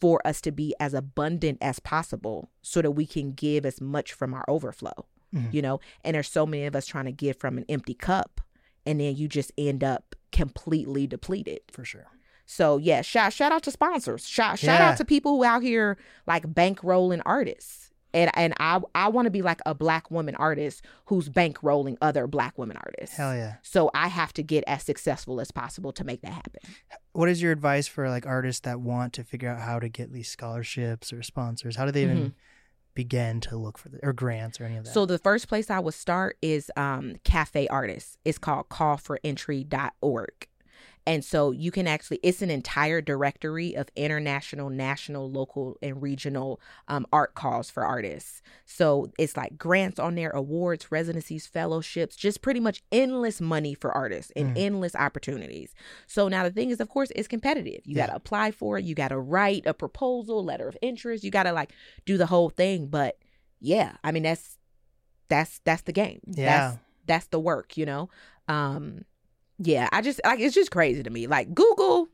for 0.00 0.20
us 0.26 0.40
to 0.42 0.52
be 0.52 0.74
as 0.80 0.94
abundant 0.94 1.58
as 1.60 1.78
possible 1.80 2.50
so 2.62 2.82
that 2.82 2.90
we 2.92 3.06
can 3.06 3.32
give 3.32 3.64
as 3.66 3.80
much 3.80 4.12
from 4.12 4.34
our 4.34 4.44
overflow 4.48 5.06
Mhm. 5.34 5.52
you 5.52 5.60
know 5.62 5.80
and 6.04 6.14
there's 6.14 6.28
so 6.30 6.46
many 6.46 6.64
of 6.66 6.76
us 6.76 6.86
trying 6.86 7.06
to 7.06 7.12
give 7.12 7.36
from 7.38 7.58
an 7.58 7.64
empty 7.68 7.94
cup 7.94 8.40
and 8.86 9.00
then 9.00 9.16
you 9.16 9.26
just 9.26 9.50
end 9.58 9.82
up 9.82 10.14
completely 10.30 11.06
depleted 11.06 11.60
For 11.72 11.84
sure. 11.84 12.06
so 12.44 12.76
yeah 12.76 13.02
shout 13.02 13.32
shout 13.32 13.50
out 13.52 13.62
to 13.64 13.70
sponsors 13.72 14.26
shout 14.28 14.58
shout 14.58 14.78
Yeah. 14.80 14.90
out 14.90 14.96
to 14.98 15.04
people 15.04 15.36
who 15.36 15.44
out 15.44 15.62
here 15.62 15.96
like 16.26 16.46
bankrolling 16.54 17.22
artists 17.26 17.85
and 18.16 18.30
and 18.34 18.54
i 18.58 18.80
i 18.94 19.06
want 19.08 19.26
to 19.26 19.30
be 19.30 19.42
like 19.42 19.60
a 19.66 19.74
black 19.74 20.10
woman 20.10 20.34
artist 20.36 20.82
who's 21.06 21.28
bankrolling 21.28 21.96
other 22.00 22.26
black 22.26 22.56
women 22.58 22.76
artists 22.76 23.16
Hell 23.16 23.36
yeah. 23.36 23.56
so 23.62 23.90
i 23.94 24.08
have 24.08 24.32
to 24.32 24.42
get 24.42 24.64
as 24.66 24.82
successful 24.82 25.40
as 25.40 25.50
possible 25.50 25.92
to 25.92 26.02
make 26.02 26.22
that 26.22 26.32
happen 26.32 26.60
What 27.12 27.28
is 27.28 27.40
your 27.40 27.52
advice 27.52 27.86
for 27.86 28.08
like 28.10 28.26
artists 28.26 28.60
that 28.60 28.80
want 28.80 29.12
to 29.14 29.24
figure 29.24 29.48
out 29.48 29.60
how 29.60 29.78
to 29.78 29.88
get 29.88 30.12
these 30.12 30.28
scholarships 30.28 31.12
or 31.12 31.22
sponsors? 31.22 31.76
How 31.76 31.86
do 31.86 31.92
they 31.92 32.02
even 32.02 32.34
begin 32.94 33.40
to 33.42 33.56
look 33.56 33.78
for 33.78 33.88
the 33.88 33.98
or 34.02 34.12
grants 34.12 34.60
or 34.60 34.64
any 34.64 34.76
of 34.76 34.84
that? 34.84 34.90
Mm-hmm. 34.90 34.94
So 34.94 35.06
the 35.06 35.18
first 35.18 35.48
place 35.48 35.70
I 35.70 35.78
would 35.78 35.94
start 35.94 36.36
is 36.42 36.70
um, 36.76 37.16
Cafe 37.24 37.68
Artists. 37.68 38.18
It's 38.24 38.38
called 38.38 38.68
callforentry.org. 38.68 40.48
And 41.06 41.24
so 41.24 41.52
you 41.52 41.70
can 41.70 41.86
actually, 41.86 42.18
it's 42.24 42.42
an 42.42 42.50
entire 42.50 43.00
directory 43.00 43.74
of 43.74 43.88
international, 43.94 44.70
national, 44.70 45.30
local, 45.30 45.76
and 45.80 46.02
regional 46.02 46.60
um, 46.88 47.06
art 47.12 47.34
calls 47.34 47.70
for 47.70 47.84
artists. 47.84 48.42
So 48.64 49.12
it's 49.16 49.36
like 49.36 49.56
grants 49.56 50.00
on 50.00 50.16
there, 50.16 50.30
awards, 50.30 50.90
residencies, 50.90 51.46
fellowships, 51.46 52.16
just 52.16 52.42
pretty 52.42 52.58
much 52.58 52.82
endless 52.90 53.40
money 53.40 53.72
for 53.72 53.92
artists 53.92 54.32
and 54.34 54.50
Mm. 54.50 54.58
endless 54.58 54.96
opportunities. 54.96 55.74
So 56.08 56.26
now 56.26 56.42
the 56.42 56.50
thing 56.50 56.70
is, 56.70 56.80
of 56.80 56.88
course, 56.88 57.12
it's 57.14 57.28
competitive. 57.28 57.82
You 57.84 57.94
Yeah. 57.96 58.06
got 58.06 58.10
to 58.10 58.16
apply 58.16 58.50
for 58.50 58.76
it. 58.78 58.84
You 58.84 58.96
got 58.96 59.08
to 59.08 59.18
write 59.18 59.64
a 59.64 59.74
proposal, 59.74 60.44
letter 60.44 60.66
of 60.66 60.76
interest. 60.82 61.22
You 61.22 61.30
got 61.30 61.44
to 61.44 61.52
like 61.52 61.72
do 62.04 62.16
the 62.18 62.26
whole 62.26 62.50
thing. 62.50 62.88
But 62.88 63.16
yeah, 63.60 63.96
I 64.02 64.10
mean, 64.10 64.24
that's, 64.24 64.58
that's, 65.28 65.60
that's 65.64 65.82
the 65.82 65.92
game. 65.92 66.20
Yeah. 66.26 66.44
That's, 66.44 66.78
that's 67.06 67.26
the 67.28 67.38
work, 67.40 67.76
you 67.76 67.86
know? 67.86 68.10
Um, 68.48 69.04
yeah, 69.58 69.88
I 69.92 70.00
just 70.02 70.20
like 70.24 70.40
it's 70.40 70.54
just 70.54 70.70
crazy 70.70 71.02
to 71.02 71.10
me. 71.10 71.26
Like 71.26 71.54
Google, 71.54 72.08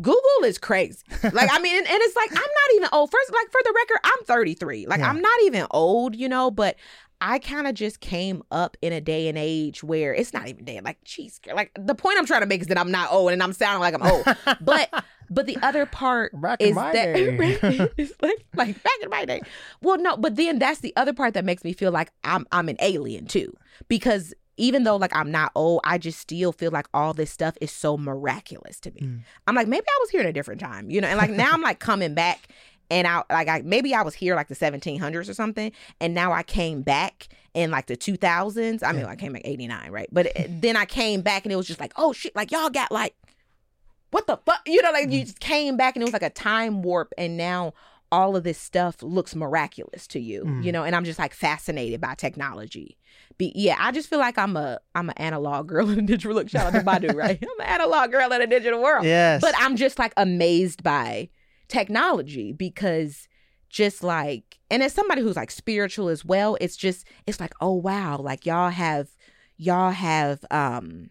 Google 0.00 0.44
is 0.44 0.58
crazy. 0.58 1.02
Like 1.22 1.50
I 1.52 1.58
mean, 1.60 1.76
and, 1.76 1.86
and 1.86 1.98
it's 2.02 2.16
like 2.16 2.30
I'm 2.30 2.36
not 2.36 2.76
even 2.76 2.88
old. 2.92 3.10
First, 3.10 3.32
like 3.32 3.50
for 3.50 3.60
the 3.64 3.74
record, 3.76 4.00
I'm 4.04 4.24
33. 4.24 4.86
Like 4.86 5.00
Yeah. 5.00 5.08
I'm 5.08 5.20
not 5.20 5.42
even 5.44 5.66
old, 5.70 6.16
you 6.16 6.28
know. 6.28 6.50
But 6.50 6.76
I 7.20 7.38
kind 7.38 7.66
of 7.66 7.74
just 7.74 8.00
came 8.00 8.42
up 8.50 8.76
in 8.82 8.92
a 8.92 9.00
day 9.00 9.28
and 9.28 9.38
age 9.38 9.82
where 9.82 10.14
it's 10.14 10.32
not 10.32 10.48
even 10.48 10.64
day. 10.64 10.80
Like, 10.82 11.02
jeez, 11.04 11.38
like 11.54 11.70
the 11.78 11.94
point 11.94 12.18
I'm 12.18 12.26
trying 12.26 12.42
to 12.42 12.46
make 12.46 12.60
is 12.60 12.66
that 12.66 12.78
I'm 12.78 12.90
not 12.90 13.12
old 13.12 13.32
and 13.32 13.42
I'm 13.42 13.52
sounding 13.52 13.80
like 13.80 13.94
I'm 13.94 14.02
old. 14.02 14.24
but 14.60 15.04
but 15.30 15.46
the 15.46 15.56
other 15.62 15.86
part 15.86 16.38
Back 16.40 16.60
is 16.60 16.74
that 16.74 17.14
it's 17.96 18.12
like 18.20 18.44
like 18.54 18.82
back 18.82 18.98
in 19.02 19.10
my 19.10 19.24
day. 19.24 19.40
Well, 19.80 19.98
no, 19.98 20.16
but 20.16 20.36
then 20.36 20.58
that's 20.58 20.80
the 20.80 20.94
other 20.96 21.12
part 21.12 21.34
that 21.34 21.44
makes 21.44 21.64
me 21.64 21.72
feel 21.72 21.92
like 21.92 22.10
I'm 22.24 22.46
I'm 22.52 22.68
an 22.68 22.76
alien 22.80 23.26
too, 23.26 23.56
because 23.88 24.34
even 24.56 24.84
though 24.84 24.96
like 24.96 25.14
I'm 25.14 25.30
not 25.30 25.52
old, 25.54 25.80
I 25.84 25.98
just 25.98 26.18
still 26.18 26.52
feel 26.52 26.70
like 26.70 26.86
all 26.94 27.12
this 27.14 27.30
stuff 27.30 27.56
is 27.60 27.70
so 27.72 27.96
miraculous 27.96 28.78
to 28.80 28.90
me. 28.92 29.00
Mm. 29.00 29.20
I'm 29.46 29.54
like 29.54 29.68
maybe 29.68 29.84
I 29.88 29.98
was 30.00 30.10
here 30.10 30.20
at 30.20 30.26
a 30.26 30.32
different 30.32 30.60
time, 30.60 30.90
you 30.90 31.00
know, 31.00 31.08
and 31.08 31.18
like 31.18 31.30
now 31.30 31.50
I'm 31.52 31.62
like 31.62 31.78
coming 31.80 32.14
back. 32.14 32.48
And 32.90 33.06
I 33.06 33.22
like 33.30 33.48
I 33.48 33.62
maybe 33.64 33.94
I 33.94 34.02
was 34.02 34.14
here 34.14 34.34
like 34.34 34.48
the 34.48 34.54
1700s 34.54 35.28
or 35.28 35.34
something, 35.34 35.72
and 36.00 36.12
now 36.14 36.32
I 36.32 36.42
came 36.42 36.82
back 36.82 37.28
in 37.54 37.70
like 37.70 37.86
the 37.86 37.96
2000s. 37.96 38.82
I 38.82 38.92
mean, 38.92 39.00
Yeah. 39.00 39.06
I 39.08 39.16
came 39.16 39.32
back 39.32 39.42
89, 39.44 39.90
right? 39.90 40.08
But 40.12 40.26
it- 40.26 40.60
then 40.60 40.76
I 40.76 40.84
came 40.84 41.22
back 41.22 41.44
and 41.46 41.52
it 41.52 41.56
was 41.56 41.66
just 41.66 41.80
like, 41.80 41.92
oh 41.96 42.12
shit, 42.12 42.36
like 42.36 42.50
y'all 42.52 42.68
got 42.70 42.92
like 42.92 43.14
what 44.10 44.26
the 44.28 44.36
fuck? 44.46 44.60
You 44.66 44.80
know, 44.82 44.92
like 44.92 45.10
you 45.10 45.24
just 45.24 45.40
came 45.40 45.76
back 45.76 45.96
and 45.96 46.02
it 46.02 46.06
was 46.06 46.12
like 46.12 46.22
a 46.22 46.30
time 46.30 46.82
warp, 46.82 47.12
and 47.18 47.36
now 47.36 47.72
all 48.12 48.36
of 48.36 48.44
this 48.44 48.58
stuff 48.58 49.02
looks 49.02 49.34
miraculous 49.34 50.06
to 50.08 50.20
you, 50.20 50.44
Mm. 50.44 50.64
you 50.64 50.70
know. 50.72 50.84
And 50.84 50.94
I'm 50.94 51.04
just 51.04 51.18
like 51.18 51.34
fascinated 51.34 52.00
by 52.00 52.14
technology. 52.14 52.96
Be, 53.38 53.52
yeah, 53.56 53.76
I 53.80 53.90
just 53.90 54.08
feel 54.08 54.18
like 54.20 54.38
I'm 54.38 54.56
a 54.56 54.78
I'm 54.94 55.08
an 55.10 55.16
analog 55.18 55.68
girl 55.68 55.90
in 55.90 55.98
a 55.98 56.02
digital 56.02 56.34
look. 56.34 56.48
Shout 56.48 56.66
out 56.72 56.78
to 56.78 56.84
Badu, 56.84 57.14
right? 57.24 57.38
I'm 57.42 57.60
an 57.60 57.66
analog 57.66 58.12
girl 58.12 58.30
in 58.32 58.40
a 58.42 58.46
digital 58.46 58.80
world. 58.82 59.04
yes. 59.04 59.40
But 59.40 59.54
I'm 59.58 59.76
just 59.76 59.98
like 59.98 60.12
amazed 60.16 60.82
by 60.82 61.28
technology 61.68 62.52
because 62.52 63.26
just 63.68 64.04
like 64.04 64.58
and 64.70 64.82
as 64.82 64.92
somebody 64.92 65.20
who's 65.22 65.34
like 65.36 65.50
spiritual 65.50 66.08
as 66.08 66.24
well, 66.24 66.56
it's 66.60 66.76
just 66.76 67.06
it's 67.26 67.40
like, 67.40 67.54
oh 67.60 67.72
wow, 67.74 68.16
like 68.18 68.46
y'all 68.46 68.70
have 68.70 69.08
y'all 69.56 69.90
have 69.90 70.44
um 70.52 71.10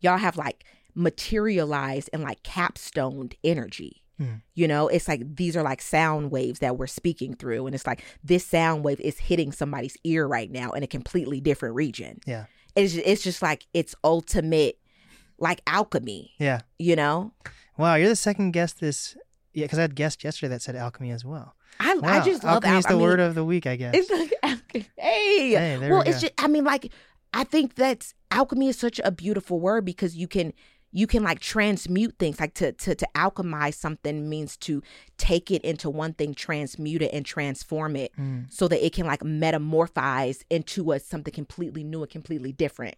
y'all 0.00 0.18
have 0.18 0.36
like 0.36 0.64
materialized 0.94 2.10
and 2.12 2.22
like 2.22 2.42
capstoned 2.42 3.34
energy. 3.42 4.02
Mm. 4.20 4.42
You 4.54 4.68
know, 4.68 4.88
it's 4.88 5.08
like 5.08 5.36
these 5.36 5.56
are 5.56 5.62
like 5.62 5.82
sound 5.82 6.30
waves 6.30 6.60
that 6.60 6.76
we're 6.78 6.86
speaking 6.86 7.34
through. 7.34 7.66
And 7.66 7.74
it's 7.74 7.86
like 7.86 8.04
this 8.22 8.46
sound 8.46 8.84
wave 8.84 9.00
is 9.00 9.18
hitting 9.18 9.50
somebody's 9.52 9.96
ear 10.04 10.26
right 10.26 10.50
now 10.50 10.70
in 10.70 10.82
a 10.82 10.86
completely 10.86 11.40
different 11.40 11.74
region. 11.74 12.20
Yeah. 12.26 12.44
It's, 12.76 12.94
it's 12.94 13.22
just 13.22 13.42
like 13.42 13.66
it's 13.74 13.94
ultimate 14.04 14.78
like 15.38 15.60
alchemy, 15.66 16.32
Yeah. 16.38 16.60
you 16.78 16.94
know? 16.96 17.32
Wow, 17.76 17.96
you're 17.96 18.08
the 18.08 18.14
second 18.16 18.52
guest 18.52 18.78
this. 18.80 19.16
Yeah, 19.52 19.64
because 19.64 19.78
I 19.78 19.82
had 19.82 19.94
guest 19.96 20.22
yesterday 20.24 20.50
that 20.50 20.62
said 20.62 20.76
alchemy 20.76 21.10
as 21.10 21.24
well. 21.24 21.54
I, 21.80 21.94
Wow. 21.96 22.20
I 22.20 22.24
just 22.24 22.44
love 22.44 22.64
alchemy 22.64 22.78
is 22.78 22.86
al- 22.86 22.90
the 22.90 22.94
I 22.94 22.98
mean, 22.98 23.02
word 23.08 23.20
of 23.20 23.34
the 23.34 23.44
week, 23.44 23.66
I 23.66 23.74
guess. 23.76 23.94
It's 23.96 24.10
like 24.10 24.32
alchemy. 24.44 24.86
Hey, 24.96 25.78
well, 25.88 26.02
we 26.04 26.10
it's 26.10 26.20
just 26.20 26.32
I 26.38 26.46
mean, 26.46 26.62
like 26.64 26.92
I 27.32 27.42
think 27.42 27.74
that's 27.74 28.14
alchemy 28.30 28.68
is 28.68 28.78
such 28.78 29.00
a 29.04 29.10
beautiful 29.10 29.58
word 29.60 29.84
because 29.84 30.16
you 30.16 30.28
can 30.28 30.52
you 30.96 31.06
can 31.08 31.22
like 31.24 31.40
transmute 31.40 32.14
things. 32.20 32.38
Like 32.40 32.54
to 32.54 32.72
to 32.72 32.94
to 32.94 33.06
alchemize 33.16 33.74
something 33.74 34.28
means 34.28 34.56
to 34.58 34.80
take 35.18 35.50
it 35.50 35.62
into 35.62 35.90
one 35.90 36.14
thing, 36.14 36.34
transmute 36.34 37.02
it, 37.02 37.10
and 37.12 37.26
transform 37.26 37.96
it 37.96 38.12
Mm. 38.16 38.50
so 38.50 38.68
that 38.68 38.84
it 38.84 38.92
can 38.94 39.04
like 39.06 39.22
metamorphise 39.24 40.44
into 40.50 40.92
a 40.92 41.00
something 41.00 41.34
completely 41.34 41.82
new 41.84 42.02
and 42.02 42.10
completely 42.10 42.52
different. 42.52 42.94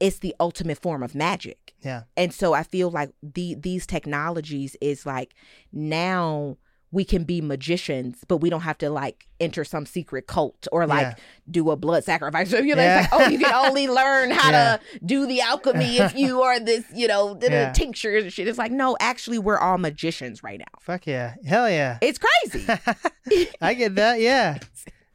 It's 0.00 0.18
the 0.18 0.34
ultimate 0.40 0.78
form 0.80 1.02
of 1.02 1.14
magic 1.14 1.74
Yeah. 1.82 2.02
and 2.16 2.32
so 2.32 2.52
i 2.52 2.62
feel 2.62 2.90
like 2.90 3.10
the 3.22 3.54
these 3.54 3.86
technologies 3.86 4.76
is 4.80 5.06
like 5.06 5.34
now 5.72 6.56
we 6.92 7.04
can 7.04 7.24
be 7.24 7.40
magicians 7.40 8.18
but 8.28 8.38
we 8.38 8.48
don't 8.48 8.60
have 8.62 8.78
to 8.78 8.88
like 8.88 9.26
enter 9.40 9.64
some 9.64 9.84
secret 9.84 10.26
cult 10.26 10.66
or 10.72 10.86
like 10.86 11.02
Yeah. 11.02 11.14
do 11.50 11.70
a 11.70 11.76
blood 11.76 12.04
sacrifice 12.04 12.48
so 12.50 12.58
you 12.58 12.74
know 12.76 12.82
Yeah. 12.82 13.02
it's 13.04 13.12
like 13.12 13.20
oh 13.20 13.30
you 13.30 13.38
can 13.38 13.52
only 13.66 13.88
learn 13.88 14.30
how 14.30 14.50
Yeah. 14.50 14.76
to 14.76 14.98
do 15.04 15.26
the 15.26 15.40
alchemy 15.40 15.98
if 15.98 16.14
you 16.16 16.42
are 16.46 16.60
this 16.60 16.84
you 16.94 17.08
know 17.08 17.34
the 17.34 17.50
Yeah. 17.50 17.72
tinctures 17.72 18.24
and 18.24 18.32
shit 18.32 18.46
it's 18.48 18.58
like 18.58 18.72
no 18.72 18.96
actually 19.00 19.38
we're 19.38 19.58
all 19.58 19.78
magicians 19.78 20.42
right 20.42 20.58
now 20.58 20.64
Fuck 20.80 21.06
yeah. 21.06 21.34
Hell 21.44 21.68
yeah. 21.68 21.98
it's 22.00 22.18
crazy 22.18 22.66
I 23.60 23.74
get 23.74 23.96
that. 23.96 24.20
Yeah. 24.20 24.58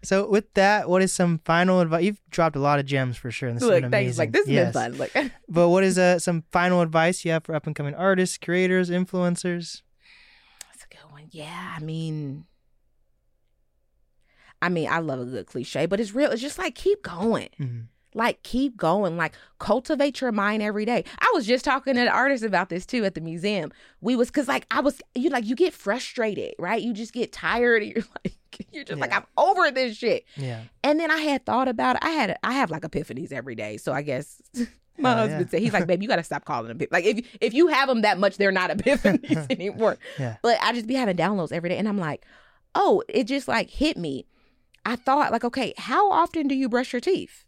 So 0.04 0.28
with 0.28 0.52
that, 0.56 0.90
what 0.90 1.04
is 1.04 1.14
some 1.14 1.40
final 1.46 1.80
advice? 1.80 2.04
You've 2.04 2.20
dropped 2.32 2.56
a 2.56 2.60
lot 2.60 2.80
of 2.80 2.88
gems 2.88 3.18
for 3.18 3.30
sure. 3.30 3.48
And 3.50 3.58
this 3.58 3.62
has 3.64 3.70
look 3.70 3.82
been 3.84 3.92
thanks 3.92 4.18
amazing. 4.18 4.22
like 4.22 4.32
this 4.34 4.48
has 4.48 4.54
Yes. 4.54 4.74
been 4.74 4.94
fun 4.96 4.98
like 4.98 5.32
But 5.48 5.70
what 5.70 5.84
is 5.84 5.98
uh, 6.00 6.18
some 6.20 6.44
final 6.52 6.82
advice 6.82 7.24
you 7.24 7.32
have 7.32 7.44
for 7.46 7.54
up 7.56 7.68
and 7.68 7.76
coming 7.76 7.94
artists, 7.94 8.38
creators, 8.40 8.90
influencers? 8.90 9.84
That's 10.72 10.84
a 10.84 10.88
good 10.90 11.12
one. 11.12 11.21
Yeah, 11.32 11.74
I 11.76 11.80
mean, 11.82 12.46
I 14.62 14.70
mean, 14.70 14.88
I 14.90 15.00
love 15.00 15.20
a 15.20 15.26
good 15.26 15.46
cliche, 15.48 15.86
but 15.86 16.00
it's 16.00 16.14
real. 16.14 16.32
It's 16.32 16.42
just 16.42 16.60
like 16.60 16.76
keep 16.76 17.02
going. 17.02 17.50
Mhm. 17.60 17.86
Like 18.14 18.44
keep 18.44 18.76
going. 18.76 19.16
Like 19.18 19.34
cultivate 19.58 20.20
your 20.22 20.34
mind 20.34 20.62
every 20.62 20.84
day. 20.86 21.06
I 21.20 21.32
was 21.34 21.48
just 21.48 21.64
talking 21.64 21.96
to 21.96 22.02
the 22.02 22.10
artist 22.12 22.44
about 22.44 22.68
this 22.70 22.86
too 22.86 23.06
at 23.06 23.16
the 23.16 23.22
museum. 23.22 23.72
We 24.02 24.16
was 24.18 24.30
cause 24.30 24.48
like 24.50 24.68
I 24.70 24.82
was 24.82 25.02
you 25.16 25.30
like 25.30 25.46
you 25.46 25.56
get 25.56 25.74
frustrated, 25.74 26.54
right? 26.60 26.82
You 26.82 26.94
just 26.94 27.14
get 27.14 27.32
tired. 27.32 27.82
And 27.82 27.92
you're 27.96 28.04
like 28.24 28.36
you're 28.72 28.84
just 28.84 29.00
like 29.00 29.14
I'm 29.14 29.26
over 29.38 29.72
this 29.72 29.96
shit. 29.96 30.26
Yeah. 30.36 30.64
And 30.84 31.00
then 31.00 31.10
I 31.10 31.20
had 31.20 31.46
thought 31.46 31.70
about 31.70 31.96
it. 31.96 32.04
I 32.04 32.10
had 32.12 32.38
I 32.44 32.52
have 32.52 32.70
like 32.70 32.82
epiphanies 32.84 33.32
every 33.32 33.56
day. 33.56 33.78
So 33.78 33.94
I 33.94 34.02
guess 34.02 34.42
my 35.02 35.10
Hell 35.10 35.18
husband 35.20 35.42
yeah. 35.42 35.50
said 35.50 35.62
he's 35.62 35.74
like, 35.74 35.88
babe, 35.88 36.02
you 36.02 36.08
gotta 36.08 36.24
stop 36.24 36.46
calling 36.46 36.68
them 36.68 36.78
epiph-" 36.78 36.92
like 36.92 37.06
if 37.06 37.26
if 37.42 37.54
you 37.54 37.68
have 37.68 37.88
them 37.88 38.02
that 38.02 38.20
much, 38.20 38.38
they're 38.38 38.52
not 38.52 38.70
epiphanies 38.70 39.50
anymore. 39.50 39.98
Yeah. 40.20 40.38
But 40.42 40.58
I 40.62 40.74
just 40.74 40.88
be 40.88 40.96
having 40.96 41.18
downloads 41.18 41.52
every 41.52 41.70
day, 41.70 41.78
and 41.78 41.88
I'm 41.88 41.98
like, 41.98 42.26
oh, 42.76 43.04
it 43.10 43.26
just 43.26 43.48
like 43.48 43.70
hit 43.70 43.98
me. 43.98 44.26
I 44.86 44.96
thought 44.96 45.32
like, 45.32 45.44
okay, 45.44 45.74
how 45.78 46.12
often 46.12 46.48
do 46.48 46.56
you 46.56 46.68
brush 46.70 46.94
your 46.94 47.00
teeth? 47.00 47.46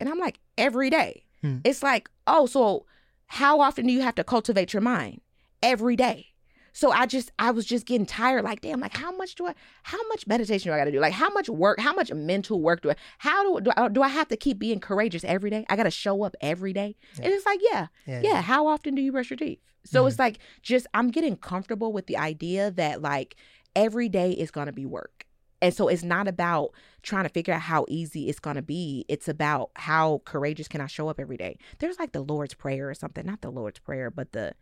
And 0.00 0.08
I'm 0.08 0.18
like, 0.18 0.38
every 0.58 0.90
day. 0.90 1.24
Hmm. 1.40 1.58
It's 1.64 1.82
like, 1.82 2.10
oh, 2.26 2.46
so 2.46 2.86
how 3.26 3.60
often 3.60 3.86
do 3.86 3.92
you 3.92 4.02
have 4.02 4.14
to 4.16 4.24
cultivate 4.24 4.72
your 4.72 4.82
mind? 4.82 5.20
Every 5.62 5.96
day. 5.96 6.33
So 6.76 6.90
I 6.90 7.06
just 7.06 7.30
I 7.38 7.50
was 7.52 7.64
just 7.64 7.86
getting 7.86 8.04
tired 8.04 8.44
like 8.44 8.60
damn 8.60 8.80
like 8.80 8.96
how 8.96 9.16
much 9.16 9.36
do 9.36 9.46
I 9.46 9.54
how 9.84 10.06
much 10.08 10.26
meditation 10.26 10.68
do 10.70 10.74
I 10.74 10.78
got 10.78 10.84
to 10.84 10.90
do? 10.92 11.00
Like 11.00 11.12
how 11.14 11.30
much 11.30 11.48
work 11.48 11.78
how 11.80 11.94
much 11.94 12.12
mental 12.12 12.60
work 12.60 12.82
do 12.82 12.90
I 12.90 12.96
how 13.18 13.58
do 13.58 13.60
do 13.64 13.70
I, 13.76 13.88
do 13.88 14.02
I 14.02 14.08
have 14.08 14.28
to 14.28 14.36
keep 14.36 14.58
being 14.58 14.80
courageous 14.80 15.24
every 15.24 15.50
day? 15.50 15.64
I 15.70 15.76
got 15.76 15.84
to 15.84 15.90
show 15.90 16.22
up 16.24 16.34
every 16.40 16.72
day? 16.72 16.96
Yeah. 17.16 17.24
and 17.26 17.32
it's 17.32 17.46
like 17.46 17.60
yeah 17.72 17.86
Yeah. 18.06 18.20
yeah 18.22 18.42
how 18.42 18.66
often 18.66 18.94
do 18.96 19.00
you 19.02 19.12
brush 19.12 19.30
your 19.30 19.36
teeth? 19.36 19.60
So 19.84 20.02
Mhm. 20.04 20.08
it's 20.08 20.18
like 20.18 20.38
just 20.62 20.86
i'm 20.94 21.10
getting 21.10 21.36
comfortable 21.36 21.92
with 21.92 22.06
the 22.08 22.16
idea 22.16 22.70
that 22.72 23.00
like 23.02 23.36
every 23.76 24.08
day 24.08 24.32
is 24.32 24.50
going 24.50 24.66
to 24.66 24.72
be 24.72 24.84
work. 24.86 25.26
And 25.62 25.72
so 25.72 25.88
it's 25.88 26.02
not 26.02 26.28
about 26.28 26.72
trying 27.02 27.22
to 27.24 27.30
figure 27.30 27.54
out 27.54 27.62
how 27.62 27.86
easy 27.88 28.28
it's 28.28 28.38
going 28.38 28.56
to 28.56 28.62
be. 28.62 29.06
It's 29.08 29.28
about 29.28 29.70
how 29.76 30.20
courageous 30.26 30.68
can 30.68 30.80
i 30.82 30.86
show 30.86 31.08
up 31.08 31.18
every 31.18 31.36
day? 31.38 31.56
There's 31.78 31.98
like 31.98 32.12
the 32.12 32.20
lord's 32.20 32.54
prayer 32.54 32.90
or 32.90 32.94
something 32.94 33.24
not 33.24 33.40
the 33.42 33.50
lord's 33.50 33.78
prayer 33.78 34.10
but 34.10 34.32
the 34.32 34.54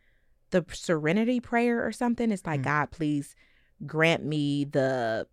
the 0.52 0.64
serenity 0.72 1.40
prayer 1.40 1.84
or 1.84 1.90
something 1.92 2.30
it's 2.30 2.46
like 2.46 2.60
Mm. 2.60 2.64
god 2.64 2.90
please 2.92 3.34
grant 3.84 4.24
me 4.24 4.64
the 4.64 5.26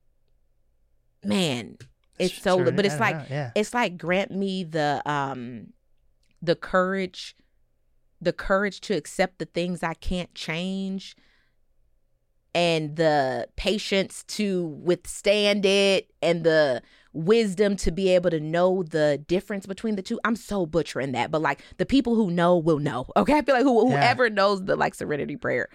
man 1.23 1.77
it's 2.17 2.41
so 2.41 2.57
Sure, 2.57 2.71
but 2.71 2.85
it's 2.85 2.99
like 2.99 3.15
know. 3.15 3.25
yeah. 3.29 3.51
it's 3.55 3.73
like 3.73 3.97
grant 3.97 4.31
me 4.31 4.63
the 4.63 5.01
um 5.05 5.67
the 6.41 6.55
courage 6.55 7.35
the 8.21 8.33
courage 8.33 8.81
to 8.81 8.93
accept 8.95 9.39
the 9.39 9.45
things 9.45 9.81
I 9.83 9.93
can't 9.93 10.33
change 10.35 11.15
and 12.53 12.95
the 12.97 13.47
patience 13.55 14.23
to 14.25 14.65
withstand 14.83 15.65
it 15.65 16.09
and 16.21 16.43
the 16.43 16.81
wisdom 17.13 17.75
to 17.77 17.91
be 17.91 18.09
able 18.09 18.29
to 18.29 18.39
know 18.39 18.83
the 18.83 19.23
difference 19.27 19.65
between 19.65 19.95
the 19.95 20.01
two. 20.01 20.19
I'm 20.23 20.35
so 20.35 20.65
butchering 20.65 21.11
that, 21.13 21.31
but 21.31 21.41
like 21.41 21.61
the 21.77 21.85
people 21.85 22.15
who 22.15 22.29
know 22.31 22.57
will 22.57 22.79
know. 22.79 23.07
Okay, 23.17 23.37
I 23.37 23.41
feel 23.41 23.55
like 23.55 23.63
who, 23.63 23.89
Yeah. 23.89 23.97
whoever 23.97 24.29
knows 24.29 24.63
the 24.65 24.75
like 24.75 24.95
serenity 24.95 25.35
prayer 25.35 25.69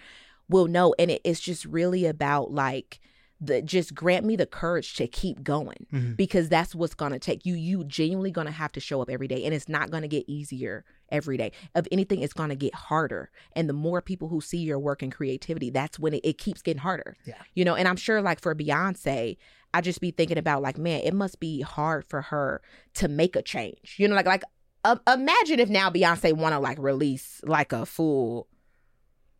will 0.49 0.67
know 0.67 0.93
and 0.97 1.11
it, 1.11 1.21
it's 1.23 1.39
just 1.39 1.65
really 1.65 2.05
about 2.05 2.51
like 2.51 2.99
the 3.41 3.61
just 3.61 3.93
grant 3.93 4.25
me 4.25 4.37
the 4.37 4.45
courage 4.45 4.93
to 4.95 5.07
keep 5.07 5.43
going 5.43 5.85
Mhm. 5.93 6.15
because 6.15 6.47
that's 6.47 6.73
what's 6.73 6.95
gonna 6.95 7.19
take 7.19 7.45
you. 7.45 7.53
You 7.53 7.83
genuinely 7.83 8.31
gonna 8.31 8.49
have 8.51 8.71
to 8.71 8.79
show 8.79 9.01
up 9.01 9.09
every 9.09 9.27
day, 9.27 9.43
and 9.43 9.53
it's 9.53 9.67
not 9.67 9.91
gonna 9.91 10.07
get 10.07 10.23
easier 10.27 10.85
every 11.09 11.35
day. 11.35 11.51
If 11.75 11.85
anything, 11.91 12.21
it's 12.21 12.31
gonna 12.33 12.55
get 12.55 12.73
harder. 12.73 13.29
And 13.51 13.67
the 13.67 13.73
more 13.73 14.01
people 14.01 14.29
who 14.29 14.39
see 14.39 14.59
your 14.59 14.79
work 14.79 15.01
and 15.01 15.11
creativity, 15.11 15.69
that's 15.69 15.99
when 15.99 16.13
it, 16.13 16.21
it 16.23 16.37
keeps 16.37 16.61
getting 16.61 16.79
harder. 16.81 17.17
Yeah. 17.25 17.35
you 17.53 17.65
know. 17.65 17.75
And 17.75 17.89
I'm 17.89 17.97
sure, 17.97 18.21
like 18.21 18.39
for 18.39 18.55
Beyonce, 18.55 19.35
I 19.75 19.81
just 19.81 19.99
be 20.01 20.11
thinking 20.11 20.37
about 20.37 20.61
like, 20.61 20.77
man, 20.77 21.01
it 21.03 21.13
must 21.13 21.39
be 21.39 21.61
hard 21.61 22.05
for 22.05 22.21
her 22.21 22.61
to 22.95 23.07
make 23.07 23.35
a 23.35 23.41
change. 23.41 23.95
You 23.97 24.07
know, 24.07 24.15
like 24.15 24.25
like 24.25 24.43
uh, 24.83 24.97
imagine 25.11 25.59
if 25.59 25.69
now 25.69 25.89
Beyonce 25.89 26.33
want 26.33 26.53
to 26.53 26.59
like 26.59 26.77
release 26.79 27.41
like 27.43 27.73
a 27.73 27.85
full 27.85 28.47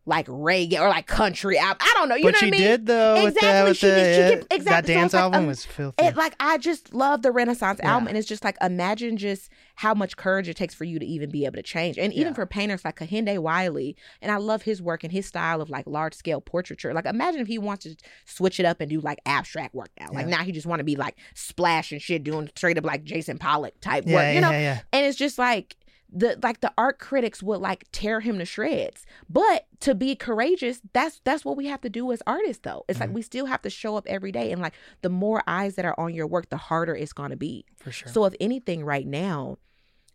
like 0.08 0.26
reggae 0.28 0.78
or 0.80 0.88
like 0.88 1.06
country 1.06 1.58
album. 1.58 1.78
I 1.80 1.92
don't 1.96 2.08
know. 2.08 2.14
You 2.14 2.24
but 2.24 2.32
know 2.34 2.38
she 2.38 2.46
what 2.46 2.54
I 2.54 2.58
mean? 2.58 2.66
did 2.68 2.86
though 2.86 3.24
with 3.24 3.34
Exactly, 3.36 3.60
the, 3.62 3.68
with 3.70 3.76
she 3.76 3.86
the 3.86 3.94
did- 3.94 4.30
she 4.30 4.34
did- 4.36 4.46
exactly. 4.52 4.64
that 4.64 4.86
So 4.86 4.92
dance 4.94 5.04
it's 5.06 5.14
like, 5.14 5.22
album 5.22 5.40
um, 5.40 5.46
was 5.48 5.64
filthy. 5.64 6.04
It 6.04 6.16
like 6.16 6.34
I 6.38 6.58
just 6.58 6.94
love 6.94 7.22
the 7.22 7.32
Renaissance 7.32 7.80
Yeah. 7.82 7.92
album, 7.92 8.08
and 8.08 8.16
it's 8.16 8.28
just 8.28 8.44
like 8.44 8.56
imagine 8.62 9.16
just 9.16 9.50
how 9.76 9.94
much 9.94 10.16
courage 10.16 10.48
it 10.48 10.56
takes 10.56 10.74
for 10.74 10.84
you 10.84 10.98
to 10.98 11.04
even 11.06 11.30
be 11.30 11.44
able 11.44 11.56
to 11.56 11.62
change, 11.62 11.98
and 11.98 12.12
even 12.12 12.28
Yeah. 12.28 12.32
for 12.34 12.46
painters 12.46 12.84
like 12.84 12.96
Kehinde 12.98 13.38
Wiley, 13.38 13.94
and 14.22 14.32
I 14.32 14.36
love 14.36 14.62
his 14.62 14.80
work 14.82 15.04
and 15.04 15.12
his 15.12 15.26
style 15.26 15.60
of 15.60 15.68
like 15.70 15.86
large 15.86 16.14
scale 16.14 16.40
portraiture. 16.40 16.94
Like 16.94 17.04
imagine 17.06 17.40
if 17.40 17.46
he 17.46 17.58
wants 17.58 17.84
to 17.84 17.94
switch 18.24 18.58
it 18.58 18.64
up 18.66 18.80
and 18.80 18.88
do 18.90 19.00
like 19.00 19.18
abstract 19.26 19.74
work 19.74 19.90
now. 20.00 20.08
Like 20.12 20.26
Yeah. 20.28 20.36
now 20.38 20.42
he 20.44 20.52
just 20.52 20.66
want 20.66 20.80
to 20.80 20.84
be 20.84 20.96
like 20.96 21.16
splash 21.34 21.92
and 21.92 22.00
shit, 22.00 22.24
doing 22.24 22.50
straight 22.56 22.78
up 22.78 22.84
like 22.84 23.04
Jackson 23.04 23.38
Pollock 23.38 23.78
type 23.80 24.04
yeah, 24.06 24.14
work, 24.14 24.34
you 24.34 24.40
know. 24.40 24.50
And 24.50 25.06
it's 25.06 25.16
just 25.18 25.38
like 25.38 25.76
the 26.12 26.38
like 26.42 26.60
the 26.60 26.72
art 26.78 26.98
critics 26.98 27.42
would 27.42 27.60
like 27.60 27.84
tear 27.92 28.20
him 28.20 28.38
to 28.38 28.44
shreds. 28.44 29.04
But 29.28 29.66
to 29.80 29.94
be 29.94 30.14
courageous, 30.14 30.80
that's 30.92 31.20
that's 31.24 31.44
what 31.44 31.56
we 31.56 31.66
have 31.66 31.80
to 31.82 31.90
do 31.90 32.12
as 32.12 32.22
artists 32.26 32.60
though. 32.62 32.84
It's 32.88 32.98
Mhm. 32.98 33.02
like 33.02 33.14
we 33.14 33.22
still 33.22 33.46
have 33.46 33.62
to 33.62 33.70
show 33.70 33.96
up 33.96 34.06
every 34.06 34.30
day 34.32 34.52
and 34.52 34.62
like 34.62 34.74
the 35.02 35.08
more 35.10 35.42
eyes 35.46 35.74
that 35.74 35.84
are 35.84 35.98
on 35.98 36.14
your 36.14 36.26
work, 36.26 36.48
the 36.48 36.56
harder 36.56 36.94
it's 36.94 37.12
going 37.12 37.30
to 37.30 37.36
be. 37.36 37.64
for 37.76 37.90
sure. 37.92 38.10
So 38.12 38.24
if 38.24 38.34
anything 38.40 38.84
right 38.84 39.06
now, 39.06 39.58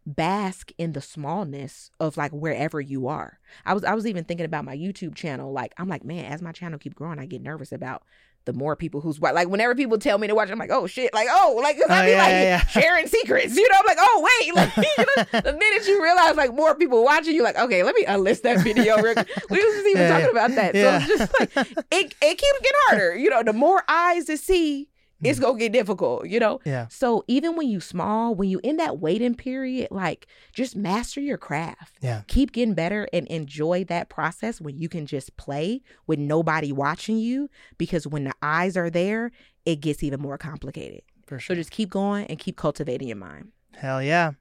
bask 0.06 0.72
in 0.78 0.94
the 0.94 1.02
smallness 1.02 1.92
of 2.00 2.18
like 2.18 2.32
wherever 2.32 2.82
you 2.82 3.08
are. 3.08 3.40
I 3.66 3.74
was 3.74 3.84
I 3.84 3.94
was 3.94 4.08
even 4.08 4.24
thinking 4.24 4.46
about 4.46 4.66
my 4.66 4.76
YouTube 4.76 5.14
channel 5.16 5.52
like 5.52 5.74
I'm 5.78 5.88
like, 5.90 6.04
man, 6.04 6.26
as 6.26 6.42
my 6.42 6.52
channel 6.52 6.80
keep 6.80 6.96
growing, 6.96 7.20
I 7.20 7.26
get 7.28 7.42
nervous 7.42 7.72
about 7.72 8.04
the 8.46 8.54
more 8.54 8.76
people 8.76 9.02
who's 9.02 9.20
like 9.22 9.48
whenever 9.50 9.76
people 9.76 9.98
tell 10.00 10.18
me 10.18 10.28
to 10.28 10.34
watch 10.36 10.50
I'm 10.50 10.58
like 10.58 10.72
oh 10.72 10.88
shit 10.88 11.14
like 11.14 11.28
oh 11.30 11.60
like 11.62 11.78
'cause 11.78 11.86
I 11.90 12.02
Oh, 12.02 12.06
be 12.06 12.12
yeah, 12.12 12.18
like 12.18 12.32
yeah, 12.32 12.66
sharing 12.68 13.08
secrets 13.08 13.56
you 13.56 13.68
know 13.70 13.76
I'm 13.80 13.86
like 13.86 13.98
oh 14.00 14.28
wait 14.42 14.56
like 14.56 14.76
you 14.98 15.06
know, 15.06 15.42
the 15.42 15.54
minute 15.54 15.88
you 15.88 16.02
realize 16.02 16.36
like 16.36 16.54
more 16.54 16.74
people 16.76 17.04
watching 17.04 17.36
you 17.36 17.44
like 17.44 17.58
okay 17.58 17.84
let 17.84 17.94
me 17.96 18.04
unlist 18.06 18.42
that 18.44 18.60
video 18.64 19.00
real 19.02 19.14
quick. 19.14 19.30
we 19.50 19.64
was 19.64 19.76
just 19.76 19.88
even 19.88 20.02
Yeah, 20.02 20.08
talking 20.10 20.32
about 20.32 20.52
that 20.56 20.74
so 20.74 20.96
it's 20.96 21.08
just 21.08 21.34
like 21.40 21.52
it, 21.92 22.16
it 22.22 22.38
keeps 22.38 22.60
getting 22.60 22.78
harder 22.88 23.16
you 23.18 23.30
know 23.30 23.44
the 23.44 23.54
more 23.54 23.84
eyes 23.88 24.26
to 24.26 24.38
see 24.38 24.90
it's 25.24 25.40
gonna 25.40 25.58
get 25.58 25.72
difficult 25.72 26.28
you 26.28 26.40
know 26.40 26.60
yeah. 26.66 26.88
so 26.90 27.24
even 27.28 27.56
when 27.56 27.68
you 27.68 27.80
small, 27.80 28.34
when 28.34 28.50
you 28.50 28.60
in 28.64 28.78
that 28.78 29.00
waiting 29.00 29.36
period, 29.36 29.90
like 29.92 30.28
just 30.54 30.76
master 30.76 31.20
your 31.20 31.38
craft. 31.38 31.98
Yeah. 32.02 32.22
Keep 32.28 32.54
getting 32.54 32.74
better 32.74 33.08
and 33.14 33.28
enjoy 33.28 33.84
that 33.86 34.10
process 34.10 34.62
when 34.62 34.78
you 34.78 34.90
can 34.90 35.06
just 35.06 35.36
play 35.38 35.82
with 36.08 36.20
nobody 36.20 36.72
watching 36.72 37.18
you 37.18 37.50
because 37.78 38.08
when 38.08 38.24
the 38.24 38.34
eyes 38.42 38.78
are 38.78 38.90
there, 38.90 39.32
it 39.66 39.82
gets 39.82 40.04
even 40.04 40.22
more 40.22 40.38
complicated. 40.38 41.02
For 41.26 41.40
sure. 41.40 41.56
So 41.56 41.60
just 41.60 41.72
keep 41.72 41.90
going 41.90 42.26
and 42.28 42.40
keep 42.40 42.58
cultivating 42.58 43.08
your 43.08 43.18
mind. 43.18 43.52
Hell 43.76 44.02
yeah. 44.02 44.32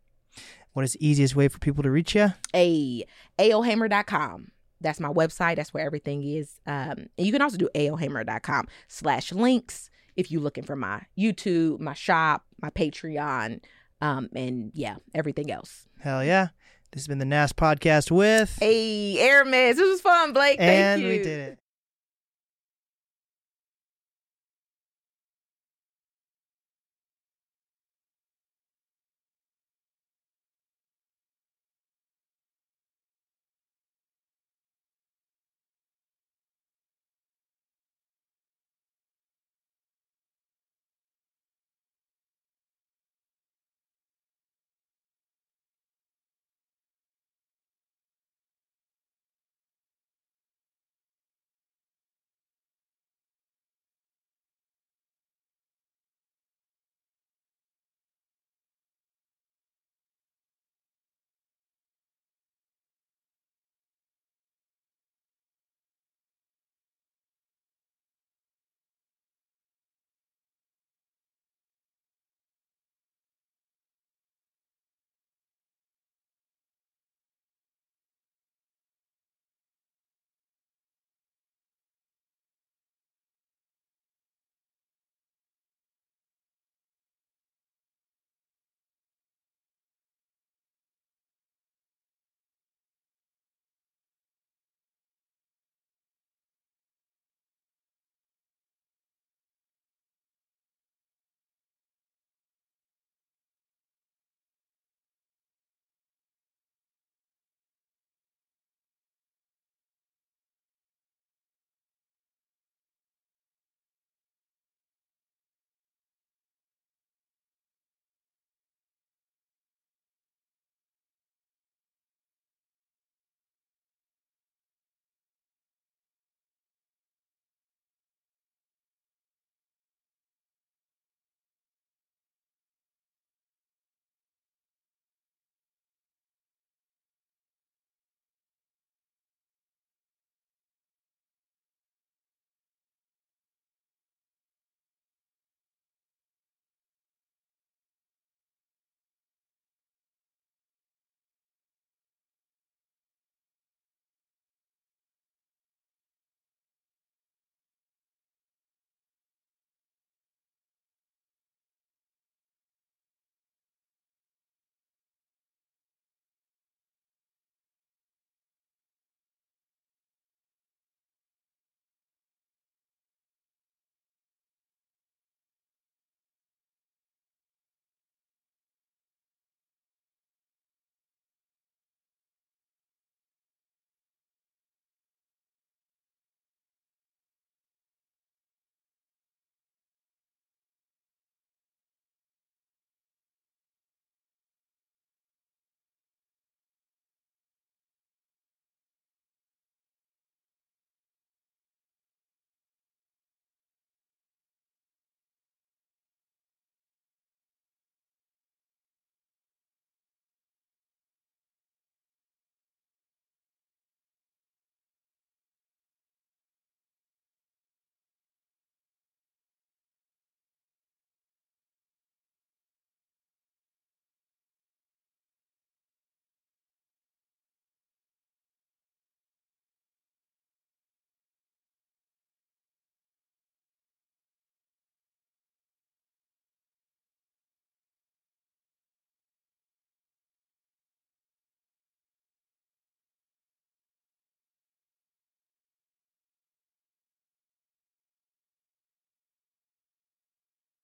What 0.72 0.84
is 0.84 0.92
the 0.92 1.06
easiest 1.06 1.34
way 1.34 1.48
for 1.48 1.58
people 1.58 1.82
to 1.82 1.90
reach 1.90 2.14
you? 2.14 2.32
A 2.54 3.04
aohammer.com. 3.38 4.52
That's 4.80 5.00
my 5.00 5.10
website. 5.10 5.56
That's 5.56 5.74
where 5.74 5.84
everything 5.84 6.22
is. 6.22 6.58
Um, 6.66 7.08
and 7.18 7.26
you 7.26 7.32
can 7.32 7.42
also 7.42 7.58
do 7.58 7.68
aohammer.com 7.74 8.66
slash 8.88 9.30
links 9.32 9.89
if 10.16 10.30
you're 10.30 10.40
looking 10.40 10.64
for 10.64 10.76
my 10.76 11.02
YouTube, 11.18 11.80
my 11.80 11.94
shop, 11.94 12.44
my 12.60 12.70
Patreon, 12.70 13.60
um, 14.00 14.28
and 14.34 14.70
yeah, 14.74 14.96
everything 15.14 15.50
else. 15.50 15.86
Hell 16.00 16.24
yeah. 16.24 16.48
This 16.92 17.02
has 17.02 17.08
been 17.08 17.18
the 17.18 17.24
NAST 17.24 17.54
podcast 17.56 18.10
with. 18.10 18.58
Hey, 18.58 19.18
Aramis. 19.20 19.76
This 19.76 19.88
was 19.88 20.00
fun, 20.00 20.32
Blake. 20.32 20.58
Thank 20.58 21.02
you. 21.02 21.08
we 21.08 21.18
did 21.18 21.26
it. 21.52 21.58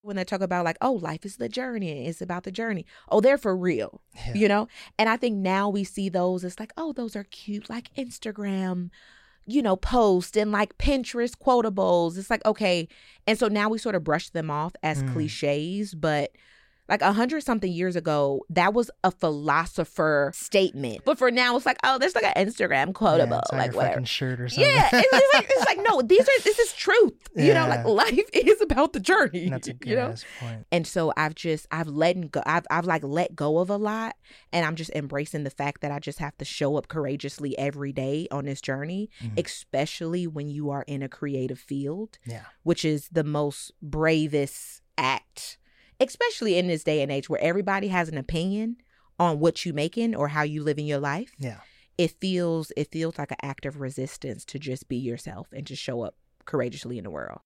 When 0.07 0.17
they 0.17 0.25
talk 0.25 0.41
about 0.41 0.65
like, 0.65 0.79
oh, 0.81 0.93
life 0.93 1.25
is 1.27 1.37
the 1.37 1.49
journey. 1.49 2.07
It's 2.07 2.23
about 2.23 2.45
the 2.45 2.53
journey. 2.53 2.87
Oh, 3.11 3.21
they're 3.21 3.39
for 3.39 3.57
real. 3.57 4.01
Yeah. 4.27 4.35
You 4.35 4.49
know? 4.49 4.69
And 4.99 5.09
I 5.09 5.17
think 5.17 5.37
now 5.37 5.69
we 5.69 5.85
see 5.85 6.09
those 6.09 6.45
it's 6.45 6.61
like, 6.61 6.73
oh, 6.77 6.93
those 6.93 7.17
are 7.17 7.25
cute, 7.25 7.69
like 7.69 7.93
Instagram, 7.95 8.91
you 9.47 9.63
know, 9.63 9.77
post 9.77 10.37
and 10.37 10.51
like 10.53 10.79
Pinterest 10.79 11.35
quotables. 11.37 12.17
It's 12.19 12.31
like, 12.31 12.45
okay. 12.45 12.89
And 13.27 13.39
so 13.39 13.49
now 13.49 13.69
we 13.69 13.79
sort 13.79 13.95
of 13.95 14.05
brush 14.05 14.31
them 14.31 14.51
off 14.51 14.75
as 14.83 15.03
Mm. 15.03 15.13
cliches, 15.13 15.95
but 15.95 16.31
like 16.89 17.03
a 17.03 17.13
hundred 17.13 17.43
something 17.43 17.71
years 17.71 17.97
ago, 17.97 18.45
that 18.51 18.73
was 18.75 18.91
a 19.05 19.11
philosopher 19.11 20.31
statement. 20.35 21.03
But 21.05 21.19
for 21.19 21.31
now, 21.31 21.57
it's 21.57 21.67
like, 21.67 21.79
oh, 21.85 21.99
there's 21.99 22.15
like 22.15 22.25
an 22.25 22.47
Instagram 22.47 22.87
Yeah, 22.89 22.93
quotable, 22.93 23.39
it's 23.41 23.51
on 23.51 23.59
like 23.59 23.73
your 23.73 23.83
whatever. 23.83 24.07
shirt 24.07 24.41
or 24.41 24.49
something. 24.49 24.71
Yeah, 24.71 24.89
it's, 24.93 25.09
it's 25.13 25.35
like 25.35 25.47
it's 25.51 25.65
like 25.67 25.79
no, 25.89 26.03
these 26.03 26.21
are 26.21 26.41
this 26.45 26.59
is 26.59 26.73
truth. 26.73 27.15
You 27.35 27.55
know, 27.55 27.67
like 27.69 27.85
life 27.85 28.29
is 28.33 28.61
about 28.61 28.93
the 28.93 29.01
journey. 29.01 29.49
That's 29.51 29.69
a 29.69 29.75
good 29.75 29.91
you 29.91 29.97
know, 29.97 30.09
ass 30.09 30.25
point. 30.41 30.67
and 30.73 30.87
so 30.87 31.13
I've 31.17 31.35
just 31.35 31.67
I've 31.71 31.89
let 31.89 32.31
go 32.31 32.43
I've 32.47 32.67
I've 32.71 32.87
like 32.87 33.03
let 33.05 33.35
go 33.35 33.59
of 33.59 33.71
a 33.71 33.77
lot 33.77 34.17
and 34.53 34.65
I'm 34.65 34.77
just 34.77 34.91
embracing 34.95 35.45
the 35.45 35.51
fact 35.51 35.81
that 35.83 35.91
I 35.93 35.99
just 35.99 36.19
have 36.19 36.37
to 36.39 36.45
show 36.45 36.77
up 36.77 36.89
courageously 36.89 37.57
every 37.59 37.93
day 37.93 38.27
on 38.31 38.45
this 38.45 38.61
journey, 38.61 39.11
Mhm. 39.23 39.39
especially 39.45 40.27
when 40.27 40.49
you 40.49 40.71
are 40.71 40.83
in 40.87 41.03
a 41.03 41.09
creative 41.09 41.59
field, 41.59 42.19
Yeah. 42.25 42.43
which 42.63 42.85
is 42.85 43.09
the 43.11 43.25
most 43.25 43.73
bravest 43.83 44.83
act, 44.99 45.59
especially 46.01 46.59
in 46.59 46.67
this 46.69 46.85
day 46.85 47.03
and 47.03 47.11
age 47.13 47.29
where 47.29 47.41
everybody 47.41 47.89
has 47.89 48.09
an 48.09 48.19
opinion 48.19 48.77
on 49.19 49.41
what 49.41 49.65
you 49.65 49.73
making 49.73 50.15
or 50.15 50.29
how 50.29 50.43
you 50.43 50.63
living 50.63 50.87
your 50.87 50.99
life, 51.01 51.33
Yeah. 51.39 51.61
it 51.99 52.11
feels 52.21 52.71
it 52.77 52.91
feels 52.93 53.19
like 53.19 53.31
an 53.31 53.39
act 53.43 53.65
of 53.67 53.81
resistance 53.81 54.45
to 54.47 54.59
just 54.59 54.89
be 54.89 54.97
yourself 54.97 55.49
and 55.53 55.67
to 55.67 55.75
show 55.77 56.03
up 56.03 56.17
courageously 56.45 56.99
in 56.99 57.05
the 57.05 57.11
world. 57.11 57.41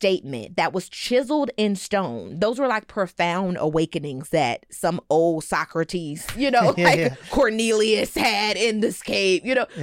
Statement 0.00 0.56
that 0.56 0.72
was 0.72 0.88
chiseled 0.88 1.50
in 1.58 1.76
stone. 1.76 2.40
Those 2.40 2.58
were 2.58 2.66
like 2.66 2.86
profound 2.86 3.58
awakenings 3.60 4.30
that 4.30 4.64
some 4.70 4.98
old 5.10 5.44
Socrates, 5.44 6.26
you 6.38 6.50
know, 6.50 6.72
Yeah, 6.78 6.84
like 6.84 6.98
yeah. 6.98 7.14
Cornelius 7.30 8.14
had 8.14 8.56
in 8.56 8.80
this 8.80 9.02
cave, 9.02 9.44
you 9.44 9.54
know. 9.54 9.66